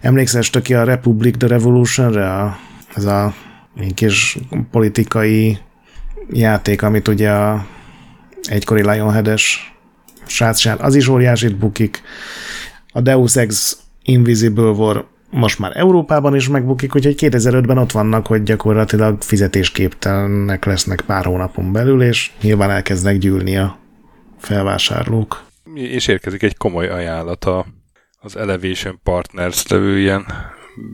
emlékszel 0.00 0.42
Stöki 0.42 0.74
a 0.74 0.84
Republic 0.84 1.36
the 1.36 1.46
Revolution-re? 1.46 2.32
A, 2.32 2.58
ez 2.94 3.04
a 3.04 3.34
kis 3.94 4.38
politikai 4.70 5.58
játék, 6.30 6.82
amit 6.82 7.08
ugye 7.08 7.30
a 7.30 7.66
egykori 8.42 8.82
Lionhead-es 8.82 9.74
srác 10.26 10.64
az 10.66 10.94
is 10.94 11.08
óriásit 11.08 11.56
bukik. 11.56 12.02
A 12.92 13.00
Deus 13.00 13.36
Ex 13.36 13.78
Invisible 14.02 14.70
War 14.70 15.06
most 15.30 15.58
már 15.58 15.76
Európában 15.76 16.34
is 16.34 16.48
megbukik, 16.48 16.94
úgyhogy 16.94 17.16
2005-ben 17.18 17.78
ott 17.78 17.92
vannak, 17.92 18.26
hogy 18.26 18.42
gyakorlatilag 18.42 19.22
fizetésképtelenek 19.22 20.64
lesznek 20.64 21.00
pár 21.00 21.24
hónapon 21.24 21.72
belül, 21.72 22.02
és 22.02 22.30
nyilván 22.40 22.70
elkezdnek 22.70 23.18
gyűlni 23.18 23.56
a 23.56 23.78
felvásárlók. 24.38 25.44
És 25.74 26.06
érkezik 26.06 26.42
egy 26.42 26.56
komoly 26.56 26.88
ajánlat 26.88 27.44
az 28.24 28.36
Elevation 28.36 29.00
Partners 29.02 29.66
levő 29.66 29.98
ilyen 29.98 30.26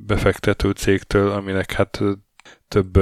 befektető 0.07 0.71
cégtől, 0.71 1.31
aminek 1.31 1.73
hát 1.73 2.01
több 2.69 2.99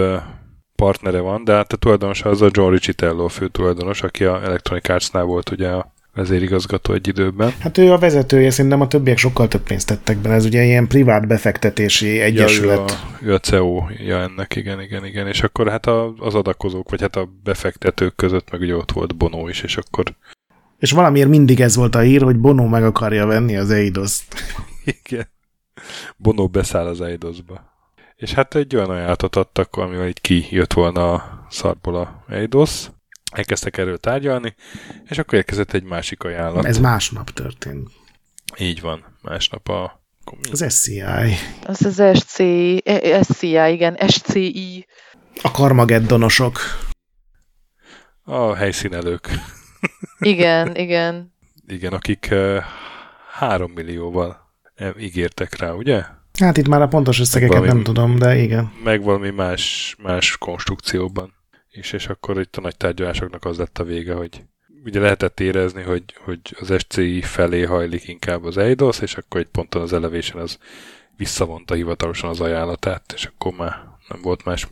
partnere 0.75 1.21
van, 1.21 1.45
de 1.45 1.53
hát 1.53 1.73
a 1.73 1.77
tulajdonos 1.77 2.23
az 2.23 2.43
a 2.43 2.49
John 2.51 2.71
Riccitello, 2.71 3.25
a 3.25 3.29
fő 3.29 3.49
tulajdonos, 3.49 4.03
aki 4.03 4.25
a 4.25 4.43
Electronic 4.43 4.89
Arts-nál 4.89 5.25
volt 5.25 5.51
ugye 5.51 5.69
a 5.69 5.93
vezérigazgató 6.15 6.93
egy 6.93 7.09
időben. 7.09 7.53
Hát 7.59 7.79
ő 7.79 7.93
a 7.93 7.99
vezetője, 7.99 8.51
szerintem 8.51 8.81
a 8.81 8.89
többiek 8.89 9.19
sokkal 9.19 9.49
több 9.49 9.63
pénzt 9.63 9.87
tettek 9.87 10.19
bele, 10.19 10.35
ez 10.35 10.45
ugye 10.45 10.65
ilyen 10.65 10.87
privát 10.87 11.27
befektetési 11.27 12.21
egyesület. 12.21 12.77
Ja, 12.77 12.97
ő 13.23 13.27
a, 13.27 13.31
ő 13.31 13.35
a 13.35 13.39
CEO-ja 13.39 14.21
ennek, 14.21 14.57
igen, 14.57 14.81
igen, 14.81 15.05
igen, 15.05 15.27
és 15.27 15.43
akkor 15.43 15.69
hát 15.69 15.87
az 16.19 16.35
adakozók, 16.35 16.91
vagy 16.91 17.01
hát 17.01 17.17
a 17.17 17.29
befektetők 17.45 18.17
között 18.17 18.51
meg 18.51 18.61
ugye 18.61 18.77
ott 18.77 18.93
volt 18.93 19.17
Bono 19.17 19.49
is, 19.49 19.63
és 19.63 19.77
akkor... 19.77 20.05
És 20.79 20.91
valamiért 20.91 21.29
mindig 21.29 21.61
ez 21.61 21.77
volt 21.77 21.95
a 21.95 22.01
hír, 22.01 22.23
hogy 22.23 22.39
Bono 22.39 22.67
meg 22.67 22.85
akarja 22.85 23.27
venni 23.27 23.57
az 23.57 23.71
Eidos-t. 23.71 24.35
igen. 25.05 25.29
Bono 26.17 26.49
beszáll 26.49 26.87
az 26.87 27.01
Eidos-ba. 27.01 27.77
És 28.17 28.33
hát 28.33 28.55
egy 28.55 28.77
olyan 28.77 28.91
ajánlatot 28.91 29.37
adtak, 29.37 29.77
amivel 29.77 30.07
így 30.07 30.21
kijött 30.21 30.73
volna 30.73 31.13
a 31.13 31.47
szarból 31.51 31.97
a 31.97 32.25
Eidos, 32.29 32.87
elkezdtek 33.33 33.77
erről 33.77 33.99
tárgyalni, 33.99 34.55
és 35.09 35.19
akkor 35.19 35.39
érkezett 35.39 35.73
egy 35.73 35.83
másik 35.83 36.23
ajánlat. 36.23 36.65
Ez 36.65 36.79
másnap 36.79 37.31
történt. 37.31 37.89
Így 38.59 38.81
van, 38.81 39.05
másnap 39.23 39.69
a... 39.69 40.03
Az 40.51 40.65
SCI. 40.69 41.03
Az 41.67 41.83
az 41.85 42.19
SCI, 42.19 42.83
e, 42.85 43.23
SCI, 43.23 43.73
igen, 43.73 43.99
SCI. 44.09 44.87
A 45.43 45.51
karmageddonosok. 45.51 46.59
A 48.23 48.55
helyszínelők. 48.55 49.29
Igen, 50.19 50.77
igen. 50.77 51.33
Igen, 51.67 51.93
akik 51.93 52.29
uh, 52.31 52.57
három 53.33 53.71
millióval 53.71 54.47
ígértek 54.99 55.57
rá, 55.57 55.73
ugye? 55.73 56.03
Hát 56.41 56.57
itt 56.57 56.69
már 56.69 56.83
a 56.83 56.89
pontos 56.89 57.21
összegeket 57.21 57.55
valami, 57.55 57.73
nem 57.73 57.83
tudom, 57.83 58.19
de 58.19 58.37
igen. 58.37 58.73
Meg 58.85 59.03
valami 59.03 59.31
más, 59.31 59.97
más 60.03 60.37
konstrukcióban 60.37 61.37
és, 61.79 61.93
és 61.93 62.07
akkor 62.07 62.41
itt 62.41 62.57
a 62.57 62.61
nagy 62.61 62.77
tárgyalásoknak 62.77 63.45
az 63.45 63.59
lett 63.59 63.79
a 63.79 63.85
vége, 63.85 64.15
hogy 64.15 64.43
ugye 64.85 65.01
lehetett 65.01 65.41
érezni, 65.41 65.83
hogy, 65.83 66.05
hogy 66.25 66.41
az 66.61 66.75
SCI 66.79 67.23
felé 67.23 67.63
hajlik 67.63 68.09
inkább 68.09 68.45
az 68.45 68.57
EIDOS, 68.57 69.01
és 69.01 69.15
akkor 69.15 69.41
egy 69.41 69.47
ponton 69.47 69.83
az 69.83 69.93
Elevation 69.93 70.43
az 70.43 70.59
visszavonta 71.17 71.75
hivatalosan 71.75 72.31
az 72.31 72.41
ajánlatát, 72.41 73.13
és 73.15 73.25
akkor 73.25 73.53
már 73.53 73.85
nem 74.09 74.21
volt 74.23 74.45
más 74.45 74.69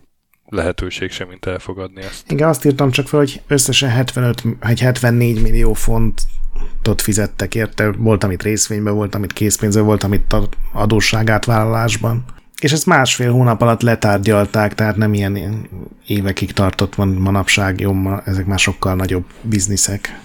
lehetőség 0.49 1.11
sem, 1.11 1.29
mint 1.29 1.47
elfogadni 1.47 2.03
ezt. 2.03 2.31
Igen, 2.31 2.49
azt 2.49 2.65
írtam 2.65 2.91
csak 2.91 3.09
fel, 3.09 3.19
hogy 3.19 3.43
összesen 3.47 3.91
75, 3.91 4.43
vagy 4.61 4.81
74 4.81 5.43
millió 5.43 5.73
fontot 5.73 7.03
fizettek 7.03 7.55
érte. 7.55 7.91
Volt, 7.91 8.25
amit 8.25 8.43
részvényben, 8.43 8.95
volt, 8.95 9.15
amit 9.15 9.33
készpénzben, 9.33 9.85
volt, 9.85 10.03
amit 10.03 10.37
adósságátvállalásban. 10.73 12.25
És 12.61 12.73
ezt 12.73 12.87
másfél 12.87 13.33
hónap 13.33 13.63
alatt 13.63 13.83
letárgyalták, 13.83 14.75
tehát 14.75 14.97
nem 14.97 15.15
ilyen 15.15 15.69
évekig 16.07 16.53
tartott 16.53 16.95
van 16.95 17.09
manapság, 17.09 17.81
jó, 17.81 17.95
ezek 18.25 18.47
már 18.47 18.59
sokkal 18.59 18.95
nagyobb 18.95 19.25
bizniszek. 19.43 20.21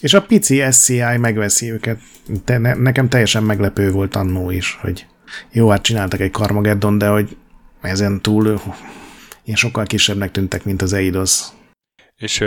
És 0.00 0.14
a 0.14 0.22
pici 0.22 0.62
SCI 0.70 1.16
megveszi 1.18 1.72
őket. 1.72 2.00
Te, 2.44 2.58
ne, 2.58 2.74
nekem 2.74 3.08
teljesen 3.08 3.42
meglepő 3.42 3.90
volt 3.90 4.16
annó 4.16 4.50
is, 4.50 4.78
hogy 4.80 5.06
jó, 5.52 5.68
hát 5.68 5.82
csináltak 5.82 6.20
egy 6.20 6.32
Carmageddon, 6.32 6.98
de 6.98 7.08
hogy 7.08 7.36
ezen 7.80 8.20
túl 8.20 8.60
ilyen 9.46 9.58
sokkal 9.58 9.84
kisebbnek 9.84 10.30
tűntek, 10.30 10.64
mint 10.64 10.82
az 10.82 10.92
Eidos. 10.92 11.42
És 12.16 12.40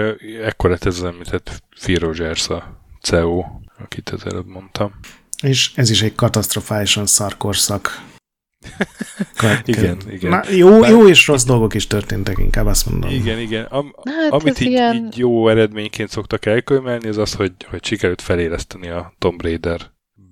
ekkor 0.43 0.69
lett 0.69 0.85
ez 0.85 0.95
az 0.95 1.03
említett 1.03 1.63
Phil 1.81 1.99
Rogers 1.99 2.49
a 2.49 2.83
CEO, 3.01 3.43
akit 3.77 4.09
az 4.09 4.25
előbb 4.25 4.47
mondtam. 4.47 4.99
És 5.41 5.71
ez 5.75 5.89
is 5.89 6.01
egy 6.01 6.15
katasztrofálisan 6.15 7.05
szarkorszak 7.05 8.07
igen, 9.65 9.97
igen. 10.09 10.29
Na, 10.29 10.51
jó, 10.51 10.79
Bár... 10.79 10.89
jó 10.89 11.07
és 11.07 11.27
rossz 11.27 11.43
dolgok 11.43 11.73
is 11.73 11.87
történtek, 11.87 12.37
inkább 12.37 12.65
azt 12.65 12.89
mondom. 12.89 13.09
Igen, 13.09 13.39
igen. 13.39 13.65
Am, 13.65 13.93
hát 14.03 14.31
amit 14.31 14.59
így, 14.59 14.67
ilyen... 14.67 14.95
így 14.95 15.17
jó 15.17 15.49
eredményként 15.49 16.09
szoktak 16.09 16.45
elkönyvelni, 16.45 17.07
az 17.07 17.17
az, 17.17 17.33
hogy, 17.33 17.51
hogy 17.69 17.85
sikerült 17.85 18.21
feléleszteni 18.21 18.89
a 18.89 19.13
Tomb 19.17 19.41
Raider 19.41 19.81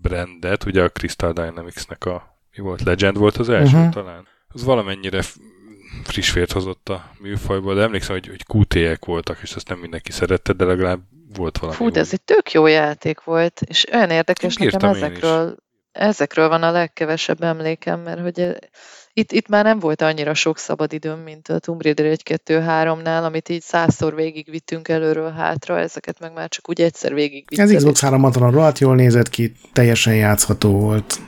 brandet, 0.02 0.65
ugye 0.65 0.84
a 0.84 0.89
Crystal 0.89 1.34
Dynamics-nek 1.34 2.06
a 2.06 2.39
mi 2.56 2.64
volt, 2.64 2.84
Legend 2.84 3.18
volt 3.18 3.38
az 3.38 3.49
első 3.49 3.77
uh-huh. 3.77 3.94
talán. 3.94 4.27
Az 4.48 4.64
valamennyire 4.64 5.23
friss 6.03 6.34
vért 6.34 6.52
hozott 6.52 6.90
a 6.90 7.11
műfajból, 7.19 7.76
de 7.76 7.82
emlékszem, 7.82 8.15
hogy, 8.15 8.28
hogy 8.28 8.45
QT-ek 8.53 9.06
voltak, 9.06 9.40
és 9.41 9.53
azt 9.53 9.69
nem 9.69 9.80
mindenki 9.80 10.11
szerette, 10.11 10.53
de 10.53 10.65
legalább 10.65 10.99
volt 11.36 11.57
valami. 11.57 11.78
Fú, 11.78 11.90
de 11.90 11.99
ez 11.99 12.14
egy 12.14 12.22
tök 12.22 12.52
jó 12.52 12.68
játék 12.68 13.24
volt, 13.24 13.61
és 13.61 13.86
olyan 13.91 14.10
érdekes 14.10 14.56
nekem 14.56 14.90
ezekről 14.90 15.57
ezekről 15.98 16.49
van 16.49 16.64
a 16.64 16.72
legkevesebb 16.72 17.44
emlékem, 17.44 17.99
mert 17.99 18.22
hogy 18.22 18.40
eh, 18.40 18.56
itt, 19.14 19.32
itt 19.32 19.48
már 19.48 19.64
nem 19.64 19.80
volt 19.80 20.02
annyira 20.02 20.34
sok 20.34 20.57
szabad 20.57 20.94
időm, 20.94 21.19
mint 21.19 21.48
a 21.48 21.60
Tomb 21.60 21.82
Raider 21.82 22.18
1-2-3-nál, 22.24 23.24
amit 23.24 23.49
így 23.49 23.61
százszor 23.61 24.15
végigvittünk 24.15 24.88
előről 24.88 25.32
hátra, 25.32 25.80
ezeket 25.80 26.19
meg 26.19 26.34
már 26.34 26.49
csak 26.49 26.69
úgy 26.69 26.82
egyszer 26.82 27.14
végigvittünk. 27.14 27.69
Ez 27.69 27.76
Xbox 27.76 28.02
360 28.02 28.52
rohadt 28.52 28.80
jól 28.80 28.95
nézett 28.95 29.30
ki, 29.30 29.52
teljesen 29.74 30.15
játszható 30.15 30.80
volt. 30.80 31.19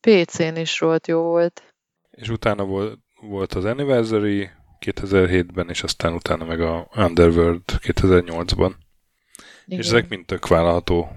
PC-n 0.00 0.56
is 0.56 0.80
rohadt 0.80 1.06
jó 1.06 1.20
volt. 1.20 1.62
És 2.10 2.28
utána 2.28 2.64
volt, 2.64 2.98
volt 3.28 3.54
az 3.54 3.64
Anniversary 3.64 4.50
2007-ben, 4.80 5.68
és 5.68 5.82
aztán 5.82 6.12
utána 6.12 6.44
meg 6.44 6.60
a 6.60 6.88
Underworld 6.96 7.62
2008-ban. 7.66 8.72
Igen. 9.66 9.78
És 9.78 9.86
ezek 9.86 10.08
mind 10.08 10.26
tök 10.26 10.48
vállalható 10.48 11.16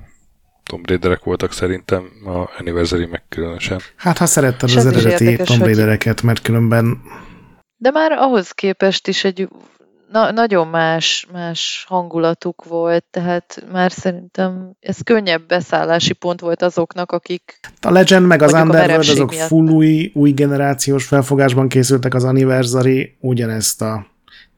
Tomb 0.63 0.87
Raiderek 0.87 1.23
voltak 1.23 1.51
szerintem, 1.51 2.11
a 2.25 2.59
Anniversary 2.59 3.05
meg 3.05 3.23
különösen. 3.29 3.79
Hát 3.95 4.17
ha 4.17 4.25
szeretted 4.25 4.69
az 4.69 4.85
eredeti 4.85 5.23
érdekes, 5.23 5.47
Tomb 5.47 5.61
Raidereket, 5.61 6.21
mert 6.21 6.41
különben... 6.41 7.01
De 7.77 7.91
már 7.91 8.11
ahhoz 8.11 8.51
képest 8.51 9.07
is 9.07 9.23
egy 9.23 9.47
na, 10.15 10.31
nagyon 10.31 10.67
más, 10.67 11.27
más 11.31 11.85
hangulatuk 11.87 12.63
volt, 12.63 13.05
tehát 13.11 13.63
már 13.71 13.91
szerintem 13.91 14.71
ez 14.79 15.01
könnyebb 15.03 15.47
beszállási 15.47 16.13
pont 16.13 16.39
volt 16.39 16.61
azoknak, 16.61 17.11
akik... 17.11 17.59
A 17.81 17.91
Legend 17.91 18.25
meg 18.25 18.41
az 18.41 18.53
Underworld 18.53 19.09
azok 19.09 19.29
miatt. 19.29 19.47
full 19.47 19.67
új, 19.67 20.11
új 20.13 20.31
generációs 20.31 21.05
felfogásban 21.05 21.67
készültek 21.67 22.13
az 22.13 22.23
Anniversary, 22.23 23.15
ugyanezt 23.19 23.81
a 23.81 24.05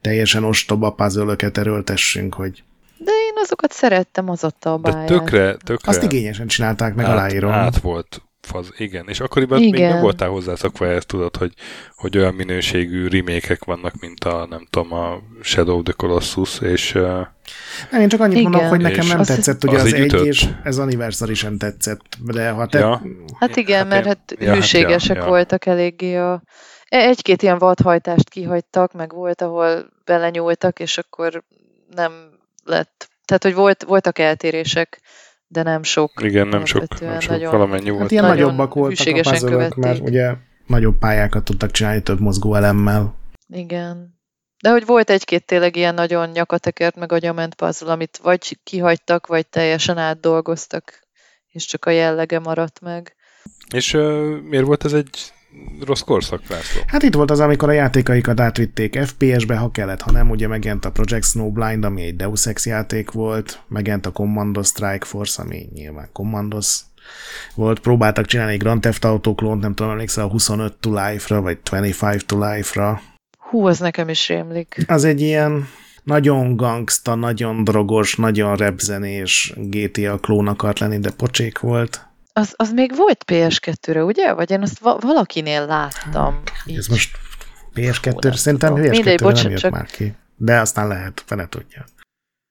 teljesen 0.01 0.43
ostoba 0.43 0.91
puzzle 0.91 1.35
erőltessünk, 1.53 2.33
hogy 2.33 2.63
de 2.97 3.11
én 3.11 3.33
azokat 3.43 3.71
szerettem, 3.71 4.29
az 4.29 4.43
ott 4.43 4.65
a 4.65 4.77
báját. 4.77 5.07
De 5.07 5.17
tökre, 5.17 5.55
tökre. 5.55 5.91
Azt 5.91 6.03
igényesen 6.03 6.47
csinálták 6.47 6.95
meg, 6.95 7.05
át, 7.05 7.11
aláírom. 7.11 7.51
Át 7.51 7.77
volt 7.77 8.21
faz, 8.47 8.73
igen, 8.77 9.05
és 9.07 9.19
akkoriban 9.19 9.61
igen. 9.61 9.71
még 9.71 9.89
nem 9.89 10.01
voltál 10.01 10.29
hozzászokva 10.29 10.87
ehhez, 10.87 11.05
tudod, 11.05 11.35
hogy, 11.35 11.53
hogy 11.95 12.17
olyan 12.17 12.33
minőségű 12.33 13.07
remékek 13.07 13.63
vannak, 13.63 13.93
mint 13.99 14.23
a, 14.23 14.45
nem 14.49 14.67
tudom, 14.69 14.93
a 14.93 15.19
Shadow 15.41 15.77
of 15.77 15.83
the 15.83 15.93
Colossus, 15.93 16.59
és... 16.61 16.91
Nem, 17.91 18.01
én 18.01 18.09
csak 18.09 18.19
annyit 18.19 18.37
igen. 18.37 18.51
mondom, 18.51 18.69
hogy 18.69 18.81
nekem 18.81 19.07
nem 19.07 19.19
az 19.19 19.27
tetszett, 19.27 19.63
ugye 19.63 19.77
az, 19.77 19.83
az 19.83 19.93
egy, 19.93 20.25
és 20.25 20.45
ez 20.63 20.77
Anniversary 20.77 21.33
sem 21.33 21.57
tetszett, 21.57 22.17
de 22.19 22.49
ha 22.49 22.65
te... 22.65 22.79
Ja. 22.79 23.01
Hát 23.39 23.55
igen, 23.55 23.77
hát 23.77 23.87
mert 23.87 24.05
hát 24.05 24.35
ja, 24.39 24.53
hűségesek 24.53 25.15
ja, 25.15 25.21
ja. 25.21 25.27
voltak 25.27 25.65
eléggé 25.65 26.15
a... 26.15 26.41
E- 26.89 27.07
egy-két 27.07 27.41
ilyen 27.41 27.57
vadhajtást 27.57 28.29
kihagytak, 28.29 28.93
meg 28.93 29.13
volt, 29.13 29.41
ahol 29.41 29.89
belenyúltak, 30.05 30.79
és 30.79 30.97
akkor 30.97 31.43
nem 31.95 32.11
lett. 32.63 33.09
Tehát, 33.25 33.43
hogy 33.43 33.53
volt, 33.53 33.83
voltak 33.83 34.19
eltérések, 34.19 35.01
de 35.47 35.63
nem 35.63 35.83
sok. 35.83 36.11
Igen, 36.21 36.47
nem 36.47 36.65
sok, 36.65 36.99
nem 36.99 37.19
sok 37.19 37.31
nagyon, 37.31 37.51
valamennyi 37.51 37.89
volt. 37.89 38.01
Hát 38.01 38.11
ilyen 38.11 38.25
nagyobbak 38.25 38.73
voltak 38.73 39.07
a 39.07 39.21
puzzle 39.21 39.69
mert 39.75 39.99
ugye 39.99 40.33
nagyobb 40.65 40.97
pályákat 40.97 41.43
tudtak 41.43 41.71
csinálni 41.71 42.01
több 42.01 42.19
mozgó 42.19 42.55
elemmel. 42.55 43.15
Igen. 43.47 44.15
De 44.61 44.69
hogy 44.69 44.85
volt 44.85 45.09
egy-két 45.09 45.45
tényleg 45.45 45.75
ilyen 45.75 45.93
nagyon 45.93 46.29
nyakatekert 46.29 46.95
meg 46.95 47.11
agyament 47.11 47.55
puzzle, 47.55 47.91
amit 47.91 48.17
vagy 48.17 48.57
kihagytak, 48.63 49.27
vagy 49.27 49.47
teljesen 49.47 49.97
átdolgoztak, 49.97 51.07
és 51.51 51.65
csak 51.65 51.85
a 51.85 51.89
jellege 51.89 52.39
maradt 52.39 52.79
meg. 52.79 53.15
És 53.73 53.93
uh, 53.93 54.39
miért 54.41 54.65
volt 54.65 54.85
ez 54.85 54.93
egy 54.93 55.33
rossz 55.85 56.01
korszak, 56.01 56.47
László. 56.47 56.81
Hát 56.87 57.03
itt 57.03 57.13
volt 57.13 57.31
az, 57.31 57.39
amikor 57.39 57.69
a 57.69 57.71
játékaikat 57.71 58.39
átvitték 58.39 58.99
FPS-be, 59.05 59.55
ha 59.55 59.71
kellett, 59.71 60.01
ha 60.01 60.11
nem, 60.11 60.29
ugye 60.29 60.47
megjelent 60.47 60.85
a 60.85 60.91
Project 60.91 61.25
Snowblind, 61.25 61.85
ami 61.85 62.01
egy 62.01 62.15
Deus 62.15 62.45
Ex 62.45 62.65
játék 62.65 63.11
volt, 63.11 63.61
megjelent 63.67 64.05
a 64.05 64.11
Commando 64.11 64.63
Strike 64.63 65.05
Force, 65.05 65.41
ami 65.41 65.69
nyilván 65.73 66.09
Commandos 66.13 66.79
volt, 67.55 67.79
próbáltak 67.79 68.25
csinálni 68.25 68.53
egy 68.53 68.59
Grand 68.59 68.81
Theft 68.81 69.05
Auto 69.05 69.35
klónt, 69.35 69.61
nem 69.61 69.73
tudom, 69.73 69.91
emlékszel 69.91 70.25
a 70.25 70.29
25 70.29 70.73
to 70.73 70.89
Life-ra, 70.89 71.41
vagy 71.41 71.57
25 71.69 72.25
to 72.25 72.49
Life-ra. 72.49 73.01
Hú, 73.37 73.65
az 73.67 73.79
nekem 73.79 74.09
is 74.09 74.27
rémlik. 74.27 74.83
Az 74.87 75.03
egy 75.03 75.21
ilyen 75.21 75.67
nagyon 76.03 76.55
gangsta, 76.55 77.15
nagyon 77.15 77.63
drogos, 77.63 78.15
nagyon 78.15 78.55
repzenés 78.55 79.53
GTA 79.55 80.17
klón 80.17 80.47
akart 80.47 80.79
lenni, 80.79 80.99
de 80.99 81.11
pocsék 81.11 81.59
volt. 81.59 82.06
Az, 82.37 82.53
az 82.55 82.71
még 82.71 82.95
volt 82.95 83.23
PS2-re, 83.27 84.03
ugye? 84.03 84.33
Vagy 84.33 84.51
én 84.51 84.61
azt 84.61 84.79
va- 84.79 85.01
valakinél 85.01 85.65
láttam. 85.65 86.41
Ez 86.65 86.71
így. 86.71 86.89
most 86.89 87.17
PS2, 87.75 88.09
Fú, 88.11 88.19
nem 88.19 88.31
szerintem 88.31 88.75
tudom. 88.75 88.89
Mindegy, 88.89 89.19
PS2 89.21 89.33
nem 89.41 89.51
jött 89.51 89.59
csak- 89.59 89.71
már 89.71 89.85
ki. 89.85 90.15
De 90.35 90.59
aztán 90.59 90.87
lehet, 90.87 91.23
fele 91.25 91.47
tudja. 91.49 91.85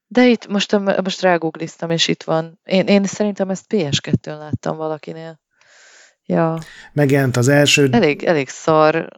De 0.07 0.27
itt 0.27 0.47
most, 0.47 0.79
most 1.03 1.21
rágoogliztam, 1.21 1.91
és 1.91 2.09
itt 2.09 2.23
van. 2.23 2.61
Én, 2.65 2.87
én 2.87 3.05
szerintem 3.05 3.51
ezt 3.51 3.65
PS2-n 3.69 4.39
láttam 4.39 4.77
valakinél. 4.77 5.41
Ja, 6.25 6.59
Megjelent 6.93 7.37
az 7.37 7.49
első, 7.49 7.89
elég, 7.93 8.25
elég 8.25 8.49
szar 8.49 9.09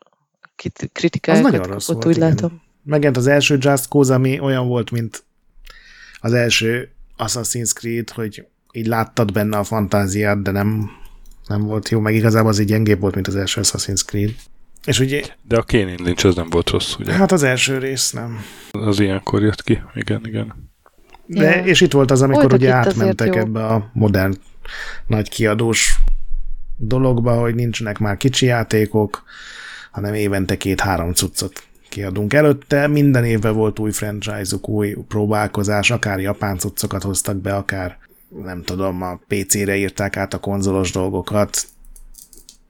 kit- 0.57 0.79
Az 0.83 0.89
kritikákat 0.93 1.43
nagyon 1.43 1.63
rossz 1.63 1.87
volt, 1.89 2.05
úgy 2.05 2.17
igen. 2.17 2.29
látom. 2.29 2.63
megjelent 2.83 3.17
az 3.17 3.27
első 3.27 3.57
Just 3.61 3.89
Cause, 3.89 4.15
ami 4.15 4.41
olyan 4.41 4.69
volt, 4.69 4.91
mint 4.91 5.25
az 6.21 6.33
első 6.33 6.93
Assassin's 7.19 7.73
Creed, 7.75 8.11
hogy 8.11 8.47
így 8.73 8.87
láttad 8.87 9.33
benne 9.33 9.59
a 9.59 9.65
fantáziát, 9.65 10.43
de 10.43 10.51
nem, 10.51 10.91
nem 11.47 11.63
volt 11.63 11.89
jó, 11.89 12.01
meg 12.01 12.15
igazából 12.15 12.51
az 12.51 12.59
így 12.59 12.67
gyengébb 12.67 13.01
volt, 13.01 13.15
mint 13.15 13.27
az 13.29 13.37
első 13.37 13.61
Assassin's 13.65 14.05
Creed. 14.07 14.35
És 14.85 15.01
ugye, 15.01 15.23
De 15.43 15.57
a 15.57 15.63
Kane 15.63 15.95
Lynch 16.03 16.27
az 16.27 16.35
nem 16.35 16.49
volt 16.51 16.71
rossz, 16.71 16.95
ugye? 16.99 17.13
hát 17.13 17.33
az 17.33 17.43
első 17.43 17.79
rész 17.79 18.11
nem. 18.11 18.45
Az 18.71 19.01
ilyenkor 19.01 19.43
jött 19.43 19.63
ki. 19.63 19.83
Igen, 19.95 20.21
igen. 20.25 20.71
De, 21.27 21.57
Ja. 21.57 21.65
és 21.65 21.81
itt 21.81 21.93
volt 21.93 22.11
az, 22.11 22.23
amikor 22.23 22.41
Voltak 22.43 22.59
ugye 22.61 22.73
átmentek 22.73 23.37
ebbe 23.37 23.67
a 23.67 23.91
modern 23.93 24.37
nagy 25.07 25.29
kiadós 25.29 25.99
dologba, 26.77 27.41
hogy 27.41 27.55
nincsenek 27.55 27.99
már 27.99 28.17
kicsi 28.17 28.47
játékok, 28.47 29.23
hanem 29.91 30.15
évente 30.15 30.57
két-három 30.57 31.13
cuccot 31.13 31.63
kiadunk. 31.89 32.33
Előtte 32.35 32.87
minden 32.87 33.25
évben 33.25 33.55
volt 33.55 33.79
új 33.79 33.91
franchise-uk, 33.91 34.69
új 34.69 34.97
próbálkozás, 35.09 35.91
akár 35.91 36.21
japán 36.21 36.59
cuccokat 36.59 37.03
hoztak 37.03 37.37
be, 37.37 37.55
akár 37.55 37.99
nem 38.29 38.63
tudom, 38.63 39.03
a 39.03 39.21
PC-re 39.29 39.77
írták 39.77 40.17
át 40.17 40.35
a 40.35 40.39
konzolos 40.39 40.93
dolgokat. 40.93 41.63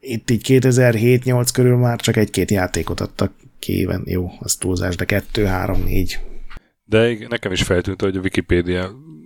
Itt 0.00 0.30
így 0.30 0.44
2007-8 0.48 1.48
körül 1.52 1.76
már 1.76 2.00
csak 2.00 2.16
egy-két 2.16 2.50
játékot 2.50 3.00
adtak 3.00 3.32
ki 3.58 3.72
éven. 3.78 4.02
Jó, 4.06 4.30
az 4.38 4.56
túlzás, 4.56 4.96
de 4.96 5.04
kettő, 5.04 5.44
három, 5.44 5.82
négy. 5.82 6.18
De 6.84 7.10
ig- 7.10 7.28
nekem 7.28 7.52
is 7.52 7.62
feltűnt, 7.62 8.00
hogy 8.00 8.16
a 8.16 8.20
Wikipédia 8.20 8.84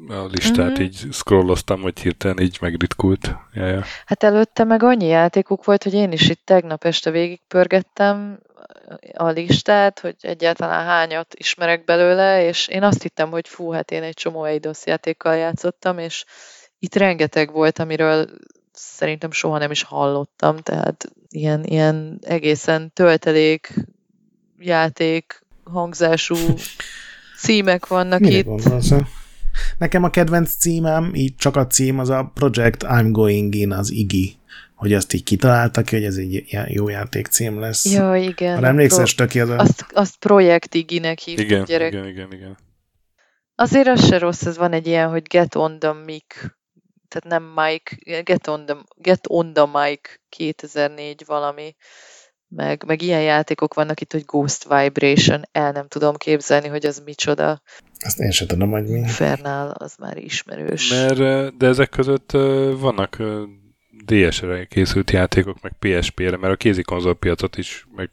a 0.09 0.27
listát 0.31 0.71
Mhm. 0.73 0.83
így 0.83 1.07
scrolloztam, 1.11 1.81
hogy 1.81 2.01
hirtelen 2.01 2.41
így 2.41 2.59
megritkult. 2.61 3.37
Ja, 3.53 3.67
ja. 3.67 3.83
Hát 4.07 4.23
előtte 4.23 4.65
meg 4.65 4.83
annyi 4.83 5.07
játékuk 5.07 5.65
volt, 5.65 5.83
hogy 5.83 5.93
én 5.95 6.13
is 6.13 6.29
itt 6.29 6.41
tegnap 6.45 6.85
este 6.85 7.11
végigpörgettem 7.11 8.39
a 9.15 9.29
listát, 9.29 10.01
hogy 10.01 10.17
egyáltalán 10.21 10.85
hányat 10.85 11.35
ismerek 11.35 11.85
belőle, 11.85 12.47
és 12.47 12.69
én 12.69 12.83
azt 12.83 13.03
hittem, 13.03 13.31
hogy 13.31 13.49
fú, 13.49 13.71
hát 13.71 13.91
én 13.91 14.03
egy 14.03 14.15
csomó 14.15 14.45
Eidos 14.45 14.79
játékkal 14.85 15.37
játszottam, 15.37 15.99
és 15.99 16.25
itt 16.79 16.95
rengeteg 16.95 17.53
volt, 17.53 17.79
amiről 17.79 18.29
szerintem 18.73 19.31
soha 19.31 19.59
nem 19.59 19.71
is 19.71 19.83
hallottam, 19.83 20.57
tehát 20.57 21.13
ilyen, 21.29 21.65
ilyen 21.65 22.19
egészen 22.23 22.93
töltelék 22.93 23.75
játék 24.59 25.45
hangzású 25.65 26.37
címek 27.43 27.87
vannak 27.87 28.21
Mire 28.21 28.37
itt. 28.37 28.45
gondolsz? 28.45 28.93
Nekem 29.79 30.03
a 30.03 30.11
kedvenc 30.11 30.55
címem, 30.55 31.11
így 31.15 31.37
csak 31.37 31.57
a 31.57 31.67
cím, 31.67 31.99
az 31.99 32.09
a 32.09 32.31
Project 32.35 32.83
I'm 32.83 33.09
Going 33.11 33.55
In, 33.55 33.73
az 33.73 33.91
Iggy. 33.91 34.37
Hogy 34.83 34.93
azt 34.93 35.13
így 35.13 35.23
kitaláltak 35.23 35.85
ki, 35.85 35.95
hogy 35.95 36.05
ez 36.05 36.17
egy 36.17 36.45
jó 36.67 36.89
játékcím 36.89 37.61
lesz. 37.61 37.93
Ja, 37.93 38.17
igen. 38.17 38.59
Ha 38.59 38.67
emlékszel, 38.67 39.05
Stöki, 39.05 39.41
az 39.41 39.49
a... 39.49 39.57
Azt, 39.57 39.87
azt 39.93 40.17
Projekt 40.17 40.75
Iginek 40.75 41.19
hívtuk 41.19 41.45
Igen, 41.45 41.65
gyerek. 41.65 41.93
igen, 41.93 42.07
igen, 42.09 42.33
igen. 42.33 42.57
Azért 43.55 43.89
az 43.89 44.07
se 44.07 44.19
rossz, 44.19 44.45
ez 44.45 44.57
van 44.57 44.73
egy 44.73 44.87
ilyen, 44.87 45.09
hogy 45.09 45.23
get 45.23 45.55
on 45.55 45.79
the 45.79 45.93
mic, 45.93 46.25
tehát 47.09 47.25
nem 47.29 47.43
mic, 47.43 48.23
get 48.25 48.47
on 48.47 48.67
the, 48.67 48.77
get 48.97 49.21
on 49.29 49.53
the 49.53 49.67
mic 49.67 50.01
2004 50.29 51.23
valami, 51.27 51.75
meg, 52.49 52.85
meg 52.87 53.03
ilyen 53.03 53.23
játékok 53.23 53.75
vannak 53.75 54.01
itt, 54.01 54.13
hogy 54.13 54.25
Ghost 54.25 54.69
Vibration, 54.69 55.43
el 55.53 55.73
nem 55.73 55.89
tudom 55.89 56.17
képzelni, 56.17 56.69
hogy 56.69 56.87
az 56.87 57.03
micsoda. 57.05 57.63
Azt 58.05 58.19
én 58.19 58.31
sem 58.31 58.47
tudom, 58.47 58.71
hogy 58.71 58.87
mi. 58.87 58.99
Infernal, 58.99 59.71
az 59.71 59.95
már 59.99 60.17
ismerős. 60.17 60.91
Mert, 60.91 61.19
ö, 61.19 61.49
de 61.59 61.67
ezek 61.67 61.89
között 61.89 62.33
ö, 62.33 62.75
vannak 62.79 63.19
ö, 63.19 63.43
DS-re 64.07 64.65
készült 64.65 65.11
játékok, 65.11 65.63
meg 65.63 65.73
PSP-re, 65.79 66.37
mert 66.37 66.53
a 66.53 66.57
kézi 66.57 66.83
konzolpiacot 66.83 67.57
is 67.59 67.87
meg 67.97 68.11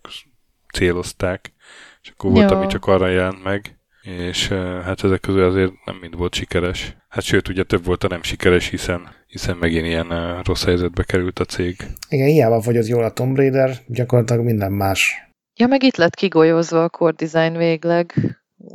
célozták, 0.73 1.53
és 2.01 2.09
akkor 2.09 2.31
volt, 2.31 2.49
Ja. 2.49 2.57
ami 2.57 2.67
csak 2.67 2.85
arra 2.85 3.07
jelent 3.07 3.43
meg, 3.43 3.77
és 4.01 4.49
ö, 4.49 4.79
hát 4.83 5.03
ezek 5.03 5.19
közül 5.19 5.43
azért 5.43 5.71
nem 5.85 5.95
mind 5.95 6.15
volt 6.17 6.33
sikeres. 6.35 6.95
Hát 7.09 7.23
sőt, 7.23 7.47
ugye 7.47 7.63
több 7.63 7.85
volt 7.85 8.03
a 8.03 8.07
nem 8.07 8.21
sikeres, 8.23 8.69
hiszen, 8.69 9.09
hiszen 9.27 9.57
megint 9.57 9.85
ilyen 9.85 10.11
ö, 10.11 10.39
rossz 10.43 10.63
helyzetbe 10.63 11.03
került 11.03 11.39
a 11.39 11.45
cég. 11.45 11.75
Igen, 12.09 12.27
hiába 12.27 12.61
fogyott 12.61 12.87
jól 12.87 13.03
a 13.03 13.11
Tomb 13.13 13.35
Raider, 13.35 13.77
gyakorlatilag 13.87 14.43
minden 14.43 14.71
más. 14.71 15.27
Ja, 15.55 15.67
meg 15.67 15.83
itt 15.83 15.95
lett 15.95 16.15
kigolyózva 16.15 16.83
a 16.83 16.89
core 16.89 17.15
design 17.17 17.57
végleg, 17.57 18.13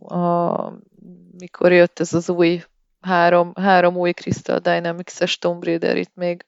a, 0.08 0.52
mikor 1.38 1.72
jött 1.72 2.00
ez 2.00 2.12
az 2.12 2.28
új 2.30 2.62
három, 3.00 3.52
három 3.54 3.96
új 3.96 4.12
Crystal 4.12 4.58
Dynamics-es 4.58 5.38
Tomb 5.38 5.64
Raider, 5.64 5.96
itt 5.96 6.14
még 6.14 6.44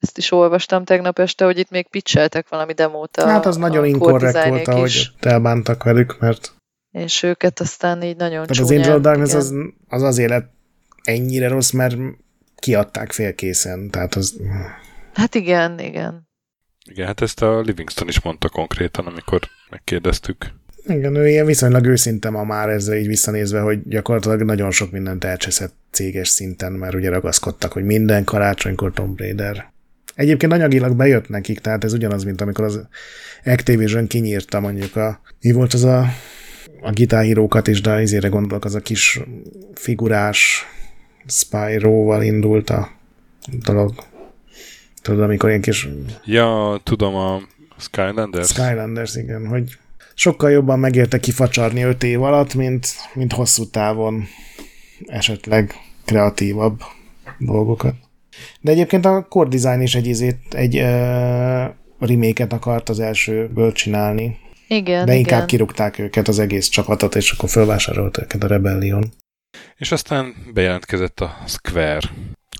ezt 0.00 0.18
is 0.18 0.32
olvastam 0.32 0.84
tegnap 0.84 1.18
este, 1.18 1.44
hogy 1.44 1.58
itt 1.58 1.70
még 1.70 1.88
pitcheltek 1.88 2.48
valami 2.48 2.72
demót 2.72 3.16
a 3.16 3.26
hát 3.26 3.46
az 3.46 3.56
nagyon 3.56 3.78
a 3.78 3.80
core 3.80 3.88
inkorrekt 3.88 4.48
volt, 4.48 4.68
ahogy 4.68 4.88
is, 4.88 5.12
elbántak 5.20 5.82
velük, 5.82 6.20
mert 6.20 6.52
és 6.90 7.22
őket 7.22 7.60
aztán 7.60 8.02
így 8.02 8.16
nagyon 8.16 8.46
tehát 8.46 8.50
az 8.50 8.56
csúnyán, 8.56 8.78
Angel 8.78 8.96
of 8.96 9.02
Darkness 9.02 9.34
az, 9.34 9.54
az 9.88 10.02
azért 10.02 10.30
lett 10.30 10.52
ennyire 11.02 11.48
rossz, 11.48 11.70
mert 11.70 11.96
kiadták 12.56 13.12
félkészen, 13.12 13.90
tehát 13.90 14.14
az... 14.14 14.36
Hát 15.14 15.34
igen, 15.34 15.78
igen. 15.78 16.28
Igen, 16.90 17.06
hát 17.06 17.20
ezt 17.20 17.42
a 17.42 17.60
Livingston 17.60 18.08
is 18.08 18.20
mondta 18.20 18.48
konkrétan, 18.48 19.06
amikor 19.06 19.40
megkérdeztük. 19.70 20.52
Igen, 20.86 21.14
ő 21.14 21.28
ilyen 21.28 21.46
viszonylag 21.46 21.86
őszinte 21.86 22.30
ma 22.30 22.44
már 22.44 22.68
ezzel 22.68 22.96
így 22.96 23.06
visszanézve, 23.06 23.60
hogy 23.60 23.88
gyakorlatilag 23.88 24.42
nagyon 24.42 24.70
sok 24.70 24.90
mindent 24.90 25.24
elcseszett 25.24 25.74
céges 25.90 26.28
szinten, 26.28 26.72
mert 26.72 26.94
ugye 26.94 27.10
ragaszkodtak, 27.10 27.72
hogy 27.72 27.84
minden 27.84 28.24
karácsonykor 28.24 28.92
Tomb 28.92 29.18
Raider. 29.18 29.72
Egyébként 30.20 30.52
anyagilag 30.52 30.96
bejött 30.96 31.28
nekik, 31.28 31.58
tehát 31.58 31.84
ez 31.84 31.92
ugyanaz, 31.92 32.24
mint 32.24 32.40
amikor 32.40 32.64
az 32.64 32.80
Activision 33.44 34.06
kinyírta 34.06 34.60
mondjuk 34.60 34.96
a... 34.96 35.20
Mi 35.40 35.52
volt 35.52 35.74
az 35.74 35.84
a, 35.84 36.04
a 36.80 36.90
gitárhírókat 36.90 37.66
is, 37.66 37.80
de 37.80 38.00
izére 38.00 38.28
gondolok, 38.28 38.64
az 38.64 38.74
a 38.74 38.80
kis 38.80 39.20
figurás 39.74 40.66
Spyro-val 41.26 42.22
indult 42.22 42.70
a 42.70 42.90
dolog. 43.64 43.94
Tudod, 45.02 45.22
amikor 45.22 45.48
ilyen 45.48 45.60
kis 45.60 45.88
Ja, 46.24 46.80
tudom, 46.82 47.14
a 47.14 47.40
Skylanders. 47.78 48.48
Skylanders, 48.48 49.14
igen, 49.16 49.46
hogy 49.46 49.78
sokkal 50.14 50.50
jobban 50.50 50.78
megérte 50.78 51.20
kifacsarni 51.20 51.82
öt 51.82 52.02
év 52.02 52.22
alatt, 52.22 52.54
mint, 52.54 52.86
mint 53.14 53.32
hosszú 53.32 53.66
távon 53.66 54.24
esetleg 55.06 55.74
kreatívabb 56.04 56.80
dolgokat. 57.38 57.94
De 58.60 58.70
egyébként 58.70 59.04
a 59.04 59.26
core 59.28 59.48
design 59.48 59.80
is 59.80 59.94
egy, 59.94 60.06
izét, 60.06 60.38
egy 60.50 60.76
uh, 60.76 61.64
remake 61.98 62.46
akart 62.48 62.88
az 62.88 63.00
elsőből 63.00 63.72
csinálni, 63.72 64.38
Igen, 64.68 65.06
de 65.06 65.14
inkább 65.14 65.36
igen. 65.36 65.46
kirúgták 65.46 65.98
őket 65.98 66.28
az 66.28 66.38
egész 66.38 66.68
csapatot, 66.68 67.14
és 67.14 67.30
akkor 67.30 67.48
felvásárolt 67.48 68.18
őket 68.18 68.42
a 68.42 68.46
Rebellion. 68.46 69.12
És 69.76 69.92
aztán 69.92 70.34
bejelentkezett 70.54 71.20
a 71.20 71.36
Square. 71.46 72.10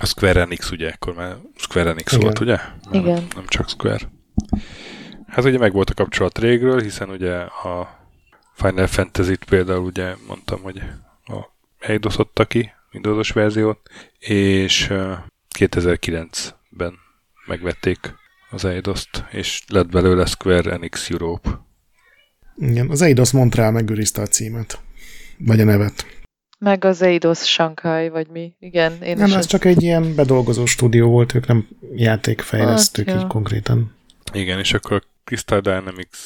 A 0.01 0.07
Square 0.07 0.40
Enix, 0.40 0.70
ugye, 0.70 0.89
akkor 0.89 1.15
már 1.15 1.36
Square 1.57 1.90
Enix 1.90 2.12
Igen. 2.12 2.24
volt, 2.24 2.40
ugye? 2.40 2.57
Nem, 2.90 3.02
Igen. 3.02 3.27
Nem 3.35 3.44
csak 3.47 3.69
Square. 3.69 4.11
Hát 5.27 5.44
ugye 5.44 5.59
meg 5.59 5.73
volt 5.73 5.90
a 5.90 5.94
kapcsolat 5.94 6.39
régről, 6.39 6.81
hiszen 6.81 7.11
ugye 7.11 7.35
a 7.40 7.98
Final 8.55 8.86
Fantasy-t 8.86 9.44
például 9.44 9.85
ugye 9.85 10.15
mondtam, 10.27 10.61
hogy 10.62 10.82
a 11.24 11.44
eidos 11.78 12.16
ki, 12.48 12.73
Windows-os 12.93 13.31
verziót, 13.31 13.81
és 14.19 14.93
2009-ben 15.59 16.94
megvették 17.47 17.98
az 18.51 18.64
Eidos-t, 18.64 19.24
és 19.31 19.62
lett 19.68 19.89
belőle 19.89 20.27
Square 20.27 20.70
Enix 20.72 21.10
Europe. 21.10 21.60
Igen, 22.56 22.90
az 22.90 23.01
Eidos 23.02 23.31
Montreal 23.31 23.70
megőrizte 23.70 24.22
a 24.22 24.27
címet. 24.27 24.81
Vagy 25.39 25.60
a 25.60 25.64
nevet. 25.64 26.06
Meg 26.59 26.85
az 26.85 27.02
Eidos 27.02 27.39
Shanghai, 27.39 28.09
vagy 28.09 28.27
mi. 28.28 28.55
Igen, 28.59 29.02
én 29.02 29.16
Nem, 29.16 29.27
is 29.27 29.32
ez 29.32 29.39
ezt- 29.39 29.48
csak 29.48 29.64
egy 29.64 29.82
ilyen 29.82 30.14
bedolgozó 30.14 30.66
stúdió 30.66 31.09
volt, 31.10 31.35
ők 31.35 31.47
nem 31.47 31.68
játékfejlesztők 31.94 33.06
Hát, 33.06 33.14
így 33.16 33.20
ja. 33.22 33.27
konkrétan. 33.27 33.94
Igen, 34.32 34.59
és 34.59 34.72
akkor 34.72 34.93
a 34.93 35.02
Crystal 35.24 35.60
Dynamics 35.60 36.16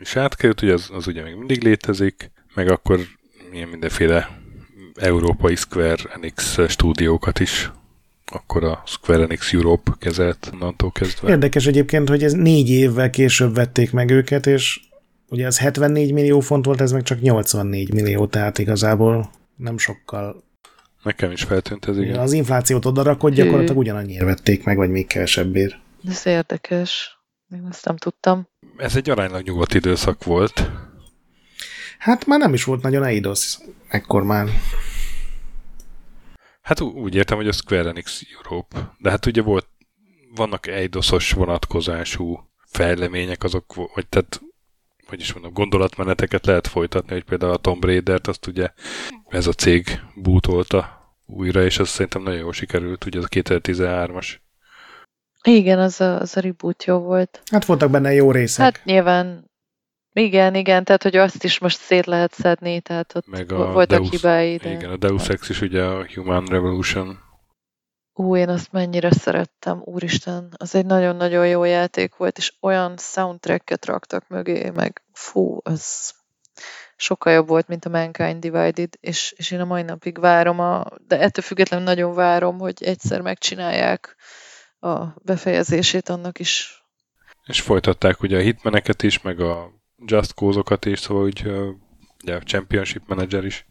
is 0.00 0.16
átkerült, 0.16 0.62
ugye 0.62 0.72
az, 0.72 0.88
az 0.92 1.06
ugye 1.06 1.22
még 1.22 1.34
mindig 1.34 1.62
létezik, 1.62 2.30
meg 2.54 2.70
akkor 2.70 3.00
ilyen 3.52 3.68
mindenféle 3.68 4.38
európai 4.94 5.56
Square 5.56 6.02
Enix 6.14 6.58
stúdiókat 6.68 7.40
is 7.40 7.70
akkor 8.32 8.64
a 8.64 8.82
Square 8.86 9.22
Enix 9.22 9.52
Europe 9.52 9.92
kezelt 9.98 10.50
onnantól 10.52 10.90
kezdve. 10.90 11.28
Érdekes 11.28 11.66
egyébként, 11.66 12.08
hogy 12.08 12.22
ez 12.24 12.32
négy 12.32 12.70
évvel 12.70 13.10
később 13.10 13.54
vették 13.54 13.92
meg 13.92 14.10
őket, 14.10 14.46
és 14.46 14.80
ugye 15.28 15.46
az 15.46 15.58
74 15.58 16.12
millió 16.12 16.40
font 16.40 16.64
volt, 16.64 16.80
ez 16.80 16.92
meg 16.92 17.02
csak 17.02 17.20
84 17.20 17.92
millió, 17.92 18.26
tehát 18.26 18.58
igazából 18.58 19.30
nem 19.56 19.78
sokkal 19.78 20.48
Nekem 21.02 21.30
is 21.30 21.42
feltűnt 21.42 21.88
ez, 21.88 21.98
igen. 21.98 22.18
Az 22.18 22.32
inflációt 22.32 22.84
odarakott, 22.84 23.32
gyakorlatilag 23.32 23.76
ugyanannyiért 23.76 24.24
vették 24.24 24.64
meg, 24.64 24.76
vagy 24.76 24.90
még 24.90 25.06
kevesebbért. 25.06 25.74
Ez 26.08 26.26
érdekes. 26.26 27.18
Én 27.54 27.66
ezt 27.70 27.84
nem 27.84 27.96
tudtam. 27.96 28.48
Ez 28.76 28.96
egy 28.96 29.10
aránylag 29.10 29.42
nyugodt 29.46 29.74
időszak 29.74 30.24
volt. 30.24 30.70
Hát 31.98 32.26
már 32.26 32.38
nem 32.38 32.54
is 32.54 32.64
volt 32.64 32.82
nagyon 32.82 33.04
Eidos 33.04 33.58
ekkor 33.88 34.22
már. 34.22 34.48
Hát 36.70 36.80
úgy 36.80 37.14
értem, 37.14 37.36
hogy 37.36 37.48
a 37.48 37.52
Square 37.52 37.88
Enix 37.88 38.22
Europe. 38.36 38.94
De 38.98 39.10
hát 39.10 39.26
ugye 39.26 39.42
volt, 39.42 39.68
vannak 40.34 40.66
Eidosos 40.66 41.32
vonatkozású 41.32 42.50
fejlemények, 42.66 43.44
azok, 43.44 43.74
vagy 43.94 44.06
tehát 44.08 44.40
hogy 45.06 45.20
is 45.20 45.32
mondom, 45.32 45.52
gondolatmeneteket 45.52 46.46
lehet 46.46 46.66
folytatni, 46.66 47.12
hogy 47.12 47.24
például 47.24 47.52
a 47.52 47.56
Tomb 47.56 47.84
Raider-t 47.84 48.26
azt 48.26 48.46
ugye 48.46 48.68
ez 49.28 49.46
a 49.46 49.52
cég 49.52 50.00
bútolta 50.14 51.12
újra, 51.26 51.64
és 51.64 51.78
az 51.78 51.88
szerintem 51.88 52.22
nagyon 52.22 52.40
jól 52.40 52.52
sikerült, 52.52 53.04
ugye 53.04 53.18
az 53.18 53.24
a 53.24 53.28
2013-as. 53.28 54.34
Igen, 55.42 55.78
az 55.78 56.00
a, 56.00 56.20
az 56.20 56.36
a 56.36 56.40
reboot 56.40 56.84
jó 56.84 56.98
volt. 56.98 57.42
Hát 57.50 57.64
voltak 57.64 57.90
benne 57.90 58.12
jó 58.12 58.32
részek. 58.32 58.64
Hát 58.64 58.84
nyilván 58.84 59.49
igen, 60.12 60.54
igen, 60.54 60.84
tehát 60.84 61.02
hogy 61.02 61.16
azt 61.16 61.44
is 61.44 61.58
most 61.58 61.78
szét 61.78 62.06
lehet 62.06 62.32
szedni, 62.32 62.80
tehát 62.80 63.14
ott 63.14 63.26
Meg 63.26 63.52
a 63.52 63.72
voltak 63.72 63.98
Deus, 63.98 64.10
hibái. 64.10 64.56
De... 64.56 64.70
Igen, 64.70 64.90
a 64.90 64.96
Deus 64.96 65.28
Ex 65.28 65.48
is 65.48 65.60
ugye 65.60 65.82
a 65.82 66.06
Human 66.14 66.46
Revolution. 66.46 67.18
Ú, 68.12 68.36
én 68.36 68.48
azt 68.48 68.72
mennyire 68.72 69.10
szerettem, 69.12 69.80
úristen, 69.84 70.54
az 70.56 70.74
egy 70.74 70.86
nagyon-nagyon 70.86 71.46
jó 71.46 71.64
játék 71.64 72.16
volt, 72.16 72.38
és 72.38 72.52
olyan 72.60 72.96
soundtracket 72.96 73.86
raktak 73.86 74.28
mögé, 74.28 74.70
meg 74.70 75.02
fú, 75.12 75.58
az 75.62 76.14
sokkal 76.96 77.32
jobb 77.32 77.48
volt, 77.48 77.68
mint 77.68 77.84
a 77.84 77.88
Mankind 77.88 78.40
Divided, 78.40 78.94
és, 79.00 79.34
és 79.36 79.50
én 79.50 79.60
a 79.60 79.64
mai 79.64 79.82
napig 79.82 80.18
várom, 80.18 80.58
a, 80.58 80.84
de 81.06 81.20
ettől 81.20 81.44
függetlenül 81.44 81.84
nagyon 81.84 82.14
várom, 82.14 82.58
hogy 82.58 82.82
egyszer 82.82 83.20
megcsinálják 83.20 84.16
a 84.80 85.04
befejezését 85.22 86.08
annak 86.08 86.38
is. 86.38 86.84
És 87.46 87.60
folytatták 87.60 88.22
ugye 88.22 88.36
a 88.36 88.40
hitmeneket 88.40 89.02
is, 89.02 89.22
meg 89.22 89.40
a 89.40 89.79
Just 90.04 90.34
Cause-okat 90.34 90.84
is, 90.84 90.98
szóval 90.98 91.24
úgy 91.24 91.52
ugye 92.22 92.38
Championship 92.38 93.02
Manager 93.06 93.44
is. 93.44 93.66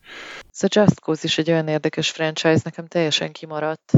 Ez 0.52 0.64
a 0.64 0.68
Just 0.80 1.00
Cause 1.00 1.22
is 1.24 1.38
egy 1.38 1.52
olyan 1.52 1.68
érdekes 1.68 2.10
franchise, 2.10 2.62
nekem 2.64 2.86
teljesen 2.88 3.32
kimaradt. 3.32 3.92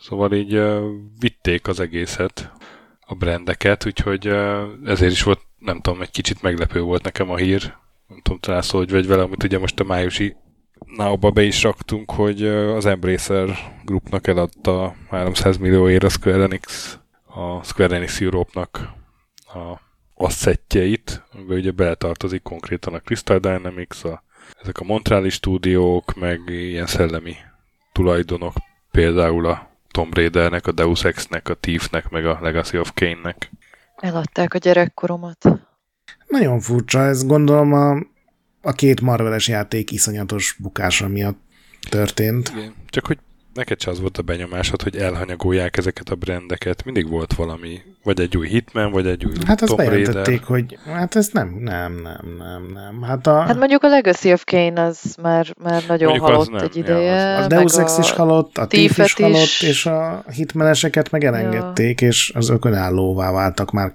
Szóval 0.00 0.32
így 0.32 0.62
vitték 1.18 1.68
az 1.68 1.80
egészet, 1.80 2.52
a 3.00 3.14
brandeket, 3.14 3.86
úgyhogy 3.86 4.26
ezért 4.84 5.12
is 5.12 5.22
volt, 5.22 5.40
nem 5.58 5.80
tudom, 5.80 6.02
egy 6.02 6.10
kicsit 6.10 6.42
meglepő 6.42 6.80
volt 6.80 7.02
nekem 7.02 7.30
a 7.30 7.36
hír. 7.36 7.74
Nem 8.06 8.20
tudom, 8.22 8.38
talán 8.38 8.62
szó, 8.62 8.78
hogy 8.78 8.90
vagy 8.90 9.06
vele, 9.06 9.22
amit 9.22 9.42
ugye 9.42 9.58
most 9.58 9.80
a 9.80 9.84
májusi 9.84 10.36
now 10.96 11.16
be 11.16 11.42
is 11.42 11.62
raktunk, 11.62 12.10
hogy 12.10 12.46
az 12.46 12.86
Embracer 12.86 13.58
Groupnak 13.84 14.26
eladta 14.26 14.94
300 15.10 15.56
millióért 15.56 16.04
a 16.04 16.08
Square 16.08 16.42
Enix, 16.42 16.98
a 17.26 17.62
Square 17.62 17.96
Enix 17.96 18.20
Europe-nak 18.20 18.88
a 19.46 19.80
asszettjeit, 20.24 21.22
amiben 21.32 21.56
ugye 21.56 21.70
beletartozik 21.70 22.42
konkrétan 22.42 22.94
a 22.94 23.00
Crystal 23.00 23.38
Dynamics, 23.38 24.04
a, 24.04 24.22
ezek 24.62 24.78
a 24.78 24.84
Montreali 24.84 25.30
stúdiók, 25.30 26.14
meg 26.14 26.40
ilyen 26.46 26.86
szellemi 26.86 27.34
tulajdonok, 27.92 28.54
például 28.90 29.46
a 29.46 29.70
Tomb 29.90 30.14
Raidernek, 30.14 30.66
a 30.66 30.72
Deus 30.72 31.04
Ex-nek, 31.04 31.48
a 31.48 31.54
Thiefnek, 31.54 32.10
meg 32.10 32.26
a 32.26 32.38
Legacy 32.42 32.78
of 32.78 32.92
Kane-nek. 32.94 33.50
Eladták 33.96 34.54
a 34.54 34.58
gyerekkoromat. 34.58 35.48
Nagyon 36.26 36.60
furcsa, 36.60 37.00
ez 37.00 37.26
gondolom 37.26 37.72
a, 37.72 37.90
a 38.60 38.72
két 38.72 39.00
Marveles 39.00 39.48
játék 39.48 39.90
iszonyatos 39.90 40.56
bukása 40.58 41.08
miatt 41.08 41.40
történt. 41.88 42.52
Igen. 42.56 42.74
Csak 42.88 43.06
hogy 43.06 43.18
neked 43.54 43.80
se 43.80 43.90
az 43.90 44.00
volt 44.00 44.18
a 44.18 44.22
benyomásod, 44.22 44.82
hogy 44.82 44.96
elhanyagolják 44.96 45.76
ezeket 45.76 46.08
a 46.08 46.14
brendeket. 46.14 46.84
Mindig 46.84 47.08
volt 47.08 47.34
valami, 47.34 47.80
vagy 48.02 48.20
egy 48.20 48.36
új 48.36 48.48
Hitman, 48.48 48.90
vagy 48.90 49.06
egy 49.06 49.24
új 49.24 49.32
Hát 49.46 49.62
azt 49.62 49.76
bejelentették, 49.76 50.44
hogy 50.44 50.78
hát 50.84 51.16
ez 51.16 51.28
nem, 51.32 51.48
nem, 51.48 51.92
nem, 51.92 52.36
nem, 52.38 52.70
nem. 52.72 53.02
Hát, 53.02 53.26
a, 53.26 53.40
Hát 53.40 53.56
mondjuk 53.56 53.82
a 53.82 53.88
Legacy 53.88 54.32
of 54.32 54.44
Kane 54.44 54.82
az 54.82 55.16
már, 55.22 55.54
már 55.62 55.82
nagyon 55.88 56.08
Mondjuk 56.08 56.28
az 56.28 56.34
halott 56.34 56.50
nem, 56.50 56.64
egy 56.64 56.76
ja, 56.76 56.82
ideje. 56.82 57.36
a 57.36 57.46
Deus 57.46 57.78
Ex 57.78 57.98
is 57.98 58.10
halott, 58.10 58.58
a 58.58 58.66
Thief 58.66 58.98
is 58.98 59.12
halott, 59.12 59.60
és 59.60 59.86
a 59.86 60.24
hitmeneseket 60.32 61.10
meg 61.10 61.24
elengedték, 61.24 62.00
és 62.00 62.32
azok 62.34 62.64
önállóvá 62.64 63.32
váltak 63.32 63.70
már 63.70 63.92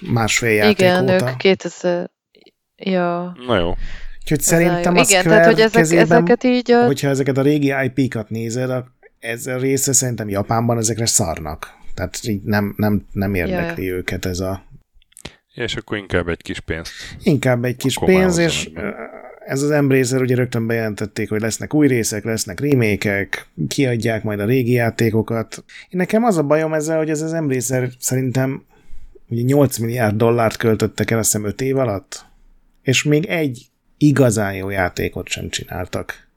másfél 0.00 0.50
játék 0.50 0.78
Igen, 0.78 1.02
óta. 1.02 1.12
ők 1.12 1.36
2000... 1.36 2.10
Ja, 2.76 3.36
Na 3.46 3.58
jó. 3.58 3.74
Úgyhogy 4.20 4.40
szerintem 4.40 4.96
a 4.96 5.00
Igen, 5.00 5.20
Square 5.20 5.28
tehát 5.28 5.46
hogy 5.46 5.60
ezek, 5.60 5.72
kezében, 5.72 6.04
ezeket 6.04 6.44
így 6.44 6.70
a... 6.70 6.86
hogyha 6.86 7.08
ezeket 7.08 7.38
a 7.38 7.42
régi 7.42 7.74
IP-kat 7.84 8.28
nézed, 8.28 8.70
ez 9.20 9.46
a 9.46 9.56
része 9.56 9.92
szerintem 9.92 10.28
Japánban 10.28 10.78
ezekre 10.78 11.06
szarnak. 11.06 11.78
Tehát 11.94 12.20
így 12.26 12.42
nem, 12.42 12.74
nem, 12.76 13.06
nem 13.12 13.34
érdekli 13.34 13.84
Ja, 13.84 13.94
őket 13.94 14.24
ez 14.24 14.40
a... 14.40 14.64
És 15.54 15.76
akkor 15.76 15.96
inkább 15.98 16.28
egy 16.28 16.42
kis 16.42 16.60
pénzt. 16.60 16.92
Inkább 17.22 17.64
egy 17.64 17.76
kis 17.76 17.96
Akkor 17.96 18.08
pénz, 18.08 18.36
és 18.36 18.70
ez 19.46 19.62
az 19.62 19.70
Embracer 19.70 20.20
ugye 20.20 20.34
rögtön 20.34 20.66
bejelentették, 20.66 21.28
hogy 21.28 21.40
lesznek 21.40 21.74
új 21.74 21.86
részek, 21.86 22.24
lesznek 22.24 22.60
remékek, 22.60 23.46
kiadják 23.68 24.22
majd 24.22 24.40
a 24.40 24.44
régi 24.44 24.72
játékokat. 24.72 25.64
Én 25.66 25.98
nekem 25.98 26.24
az 26.24 26.36
a 26.36 26.42
bajom 26.42 26.74
ezzel, 26.74 26.98
hogy 26.98 27.10
ez 27.10 27.20
az 27.20 27.32
Embracer 27.32 27.88
szerintem 27.98 28.64
ugye 29.28 29.42
8 29.42 29.78
milliárd 29.78 30.16
dollárt 30.16 30.56
költöttek 30.56 31.10
el 31.10 31.18
azt 31.18 31.32
hiszem 31.32 31.46
5 31.46 31.60
év 31.60 31.78
alatt, 31.78 32.26
és 32.82 33.02
még 33.02 33.24
egy 33.24 33.66
igazán 33.98 34.54
jó 34.54 34.70
játékot 34.70 35.28
sem 35.28 35.48
csináltak. 35.48 36.29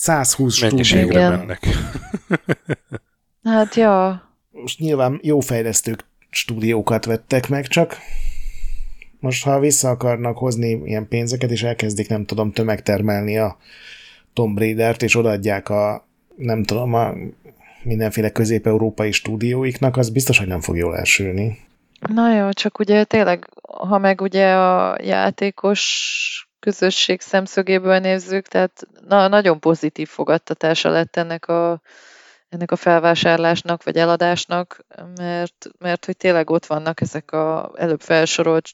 120 0.00 0.60
Mennyiségre 0.60 1.28
mennek. 1.28 1.66
Hát 3.44 3.74
ja, 3.74 4.22
Most 4.50 4.78
nyilván 4.78 5.20
jó 5.22 5.40
fejlesztők 5.40 6.04
stúdiókat 6.30 7.04
vettek 7.04 7.48
meg, 7.48 7.66
csak 7.66 7.96
most 9.18 9.44
ha 9.44 9.58
vissza 9.58 9.88
akarnak 9.88 10.38
hozni 10.38 10.80
ilyen 10.84 11.08
pénzeket, 11.08 11.50
és 11.50 11.62
elkezdik, 11.62 12.08
nem 12.08 12.24
tudom, 12.24 12.52
tömegtermelni 12.52 13.38
a 13.38 13.56
Tomb 14.32 14.58
Raider-t, 14.58 15.02
és 15.02 15.16
odaadják 15.16 15.68
a, 15.68 16.06
nem 16.36 16.64
tudom, 16.64 16.94
a 16.94 17.12
mindenféle 17.82 18.30
közép-európai 18.30 19.12
stúdióiknak, 19.12 19.96
az 19.96 20.10
biztos, 20.10 20.38
hogy 20.38 20.48
nem 20.48 20.60
fog 20.60 20.76
jól 20.76 20.96
elsülni. 20.96 21.58
na 22.14 22.34
jó, 22.36 22.50
csak 22.50 22.78
ugye 22.78 23.04
tényleg, 23.04 23.48
ha 23.62 23.98
meg 23.98 24.20
ugye 24.20 24.54
a 24.54 24.98
játékos 25.02 26.49
közösség 26.60 27.20
szemszögéből 27.20 27.98
nézzük, 27.98 28.46
tehát 28.46 28.86
na, 29.08 29.28
nagyon 29.28 29.60
pozitív 29.60 30.08
fogadtatása 30.08 30.90
lett 30.90 31.16
ennek 31.16 31.48
a, 31.48 31.80
ennek 32.48 32.70
a 32.70 32.76
felvásárlásnak, 32.76 33.84
vagy 33.84 33.96
eladásnak, 33.96 34.84
mert, 35.16 35.66
mert 35.78 36.04
hogy 36.04 36.16
tényleg 36.16 36.50
ott 36.50 36.66
vannak 36.66 37.00
ezek 37.00 37.32
a 37.32 37.72
előbb 37.76 38.00
felsorolt 38.00 38.68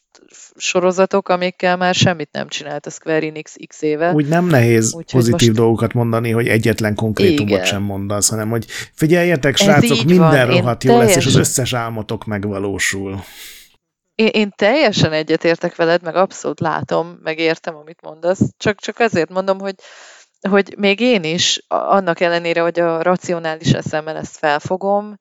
sorozatok, 0.56 1.28
amikkel 1.28 1.76
már 1.76 1.94
semmit 1.94 2.28
nem 2.32 2.48
csinált 2.48 2.86
a 2.86 2.90
Square 2.90 3.26
Enix 3.26 3.54
x 3.66 3.82
éve. 3.82 4.12
Úgy 4.12 4.28
nem 4.28 4.46
nehéz 4.46 4.86
Úgyhogy 4.94 5.20
pozitív 5.20 5.48
most- 5.48 5.60
dolgokat 5.60 5.92
mondani, 5.92 6.30
hogy 6.30 6.48
egyetlen 6.48 6.94
konkrétumot 6.94 7.50
Igen. 7.50 7.64
sem 7.64 7.82
mondasz, 7.82 8.28
hanem 8.28 8.48
hogy 8.48 8.66
figyeljetek, 8.94 9.56
srácok, 9.56 10.04
minden 10.04 10.18
van, 10.18 10.50
én 10.50 10.60
rohadt 10.60 10.84
jó 10.84 10.98
lesz, 10.98 11.16
és 11.16 11.26
az 11.26 11.34
összes 11.34 11.72
álmotok 11.72 12.24
megvalósul. 12.24 13.24
Én, 14.16 14.26
én 14.32 14.52
teljesen 14.56 15.12
egyetértek 15.12 15.76
veled, 15.76 16.02
meg 16.02 16.14
abszolút 16.16 16.60
látom, 16.60 17.18
meg 17.22 17.38
értem, 17.38 17.76
amit 17.76 18.02
mondasz, 18.02 18.40
csak, 18.56 18.80
csak 18.80 18.98
azért 18.98 19.30
mondom, 19.30 19.58
hogy, 19.58 19.74
hogy 20.48 20.74
még 20.78 21.00
én 21.00 21.24
is, 21.24 21.64
annak 21.68 22.20
ellenére, 22.20 22.60
hogy 22.60 22.80
a 22.80 23.02
racionális 23.02 23.72
eszemmel 23.72 24.16
ezt 24.16 24.36
felfogom, 24.36 25.18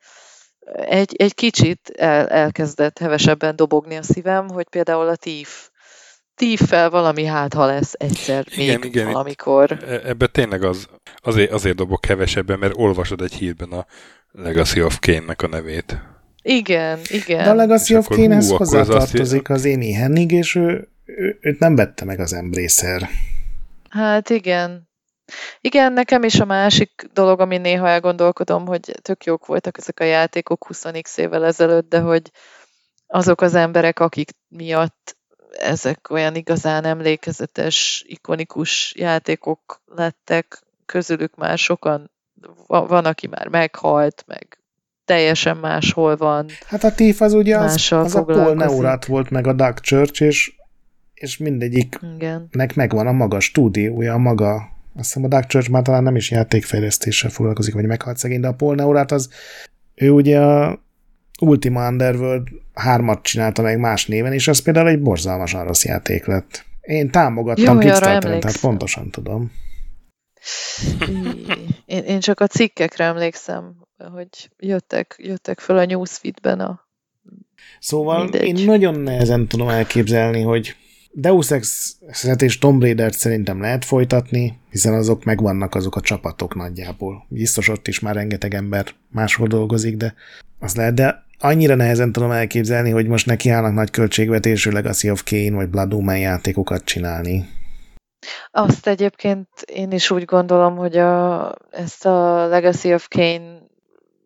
egy, 0.74 1.16
egy 1.16 1.34
kicsit 1.34 1.90
el, 1.98 2.28
elkezdett 2.28 2.98
hevesebben 2.98 3.56
dobogni 3.56 3.96
a 3.96 4.04
szívem, 4.04 4.48
hogy 4.50 4.70
például 4.70 5.08
a 5.08 5.16
Thief, 5.16 5.70
Thief-fel 6.36 6.90
valami 6.90 7.26
hát, 7.26 7.54
ha 7.54 7.66
lesz 7.66 7.94
egyszer 7.98 8.46
még 8.56 8.68
Igen, 8.68 8.84
igen, 8.84 9.08
itt- 9.08 9.14
valamikor. 9.14 9.72
E- 9.72 10.02
Ebbe 10.06 10.28
tényleg 10.28 10.64
az, 10.64 10.88
azért, 11.16 11.52
azért 11.52 11.76
dobok 11.76 12.02
kevesebben, 12.02 12.60
mert 12.60 12.74
olvasod 12.78 13.22
egy 13.22 13.34
hírben 13.34 13.72
a 13.72 13.86
Legacy 14.32 14.82
of 14.82 15.00
Kane-nek 15.00 15.42
a 15.42 15.48
nevét. 15.48 15.98
Igen, 16.48 17.00
igen. 17.08 17.44
De 17.44 17.50
a 17.50 17.54
Legacy 17.54 17.94
És 17.94 18.00
of 18.00 18.08
Kane-hez 18.08 18.50
hozzátartozik 18.50 19.50
az 19.50 19.66
Amy 19.66 19.94
Hennig, 19.94 20.32
és 20.32 20.56
ő, 20.56 20.88
ő, 21.06 21.38
őt 21.42 21.60
nem 21.60 21.76
vette 21.76 22.06
meg 22.06 22.20
az 22.20 22.34
Embracer. 22.34 23.10
Hát 23.90 24.30
igen. 24.30 24.90
Igen, 25.62 25.94
nekem 25.94 26.24
is 26.24 26.40
a 26.40 26.46
másik 26.46 27.10
dolog, 27.14 27.40
ami 27.40 27.58
néha 27.58 27.88
elgondolkodom, 27.88 28.66
hogy 28.66 29.00
tök 29.02 29.24
jók 29.24 29.46
voltak 29.46 29.78
ezek 29.78 30.00
a 30.00 30.04
játékok 30.04 30.66
20x 30.70 31.18
évvel 31.18 31.46
ezelőtt, 31.46 31.90
de 31.90 32.00
hogy 32.00 32.32
azok 33.08 33.42
az 33.42 33.54
emberek, 33.54 34.00
akik 34.00 34.30
miatt 34.48 35.18
ezek 35.60 36.10
olyan 36.10 36.36
igazán 36.36 36.86
emlékezetes, 36.86 38.04
ikonikus 38.08 38.94
játékok 38.98 39.82
lettek, 39.86 40.64
közülük 40.86 41.36
már 41.36 41.58
sokan, 41.58 42.12
va- 42.68 42.90
van, 42.90 43.06
aki 43.06 43.28
már 43.28 43.48
meghalt, 43.48 44.24
meg 44.28 44.60
teljesen 45.06 45.58
máshol 45.58 46.16
van. 46.16 46.46
Hát 46.66 46.84
a 46.84 46.92
Thief 46.92 47.22
az 47.22 47.34
ugye 47.34 47.58
az, 47.58 47.92
az 47.92 48.16
a 48.16 48.24
Paul. 48.24 48.54
Neurat 48.54 49.06
volt, 49.06 49.30
meg 49.30 49.48
a 49.48 49.54
Dark 49.54 49.80
Church, 49.80 50.22
és, 50.22 50.54
és 51.14 51.38
mindegyiknek 51.38 52.76
megvan 52.76 53.08
a 53.08 53.12
maga 53.12 53.40
stúdiója, 53.40 54.14
a 54.14 54.18
maga 54.18 54.54
Azt 54.96 55.06
hiszem 55.06 55.24
a 55.24 55.28
Dark 55.28 55.48
Church 55.48 55.70
már 55.70 55.82
talán 55.82 56.04
nem 56.04 56.16
is 56.16 56.32
játékfejlesztéssel 56.32 57.30
foglalkozik, 57.30 57.74
vagy 57.74 57.86
meghalt 57.86 58.18
szegény, 58.18 58.40
de 58.40 58.48
a 58.48 58.54
Paul 58.54 58.76
Neurát 58.76 59.12
az, 59.12 59.30
ő 59.96 60.10
ugye 60.10 60.40
a 60.40 60.84
Ultima 61.42 61.88
Underworld 61.88 62.48
hármat 62.74 63.22
csinálta 63.22 63.62
meg 63.62 63.80
más 63.80 64.06
néven, 64.06 64.34
és 64.34 64.48
az 64.48 64.60
például 64.60 64.88
egy 64.88 65.02
borzalmasan 65.02 65.66
rossz 65.66 65.86
játék 65.86 66.26
lett. 66.26 66.66
Én 66.82 67.12
támogattam 67.12 67.80
Kickstarteren, 67.80 68.40
tehát 68.40 68.60
pontosan 68.60 69.10
tudom. 69.10 69.52
Én, 71.86 72.04
én 72.04 72.20
csak 72.20 72.40
a 72.40 72.48
cikkekre 72.48 73.06
emlékszem, 73.06 73.85
hogy 73.98 74.50
jöttek, 74.58 75.16
jöttek 75.18 75.60
föl 75.60 75.78
a 75.78 75.86
newsfeedben 75.86 76.60
a 76.60 76.84
Szóval 77.80 78.22
Mindegy. 78.22 78.60
én 78.60 78.66
nagyon 78.66 79.00
nehezen 79.00 79.48
tudom 79.48 79.70
elképzelni, 79.70 80.42
hogy 80.42 80.76
Deus 81.12 81.52
Ex-et 81.52 82.42
és 82.42 82.58
Tomb 82.58 82.82
Raider-t 82.82 83.14
szerintem 83.14 83.62
lehet 83.62 83.86
folytatni, 83.86 84.60
hiszen 84.70 84.94
azok 84.94 85.24
megvannak 85.24 85.76
azok 85.76 85.96
a 85.96 86.02
csapatok 86.02 86.56
nagyjából. 86.56 87.26
Biztos 87.30 87.70
ott 87.70 87.88
is 87.88 88.00
már 88.00 88.16
rengeteg 88.16 88.54
ember 88.54 88.86
máshol 89.12 89.48
dolgozik, 89.48 89.98
de 89.98 90.14
az 90.60 90.76
lehet, 90.76 90.94
de 90.94 91.24
annyira 91.40 91.76
nehezen 91.76 92.12
tudom 92.12 92.32
elképzelni, 92.32 92.90
hogy 92.90 93.08
most 93.08 93.26
neki 93.26 93.50
állnak 93.50 93.74
nagy 93.74 93.90
költségvetésű 93.90 94.70
Legacy 94.70 95.10
of 95.10 95.24
Kane 95.24 95.52
vagy 95.56 95.70
Blood 95.70 95.94
Omen 95.94 96.20
játékokat 96.20 96.84
csinálni. 96.84 97.46
Azt 98.52 98.88
egyébként 98.88 99.48
én 99.66 99.92
is 99.92 100.12
úgy 100.12 100.26
gondolom, 100.26 100.76
hogy 100.76 100.98
a, 100.98 101.56
ezt 101.72 102.06
a 102.06 102.48
Legacy 102.48 102.94
of 102.94 103.08
Kane 103.08 103.55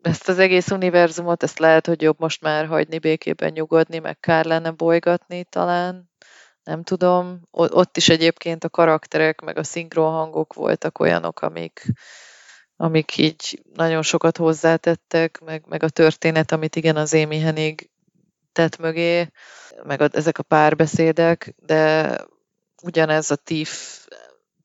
ezt 0.02 0.30
az 0.30 0.40
egész 0.40 0.72
univerzumot, 0.72 1.44
ezt 1.44 1.60
lehet, 1.60 1.88
hogy 1.88 2.02
jobb 2.02 2.20
most 2.20 2.42
már 2.42 2.66
hagyni 2.66 3.00
békében 3.00 3.52
nyugodni, 3.52 4.00
meg 4.00 4.20
kár 4.20 4.46
lenne 4.46 4.72
bolygatni 4.72 5.44
talán, 5.44 6.10
nem 6.64 6.84
tudom. 6.84 7.42
Ott 7.52 7.98
is 7.98 8.10
egyébként 8.10 8.64
a 8.64 8.70
karakterek, 8.70 9.42
meg 9.42 9.58
a 9.58 9.64
szinkronhangok 9.64 10.54
voltak 10.54 11.00
olyanok, 11.00 11.42
amik, 11.42 11.86
amik 12.76 13.18
így 13.18 13.62
nagyon 13.74 14.02
sokat 14.02 14.38
hozzátettek, 14.38 15.40
meg, 15.40 15.64
meg 15.68 15.84
a 15.84 15.90
történet, 15.90 16.52
amit 16.52 16.76
igen 16.76 16.96
az 16.96 17.14
Amy 17.14 17.40
Hennig 17.40 17.90
tett 18.52 18.78
mögé, 18.78 19.32
meg 19.84 20.02
a, 20.02 20.08
ezek 20.12 20.38
a 20.38 20.44
párbeszédek, 20.44 21.56
de 21.58 22.16
ugyanez 22.82 23.32
a 23.32 23.36
Tiff 23.36 24.06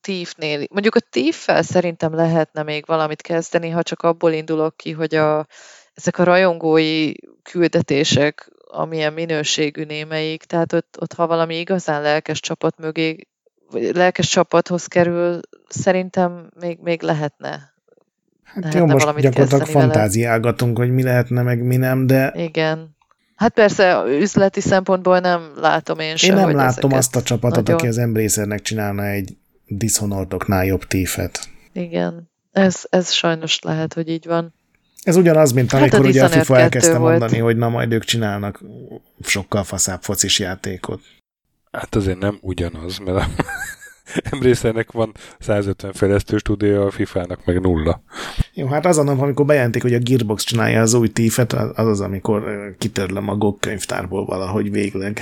Thief-nél, 0.05 0.65
mondjuk 0.69 0.95
a 0.95 0.99
Thief-fel 1.09 1.61
szerintem 1.61 2.15
lehetne 2.15 2.63
még 2.63 2.83
valamit 2.85 3.21
kezdeni, 3.21 3.69
ha 3.69 3.83
csak 3.83 4.01
abból 4.01 4.31
indulok 4.31 4.77
ki, 4.77 4.91
hogy 4.91 5.15
a, 5.15 5.47
ezek 5.93 6.17
a 6.17 6.23
rajongói 6.23 7.11
küldetések, 7.43 8.49
amilyen 8.67 9.13
minőségű 9.13 9.83
némeik, 9.83 10.43
tehát 10.43 10.73
ott, 10.73 10.97
ott 10.99 11.13
ha 11.13 11.27
valami 11.27 11.59
igazán 11.59 12.01
lelkes 12.01 12.39
csapat 12.39 12.79
mögé, 12.79 13.27
vagy 13.71 13.95
lelkes 13.95 14.27
csapathoz 14.27 14.85
kerül, 14.85 15.39
szerintem 15.67 16.49
még, 16.59 16.77
még 16.81 17.01
lehetne. 17.01 17.73
Hát 18.43 18.63
lehetne 18.63 18.79
jó, 18.79 18.85
most 18.85 19.19
gyakorlatilag 19.19 19.67
fantáziálgatunk, 19.67 20.77
hogy 20.77 20.91
mi 20.91 21.03
lehetne, 21.03 21.41
meg 21.41 21.63
mi 21.63 21.75
nem, 21.75 22.07
de... 22.07 22.33
Igen. 22.35 22.95
Hát 23.35 23.53
persze, 23.53 24.03
üzleti 24.07 24.61
szempontból 24.61 25.19
nem 25.19 25.51
látom 25.55 25.99
én 25.99 26.15
sem, 26.15 26.37
Én 26.37 26.45
nem 26.45 26.55
látom 26.55 26.93
azt 26.93 27.15
a 27.15 27.21
csapatot, 27.21 27.57
nagyon... 27.57 27.75
aki 27.75 27.87
az 27.87 27.97
Embracernek 27.97 28.61
csinálna 28.61 29.05
egy 29.05 29.37
Dishonoredoknál 29.67 30.65
jobb 30.65 30.83
tífet. 30.83 31.49
Igen, 31.73 32.29
ez, 32.51 32.83
ez 32.89 33.11
sajnos 33.11 33.59
lehet, 33.59 33.93
hogy 33.93 34.09
így 34.09 34.25
van. 34.25 34.53
Ez 35.03 35.15
ugyanaz, 35.15 35.51
mint 35.51 35.71
hát 35.71 35.81
amikor 35.81 36.05
a 36.05 36.07
ugye 36.07 36.23
a 36.23 36.29
FIFA 36.29 36.59
elkezdte 36.59 36.97
volt. 36.97 37.19
mondani, 37.19 37.41
hogy 37.41 37.57
na 37.57 37.69
majd 37.69 37.91
ők 37.91 38.03
csinálnak 38.03 38.63
sokkal 39.21 39.63
faszább 39.63 40.01
focis 40.01 40.39
játékot. 40.39 41.01
Hát 41.71 41.95
azért 41.95 42.19
nem 42.19 42.37
ugyanaz, 42.41 42.97
mert 42.97 43.17
a 43.17 43.27
Embracernek 44.31 44.91
van 44.91 45.11
150 45.39 45.93
fejlesztő 45.93 46.37
stúdió, 46.37 46.85
a 46.85 46.91
FIFA-nak 46.91 47.45
meg 47.45 47.61
nulla. 47.61 48.03
Jó, 48.53 48.67
hát 48.67 48.85
az 48.85 48.97
a 48.97 49.03
nap, 49.03 49.21
amikor 49.21 49.45
bejelentik, 49.45 49.81
hogy 49.81 49.93
a 49.93 49.99
Gearbox 49.99 50.43
csinálja 50.43 50.81
az 50.81 50.93
új 50.93 51.07
tífet, 51.07 51.53
az 51.53 51.87
az, 51.87 52.01
amikor 52.01 52.43
kitörlöm 52.77 53.29
a 53.29 53.35
GOG 53.35 53.59
könyvtárból 53.59 54.25
valahogy 54.25 54.71
végleg. 54.71 55.21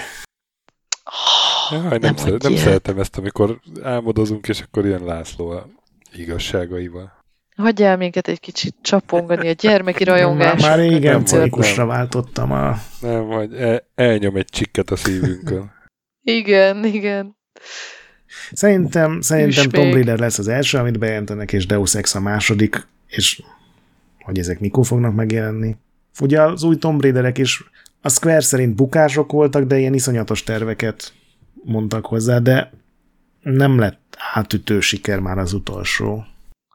Jaj, 1.74 1.84
nem, 1.84 2.00
nem, 2.00 2.16
szeret, 2.16 2.42
nem 2.42 2.56
szeretem 2.56 3.00
ezt, 3.00 3.18
amikor 3.18 3.60
álmodozunk, 3.84 4.48
és 4.48 4.62
akkor 4.62 4.86
ilyen 4.86 5.04
László 5.04 5.50
a 5.50 5.68
igazságaival. 6.16 7.22
Hagyjál 7.56 7.98
minket 7.98 8.28
egy 8.28 8.40
kicsit 8.40 8.76
csapongani 8.82 9.50
a 9.50 9.52
gyermeki 9.52 10.04
rajongás. 10.04 10.62
Már, 10.62 10.78
már 10.78 10.90
régen 10.90 11.24
politikusra 11.24 11.86
váltottam 11.86 12.52
a... 12.52 12.82
Nem, 13.02 13.28
hogy 13.28 13.54
el, 13.54 13.88
elnyom 13.96 14.36
egy 14.36 14.50
csikket 14.50 14.90
a 14.90 14.96
szívünkön. 14.96 15.72
igen, 16.22 16.86
igen. 16.86 17.36
Szerintem, 18.52 19.22
szerintem 19.22 19.70
Tomb 19.70 19.94
Raider 19.94 20.20
lesz 20.20 20.38
az 20.38 20.48
első, 20.48 20.78
amit 20.78 21.00
bejelentenek, 21.00 21.54
és 21.54 21.66
Deus 21.66 21.96
Ex 21.96 22.16
a 22.16 22.20
második, 22.20 22.88
és 23.08 23.42
hogy 24.24 24.40
ezek 24.40 24.60
mikor 24.60 24.86
fognak 24.86 25.16
megjelenni. 25.16 25.76
Ugye 26.20 26.42
az 26.42 26.64
új 26.64 26.78
Tomb 26.78 27.02
Raiderek 27.02 27.38
is 27.38 27.64
a 28.02 28.10
Square 28.10 28.42
szerint 28.42 28.76
bukások 28.76 29.32
voltak, 29.32 29.64
de 29.64 29.80
ilyen 29.80 29.94
iszonyatos 29.94 30.44
terveket 30.44 31.14
mondtak 31.64 32.06
hozzá, 32.06 32.40
de 32.40 32.72
nem 33.42 33.80
lett 33.80 34.18
átütő 34.34 34.80
siker 34.80 35.20
már 35.20 35.38
az 35.38 35.54
utolsó. 35.54 36.26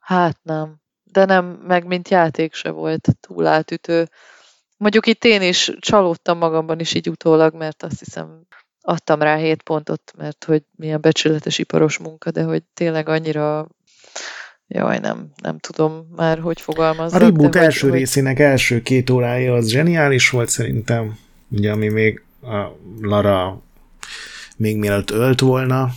Hát 0.01 0.39
nem. 0.43 0.77
De 1.13 1.25
nem, 1.25 1.45
meg 1.67 1.87
mint 1.87 2.09
játék 2.09 2.55
se 2.55 2.71
volt 2.71 3.09
túl 3.21 3.47
átütő. 3.47 4.09
Mondjuk 4.77 5.07
itt 5.07 5.25
én 5.25 5.43
is 5.43 5.73
csalódtam 5.79 6.39
magamban 6.39 6.81
is 6.81 6.95
így 6.95 7.09
utólag, 7.09 7.55
mert 7.55 7.83
azt 7.83 7.99
hiszem 7.99 8.47
adtam 8.81 9.23
rá 9.23 9.37
7 9.37 9.63
pontot, 9.63 10.13
mert 10.17 10.45
hogy 10.45 10.63
milyen 10.77 11.01
becsületes 11.01 11.59
iparos 11.59 11.99
munka, 11.99 12.31
de 12.31 12.43
hogy 12.43 12.63
tényleg 12.75 13.09
annyira 13.09 13.69
Jaj, 14.71 14.99
nem, 14.99 15.31
nem 15.43 15.59
tudom 15.59 16.09
már, 16.17 16.39
hogy 16.39 16.61
fogalmazzak. 16.61 17.21
A 17.21 17.25
reboot 17.25 17.57
első 17.57 17.89
hogy, 17.89 17.99
részének 17.99 18.39
első 18.39 18.83
két 18.83 19.11
órája 19.11 19.55
az 19.55 19.69
zseniális 19.69 20.31
volt 20.31 20.49
szerintem, 20.49 21.19
ugye, 21.49 21.71
ami 21.71 21.89
még 21.89 22.23
a 22.43 22.57
Lara 23.01 23.63
még 24.59 24.77
mielőtt 24.77 25.11
ölt 25.11 25.41
volna. 25.41 25.89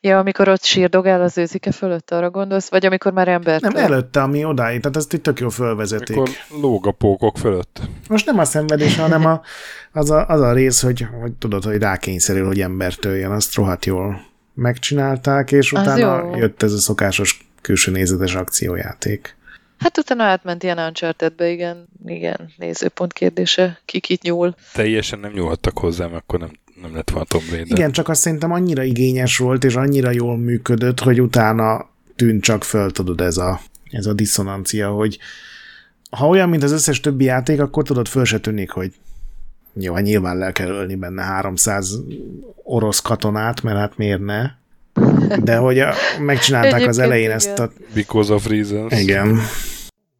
Ja, 0.00 0.18
amikor 0.18 0.48
ott 0.48 0.64
sírdogál 0.64 1.22
az 1.22 1.38
őzike 1.38 1.72
fölött, 1.72 2.10
arra 2.10 2.30
gondolsz? 2.30 2.70
Vagy 2.70 2.86
amikor 2.86 3.12
már 3.12 3.28
ember? 3.28 3.60
Nem, 3.60 3.76
előtte, 3.76 4.22
ami 4.22 4.44
odáig, 4.44 4.80
tehát 4.80 4.96
ezt 4.96 5.12
itt 5.12 5.22
tök 5.22 5.40
jó 5.40 5.48
fölvezetik. 5.48 6.16
Amikor 6.16 6.34
lóg 6.60 6.86
a 6.86 6.90
pókok 6.90 7.38
fölött. 7.38 7.80
Most 8.08 8.26
nem 8.26 8.38
a 8.38 8.44
szenvedés, 8.44 8.96
hanem 8.96 9.26
a, 9.26 9.40
az, 9.92 10.10
a, 10.10 10.26
az 10.28 10.40
a 10.40 10.52
rész, 10.52 10.82
hogy, 10.82 11.06
hogy 11.20 11.32
tudod, 11.32 11.64
hogy 11.64 11.78
rákényszerül, 11.78 12.46
hogy 12.46 12.60
embert 12.60 13.04
öljön, 13.04 13.30
azt 13.30 13.54
rohadt 13.54 13.84
jól 13.84 14.20
megcsinálták, 14.54 15.52
és 15.52 15.72
utána 15.72 16.36
jött 16.36 16.62
ez 16.62 16.72
a 16.72 16.78
szokásos 16.78 17.48
külső 17.60 17.90
nézetes 17.90 18.34
akciójáték. 18.34 19.36
Hát 19.78 19.98
utána 19.98 20.24
átment 20.24 20.62
ilyen 20.62 20.78
uncharted 20.78 21.40
igen. 21.40 21.88
Igen, 22.06 22.52
nézőpont 22.56 23.12
kérdése. 23.12 23.80
Kikit 23.84 24.22
nyúl. 24.22 24.54
Teljesen 24.72 25.18
nem 25.18 25.32
nyúlhattak 25.32 25.78
hozzám, 25.78 26.14
akkor 26.14 26.38
nem 26.38 26.50
nem 26.82 26.94
lett 26.94 27.10
volna 27.10 27.26
Tomb 27.26 27.50
Raider. 27.50 27.78
Igen, 27.78 27.92
csak 27.92 28.08
azt 28.08 28.20
szerintem 28.20 28.52
annyira 28.52 28.82
igényes 28.82 29.38
volt, 29.38 29.64
és 29.64 29.74
annyira 29.74 30.10
jól 30.10 30.36
működött, 30.36 31.00
hogy 31.00 31.20
utána 31.20 31.88
tűnt 32.16 32.42
csak 32.42 32.64
föl, 32.64 32.90
tudod, 32.90 33.20
ez 33.20 33.36
a, 33.36 33.60
ez 33.90 34.06
a 34.06 34.12
diszonancia, 34.12 34.90
hogy 34.90 35.18
ha 36.10 36.28
olyan, 36.28 36.48
mint 36.48 36.62
az 36.62 36.72
összes 36.72 37.00
többi 37.00 37.24
játék, 37.24 37.60
akkor 37.60 37.82
tudod, 37.82 38.08
föl 38.08 38.24
se 38.24 38.40
tűnik, 38.40 38.70
hogy 38.70 38.92
jó, 39.72 39.94
hát 39.94 40.02
nyilván 40.02 40.38
le 40.38 40.52
kell 40.52 40.68
ölni 40.68 40.94
benne 40.94 41.22
300 41.22 41.98
orosz 42.62 43.00
katonát, 43.00 43.62
mert 43.62 43.76
hát 43.76 43.96
miért 43.96 44.24
ne? 44.24 44.50
De 45.42 45.56
hogy 45.56 45.78
a, 45.78 45.94
megcsinálták 46.20 46.72
Egyébként 46.72 46.90
az 46.90 46.98
elején 46.98 47.24
igen. 47.24 47.36
ezt 47.36 47.58
a... 47.58 47.72
Because 47.94 48.34
of 48.34 48.46
reasons. 48.46 49.00
Igen. 49.00 49.38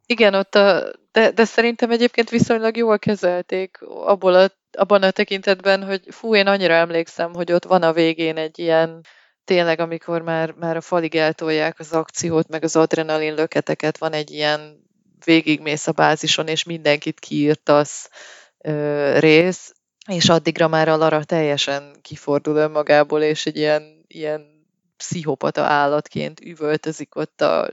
Igen, 0.05 0.33
ott 0.33 0.55
a, 0.55 0.91
de, 1.11 1.31
de 1.31 1.45
szerintem 1.45 1.91
egyébként 1.91 2.29
viszonylag 2.29 2.77
jól 2.77 2.99
kezelték 2.99 3.77
abból 4.05 4.33
a 4.33 4.51
abban 4.71 5.03
a 5.03 5.11
tekintetben, 5.11 5.83
hogy 5.83 6.01
fú, 6.09 6.35
én 6.35 6.47
annyira 6.47 6.73
emlékszem, 6.73 7.33
hogy 7.33 7.51
ott 7.51 7.65
van 7.65 7.83
a 7.83 7.93
végén 7.93 8.37
egy 8.37 8.59
ilyen 8.59 9.05
tényleg, 9.45 9.79
amikor 9.79 10.21
már, 10.21 10.51
már 10.51 10.75
a 10.75 10.81
falig 10.81 11.15
eltolják 11.15 11.79
az 11.79 11.91
akciót, 11.91 12.47
meg 12.47 12.63
az 12.63 12.75
adrenalin 12.75 13.33
löketeket, 13.33 13.97
van 13.97 14.13
egy 14.13 14.31
ilyen 14.31 14.85
végigmész 15.25 15.87
a 15.87 15.91
bázison, 15.91 16.47
és 16.47 16.63
mindenkit 16.63 17.19
kiírtasz 17.19 18.09
ö, 18.57 19.19
rész, 19.19 19.73
és 20.07 20.29
addigra 20.29 20.67
már 20.67 20.87
a 20.87 20.97
Lara 20.97 21.23
teljesen 21.23 21.95
kifordul 22.01 22.55
önmagából, 22.55 23.21
és 23.21 23.45
egy 23.45 23.57
ilyen, 23.57 24.05
ilyen 24.07 24.65
pszichopata 24.97 25.61
állatként 25.61 26.39
üvöltözik 26.39 27.15
ott 27.15 27.41
a 27.41 27.69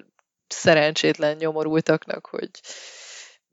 szerencsétlen 0.49 1.37
nyomorultaknak, 1.37 2.27
hogy 2.27 2.51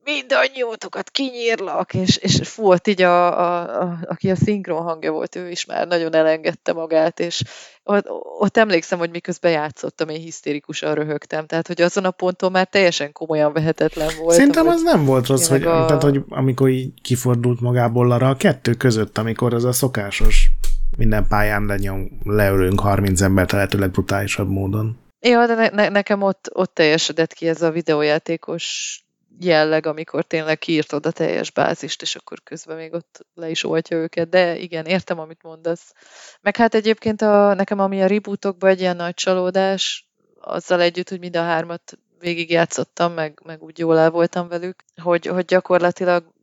mindannyiótokat 0.03 1.09
kinyírlak, 1.09 1.93
és, 1.93 2.17
és 2.17 2.55
volt 2.55 2.87
így, 2.87 3.01
a, 3.01 3.39
a, 3.39 3.81
a, 3.81 3.97
aki 4.07 4.29
a 4.31 4.35
szinkron 4.35 4.81
hangja 4.81 5.11
volt, 5.11 5.35
ő 5.35 5.49
is 5.49 5.65
már 5.65 5.87
nagyon 5.87 6.15
elengedte 6.15 6.73
magát, 6.73 7.19
és 7.19 7.43
ott, 7.83 8.05
ott 8.39 8.57
emlékszem, 8.57 8.99
hogy 8.99 9.09
miközben 9.09 9.51
játszottam, 9.51 10.09
én 10.09 10.19
hisztérikusan 10.19 10.93
röhögtem, 10.93 11.45
tehát 11.45 11.67
hogy 11.67 11.81
azon 11.81 12.05
a 12.05 12.11
ponton 12.11 12.51
már 12.51 12.67
teljesen 12.67 13.11
komolyan 13.11 13.53
vehetetlen 13.53 14.09
volt. 14.19 14.35
Szerintem 14.35 14.67
az 14.67 14.81
nem 14.81 15.05
volt 15.05 15.27
rossz, 15.27 15.47
hogy, 15.47 15.63
a... 15.63 15.85
tehát, 15.85 16.03
hogy 16.03 16.21
amikor 16.29 16.69
így 16.69 17.01
kifordult 17.01 17.59
magából 17.59 18.11
arra 18.11 18.29
a 18.29 18.35
kettő 18.35 18.73
között, 18.73 19.17
amikor 19.17 19.53
az 19.53 19.63
a 19.63 19.71
szokásos 19.71 20.51
minden 20.97 21.27
pályán 21.27 21.65
lenyom, 21.65 22.19
leölünk 22.23 22.79
30 22.79 23.21
embert 23.21 23.51
a 23.51 23.55
lehetőleg 23.55 23.91
brutálisabb 23.91 24.49
módon. 24.49 24.99
Ja, 25.19 25.45
de 25.45 25.55
ne, 25.55 25.69
ne, 25.69 25.89
nekem 25.89 26.21
ott, 26.21 26.49
ott 26.53 26.73
teljesedett 26.73 27.33
ki 27.33 27.47
ez 27.47 27.61
a 27.61 27.71
videójátékos 27.71 28.99
jelleg, 29.39 29.85
amikor 29.85 30.23
tényleg 30.23 30.57
kiírtod 30.57 31.05
a 31.05 31.11
teljes 31.11 31.51
bázist, 31.51 32.01
és 32.01 32.15
akkor 32.15 32.43
közben 32.43 32.75
még 32.75 32.93
ott 32.93 33.25
le 33.33 33.49
is 33.49 33.63
oltja 33.63 33.97
őket. 33.97 34.29
De 34.29 34.57
igen, 34.57 34.85
értem, 34.85 35.19
amit 35.19 35.43
mondasz. 35.43 35.93
Meg 36.41 36.55
hát 36.55 36.75
egyébként 36.75 37.21
a, 37.21 37.53
nekem 37.53 37.79
ami 37.79 38.01
a 38.01 38.07
rebootokban 38.07 38.69
egy 38.69 38.79
ilyen 38.79 38.95
nagy 38.95 39.13
csalódás, 39.13 40.09
azzal 40.41 40.81
együtt, 40.81 41.09
hogy 41.09 41.19
mind 41.19 41.35
a 41.35 41.43
hármat 41.43 41.97
végigjátszottam, 42.19 43.13
meg, 43.13 43.41
meg 43.45 43.63
úgy 43.63 43.79
jól 43.79 43.97
el 43.97 44.09
voltam 44.09 44.47
velük, 44.47 44.83
hogy, 45.01 45.25
hogy 45.25 45.45
gyakorlatilag 45.45 46.33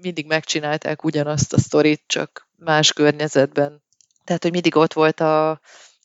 mindig 0.00 0.26
megcsinálták 0.26 1.04
ugyanazt 1.04 1.52
a 1.52 1.58
sztorit, 1.58 2.02
csak 2.06 2.48
más 2.56 2.92
környezetben. 2.92 3.82
Tehát, 4.24 4.42
hogy 4.42 4.52
mindig 4.52 4.76
ott 4.76 4.92
volt 4.92 5.20
a, 5.20 5.60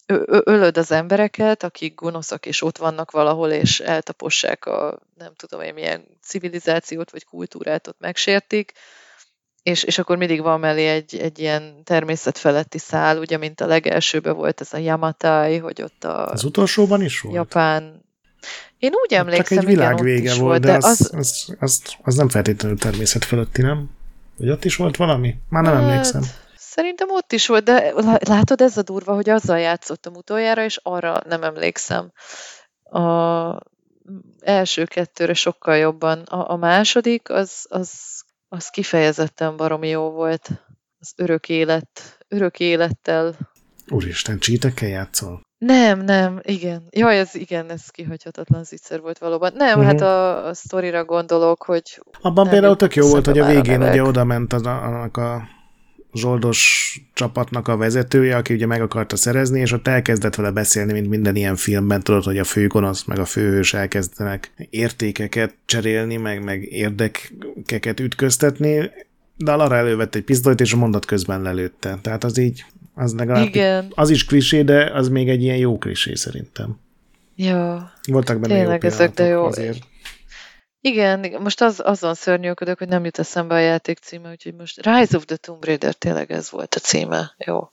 ölöd 0.06 0.78
az 0.78 0.92
embereket, 0.92 1.64
akik 1.64 1.96
gonoszak 1.96 2.46
és 2.46 2.62
ott 2.62 2.78
vannak 2.78 3.12
valahol, 3.12 3.50
és 3.50 3.80
eltapossák 3.80 4.66
a 4.66 5.00
nem 5.18 5.34
tudom 5.36 5.62
én 5.62 5.74
milyen 5.74 6.06
civilizációt 6.22 7.12
vagy 7.12 7.26
kultúrát 7.26 7.88
ott 7.88 8.00
megsértik, 8.00 8.72
és, 9.64 9.84
és 9.84 9.98
akkor 9.98 10.18
mindig 10.18 10.42
van 10.42 10.60
mellé 10.60 10.88
egy, 10.88 11.18
egy 11.18 11.40
ilyen 11.40 11.84
természetfeletti 11.84 12.78
szál, 12.78 13.18
ugye, 13.18 13.38
mint 13.38 13.62
a 13.62 13.66
legelsőben 13.66 14.36
volt 14.36 14.62
ez 14.62 14.74
a 14.74 14.78
Yamatai, 14.78 15.58
hogy 15.58 15.82
ott 15.82 16.04
a... 16.04 16.28
Az 16.28 16.44
utolsóban 16.44 17.04
is 17.04 17.20
volt? 17.20 17.36
Japán... 17.36 18.04
Én 18.80 18.92
úgy 19.04 19.14
emlékszem, 19.14 19.58
Csak 19.58 19.68
egy 19.68 19.76
világ 19.76 20.02
vége 20.02 20.30
volt, 20.30 20.40
volt, 20.40 20.62
de 20.62 20.76
az, 20.76 20.84
az, 20.84 21.12
az, 21.14 21.56
az, 21.60 21.82
az 22.04 22.16
nem 22.16 22.30
feltétlenül 22.30 22.78
természetfeletti, 22.78 23.62
nem? 23.62 23.90
Vagy 24.38 24.50
ott 24.50 24.66
is 24.66 24.76
volt 24.76 24.96
valami? 24.96 25.36
Már 25.50 25.64
nem 25.64 25.74
hát, 25.74 25.84
emlékszem. 25.84 26.22
Szerintem 26.76 27.12
ott 27.12 27.32
is 27.32 27.48
volt, 27.48 27.64
de 27.64 27.94
látod, 28.20 28.62
ez 28.62 28.78
a 28.78 28.82
durva, 28.82 29.14
hogy 29.14 29.30
azzal 29.30 29.60
játszottam 29.60 30.16
utoljára, 30.16 30.64
és 30.64 30.80
arra 30.84 31.22
nem 31.28 31.44
emlékszem. 31.44 32.12
A 32.84 33.58
első 34.40 34.86
kettőre 34.86 35.34
sokkal 35.34 35.76
jobban. 35.76 36.20
A, 36.20 36.52
a 36.52 36.56
második, 36.56 37.30
az, 37.30 37.66
az, 37.70 37.92
az 38.50 38.68
kifejezetten 38.68 39.58
baromi 39.58 39.88
jó 39.88 40.10
volt. 40.10 40.50
Az 41.00 41.14
örök 41.16 41.50
élet, 41.50 42.18
örök 42.28 42.60
élettel. 42.60 43.36
Úristen, 43.88 44.40
csítekkel 44.40 44.90
játszol? 44.90 45.42
Nem, 45.58 46.00
nem, 46.00 46.40
igen. 46.44 46.88
Jaj, 46.90 47.20
ez 47.20 47.36
igen, 47.36 47.70
ez 47.70 47.88
kihagyhatatlan 47.88 48.64
zicser 48.64 49.02
volt 49.02 49.18
valóban. 49.18 49.52
Nem, 49.56 49.80
uh-huh. 49.80 49.86
hát 49.86 50.02
a, 50.02 50.46
a 50.46 50.54
sztorira 50.54 51.06
gondolok, 51.06 51.64
hogy... 51.64 52.02
Abban 52.22 52.50
például 52.50 52.76
tök 52.76 52.96
jó 52.96 53.08
volt, 53.08 53.26
hogy 53.26 53.40
a 53.40 53.46
végén 53.46 53.82
a 53.82 53.90
ugye 53.90 54.04
oda 54.04 54.24
ment 54.24 54.54
az, 54.54 54.66
annak 54.66 55.18
a 55.18 55.55
zsoldos 56.16 56.92
csapatnak 57.14 57.68
a 57.68 57.78
vezetője, 57.78 58.36
aki 58.36 58.54
ugye 58.54 58.66
meg 58.66 58.82
akarta 58.82 59.16
szerezni, 59.16 59.60
és 59.60 59.72
ott 59.72 59.88
elkezdett 59.88 60.36
vele 60.36 60.52
beszélni, 60.52 60.94
mint 60.94 61.10
minden 61.10 61.36
ilyen 61.36 61.56
filmben, 61.56 62.02
tudod, 62.02 62.24
hogy 62.24 62.38
a 62.38 62.44
főgonosz 62.44 63.04
meg 63.04 63.20
a 63.20 63.26
főhős 63.26 63.74
elkezdenek 63.74 64.52
értékeket 64.70 65.56
cserélni, 65.66 66.16
meg, 66.18 66.44
meg 66.44 66.64
érdekeket 66.64 68.00
ütköztetni, 68.00 68.92
de 69.38 69.52
arra 69.52 69.76
elővett 69.76 70.16
egy 70.16 70.24
pisztolyt, 70.24 70.62
és 70.62 70.74
a 70.74 70.78
mondat 70.78 71.06
közben 71.06 71.42
lelőtte. 71.42 71.98
Tehát 72.02 72.24
az 72.24 72.38
így, 72.38 72.66
az 72.94 73.14
legalább, 73.14 73.46
Igen. 73.46 73.88
az 73.90 74.10
is 74.10 74.26
klisé, 74.26 74.62
de 74.62 74.92
az 74.94 75.10
még 75.10 75.30
egy 75.30 75.42
ilyen 75.42 75.58
jó 75.58 75.78
klisé 75.78 76.14
szerintem. 76.14 76.80
Ja. 77.36 77.92
Voltak 78.08 78.40
benne 78.40 78.56
Tényleg 78.56 78.84
jó 78.84 78.90
ezek, 78.90 79.14
de 79.14 79.26
jó. 79.26 79.44
Azért. 79.44 79.80
Igen, 80.86 81.42
most 81.42 81.62
az, 81.62 81.82
azon 81.84 82.14
szörnyűködök, 82.14 82.78
hogy 82.78 82.88
nem 82.88 83.06
jut 83.06 83.20
eszembe 83.20 83.56
a 83.56 83.60
játék 83.60 83.98
címe, 83.98 84.30
úgyhogy 84.30 84.56
most 84.56 84.86
Rise 84.86 85.18
of 85.18 85.26
the 85.26 85.36
Tomb 85.36 85.66
Raider 85.66 85.94
tényleg 85.94 86.32
ez 86.32 86.52
volt 86.52 86.76
a 86.76 86.80
címe. 86.80 87.34
Jó. 87.38 87.70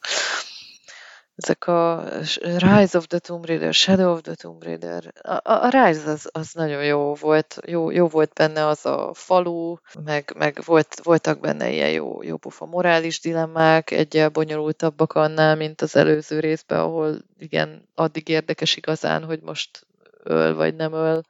Ezek 1.34 1.66
a 1.66 2.04
Rise 2.40 2.98
of 2.98 3.06
the 3.06 3.18
Tomb 3.18 3.46
Raider, 3.46 3.74
Shadow 3.74 4.12
of 4.12 4.20
the 4.20 4.34
Tomb 4.34 4.62
Raider. 4.62 5.12
A, 5.22 5.40
a 5.44 5.68
Rise 5.68 6.10
az, 6.10 6.28
az 6.32 6.52
nagyon 6.52 6.84
jó 6.84 7.14
volt. 7.14 7.58
Jó, 7.66 7.90
jó 7.90 8.08
volt 8.08 8.32
benne 8.32 8.66
az 8.66 8.86
a 8.86 9.10
falu, 9.14 9.76
meg, 10.04 10.34
meg 10.38 10.58
volt, 10.64 11.00
voltak 11.02 11.40
benne 11.40 11.70
ilyen 11.70 11.90
jó, 11.90 12.22
jó 12.22 12.36
pofa 12.36 12.66
morális 12.66 13.20
dilemmák, 13.20 13.90
egyel 13.90 14.28
bonyolultabbak 14.28 15.12
annál, 15.12 15.56
mint 15.56 15.80
az 15.80 15.96
előző 15.96 16.40
részben, 16.40 16.78
ahol 16.78 17.16
igen, 17.38 17.88
addig 17.94 18.28
érdekes 18.28 18.76
igazán, 18.76 19.24
hogy 19.24 19.40
most 19.40 19.86
öl 20.22 20.54
vagy 20.54 20.74
nem 20.74 20.92
öl. 20.92 21.22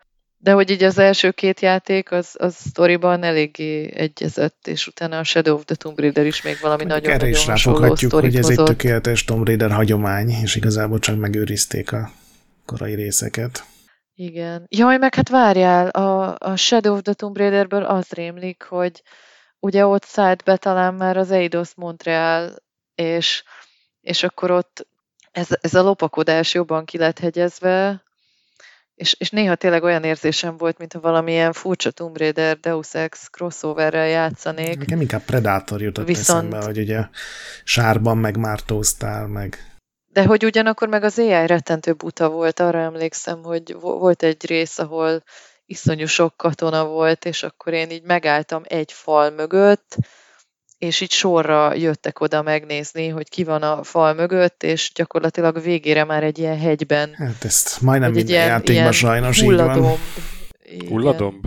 De 0.42 0.52
hogy 0.52 0.70
így 0.70 0.82
az 0.82 0.98
első 0.98 1.30
két 1.30 1.60
játék, 1.60 2.10
az, 2.10 2.34
az 2.38 2.54
sztoriban 2.54 3.22
eléggé 3.22 3.92
egyezett, 3.94 4.66
és 4.66 4.86
utána 4.86 5.18
a 5.18 5.24
Shadow 5.24 5.54
of 5.54 5.64
the 5.64 5.74
Tomb 5.74 5.98
Raider 5.98 6.26
is 6.26 6.42
még 6.42 6.58
valami 6.60 6.84
nagyon 6.84 7.12
nagyon 7.12 7.28
is 7.28 7.46
ráfoghatjuk, 7.46 8.12
hogy 8.12 8.36
ez 8.36 8.46
hozott. 8.46 8.68
egy 8.68 8.76
tökéletes 8.76 9.24
Tomb 9.24 9.46
Raider 9.46 9.70
hagyomány, 9.70 10.28
és 10.28 10.56
igazából 10.56 10.98
csak 10.98 11.18
megőrizték 11.18 11.92
a 11.92 12.10
korai 12.64 12.94
részeket. 12.94 13.64
Igen. 14.14 14.66
Jaj, 14.68 14.98
meg 14.98 15.14
hát 15.14 15.28
várjál, 15.28 15.88
a, 15.88 16.36
a 16.38 16.56
Shadow 16.56 16.94
of 16.94 17.02
the 17.02 17.12
Tomb 17.12 17.36
Raiderből 17.36 17.84
az 17.84 18.10
rémlik, 18.10 18.62
hogy 18.62 19.02
ugye 19.58 19.86
ott 19.86 20.04
szállt 20.04 20.42
be 20.44 20.56
talán 20.56 20.94
már 20.94 21.16
az 21.16 21.30
Eidos 21.30 21.74
Montreal, 21.74 22.54
és, 22.94 23.42
és 24.00 24.22
akkor 24.22 24.50
ott 24.50 24.86
ez, 25.30 25.48
ez 25.60 25.74
a 25.74 25.82
lopakodás 25.82 26.54
jobban 26.54 26.84
ki 26.84 26.98
lett 26.98 27.18
hegyezve, 27.18 28.02
és, 28.94 29.14
és 29.18 29.30
néha 29.30 29.54
tényleg 29.54 29.82
olyan 29.82 30.04
érzésem 30.04 30.56
volt, 30.56 30.78
mintha 30.78 31.00
valamilyen 31.00 31.52
furcsa 31.52 31.90
Tomb 31.90 32.16
Raider 32.16 32.58
Deus 32.60 32.94
Ex 32.94 33.28
crossoverrel 33.30 34.06
játszanék. 34.06 34.78
Nekem 34.78 35.00
inkább 35.00 35.22
Predator 35.22 35.80
jutott 35.80 36.06
Viszont... 36.06 36.46
eszembe, 36.46 36.64
hogy 36.66 36.78
ugye 36.78 37.06
sárban 37.64 38.18
meg 38.18 38.36
mártóztál, 38.36 39.26
meg... 39.26 39.58
De 40.06 40.24
hogy 40.24 40.44
ugyanakkor 40.44 40.88
meg 40.88 41.04
az 41.04 41.18
AI 41.18 41.46
rettentő 41.46 41.92
buta 41.92 42.28
volt, 42.28 42.60
arra 42.60 42.78
emlékszem, 42.78 43.42
hogy 43.42 43.76
volt 43.80 44.22
egy 44.22 44.46
rész, 44.46 44.78
ahol 44.78 45.22
iszonyú 45.66 46.06
sok 46.06 46.36
katona 46.36 46.84
volt, 46.84 47.24
és 47.24 47.42
akkor 47.42 47.72
én 47.72 47.90
így 47.90 48.02
megálltam 48.02 48.62
egy 48.64 48.92
fal 48.92 49.30
mögött, 49.30 49.96
és 50.82 51.00
így 51.00 51.10
sorra 51.10 51.74
jöttek 51.74 52.20
oda 52.20 52.42
megnézni, 52.42 53.08
hogy 53.08 53.28
ki 53.28 53.44
van 53.44 53.62
a 53.62 53.82
fal 53.82 54.14
mögött, 54.14 54.62
és 54.62 54.90
gyakorlatilag 54.94 55.62
végére 55.62 56.04
már 56.04 56.22
egy 56.22 56.38
ilyen 56.38 56.58
hegyben. 56.58 57.14
Hát 57.14 57.44
ezt 57.44 57.80
majdnem 57.80 58.12
minden 58.12 58.34
ilyen, 58.34 58.46
játékban 58.46 58.74
ilyen 58.74 58.92
sajnos 58.92 59.40
hulladomb. 59.40 59.98
így 60.72 60.78
van. 60.78 60.88
Hulladomb? 60.88 61.46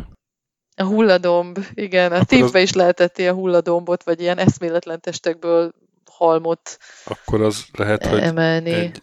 A 0.76 0.84
hulladomb, 0.84 1.60
igen. 1.74 2.12
A 2.12 2.24
tímbe 2.24 2.58
az... 2.58 2.64
is 2.64 2.74
lehetett 2.74 3.18
ilyen 3.18 3.34
hulladombot, 3.34 4.04
vagy 4.04 4.22
ilyen 4.22 4.38
eszméletlen 4.38 5.02
testekből 5.02 5.72
halmot 6.12 6.78
Akkor 7.06 7.42
az 7.42 7.66
lehet, 7.74 8.06
hogy 8.06 8.20
emelni. 8.20 8.72
egy 8.72 9.02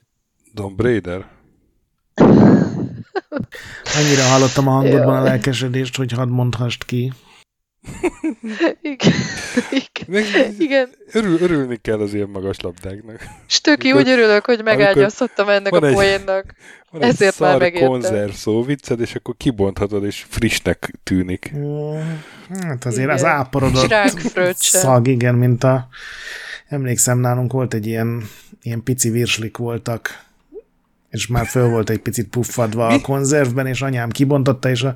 Tomb 0.54 0.80
Raider? 0.80 1.26
Annyira 3.96 4.22
hallottam 4.30 4.68
a 4.68 4.70
hangodban 4.70 5.16
a 5.16 5.22
lelkesedést, 5.22 5.96
hogy 5.96 6.12
hadd 6.12 6.28
mondhast 6.28 6.84
ki. 6.84 7.12
Igen. 8.82 9.12
Igen. 9.70 10.54
Igen. 10.59 10.88
Örül, 11.12 11.38
örülni 11.40 11.78
kell 11.82 12.00
az 12.00 12.14
ilyen 12.14 12.28
magas 12.28 12.60
labdáknak. 12.60 13.20
Stöki, 13.46 13.90
amikor, 13.90 14.06
úgy 14.06 14.18
örülök, 14.18 14.44
hogy 14.44 14.62
megágyazhattam 14.62 15.48
ennek 15.48 15.72
a 15.72 15.78
poénnak. 15.78 16.54
Van 16.90 17.02
Ezért 17.02 17.38
már 17.38 17.59
megértem. 17.59 17.88
konzerv 17.88 18.30
szó 18.30 18.62
vicced, 18.62 19.00
és 19.00 19.14
akkor 19.14 19.34
kibonthatod, 19.36 20.04
és 20.04 20.26
frissnek 20.28 20.92
tűnik. 21.02 21.52
Hát 22.60 22.84
azért 22.84 23.04
igen. 23.04 23.14
az 23.14 23.24
áporodott 23.24 24.56
szag, 24.56 25.06
igen, 25.06 25.34
mint 25.34 25.64
a 25.64 25.88
emlékszem, 26.68 27.18
nálunk 27.18 27.52
volt 27.52 27.74
egy 27.74 27.86
ilyen, 27.86 28.28
ilyen 28.62 28.82
pici 28.82 29.10
virslik 29.10 29.56
voltak 29.56 30.24
és 31.12 31.26
már 31.26 31.47
föl 31.47 31.68
volt 31.68 31.90
egy 31.90 31.98
picit 31.98 32.28
puffadva 32.28 32.86
a 32.86 33.01
konzervben, 33.01 33.66
és 33.66 33.82
anyám 33.82 34.10
kibontotta, 34.10 34.70
és 34.70 34.82
a, 34.82 34.94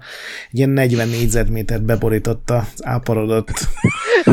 egy 0.50 0.58
ilyen 0.58 0.70
40 0.70 1.08
négyzetmétert 1.08 1.82
beborította 1.82 2.56
az 2.56 2.84
áparodott 2.84 3.50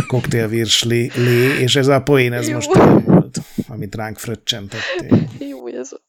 koktélvirsli 0.07 1.11
lé, 1.15 1.60
és 1.61 1.76
ez 1.76 1.88
a 1.88 2.01
poén, 2.01 2.34
ez 2.34 2.47
Jó. 2.47 2.53
most 2.53 2.73
volt, 3.05 3.39
amit 3.68 3.95
ránk 3.95 4.18
fröccsentettél. 4.18 5.30
Jó, 5.39 5.68
ez 5.68 5.91
a... 5.91 6.01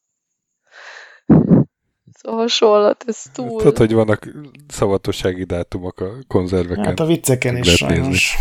Ez 2.13 2.21
a 2.21 2.31
hasonlat, 2.31 3.03
ez 3.07 3.21
túl... 3.33 3.59
Tehát, 3.59 3.77
hogy 3.77 3.93
vannak 3.93 4.29
szavatossági 4.67 5.43
dátumok 5.43 5.99
a 5.99 6.09
konzerveken. 6.27 6.85
Hát 6.85 6.99
a 6.99 7.05
vicceken 7.05 7.57
is 7.57 7.73
sajnos. 7.73 8.35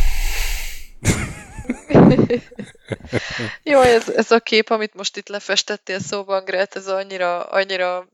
Jó, 3.63 3.81
ez, 3.81 4.09
ez 4.09 4.31
a 4.31 4.41
kép, 4.41 4.71
amit 4.71 4.95
most 4.95 5.17
itt 5.17 5.29
lefestettél 5.29 5.99
szóban, 5.99 6.45
Gret, 6.45 6.77
ez 6.77 6.87
annyira, 6.87 7.43
annyira 7.43 8.09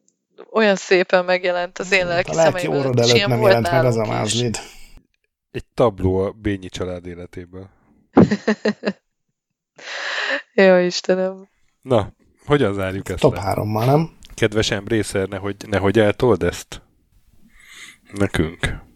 olyan 0.51 0.77
szépen 0.77 1.25
megjelent 1.25 1.79
az 1.79 1.93
én 1.93 2.07
lelki 2.07 2.35
Lehet 2.35 2.63
jó 2.63 2.73
orrod 2.73 2.99
előtt 2.99 3.27
nem 3.27 3.41
jelent 3.41 3.71
meg 3.71 3.85
az 3.85 3.97
a 3.97 4.07
mázlid. 4.07 4.59
Egy 5.51 5.65
tabló 5.75 6.17
a 6.17 6.31
Bényi 6.31 6.69
család 6.69 7.07
életéből. 7.07 7.69
Jó, 10.55 10.77
Istenem. 10.77 11.49
Na, 11.83 12.13
hogyan 12.45 12.75
zárjuk 12.75 13.09
ezt 13.09 13.21
Top 13.21 13.37
3-mal, 13.41 13.85
nem? 13.85 14.17
Kedves 14.35 14.71
Embracer, 14.71 15.29
nehogy, 15.29 15.57
nehogy 15.67 15.99
eltold 15.99 16.43
ezt 16.43 16.83
nekünk. 18.13 18.89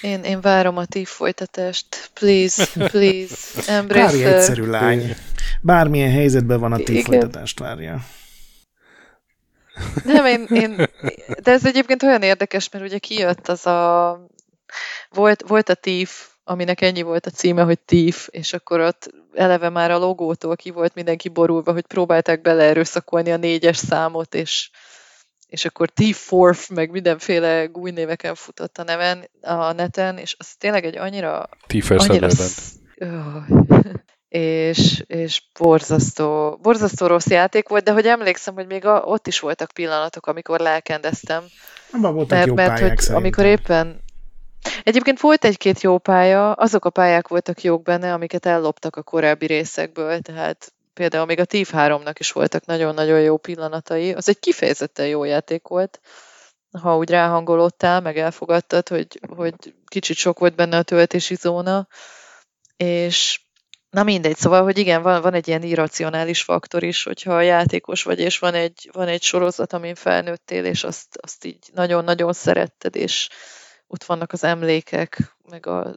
Én, 0.00 0.22
én 0.22 0.40
várom 0.40 0.76
a 0.76 0.84
ti 0.84 1.04
folytatást. 1.04 2.10
Please, 2.14 2.66
please, 2.88 3.34
embrace. 3.66 4.04
Kári 4.04 4.24
egyszerű 4.24 4.64
lány. 4.64 5.14
Bármilyen 5.60 6.10
helyzetben 6.10 6.60
van 6.60 6.72
a 6.72 6.76
ti 6.76 7.02
folytatást 7.02 7.58
várja. 7.58 8.04
Nem, 10.04 10.26
én, 10.26 10.46
én, 10.50 10.88
de 11.42 11.50
ez 11.50 11.66
egyébként 11.66 12.02
olyan 12.02 12.22
érdekes, 12.22 12.68
mert 12.68 12.84
ugye 12.84 12.98
kijött 12.98 13.48
az 13.48 13.66
a... 13.66 14.26
Volt, 15.10 15.42
volt 15.46 15.68
a 15.68 15.74
Thief, 15.74 16.28
aminek 16.44 16.80
ennyi 16.80 17.02
volt 17.02 17.26
a 17.26 17.30
címe, 17.30 17.62
hogy 17.62 17.78
Thief, 17.78 18.28
és 18.30 18.52
akkor 18.52 18.80
ott 18.80 19.10
eleve 19.34 19.68
már 19.68 19.90
a 19.90 19.98
logótól 19.98 20.56
ki 20.56 20.70
volt 20.70 20.94
mindenki 20.94 21.28
borulva, 21.28 21.72
hogy 21.72 21.86
próbálták 21.86 22.40
beleerőszakolni 22.40 23.32
a 23.32 23.36
négyes 23.36 23.76
számot, 23.76 24.34
és, 24.34 24.70
és 25.50 25.64
akkor 25.64 25.88
Forth, 26.12 26.70
meg 26.70 26.90
mindenféle 26.90 27.68
új 27.72 27.90
néveken 27.90 28.34
futott 28.34 28.78
a 28.78 28.82
neven, 28.82 29.30
a 29.40 29.72
neten, 29.72 30.18
és 30.18 30.34
az 30.38 30.54
tényleg 30.58 30.84
egy 30.84 30.96
annyira... 30.96 31.48
Thiefer 31.66 31.98
annyira 32.00 32.28
Sutherland. 32.28 32.78
és, 34.28 35.02
és 35.06 35.42
borzasztó, 35.58 36.58
borzasztó 36.62 37.06
rossz 37.06 37.26
játék 37.26 37.68
volt, 37.68 37.84
de 37.84 37.92
hogy 37.92 38.06
emlékszem, 38.06 38.54
hogy 38.54 38.66
még 38.66 38.84
a, 38.84 39.02
ott 39.04 39.26
is 39.26 39.40
voltak 39.40 39.70
pillanatok, 39.74 40.26
amikor 40.26 40.60
lelkendeztem. 40.60 41.44
Abban 41.92 42.14
voltak 42.14 42.30
Mert, 42.30 42.46
jó 42.46 42.54
mert 42.54 42.68
pályák 42.68 42.88
hogy 42.88 42.98
szerintem. 42.98 43.22
amikor 43.22 43.44
éppen... 43.44 44.00
Egyébként 44.82 45.20
volt 45.20 45.44
egy-két 45.44 45.80
jó 45.80 45.98
pálya, 45.98 46.52
azok 46.52 46.84
a 46.84 46.90
pályák 46.90 47.28
voltak 47.28 47.62
jók 47.62 47.82
benne, 47.82 48.12
amiket 48.12 48.46
elloptak 48.46 48.96
a 48.96 49.02
korábbi 49.02 49.46
részekből, 49.46 50.20
tehát 50.20 50.72
például 51.00 51.26
még 51.26 51.40
a 51.40 51.44
Thief 51.44 51.70
3-nak 51.74 52.14
is 52.18 52.32
voltak 52.32 52.64
nagyon-nagyon 52.64 53.20
jó 53.20 53.36
pillanatai. 53.36 54.12
Az 54.12 54.28
egy 54.28 54.38
kifejezetten 54.38 55.06
jó 55.06 55.24
játék 55.24 55.68
volt, 55.68 56.00
ha 56.80 56.96
úgy 56.96 57.10
ráhangolódtál, 57.10 58.00
meg 58.00 58.18
elfogadtad, 58.18 58.88
hogy, 58.88 59.20
hogy 59.36 59.54
kicsit 59.86 60.16
sok 60.16 60.38
volt 60.38 60.54
benne 60.54 60.76
a 60.76 60.82
töltési 60.82 61.34
zóna, 61.34 61.88
és 62.76 63.40
na 63.90 64.02
mindegy, 64.02 64.36
szóval, 64.36 64.62
hogy 64.62 64.78
igen, 64.78 65.02
van, 65.02 65.22
van 65.22 65.34
egy 65.34 65.48
ilyen 65.48 65.62
irracionális 65.62 66.42
faktor 66.42 66.82
is, 66.82 67.02
hogyha 67.02 67.34
a 67.34 67.40
játékos 67.40 68.02
vagy, 68.02 68.18
és 68.18 68.38
van 68.38 68.54
egy, 68.54 68.90
van 68.92 69.08
egy 69.08 69.22
sorozat, 69.22 69.72
amin 69.72 69.94
felnőttél, 69.94 70.64
és 70.64 70.84
azt, 70.84 71.16
azt 71.20 71.44
így 71.44 71.70
nagyon-nagyon 71.74 72.32
szeretted, 72.32 72.96
és 72.96 73.28
ott 73.86 74.04
vannak 74.04 74.32
az 74.32 74.44
emlékek, 74.44 75.36
meg 75.50 75.66
a 75.66 75.96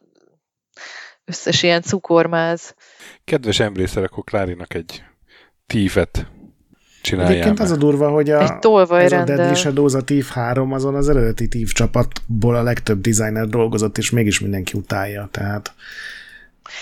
összes 1.25 1.63
ilyen 1.63 1.81
cukormáz. 1.81 2.75
Kedves 3.23 3.59
embrészer, 3.59 4.03
akkor 4.03 4.23
Klárinak 4.23 4.73
egy 4.73 5.03
tífet 5.67 6.27
csináljál 7.03 7.31
Egyébként 7.31 7.57
meg. 7.57 7.67
az 7.67 7.73
a 7.73 7.77
durva, 7.77 8.09
hogy 8.09 8.29
a, 8.29 8.37
Egy 8.37 8.43
ez 8.43 8.49
a 8.49 8.59
tolvajrenddel. 8.59 9.35
Deadly 9.35 9.59
Shadows, 9.59 9.93
a 9.93 10.03
Thief 10.03 10.29
3, 10.29 10.71
azon 10.71 10.95
az 10.95 11.09
eredeti 11.09 11.47
Thief 11.47 11.71
csapatból 11.71 12.55
a 12.55 12.63
legtöbb 12.63 13.01
designer 13.01 13.47
dolgozott, 13.47 13.97
és 13.97 14.09
mégis 14.09 14.39
mindenki 14.39 14.77
utálja, 14.77 15.27
tehát 15.31 15.73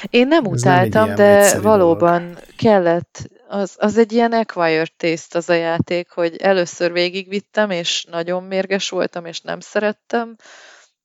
Én 0.09 0.27
nem 0.27 0.43
nem 0.43 0.51
utáltam, 0.51 1.03
ilyen 1.03 1.15
de 1.15 1.59
valóban 1.59 2.37
kellett, 2.57 3.29
az, 3.47 3.75
az 3.77 3.97
egy 3.97 4.11
ilyen 4.11 4.31
acquired 4.31 4.91
taste 4.97 5.37
az 5.37 5.49
a 5.49 5.53
játék, 5.53 6.09
hogy 6.09 6.35
először 6.35 6.91
végigvittem, 6.91 7.69
és 7.69 8.05
nagyon 8.11 8.43
mérges 8.43 8.89
voltam, 8.89 9.25
és 9.25 9.41
nem 9.41 9.59
szerettem, 9.59 10.35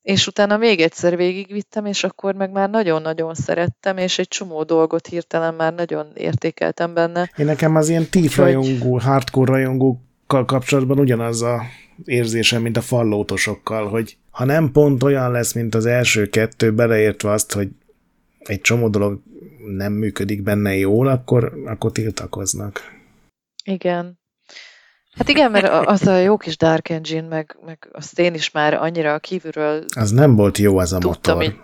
és 0.07 0.27
utána 0.27 0.57
még 0.57 0.81
egyszer 0.81 1.17
végigvittem, 1.17 1.87
és 1.87 2.05
akkor 2.05 2.35
meg 2.35 2.51
már 2.51 2.71
nagyon-nagyon 2.71 3.35
szerettem, 3.35 3.97
és 3.97 4.19
egy 4.19 4.29
csomó 4.29 4.63
dolgot 4.63 5.07
hirtelen 5.07 5.55
már 5.55 5.75
nagyon 5.75 6.07
értékeltem 6.15 6.95
benne. 6.95 7.31
én 7.37 7.47
nekem 7.47 7.77
az 7.77 7.89
ilyen 7.89 8.03
Úgyhogy- 8.03 8.37
rajongó, 8.37 8.99
hardcore 8.99 9.53
rajongókkal 9.53 10.45
kapcsolatban 10.45 10.99
ugyanaz 10.99 11.43
a 11.43 11.63
érzésem, 12.05 12.63
mint 12.63 12.77
a 12.77 12.81
fallótosokkal, 12.81 13.89
hogy 13.89 14.17
ha 14.31 14.45
nem 14.45 14.73
pont 14.73 15.03
olyan 15.03 15.31
lesz, 15.31 15.53
mint 15.53 15.75
az 15.75 15.87
első 15.87 16.27
kettő, 16.27 16.73
beleértve 16.73 17.31
azt, 17.31 17.53
hogy 17.53 17.69
egy 18.39 18.61
csomó 18.61 18.89
dolog 18.89 19.21
nem 19.77 19.93
működik 19.93 20.43
benne 20.43 20.77
jól, 20.77 21.07
akkor, 21.07 21.53
akkor 21.65 21.93
tiltakoznak. 21.93 22.81
Igen. 23.65 24.19
Hát 25.17 25.29
igen, 25.29 25.51
mert 25.51 25.87
az 25.87 26.07
a 26.07 26.19
jó 26.19 26.37
kis 26.37 26.57
Dark 26.57 26.89
Engine, 26.89 27.27
meg, 27.29 27.57
meg 27.65 27.89
azt 27.93 28.19
én 28.19 28.35
is 28.35 28.51
már 28.51 28.75
annyira 28.75 29.19
kívülről 29.19 29.85
Az 29.97 30.11
nem 30.11 30.37
volt 30.37 30.59
jó 30.59 30.79
az 30.79 30.93
a 30.93 30.99
tudtam, 30.99 31.37
motor. 31.37 31.55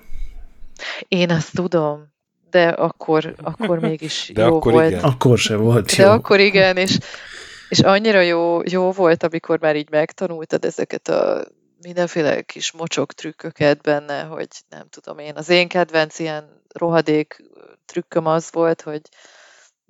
én 1.09 1.31
azt 1.31 1.55
tudom, 1.55 2.13
de 2.51 2.69
akkor, 2.69 3.35
akkor 3.43 3.79
mégis 3.79 4.31
De 4.35 4.43
jó 4.43 4.57
akkor 4.57 4.73
volt. 4.73 4.91
igen. 4.91 5.03
Akkor 5.03 5.39
se 5.39 5.57
volt 5.57 5.97
De 5.97 6.03
jó. 6.03 6.11
akkor 6.11 6.41
igen, 6.41 6.77
és, 6.77 6.99
és 7.69 7.79
annyira 7.81 8.21
jó, 8.21 8.61
jó 8.65 8.91
volt, 8.91 9.23
amikor 9.23 9.61
már 9.61 9.77
így 9.77 9.91
megtanultad 9.91 10.65
ezeket 10.65 11.09
a 11.09 11.45
mindenféle 11.83 12.43
kis 12.43 12.73
mocsok 12.73 13.13
trükköket 13.13 13.81
benne, 13.81 14.23
hogy 14.23 14.49
nem 14.69 14.87
tudom 14.91 15.19
én, 15.19 15.33
az 15.35 15.49
én 15.49 15.69
kedvenc 15.69 16.19
ilyen 16.19 16.63
rohadék 16.75 17.43
trükköm 17.87 18.27
az 18.27 18.49
volt, 18.53 18.83
hogy 18.83 19.01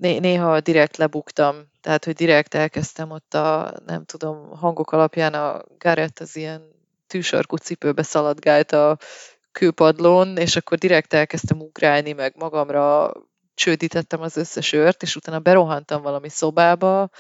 néha 0.03 0.61
direkt 0.61 0.97
lebuktam, 0.97 1.71
tehát, 1.81 2.05
hogy 2.05 2.15
direkt 2.15 2.55
elkezdtem 2.55 3.11
ott 3.11 3.35
a, 3.35 3.75
nem 3.87 4.05
tudom, 4.05 4.51
hangok 4.51 4.93
alapján 4.93 5.35
a 5.35 5.63
Garrett 5.79 6.19
az 6.19 6.37
ilyen 6.37 6.63
tűsarkú 7.07 7.57
cipőbe 7.57 8.03
szaladgált 8.03 8.73
a 8.73 8.99
kőpadlón, 9.53 10.37
és 10.37 10.57
akkor 10.57 10.79
direkt 10.79 11.13
elkezdtem 11.13 11.61
ugrálni, 11.61 12.13
meg 12.13 12.35
magamra 12.37 13.13
csődítettem 13.55 14.21
az 14.21 14.37
összes 14.37 14.73
őrt, 14.73 15.03
és 15.03 15.17
utána 15.17 15.39
berohantam 15.39 16.03
valami 16.03 16.29
szobába, 16.29 17.11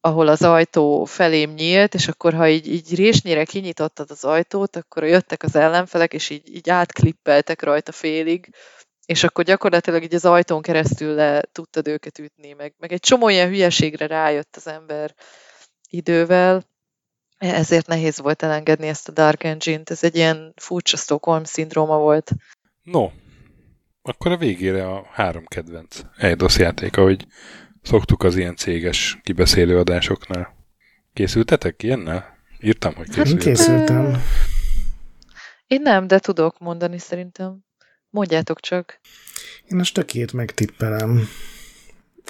ahol 0.00 0.28
az 0.28 0.42
ajtó 0.42 1.04
felém 1.04 1.50
nyílt, 1.50 1.94
és 1.94 2.08
akkor, 2.08 2.34
ha 2.34 2.48
így, 2.48 2.72
így 2.72 2.94
résnyire 2.94 3.44
kinyitottad 3.44 4.10
az 4.10 4.24
ajtót, 4.24 4.76
akkor 4.76 5.04
jöttek 5.04 5.42
az 5.42 5.56
ellenfelek, 5.56 6.12
és 6.12 6.30
így, 6.30 6.54
így 6.54 6.70
átklippeltek 6.70 7.62
rajta 7.62 7.92
félig, 7.92 8.54
és 9.06 9.24
akkor 9.24 9.44
gyakorlatilag 9.44 10.02
így 10.02 10.14
az 10.14 10.24
ajtón 10.24 10.62
keresztül 10.62 11.14
le 11.14 11.42
tudtad 11.52 11.88
őket 11.88 12.18
ütni, 12.18 12.52
meg, 12.52 12.74
meg 12.78 12.92
egy 12.92 13.00
csomó 13.00 13.28
ilyen 13.28 13.48
hülyeségre 13.48 14.06
rájött 14.06 14.56
az 14.56 14.66
ember 14.66 15.14
idővel, 15.90 16.70
ezért 17.38 17.86
nehéz 17.86 18.20
volt 18.20 18.42
elengedni 18.42 18.88
ezt 18.88 19.08
a 19.08 19.12
Dark 19.12 19.44
Engine-t, 19.44 19.90
ez 19.90 20.04
egy 20.04 20.16
ilyen 20.16 20.52
furcsa 20.56 20.96
Stockholm 20.96 21.44
szindróma 21.44 21.98
volt. 21.98 22.30
No, 22.82 23.10
akkor 24.02 24.32
a 24.32 24.36
végére 24.36 24.88
a 24.88 25.06
három 25.12 25.44
kedvenc 25.46 26.00
Eidos 26.16 26.58
játék, 26.58 26.96
ahogy 26.96 27.26
szoktuk 27.82 28.22
az 28.22 28.36
ilyen 28.36 28.56
céges 28.56 29.18
kibeszélő 29.22 29.78
adásoknál. 29.78 30.54
Készültetek 31.12 31.82
ilyennel? 31.82 32.36
Írtam, 32.60 32.94
hogy 32.94 33.16
Hát 33.16 33.26
Én 33.26 33.38
készültetek. 33.38 33.86
készültem. 33.86 34.22
Én 35.66 35.80
nem, 35.82 36.06
de 36.06 36.18
tudok 36.18 36.58
mondani 36.58 36.98
szerintem. 36.98 37.64
Mondjátok 38.12 38.60
csak. 38.60 39.00
Én 39.68 39.78
a 39.78 39.84
stökét 39.84 40.32
megtippelem. 40.32 41.28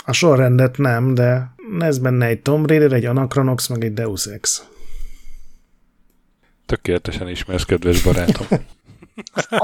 A 0.04 0.12
sorrendet 0.12 0.78
nem, 0.78 1.14
de 1.14 1.54
ez 1.78 1.98
benne 1.98 2.26
egy 2.26 2.42
Tomb 2.42 2.66
Raider, 2.66 2.92
egy 2.92 3.04
Anachronox, 3.04 3.66
meg 3.66 3.84
egy 3.84 3.92
Deus 3.92 4.26
Ex. 4.26 4.66
Tökéletesen 6.66 7.28
ismersz, 7.28 7.64
kedves 7.64 8.02
barátom. 8.02 8.46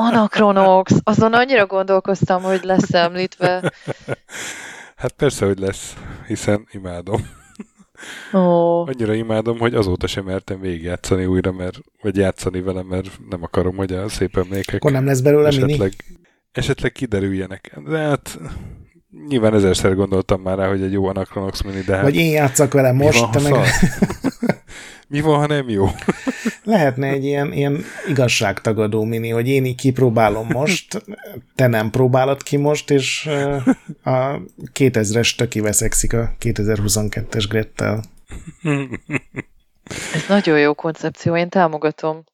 Anachronox! 0.09 0.93
Azon 1.03 1.32
annyira 1.32 1.66
gondolkoztam, 1.66 2.43
hogy 2.43 2.62
lesz 2.62 2.93
említve. 2.95 3.73
Hát 4.97 5.12
persze, 5.12 5.47
hogy 5.47 5.59
lesz, 5.59 5.97
hiszen 6.27 6.69
imádom. 6.70 7.38
Annyira 8.33 9.15
imádom, 9.15 9.59
hogy 9.59 9.75
azóta 9.75 10.07
sem 10.07 10.25
mertem 10.25 10.61
végigjátszani 10.61 11.27
újra, 11.27 11.53
mert, 11.53 11.79
vagy 12.03 12.16
játszani 12.16 12.61
vele, 12.61 12.83
mert 12.83 13.11
nem 13.31 13.43
akarom, 13.43 13.77
hogy 13.77 13.93
a 13.93 14.09
szép 14.09 14.37
emlékek 14.37 14.75
Akkor 14.75 14.93
nem 14.93 15.07
lesz 15.07 15.20
belőle 15.20 15.49
mini? 15.49 15.62
esetleg, 15.62 15.93
esetleg 16.53 16.93
kiderüljenek. 16.93 17.79
De 17.87 17.99
hát 17.99 18.39
nyilván 19.29 19.55
ezerszer 19.55 19.95
gondoltam 19.95 20.41
már 20.41 20.59
rá, 20.59 20.69
hogy 20.69 20.83
egy 20.83 20.93
jó 20.93 21.07
Anachronox 21.07 21.62
mini, 21.62 21.81
de 21.81 21.95
hát 21.95 22.03
Vagy 22.03 22.16
én 22.16 22.31
játszak 22.31 22.73
vele 22.73 22.93
most, 22.93 23.20
van, 23.20 23.31
te 23.31 23.41
meg? 23.41 23.55
mi 25.09 25.21
van, 25.21 25.39
ha 25.39 25.47
nem 25.47 25.69
jó? 25.69 25.87
lehetne 26.65 27.07
egy 27.07 27.25
ilyen, 27.25 27.53
ilyen 27.53 27.85
igazságtagadó 28.09 29.05
mini, 29.05 29.29
hogy 29.29 29.49
én 29.49 29.65
így 29.65 29.75
kipróbálom 29.75 30.47
most, 30.47 31.05
te 31.55 31.67
nem 31.67 31.91
próbálod 31.91 32.43
ki 32.43 32.57
most, 32.57 32.91
és 32.91 33.27
a 34.03 34.41
2000-es 34.75 35.35
töki 35.37 35.61
veszekszik 35.61 36.13
a 36.13 36.33
2022-es 36.41 37.45
Grettel. 37.49 38.03
ez 39.89 40.25
nagyon 40.29 40.59
jó 40.59 40.75
koncepció, 40.75 41.37
én 41.37 41.49
támogatom. 41.49 42.25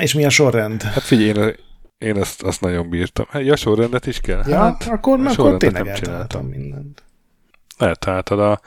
És 0.00 0.14
mi 0.14 0.24
a 0.24 0.30
sorrend? 0.30 0.82
Hát 0.82 1.02
figyelj, 1.02 1.28
én, 1.28 1.54
én 1.98 2.16
azt, 2.16 2.42
azt 2.42 2.60
nagyon 2.60 2.88
bírtam. 2.88 3.26
Hát, 3.28 3.42
ja, 3.42 3.56
sorrendet 3.56 4.06
is 4.06 4.20
kell? 4.20 4.42
Ja, 4.46 4.58
hát, 4.58 4.82
akkor, 4.82 5.18
a 5.18 5.22
akkor 5.22 5.32
sorrendet 5.32 5.58
tényleg 5.58 5.82
nem 5.82 5.94
eltaláltam 5.94 6.46
mindent. 6.46 7.02
eltaláltad 7.78 8.40
a, 8.40 8.60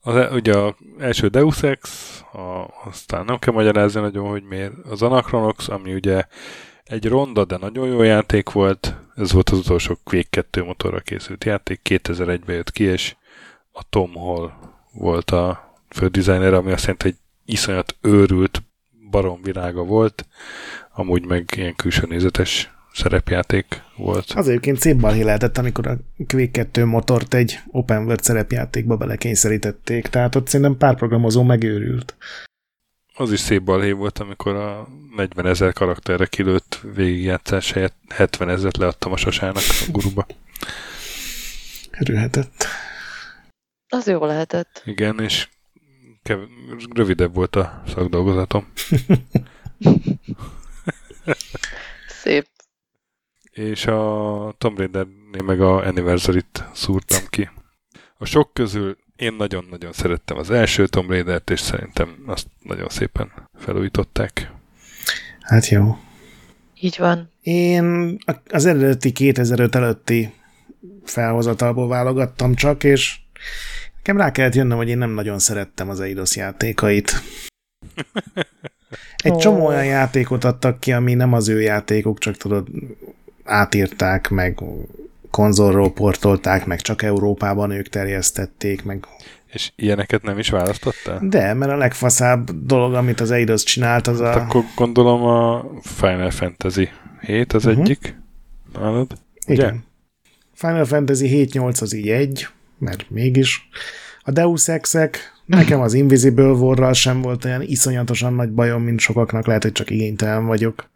az, 0.00 0.32
ugye 0.32 0.56
az 0.56 0.74
első 0.98 1.28
Deus 1.28 1.62
Ex, 1.62 2.20
a, 2.32 2.66
aztán 2.84 3.24
nem 3.24 3.38
kell 3.38 3.52
magyarázni 3.52 4.00
nagyon, 4.00 4.28
hogy 4.28 4.42
miért. 4.42 4.72
Az 4.90 5.02
Anachronox, 5.02 5.68
ami 5.68 5.94
ugye 5.94 6.24
egy 6.84 7.08
ronda, 7.08 7.44
de 7.44 7.56
nagyon 7.56 7.88
jó 7.88 8.02
játék 8.02 8.50
volt. 8.50 8.94
Ez 9.14 9.32
volt 9.32 9.50
az 9.50 9.58
utolsó 9.58 9.98
Quake 10.04 10.28
2 10.30 10.64
motorra 10.64 11.00
készült 11.00 11.44
játék. 11.44 11.80
2001-ben 11.84 12.56
jött 12.56 12.70
ki, 12.70 12.84
és 12.84 13.16
a 13.72 13.82
Tom 13.88 14.14
Hall 14.14 14.52
volt 14.92 15.30
a 15.30 15.74
fődesigner, 15.88 16.54
ami 16.54 16.72
azt 16.72 16.80
jelenti, 16.80 17.08
hogy 17.08 17.16
iszonyat 17.44 17.96
őrült 18.00 18.62
baromvilága 19.10 19.82
volt. 19.82 20.26
Amúgy 20.94 21.26
meg 21.26 21.50
ilyen 21.56 21.76
külső 21.76 22.06
nézetes 22.06 22.70
szerepjáték 22.92 23.82
volt. 23.96 24.32
Az 24.34 24.48
egyébként 24.48 24.78
szép 24.78 24.96
balhé 24.96 25.22
lehetett, 25.22 25.58
amikor 25.58 25.86
a 25.86 25.96
Quake 26.26 26.50
2 26.50 26.84
motort 26.84 27.34
egy 27.34 27.58
open 27.70 28.04
world 28.04 28.22
szerepjátékba 28.22 28.96
belekényszerítették, 28.96 30.06
tehát 30.06 30.34
ott 30.34 30.46
szerintem 30.48 30.76
pár 30.76 30.96
programozó 30.96 31.42
megőrült. 31.42 32.16
Az 33.14 33.32
is 33.32 33.40
szép 33.40 33.62
balhé 33.62 33.92
volt, 33.92 34.18
amikor 34.18 34.54
a 34.54 34.88
40 35.16 35.46
ezer 35.46 35.72
karakterre 35.72 36.26
kilőtt 36.26 36.80
végigjátszás 36.94 37.72
helyett 37.72 37.96
70 38.08 38.48
ezeret 38.48 38.76
leadtam 38.76 39.12
a 39.12 39.16
sasának 39.16 39.62
a 39.86 39.90
guruba. 39.90 40.26
Örülhetett. 42.00 42.66
Az 43.88 44.06
jó 44.06 44.24
lehetett. 44.24 44.82
Igen, 44.84 45.20
és 45.20 45.48
kev- 46.22 46.48
rövidebb 46.94 47.34
volt 47.34 47.56
a 47.56 47.82
szakdolgozatom. 47.86 48.66
Szép. 52.22 52.46
És 53.68 53.86
a 53.86 54.54
Tomb 54.58 54.78
Raider-nél 54.78 55.42
meg 55.44 55.60
a 55.60 55.86
Anniversary-t 55.86 56.64
szúrtam 56.72 57.24
ki. 57.28 57.50
A 58.18 58.24
sok 58.24 58.52
közül 58.52 58.96
én 59.16 59.34
nagyon-nagyon 59.34 59.92
szerettem 59.92 60.36
az 60.36 60.50
első 60.50 60.86
Tomb 60.86 61.10
Raider-t, 61.10 61.50
és 61.50 61.60
szerintem 61.60 62.16
azt 62.26 62.46
nagyon 62.62 62.88
szépen 62.88 63.32
felújították. 63.58 64.52
Hát 65.40 65.68
jó. 65.68 65.96
Így 66.80 66.96
van. 66.98 67.30
Én 67.42 68.16
az 68.50 68.66
eredeti 68.66 69.12
2005 69.12 69.74
előtti 69.74 70.32
felhozatalból 71.04 71.88
válogattam 71.88 72.54
csak, 72.54 72.84
és 72.84 73.18
nekem 73.96 74.16
rá 74.16 74.30
kellett 74.30 74.54
jönnöm, 74.54 74.76
hogy 74.76 74.88
én 74.88 74.98
nem 74.98 75.10
nagyon 75.10 75.38
szerettem 75.38 75.88
az 75.88 76.00
Eidos 76.00 76.36
játékait. 76.36 77.22
Egy 79.16 79.36
csomó 79.36 79.66
olyan 79.66 79.84
játékot 79.84 80.44
adtak 80.44 80.80
ki, 80.80 80.92
ami 80.92 81.14
nem 81.14 81.32
az 81.32 81.48
ő 81.48 81.60
játékuk, 81.60 82.18
csak 82.18 82.36
tudod, 82.36 82.68
átírták, 83.44 84.28
meg 84.28 84.58
konzolról 85.30 85.92
portolták, 85.92 86.66
meg 86.66 86.80
csak 86.80 87.02
Európában 87.02 87.70
ők 87.70 87.88
terjesztették, 87.88 88.84
meg... 88.84 89.04
És 89.46 89.72
ilyeneket 89.76 90.22
nem 90.22 90.38
is 90.38 90.48
választottál? 90.50 91.18
De, 91.22 91.54
mert 91.54 91.70
a 91.72 91.76
legfaszább 91.76 92.50
dolog, 92.64 92.94
amit 92.94 93.20
az 93.20 93.30
Eidos 93.30 93.62
csinált, 93.62 94.06
az 94.06 94.20
Hát 94.20 94.36
a... 94.36 94.40
akkor 94.40 94.64
gondolom 94.74 95.22
a 95.22 95.64
Final 95.82 96.30
Fantasy 96.30 96.88
7 97.20 97.52
az 97.52 97.64
Mhm. 97.64 97.80
egyik. 97.80 98.16
Nálad? 98.72 99.12
Ugye? 99.46 99.62
Igen. 99.62 99.84
Final 100.54 100.84
Fantasy 100.84 101.48
7-8 101.52 101.80
az 101.82 101.92
így 101.94 102.08
egy, 102.08 102.46
mert 102.78 103.10
mégis. 103.10 103.68
A 104.22 104.30
Deus 104.30 104.68
Ex-ek, 104.68 105.18
nekem 105.46 105.80
az 105.80 105.94
Invisible 105.94 106.44
Warral 106.50 106.92
sem 106.92 107.20
volt 107.22 107.44
olyan 107.44 107.62
iszonyatosan 107.62 108.34
nagy 108.34 108.50
bajom, 108.50 108.82
mint 108.82 109.00
sokaknak, 109.00 109.46
lehet, 109.46 109.62
hogy 109.62 109.72
csak 109.72 109.90
igénytelen 109.90 110.46
vagyok. 110.46 110.88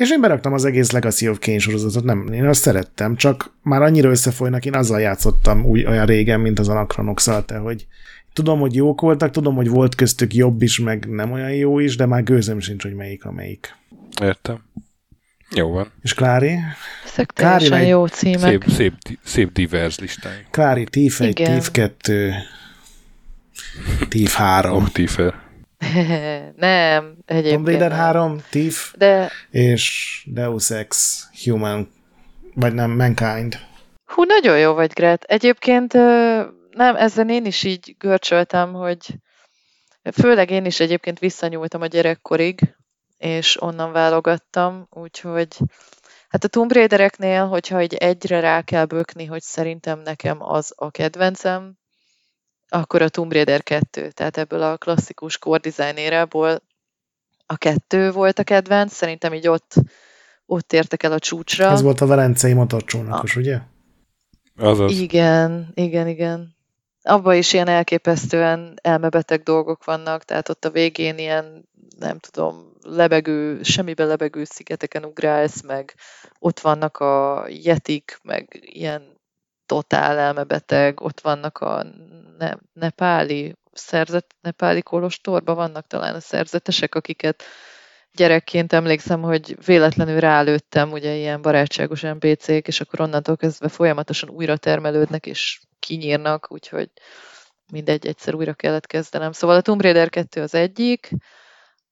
És 0.00 0.10
én 0.10 0.20
beraktam 0.20 0.52
az 0.52 0.64
egész 0.64 0.90
Legacy 0.90 1.28
of 1.28 1.38
Kain 1.38 1.58
sorozatot, 1.58 2.04
nem, 2.04 2.32
én 2.32 2.46
azt 2.46 2.60
szerettem, 2.60 3.16
csak 3.16 3.52
már 3.62 3.82
annyira 3.82 4.10
összefolynak, 4.10 4.64
én 4.64 4.74
azzal 4.74 5.00
játszottam 5.00 5.64
úgy 5.64 5.84
olyan 5.84 6.06
régen, 6.06 6.40
mint 6.40 6.58
az 6.58 6.68
anachronox 6.68 7.28
te, 7.46 7.56
hogy 7.56 7.86
tudom, 8.32 8.60
hogy 8.60 8.74
jók 8.74 9.00
voltak, 9.00 9.30
tudom, 9.30 9.54
hogy 9.54 9.68
volt 9.68 9.94
köztük 9.94 10.34
jobb 10.34 10.62
is, 10.62 10.78
meg 10.78 11.06
nem 11.08 11.32
olyan 11.32 11.52
jó 11.52 11.78
is, 11.78 11.96
de 11.96 12.06
már 12.06 12.22
gőzöm 12.22 12.60
sincs, 12.60 12.82
hogy 12.82 12.94
melyik 12.94 13.24
a 13.24 13.32
melyik. 13.32 13.76
Értem. 14.22 14.62
Jó 15.54 15.70
van. 15.70 15.92
És 16.02 16.14
Klári? 16.14 16.58
Ezek 17.12 17.32
teljesen 17.32 17.70
Kári, 17.70 17.86
jó 17.86 18.06
címek. 18.06 18.40
Szép, 18.40 18.64
szép, 18.68 18.94
szép 19.24 19.52
divers 19.52 19.98
listáink. 19.98 20.46
Klári, 20.50 20.84
TIF 20.84 21.20
1, 21.20 21.28
Igen. 21.28 21.54
TIF 21.54 21.70
2, 21.70 22.32
TIF 24.08 24.34
3. 24.34 24.76
Oh, 24.76 24.88
Nem, 26.56 27.04
Tomb 27.04 27.22
egyébként 27.24 27.66
Raider 27.66 27.88
nem. 27.88 27.98
3, 27.98 28.42
TIF 28.50 28.92
De 28.96 29.30
és 29.50 30.24
Deus 30.30 30.70
Ex 30.70 31.24
Human, 31.44 31.88
vagy 32.54 32.74
nem, 32.74 32.90
Mankind. 32.90 33.58
hú, 34.04 34.22
nagyon 34.22 34.58
jó 34.58 34.72
vagy, 34.72 34.92
Gret. 34.92 35.22
Egyébként 35.22 35.92
nem, 36.70 36.96
ezzel 36.96 37.30
én 37.30 37.44
is 37.44 37.62
így 37.62 37.96
görcsöltem, 37.98 38.72
hogy 38.72 39.14
főleg 40.12 40.50
én 40.50 40.64
is 40.64 40.80
egyébként 40.80 41.18
visszanyúltam 41.18 41.80
a 41.80 41.86
gyerekkorig, 41.86 42.76
és 43.18 43.62
onnan 43.62 43.92
válogattam, 43.92 44.86
úgyhogy 44.90 45.56
hát 46.28 46.44
a 46.44 46.48
Tomb 46.48 46.72
Raidereknél, 46.72 47.46
hogyha 47.46 47.82
így 47.82 47.94
egyre 47.94 48.40
rá 48.40 48.62
kell 48.62 48.84
bökni, 48.84 49.24
hogy 49.24 49.42
szerintem 49.42 50.00
nekem 50.00 50.42
az 50.42 50.72
a 50.76 50.90
kedvencem, 50.90 51.78
akkor 52.70 53.02
a 53.02 53.08
Tomb 53.08 53.32
Raider 53.32 53.62
2, 53.62 54.10
tehát 54.10 54.36
ebből 54.36 54.62
a 54.62 54.76
klasszikus 54.76 55.38
core 55.38 55.58
design 55.58 55.96
érából 55.96 56.62
a 57.46 57.56
kettő 57.56 58.10
volt 58.10 58.38
a 58.38 58.44
kedvenc, 58.44 58.92
szerintem 58.92 59.34
így 59.34 59.48
ott, 59.48 59.74
ott 60.46 60.72
értek 60.72 61.02
el 61.02 61.12
a 61.12 61.18
csúcsra. 61.18 61.66
Ez 61.66 61.82
volt 61.82 62.00
a 62.00 62.06
velencei 62.06 62.52
motorcsónakos, 62.52 63.36
ugye? 63.36 63.58
Azaz. 64.56 64.92
Igen, 64.92 65.70
igen, 65.74 66.08
igen. 66.08 66.56
Abban 67.02 67.34
is 67.34 67.52
ilyen 67.52 67.68
elképesztően 67.68 68.78
elmebeteg 68.82 69.42
dolgok 69.42 69.84
vannak, 69.84 70.24
tehát 70.24 70.48
ott 70.48 70.64
a 70.64 70.70
végén 70.70 71.18
ilyen, 71.18 71.68
nem 71.98 72.18
tudom, 72.18 72.72
lebegő, 72.82 73.62
semmibe 73.62 74.04
lebegő 74.04 74.44
szigeteken 74.44 75.04
ugrálsz, 75.04 75.62
meg 75.62 75.94
ott 76.38 76.60
vannak 76.60 76.98
a 76.98 77.44
jetik, 77.48 78.18
meg 78.22 78.58
ilyen 78.60 79.19
totál 79.70 80.18
elmebeteg, 80.18 81.00
ott 81.00 81.20
vannak 81.20 81.58
a 81.58 81.84
ne, 82.38 82.52
nepáli 82.72 83.56
szerzet, 83.72 84.26
nepáli 84.40 84.82
kolostorban 84.82 85.54
vannak 85.54 85.86
talán 85.86 86.14
a 86.14 86.20
szerzetesek, 86.20 86.94
akiket 86.94 87.42
gyerekként 88.12 88.72
emlékszem, 88.72 89.22
hogy 89.22 89.56
véletlenül 89.66 90.20
rálőttem, 90.20 90.92
ugye 90.92 91.14
ilyen 91.14 91.42
barátságos 91.42 92.00
NPC-k, 92.00 92.66
és 92.66 92.80
akkor 92.80 93.00
onnantól 93.00 93.36
kezdve 93.36 93.68
folyamatosan 93.68 94.28
újra 94.28 94.56
termelődnek, 94.56 95.26
és 95.26 95.60
kinyírnak, 95.78 96.46
úgyhogy 96.52 96.90
mindegy, 97.72 98.06
egyszer 98.06 98.34
újra 98.34 98.54
kellett 98.54 98.86
kezdenem. 98.86 99.32
Szóval 99.32 99.56
a 99.56 99.60
Tomb 99.60 99.82
Raider 99.82 100.08
2 100.08 100.42
az 100.42 100.54
egyik, 100.54 101.10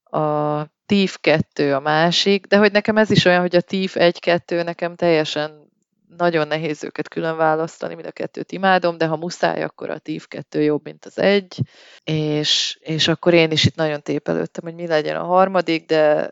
a 0.02 0.64
Thief 0.86 1.18
2 1.20 1.74
a 1.74 1.80
másik, 1.80 2.46
de 2.46 2.56
hogy 2.56 2.72
nekem 2.72 2.96
ez 2.96 3.10
is 3.10 3.24
olyan, 3.24 3.40
hogy 3.40 3.56
a 3.56 3.60
Thief 3.60 3.94
1-2 3.98 4.64
nekem 4.64 4.94
teljesen 4.94 5.68
nagyon 6.16 6.47
nehéz 6.47 6.85
őket 6.85 7.09
külön 7.09 7.36
választani, 7.36 7.94
mind 7.94 8.06
a 8.06 8.10
kettőt 8.10 8.52
imádom, 8.52 8.98
de 8.98 9.06
ha 9.06 9.16
muszáj, 9.16 9.62
akkor 9.62 9.90
a 9.90 9.98
Thief 9.98 10.26
2 10.28 10.62
jobb, 10.62 10.85
mint 10.85 11.05
az 11.05 11.18
egy, 11.18 11.60
és, 12.05 12.78
és 12.80 13.09
akkor 13.09 13.35
én 13.35 13.51
is 13.51 13.64
itt 13.64 13.74
nagyon 13.74 14.02
tépelődtem, 14.02 14.64
hogy 14.64 14.74
mi 14.74 14.86
legyen 14.86 15.16
a 15.16 15.24
harmadik, 15.24 15.86
de 15.86 16.30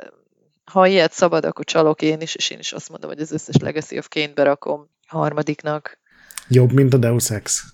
ha 0.65 0.87
ilyet 0.87 1.13
szabad, 1.13 1.45
akkor 1.45 1.65
csalok 1.65 2.03
én 2.03 2.21
is, 2.21 2.35
és 2.35 2.51
én 2.51 2.59
is 2.59 2.73
azt 2.73 2.89
mondom, 2.89 3.11
hogy 3.11 3.21
az 3.21 3.33
összes 3.33 3.57
Legacy 3.57 3.99
of 3.99 4.09
Kane 4.09 4.33
berakom 4.35 4.91
harmadiknak. 5.07 5.99
Jobb, 6.49 6.73
mint 6.73 6.95
a 6.95 6.97
Deus 6.97 7.31
Ex. 7.31 7.65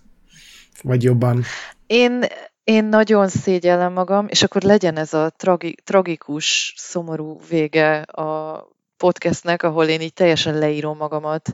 Vagy 0.83 1.03
jobban. 1.03 1.45
Én, 1.87 2.25
én 2.65 2.85
nagyon 2.85 3.29
szégyellem 3.29 3.93
magam, 3.93 4.27
és 4.29 4.43
akkor 4.43 4.63
legyen 4.63 4.97
ez 4.97 5.15
a 5.15 5.31
tragi, 5.37 5.75
tragikus, 5.85 6.75
szomorú 6.77 7.41
vége 7.49 8.01
a 8.01 8.61
podcastnek, 8.97 9.63
ahol 9.63 9.87
én 9.87 10.01
így 10.01 10.13
teljesen 10.13 10.59
leírom 10.59 10.97
magamat 10.97 11.53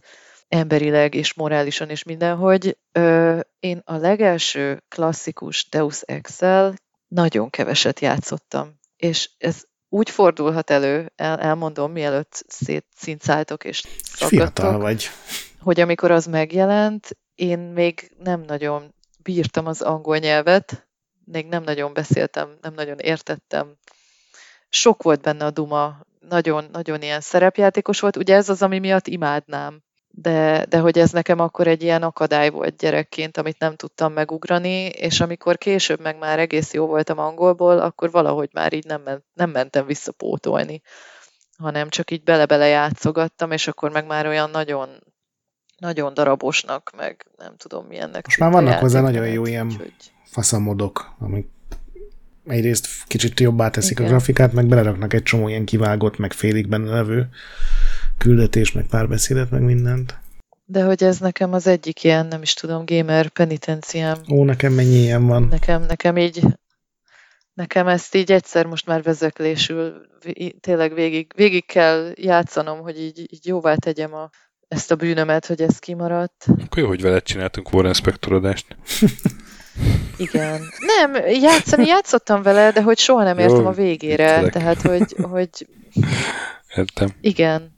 emberileg 0.49 1.15
és 1.15 1.35
morálisan 1.35 1.91
és 1.91 2.03
mindenhogy. 2.03 2.79
Ö, 2.93 3.39
én 3.61 3.83
a 3.85 3.97
legelső 3.97 4.83
klasszikus 4.89 5.69
Deus 5.69 6.03
Ex-el 6.03 6.75
nagyon 7.09 7.51
keveset 7.51 8.01
játszottam, 8.01 8.79
és 8.97 9.31
ez 9.39 9.63
úgy 9.89 10.11
fordulhat 10.11 10.71
elő, 10.71 11.13
el, 11.17 11.39
elmondom, 11.41 11.93
mielőtt 11.93 12.45
szétszincáltok 12.47 13.65
és 13.65 13.83
Fiatal 14.03 14.79
vagy. 14.79 15.11
hogy 15.61 15.81
amikor 15.81 16.11
az 16.11 16.27
megjelent, 16.27 17.17
én 17.35 17.59
még 17.59 18.11
nem 18.19 18.41
nagyon 18.41 18.95
bírtam 19.23 19.67
az 19.67 19.83
angol 19.83 20.17
nyelvet, 20.17 20.89
még 21.25 21.47
nem 21.47 21.63
nagyon 21.63 21.93
beszéltem, 21.93 22.57
nem 22.61 22.75
nagyon 22.75 22.99
értettem. 22.99 23.77
Sok 24.69 25.03
volt 25.03 25.21
benne 25.21 25.45
a 25.45 25.51
duma, 25.51 26.01
nagyon, 26.29 26.69
nagyon 26.73 27.03
ilyen 27.03 27.21
szerepjátékos 27.21 28.01
volt. 28.01 28.17
Ugye 28.17 28.35
ez 28.35 28.49
az, 28.49 28.63
ami 28.63 28.79
miatt 28.79 29.07
imádnám. 29.07 29.83
De, 30.11 30.65
de 30.69 30.79
hogy 30.79 30.99
ez 30.99 31.11
nekem 31.11 31.41
akkor 31.41 31.67
egy 31.67 31.83
ilyen 31.83 32.03
akadály 32.03 32.51
volt 32.51 32.77
gyerekként, 32.77 33.37
amit 33.37 33.59
nem 33.59 33.77
tudtam 33.77 34.13
megugrani, 34.13 34.87
és 34.87 35.21
amikor 35.21 35.59
később 35.59 36.01
meg 36.01 36.19
már 36.19 36.39
egész 36.39 36.73
jó 36.73 36.87
voltam 36.87 37.19
angolból, 37.19 37.79
akkor 37.79 38.11
valahogy 38.11 38.51
már 38.53 38.73
így 38.73 38.85
nem, 38.85 39.03
ment, 39.03 39.25
nem 39.35 39.51
mentem 39.51 39.87
visszapótolni, 39.87 40.83
hanem 41.59 41.89
csak 41.89 42.11
így 42.11 42.23
bele-bele 42.23 42.67
játszogattam, 42.67 43.51
és 43.51 43.69
akkor 43.69 43.91
meg 43.91 44.07
már 44.07 44.27
olyan 44.27 44.51
nagyon, 44.51 44.89
nagyon 45.79 46.15
darabosnak, 46.15 46.93
meg 46.97 47.27
nem 47.37 47.57
tudom 47.57 47.87
milyennek. 47.87 48.25
Most 48.27 48.39
már 48.39 48.51
vannak 48.51 48.79
hozzá 48.79 49.01
nagyon 49.01 49.29
jó 49.29 49.47
ilyen 49.47 49.67
úgyhogy- 49.67 50.13
faszamodok, 50.25 51.15
amik 51.19 51.47
egyrészt 52.47 52.89
kicsit 53.07 53.41
jobbá 53.41 53.71
teszik 53.71 53.99
Igen. 53.99 54.07
a 54.07 54.09
grafikát, 54.09 54.53
meg 54.53 54.67
beleraknak 54.67 55.13
egy 55.13 55.23
csomó 55.23 55.49
ilyen 55.49 55.65
kivágott, 55.65 56.17
meg 56.19 56.33
félig 56.33 56.69
benne 56.69 56.91
levő 56.91 57.29
küldetés, 58.19 58.73
meg 58.73 58.87
párbeszédet, 58.87 59.51
meg 59.51 59.63
mindent. 59.63 60.19
De 60.65 60.85
hogy 60.85 61.03
ez 61.03 61.19
nekem 61.19 61.53
az 61.53 61.67
egyik 61.67 62.05
ilyen, 62.05 62.27
nem 62.27 62.43
is 62.43 62.55
tudom, 62.55 62.83
gamer 62.87 63.29
penitenciám. 63.29 64.19
Ó, 64.31 64.45
nekem 64.45 64.73
mennyi 64.73 64.97
ilyen 64.97 65.27
van. 65.27 65.43
Nekem, 65.43 65.83
nekem 65.83 66.17
így 66.17 66.43
Nekem 67.59 67.87
ezt 67.87 68.15
így 68.15 68.33
egyszer 68.33 68.67
most 68.67 68.87
már 68.87 69.03
vezeklésül 69.03 70.07
tényleg 70.61 70.95
végig, 70.95 71.33
végig 71.37 71.67
kell 71.67 72.13
játszanom, 72.15 72.81
hogy 72.81 73.01
így, 73.01 73.19
így 73.33 73.47
jóvá 73.47 73.75
tegyem 73.75 74.15
a, 74.15 74.31
ezt 74.69 74.91
a 74.91 74.97
bűnömet, 74.97 75.47
hogy 75.47 75.63
ez 75.63 75.79
kimaradt. 75.79 76.47
Akkor 76.65 76.79
jó, 76.79 76.87
hogy 76.87 77.03
veled 77.03 77.23
csináltunk 77.23 77.73
Warren 77.73 77.93
Spector 77.93 78.33
adást. 78.33 78.77
Igen. 80.17 80.61
Nem, 80.79 81.15
játszani 81.41 81.87
játszottam 81.87 82.43
vele, 82.43 82.71
de 82.71 82.83
hogy 82.83 82.99
soha 82.99 83.23
nem 83.23 83.39
értem 83.39 83.61
jó, 83.61 83.67
a 83.67 83.73
végére. 83.73 84.41
Viccelek. 84.41 84.53
Tehát, 84.53 84.83
hogy, 84.83 85.17
hogy... 85.31 85.67
Értem. 86.77 87.09
Igen. 87.21 87.78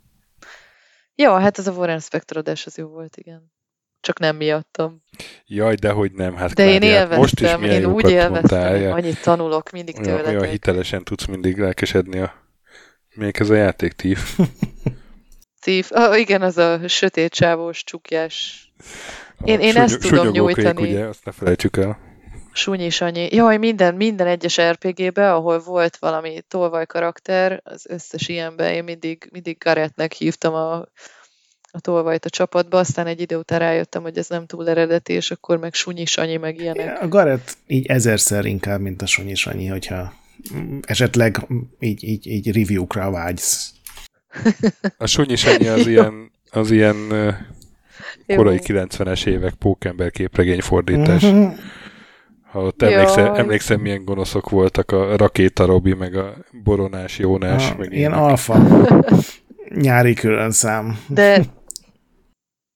Jó, 1.20 1.34
hát 1.34 1.58
ez 1.58 1.66
a 1.66 1.72
Warren 1.72 2.00
Spector 2.00 2.36
adás 2.36 2.66
az 2.66 2.76
jó 2.76 2.86
volt, 2.86 3.16
igen. 3.16 3.52
Csak 4.00 4.18
nem 4.18 4.36
miattam. 4.36 5.02
Jaj, 5.46 5.74
de 5.74 5.90
hogy 5.90 6.12
nem, 6.12 6.36
hát 6.36 6.52
De 6.52 6.68
én 6.68 6.82
élveztem, 6.82 7.18
most 7.18 7.40
is 7.40 7.70
én 7.70 7.84
úgy 7.84 8.10
élveztem, 8.10 8.32
mondtál, 8.32 8.92
annyit 8.92 9.22
tanulok 9.22 9.70
mindig 9.70 9.94
tőletek. 9.94 10.40
Olyan 10.40 10.50
hitelesen 10.50 11.04
tudsz 11.04 11.26
mindig 11.26 11.58
lelkesedni 11.58 12.18
a... 12.18 12.34
Még 13.14 13.36
ez 13.38 13.50
a 13.50 13.54
játék, 13.54 13.92
Tív. 13.92 14.18
Tív, 15.64 15.86
ah, 15.90 16.18
igen, 16.18 16.42
az 16.42 16.58
a 16.58 16.88
sötét 16.88 17.32
csávós, 17.32 17.84
csukjás. 17.84 18.64
Én, 19.44 19.60
én 19.60 19.76
ezt 19.76 20.00
tudom 20.00 20.28
nyújtani. 20.28 20.82
ugye, 20.82 21.04
azt 21.04 21.24
ne 21.24 21.32
felejtsük 21.32 21.76
el. 21.76 21.98
Sunyi 22.52 22.90
Sanyi. 22.90 23.28
Jaj, 23.30 23.56
minden, 23.56 23.94
minden 23.94 24.26
egyes 24.26 24.60
RPG-be, 24.60 25.34
ahol 25.34 25.58
volt 25.58 25.96
valami 25.96 26.42
tolvaj 26.48 26.86
karakter, 26.86 27.60
az 27.64 27.86
összes 27.88 28.28
ilyenben 28.28 28.72
én 28.72 28.84
mindig, 28.84 29.28
mindig 29.32 29.58
Garetnek 29.58 30.12
hívtam 30.12 30.54
a, 30.54 30.74
a 31.70 31.80
tolvajt 31.80 32.24
a 32.24 32.30
csapatba, 32.30 32.78
aztán 32.78 33.06
egy 33.06 33.20
idő 33.20 33.36
után 33.36 33.58
rájöttem, 33.58 34.02
hogy 34.02 34.18
ez 34.18 34.28
nem 34.28 34.46
túl 34.46 34.68
eredeti, 34.68 35.12
és 35.12 35.30
akkor 35.30 35.58
meg 35.58 35.74
Sunyi 35.74 36.04
Sanyi, 36.04 36.36
meg 36.36 36.60
ilyenek. 36.60 37.02
A 37.02 37.08
Garet 37.08 37.56
így 37.66 37.86
ezerszer 37.86 38.44
inkább, 38.44 38.80
mint 38.80 39.02
a 39.02 39.06
Sunyi 39.06 39.34
Sanyi, 39.34 39.66
hogyha 39.66 40.12
esetleg 40.80 41.46
így, 41.78 42.04
így, 42.04 42.26
így 42.26 42.52
review-kra 42.52 43.10
vágysz. 43.10 43.72
A 44.96 45.06
Sunyi 45.06 45.36
Sanyi 45.36 45.66
az 45.66 45.86
ilyen, 45.92 46.30
az 46.50 46.70
ilyen 46.70 46.96
korai 48.26 48.58
90-es 48.62 49.26
évek 49.26 49.54
pókember 49.54 50.10
képregény 50.10 50.60
fordítás. 50.60 51.22
Uh-huh. 51.22 51.52
Ha 52.50 52.60
ott 52.60 52.82
emlékszem, 52.82 53.34
emlékszem, 53.34 53.80
milyen 53.80 54.04
gonoszok 54.04 54.48
voltak 54.48 54.90
a 54.90 55.16
Rakéta 55.16 55.64
Robi, 55.64 55.94
meg 55.94 56.16
a 56.16 56.34
Boronás 56.62 57.18
Jónás. 57.18 57.68
Ha, 57.68 57.76
meg 57.76 57.92
ilyen 57.92 58.12
alfa 58.12 58.58
nyári 59.68 60.14
különszám. 60.14 61.04
De, 61.06 61.44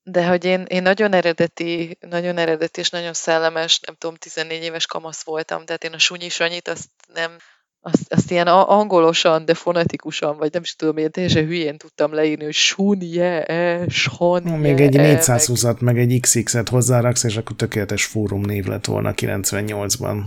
de 0.03 0.27
hogy 0.27 0.45
én, 0.45 0.65
én 0.67 0.81
nagyon 0.81 1.13
eredeti, 1.13 1.97
nagyon 1.99 2.37
eredeti 2.37 2.79
és 2.79 2.89
nagyon 2.89 3.13
szellemes, 3.13 3.79
nem 3.79 3.95
tudom, 3.95 4.15
14 4.15 4.63
éves 4.63 4.85
kamasz 4.85 5.23
voltam, 5.23 5.65
tehát 5.65 5.83
én 5.83 5.93
a 5.93 5.99
sunyi 5.99 6.29
sanyit 6.29 6.67
azt 6.67 6.89
nem, 7.13 7.31
azt, 7.85 8.13
azt 8.13 8.31
ilyen 8.31 8.47
angolosan, 8.47 9.45
de 9.45 9.53
fonetikusan, 9.53 10.37
vagy 10.37 10.53
nem 10.53 10.61
is 10.61 10.75
tudom, 10.75 10.97
én 10.97 11.11
teljesen 11.11 11.45
hülyén 11.45 11.77
tudtam 11.77 12.13
leírni, 12.13 12.43
hogy 12.43 12.53
sunje, 12.53 13.43
e, 13.45 13.89
sonje, 13.89 14.57
Még 14.57 14.79
egy 14.79 14.95
420-at, 14.97 15.79
meg 15.79 15.97
egy 15.99 16.19
XX-et 16.19 16.69
hozzáraksz, 16.69 17.23
és 17.23 17.37
akkor 17.37 17.55
tökéletes 17.55 18.05
fórum 18.05 18.41
név 18.41 18.65
lett 18.65 18.85
volna 18.85 19.13
98-ban. 19.15 20.23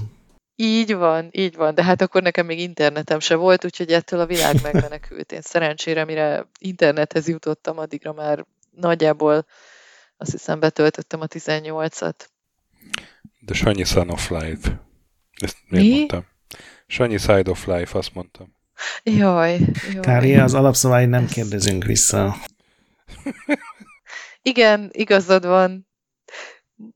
Így 0.56 0.94
van, 0.94 1.28
így 1.30 1.56
van, 1.56 1.74
de 1.74 1.84
hát 1.84 2.02
akkor 2.02 2.22
nekem 2.22 2.46
még 2.46 2.60
internetem 2.60 3.18
se 3.18 3.34
volt, 3.34 3.64
úgyhogy 3.64 3.90
ettől 3.90 4.20
a 4.20 4.26
világ 4.26 4.62
megmenekült. 4.72 5.32
Én 5.32 5.40
szerencsére, 5.40 6.04
mire 6.04 6.46
internethez 6.58 7.28
jutottam, 7.28 7.78
addigra 7.78 8.12
már 8.12 8.44
nagyjából 8.70 9.46
azt 10.16 10.30
hiszem 10.30 10.60
betöltöttem 10.60 11.20
a 11.20 11.26
18-at. 11.26 12.14
The 13.46 13.54
Shiny 13.54 13.84
Son 13.84 14.10
of 14.10 14.30
Life. 14.30 14.80
Ezt 15.40 15.56
miért 15.68 15.86
Mi? 15.86 15.96
mondtam? 15.96 16.36
Sanyi 16.90 17.18
Side 17.18 17.50
of 17.50 17.66
Life, 17.66 17.98
azt 17.98 18.14
mondtam. 18.14 18.56
Jaj, 19.02 19.58
jaj. 19.92 20.00
Kári, 20.00 20.34
az 20.36 20.54
alapszavai 20.54 21.06
nem 21.06 21.26
kérdezünk 21.26 21.84
vissza. 21.84 22.36
Igen, 24.42 24.88
igazad 24.92 25.46
van. 25.46 25.88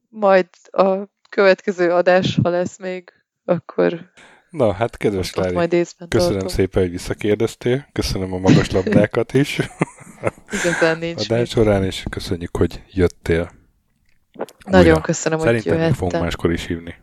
Majd 0.08 0.48
a 0.70 0.96
következő 1.30 1.90
adás, 1.90 2.38
ha 2.42 2.48
lesz 2.48 2.78
még, 2.78 3.12
akkor... 3.44 4.10
Na, 4.50 4.72
hát 4.72 4.96
kedves 4.96 5.30
Klári, 5.30 5.54
majd 5.54 5.70
köszönöm 6.08 6.08
tartom. 6.08 6.48
szépen, 6.48 6.82
hogy 6.82 6.90
visszakérdeztél. 6.90 7.88
Köszönöm 7.92 8.32
a 8.32 8.38
magas 8.38 8.70
labdákat 8.70 9.34
is. 9.34 9.58
Igazán 10.60 10.98
nincs. 10.98 11.30
Adás 11.30 11.48
során, 11.48 11.84
és 11.84 12.04
köszönjük, 12.10 12.56
hogy 12.56 12.82
jöttél. 12.90 13.50
Nagyon 14.64 14.86
Újra. 14.86 15.00
köszönöm, 15.00 15.38
Szerintem 15.38 15.72
hogy 15.72 15.80
jöhettem. 15.80 15.98
fogunk 15.98 16.22
máskor 16.22 16.52
is 16.52 16.66
hívni 16.66 16.94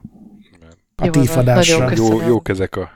a 1.00 1.10
tífadásra. 1.10 1.92
Jó, 1.96 2.22
jók 2.22 2.50
ezek 2.50 2.76
a 2.76 2.92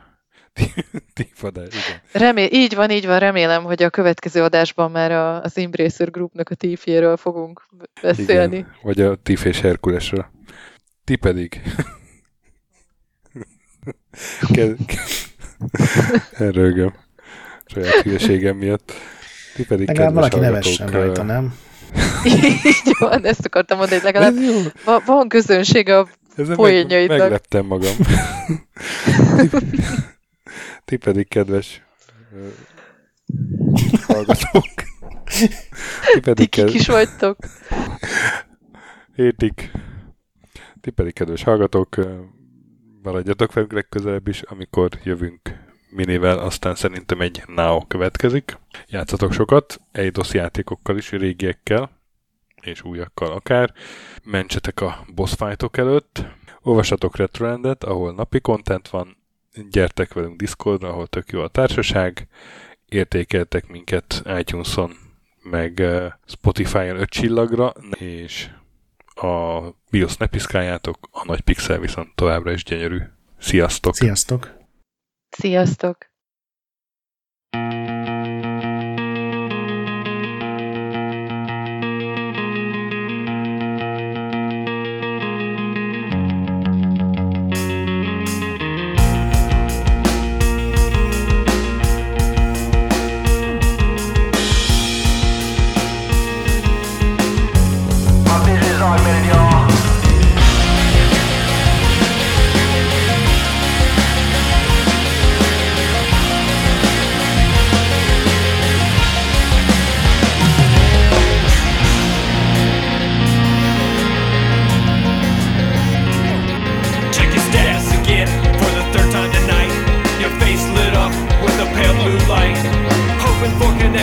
tífadás, 1.14 1.68
igen. 1.68 2.02
Remél, 2.12 2.48
így 2.52 2.76
van, 2.76 2.90
így 2.90 3.06
van, 3.06 3.20
remélem, 3.20 3.64
hogy 3.64 3.84
a 3.84 3.90
következő 3.90 4.44
adásban 4.44 4.92
már 4.92 5.12
a, 5.12 5.42
az 5.42 5.58
Embracer 5.58 6.12
Groupnak 6.12 6.50
a 6.50 6.56
tífjéről 6.56 7.18
fogunk 7.18 7.68
beszélni. 8.02 8.56
Igen, 8.56 8.76
vagy 8.82 9.02
a 9.02 9.16
tíf 9.16 9.46
és 9.46 9.60
Herkulesről. 9.60 10.26
Ti 11.04 11.16
pedig. 11.16 11.62
Elrögöm. 16.32 16.94
Saját 17.66 17.94
hülyeségem 17.94 18.58
miatt. 18.58 18.92
Ti 19.56 19.66
pedig 19.66 19.88
Legalább 19.88 20.14
valaki 20.14 20.40
nevessen 20.40 20.88
rajta, 20.88 21.24
nem? 21.24 21.56
így 22.64 22.96
van, 23.00 23.26
ezt 23.26 23.46
akartam 23.46 23.78
mondani, 23.78 24.02
hogy 24.02 24.14
legalább 24.14 24.36
van 25.06 25.28
közönség 25.28 25.90
a 25.90 26.08
ezzel 26.36 26.56
meg, 26.56 27.08
megleptem 27.08 27.66
magam. 27.66 27.96
Ti 30.86 30.98
pedig, 30.98 31.28
kedves 31.28 31.82
hallgatók. 34.08 34.74
Ti 36.14 36.20
pedig 36.20 36.50
Ti 36.50 36.64
kik 36.64 36.74
is 36.74 36.88
vagytok. 36.88 37.38
Értik. 39.16 39.72
Ti 40.82 40.92
pedig, 40.92 41.14
kedves 41.14 41.44
hallgatók, 41.44 41.96
maradjatok 43.04 43.54
velünk 43.54 43.74
legközelebb 43.74 44.28
is, 44.28 44.42
amikor 44.42 44.90
jövünk 45.04 45.40
minivel, 45.90 46.40
aztán 46.40 46.76
szerintem 46.76 47.22
egy 47.22 47.44
NAO 47.48 47.86
következik. 47.88 48.58
Játszatok 48.88 49.34
sokat, 49.34 49.80
Eidos 49.92 50.34
játékokkal 50.34 50.98
is, 50.98 51.12
régiekkel, 51.12 52.03
és 52.66 52.84
újakkal 52.84 53.32
akár. 53.32 53.74
Mentsetek 54.24 54.82
a 54.82 55.06
boss 55.16 55.34
fightok 55.36 55.78
előtt, 55.78 56.26
olvassatok 56.62 57.18
Retroendet, 57.18 57.84
ahol 57.84 58.14
napi 58.14 58.42
content 58.42 58.90
van, 58.90 59.18
gyertek 59.70 60.14
velünk 60.14 60.40
Discordra, 60.40 60.90
ahol 60.90 61.08
tök 61.08 61.32
jó 61.32 61.42
a 61.42 61.48
társaság, 61.48 62.28
értékeltek 62.86 63.68
minket 63.68 64.22
iTunes-on, 64.38 64.96
meg 65.42 65.84
Spotify-on 66.26 67.00
5 67.00 67.10
csillagra, 67.10 67.74
és 68.00 68.50
a 69.16 69.62
BIOS 69.90 70.18
ne 70.18 70.28
piszkáljátok, 70.28 70.98
a 71.12 71.26
nagy 71.26 71.42
pixel 71.42 71.80
viszont 71.80 72.16
továbbra 72.16 72.52
is 72.52 72.64
gyönyörű. 72.64 73.00
Sziasztok! 73.40 73.96
Sziasztok! 73.96 74.52
Sziasztok! 75.30 75.98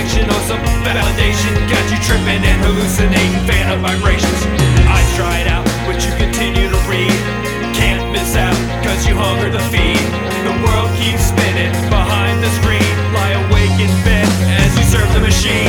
connection 0.00 0.30
or 0.30 0.40
some 0.48 0.60
validation. 0.80 1.52
Got 1.68 1.84
you 1.92 1.98
tripping 2.00 2.40
and 2.40 2.60
hallucinating 2.64 3.36
fan 3.44 3.68
of 3.70 3.80
vibrations. 3.80 4.40
I 4.88 5.00
try 5.16 5.40
it 5.40 5.46
out, 5.46 5.64
but 5.84 6.00
you 6.00 6.10
continue 6.16 6.70
to 6.70 6.80
read. 6.88 7.12
Can't 7.76 8.10
miss 8.10 8.34
out, 8.34 8.56
cause 8.82 9.06
you 9.06 9.14
hunger 9.14 9.50
the 9.50 9.60
feed. 9.68 10.00
The 10.48 10.56
world 10.64 10.90
keeps 10.96 11.28
spinning 11.28 11.72
behind 11.92 12.42
the 12.42 12.48
screen. 12.60 12.92
Lie 13.12 13.36
awake 13.44 13.76
in 13.76 13.92
bed 14.04 14.28
as 14.64 14.72
you 14.78 14.84
serve 14.84 15.12
the 15.12 15.20
machine. 15.20 15.68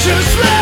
Just 0.00 0.40
let. 0.40 0.61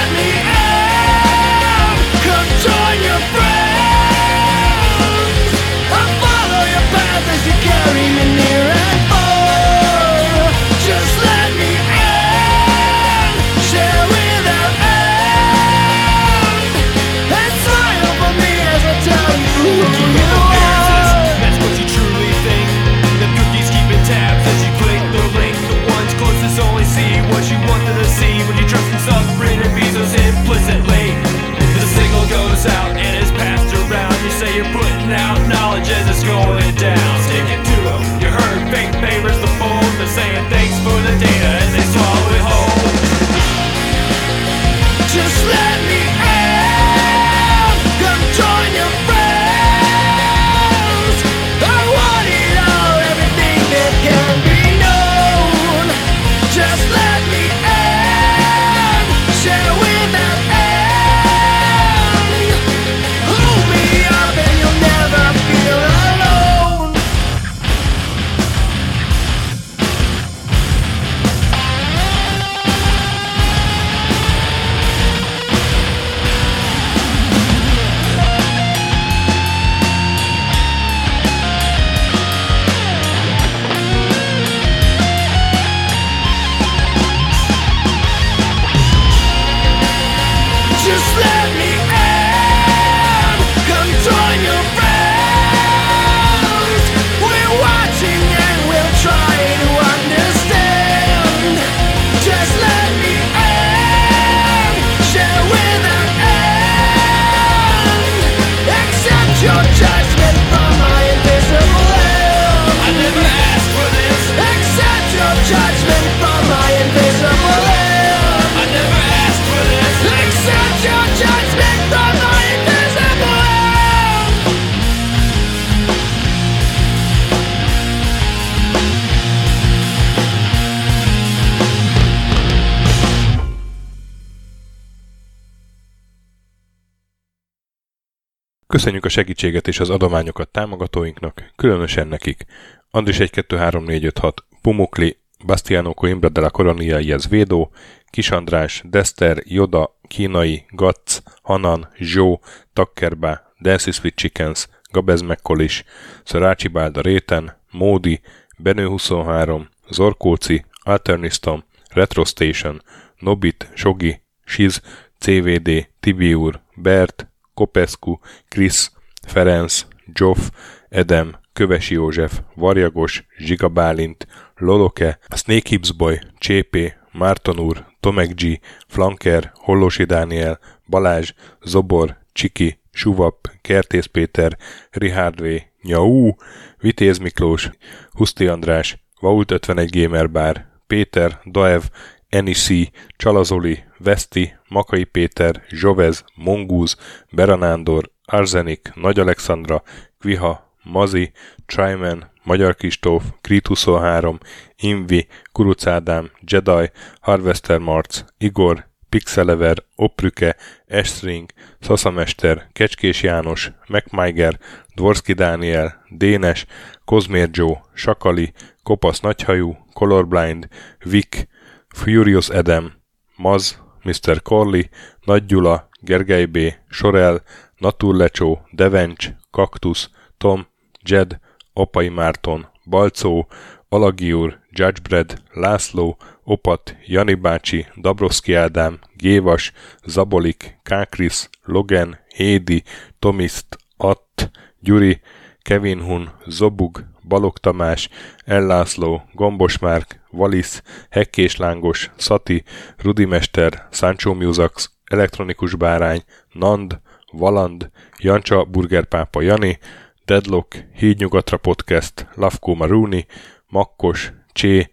Köszönjük 138.70 139.04
a 139.04 139.08
segítséget 139.08 139.68
és 139.68 139.80
az 139.80 139.90
adományokat 139.90 140.48
támogatóinknak, 140.48 141.50
különösen 141.56 142.08
nekik. 142.08 142.44
Andris 142.90 143.18
1 143.18 143.30
2 143.30 143.56
3 143.56 143.84
4 143.84 144.04
5 144.04 144.18
6, 144.18 144.44
Pumukli, 144.62 145.18
Bastiano 145.46 145.94
Coimbra 145.94 146.28
de 146.28 146.40
la 146.40 146.50
Coronia 146.50 146.98
Iez 146.98 147.28
Védó, 147.28 147.70
Kis 148.10 148.30
András, 148.30 148.82
Dester, 148.84 149.42
Joda, 149.44 149.98
Kínai, 150.08 150.64
Gatz, 150.68 151.22
Hanan, 151.42 151.88
Zsó, 151.98 152.40
Takkerbá, 152.72 153.52
Dancy 153.60 153.90
Sweet 153.90 154.14
Chickens, 154.14 154.68
Gabez 154.90 155.20
Mekkolis, 155.20 155.84
Szarácsi 156.24 156.68
Bálda 156.68 157.00
Réten, 157.00 157.56
Módi, 157.70 158.20
Benő 158.58 158.86
23, 158.86 159.68
Zorkóci, 159.88 160.64
Alternistom, 160.82 161.64
Retro 161.88 162.24
Station, 162.24 162.82
Nobit, 163.18 163.70
Sogi, 163.74 164.20
Siz, 164.44 164.82
CVD, 165.18 165.88
Tibiur, 166.00 166.60
Bert, 166.74 167.29
Kopescu, 167.60 168.18
Krisz, 168.48 168.92
Ferenc, 169.26 169.86
Zsoff, 170.14 170.50
Edem, 170.88 171.38
Kövesi 171.52 171.94
József, 171.94 172.40
Varjagos, 172.54 173.26
Zsiga 173.38 173.68
Bálint, 173.68 174.26
Loloke, 174.56 175.18
Snake 175.36 175.68
Hips 175.68 175.92
Boy, 175.92 176.18
Csépé, 176.38 176.94
Márton 177.12 177.58
úr, 177.58 177.86
Tomek 178.00 178.34
G, 178.34 178.60
Flanker, 178.86 179.52
Hollósi 179.54 180.04
Dániel, 180.04 180.58
Balázs, 180.86 181.32
Zobor, 181.62 182.16
Csiki, 182.32 182.80
Suvap, 182.92 183.50
Kertész 183.60 184.06
Péter, 184.06 184.56
Richard 184.90 185.42
V, 185.42 185.46
Nyau, 185.82 186.34
Vitéz 186.78 187.18
Miklós, 187.18 187.70
Huszti 188.10 188.46
András, 188.46 189.04
Vault 189.20 189.50
51 189.50 190.02
Gamer 190.02 190.30
Bar, 190.30 190.66
Péter, 190.86 191.40
Daev, 191.44 191.82
Enisi, 192.30 192.90
Csalazoli, 193.16 193.84
Veszti, 193.98 194.56
Makai 194.68 195.04
Péter, 195.04 195.62
Zsovez, 195.68 196.24
Mongúz, 196.34 196.96
Beranándor, 197.30 198.10
Arzenik, 198.24 198.92
Nagy 198.94 199.18
Alexandra, 199.18 199.82
Kviha, 200.18 200.74
Mazi, 200.82 201.32
Tryman, 201.66 202.30
Magyar 202.42 202.76
Kistóf, 202.76 203.24
Krit 203.40 203.66
23, 203.66 204.38
Invi, 204.76 205.26
Kuruc 205.52 205.86
Ádám, 205.86 206.30
Jedi, 206.46 206.90
Harvester 207.20 207.78
Marc, 207.78 208.24
Igor, 208.38 208.88
Pixelever, 209.08 209.84
Oprüke, 209.96 210.56
Estring, 210.86 211.50
Szaszamester, 211.80 212.68
Kecskés 212.72 213.22
János, 213.22 213.72
MacMiger, 213.88 214.58
Dvorski 214.94 215.32
Dániel, 215.32 216.04
Dénes, 216.08 216.66
Kozmér 217.04 217.48
Joe, 217.52 217.82
Sakali, 217.94 218.52
Kopasz 218.82 219.20
Nagyhajú, 219.20 219.76
Colorblind, 219.92 220.68
Vic, 221.04 221.48
Furious 221.94 222.50
Edem, 222.50 222.92
Maz, 223.36 223.78
Mr. 224.04 224.42
Corley, 224.42 224.90
Nagy 225.24 225.46
Gyula, 225.46 225.88
Gergely 226.00 226.44
B., 226.44 226.58
Sorel, 226.88 227.42
Naturlecsó, 227.78 228.60
Devencs, 228.72 229.30
Kaktusz, 229.50 230.10
Tom, 230.38 230.66
Jed, 231.02 231.38
Apai 231.72 232.08
Márton, 232.08 232.66
Balcó, 232.84 233.46
Alagiur, 233.88 234.60
Judgebred, 234.70 235.42
László, 235.52 236.16
Opat, 236.44 236.96
Jani 237.06 237.34
bácsi, 237.34 237.86
Dabrowski 237.96 238.54
Ádám, 238.54 238.98
Gévas, 239.16 239.72
Zabolik, 240.04 240.78
Kákris, 240.82 241.48
Logan, 241.64 242.18
Hédi, 242.34 242.82
Tomiszt, 243.18 243.78
Att, 243.96 244.50
Gyuri, 244.80 245.20
Kevin 245.62 246.00
Hun, 246.00 246.30
Zobug, 246.46 247.04
Balog 247.28 247.58
Tamás, 247.58 248.08
Ellászló, 248.44 249.22
Gombos 249.32 249.78
Márk, 249.78 250.19
Valisz, 250.30 250.82
Hekkés 251.10 251.56
Lángos, 251.56 252.10
Szati, 252.16 252.62
Rudimester, 252.96 253.86
Sancho 253.90 254.34
Musax, 254.34 254.90
Elektronikus 255.04 255.74
Bárány, 255.74 256.22
Nand, 256.52 257.00
Valand, 257.32 257.90
Jancsa 258.18 258.64
Burgerpápa 258.64 259.42
Jani, 259.42 259.78
Deadlock, 260.24 260.84
Hídnyugatra 260.94 261.56
Podcast, 261.56 262.26
Lavkó 262.34 262.74
Maruni, 262.74 263.26
Makkos, 263.68 264.32
Csé, 264.52 264.90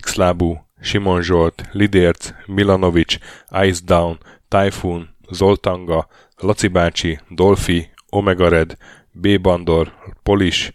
Xlábú, 0.00 0.66
Simon 0.80 1.22
Zsolt, 1.22 1.68
Lidérc, 1.72 2.30
Milanovic, 2.46 3.18
Ice 3.62 3.80
Down, 3.84 4.18
Typhoon, 4.48 5.08
Zoltanga, 5.30 6.08
Laci 6.36 6.68
bácsi, 6.68 7.20
Dolfi, 7.28 7.90
Omega 8.08 8.48
Red, 8.48 8.76
B. 9.12 9.40
Bandor, 9.40 9.92
Polis, 10.22 10.72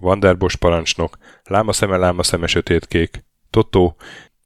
Vanderbos 0.00 0.56
parancsnok, 0.56 1.18
Lámaszeme, 1.44 1.96
Lámaszeme, 1.96 2.46
Sötétkék, 2.46 3.24
Totó, 3.50 3.96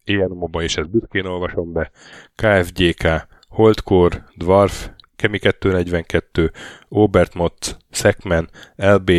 ilyen 0.05 0.31
moba 0.31 0.63
és 0.63 0.77
ezt 0.77 0.91
büszkén 0.91 1.27
olvasom 1.27 1.73
be, 1.73 1.91
KFGK, 2.35 3.27
Holdcore, 3.49 4.25
Dwarf, 4.37 4.89
Kemi 5.17 5.39
242, 5.39 6.53
Obert 6.89 7.35
Motz, 7.35 7.77
Szekmen, 7.91 8.51
LB, 8.77 9.11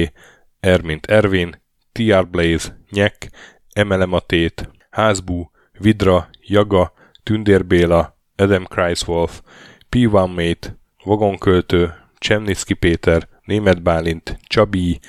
Ermint 0.60 1.06
Ervin, 1.06 1.62
TR 1.92 2.28
Blaze, 2.30 2.80
Nyek, 2.90 3.30
Emelematét, 3.74 4.70
Házbú, 4.90 5.52
Vidra, 5.72 6.30
Jaga, 6.42 6.94
Tündér 7.24 7.66
Béla, 7.66 8.18
Adam 8.36 8.66
Kreiswolf, 8.66 9.42
P1 9.90 10.36
Mate, 10.36 10.78
Vagonköltő, 11.04 11.94
Csemnicki 12.18 12.74
Péter, 12.74 13.28
Német 13.44 13.82
Bálint, 13.82 14.40
Csabi, 14.48 15.00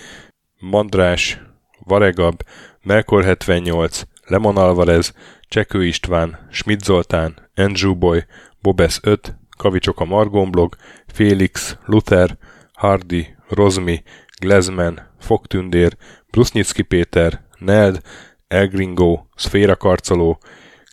Mandrás, 0.59 1.43
Varegab, 1.79 2.43
Melkor 2.83 3.25
78, 3.25 4.03
Lemon 4.27 4.57
Alvarez, 4.57 5.13
Csekő 5.49 5.87
István, 5.87 6.49
Schmidt 6.51 6.85
Zoltán, 6.85 7.51
Andrew 7.55 7.95
Boy, 7.95 8.25
Bobesz 8.61 9.01
5, 9.03 9.37
Kavicsok 9.57 10.01
a 10.01 10.05
Margonblog, 10.05 10.77
Félix, 11.07 11.77
Luther, 11.85 12.39
Hardy, 12.73 13.27
Rozmi, 13.49 14.03
Glezman, 14.41 15.15
Fogtündér, 15.19 15.97
Brusznyicki 16.31 16.83
Péter, 16.83 17.45
Neld, 17.59 18.01
Elgringo, 18.49 19.27
Szféra 19.35 19.77
Karcoló, 19.77 20.39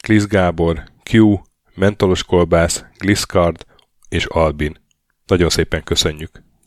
Klisz 0.02 0.28
Gábor, 0.28 0.84
Q, 1.12 1.40
Mentolos 1.76 2.24
Kolbász, 2.24 2.86
Gliscard 2.98 3.66
és 4.10 4.26
Albin. 4.26 4.82
Nagyon 5.26 5.50
szépen 5.50 5.84
köszönjük! 5.84 6.43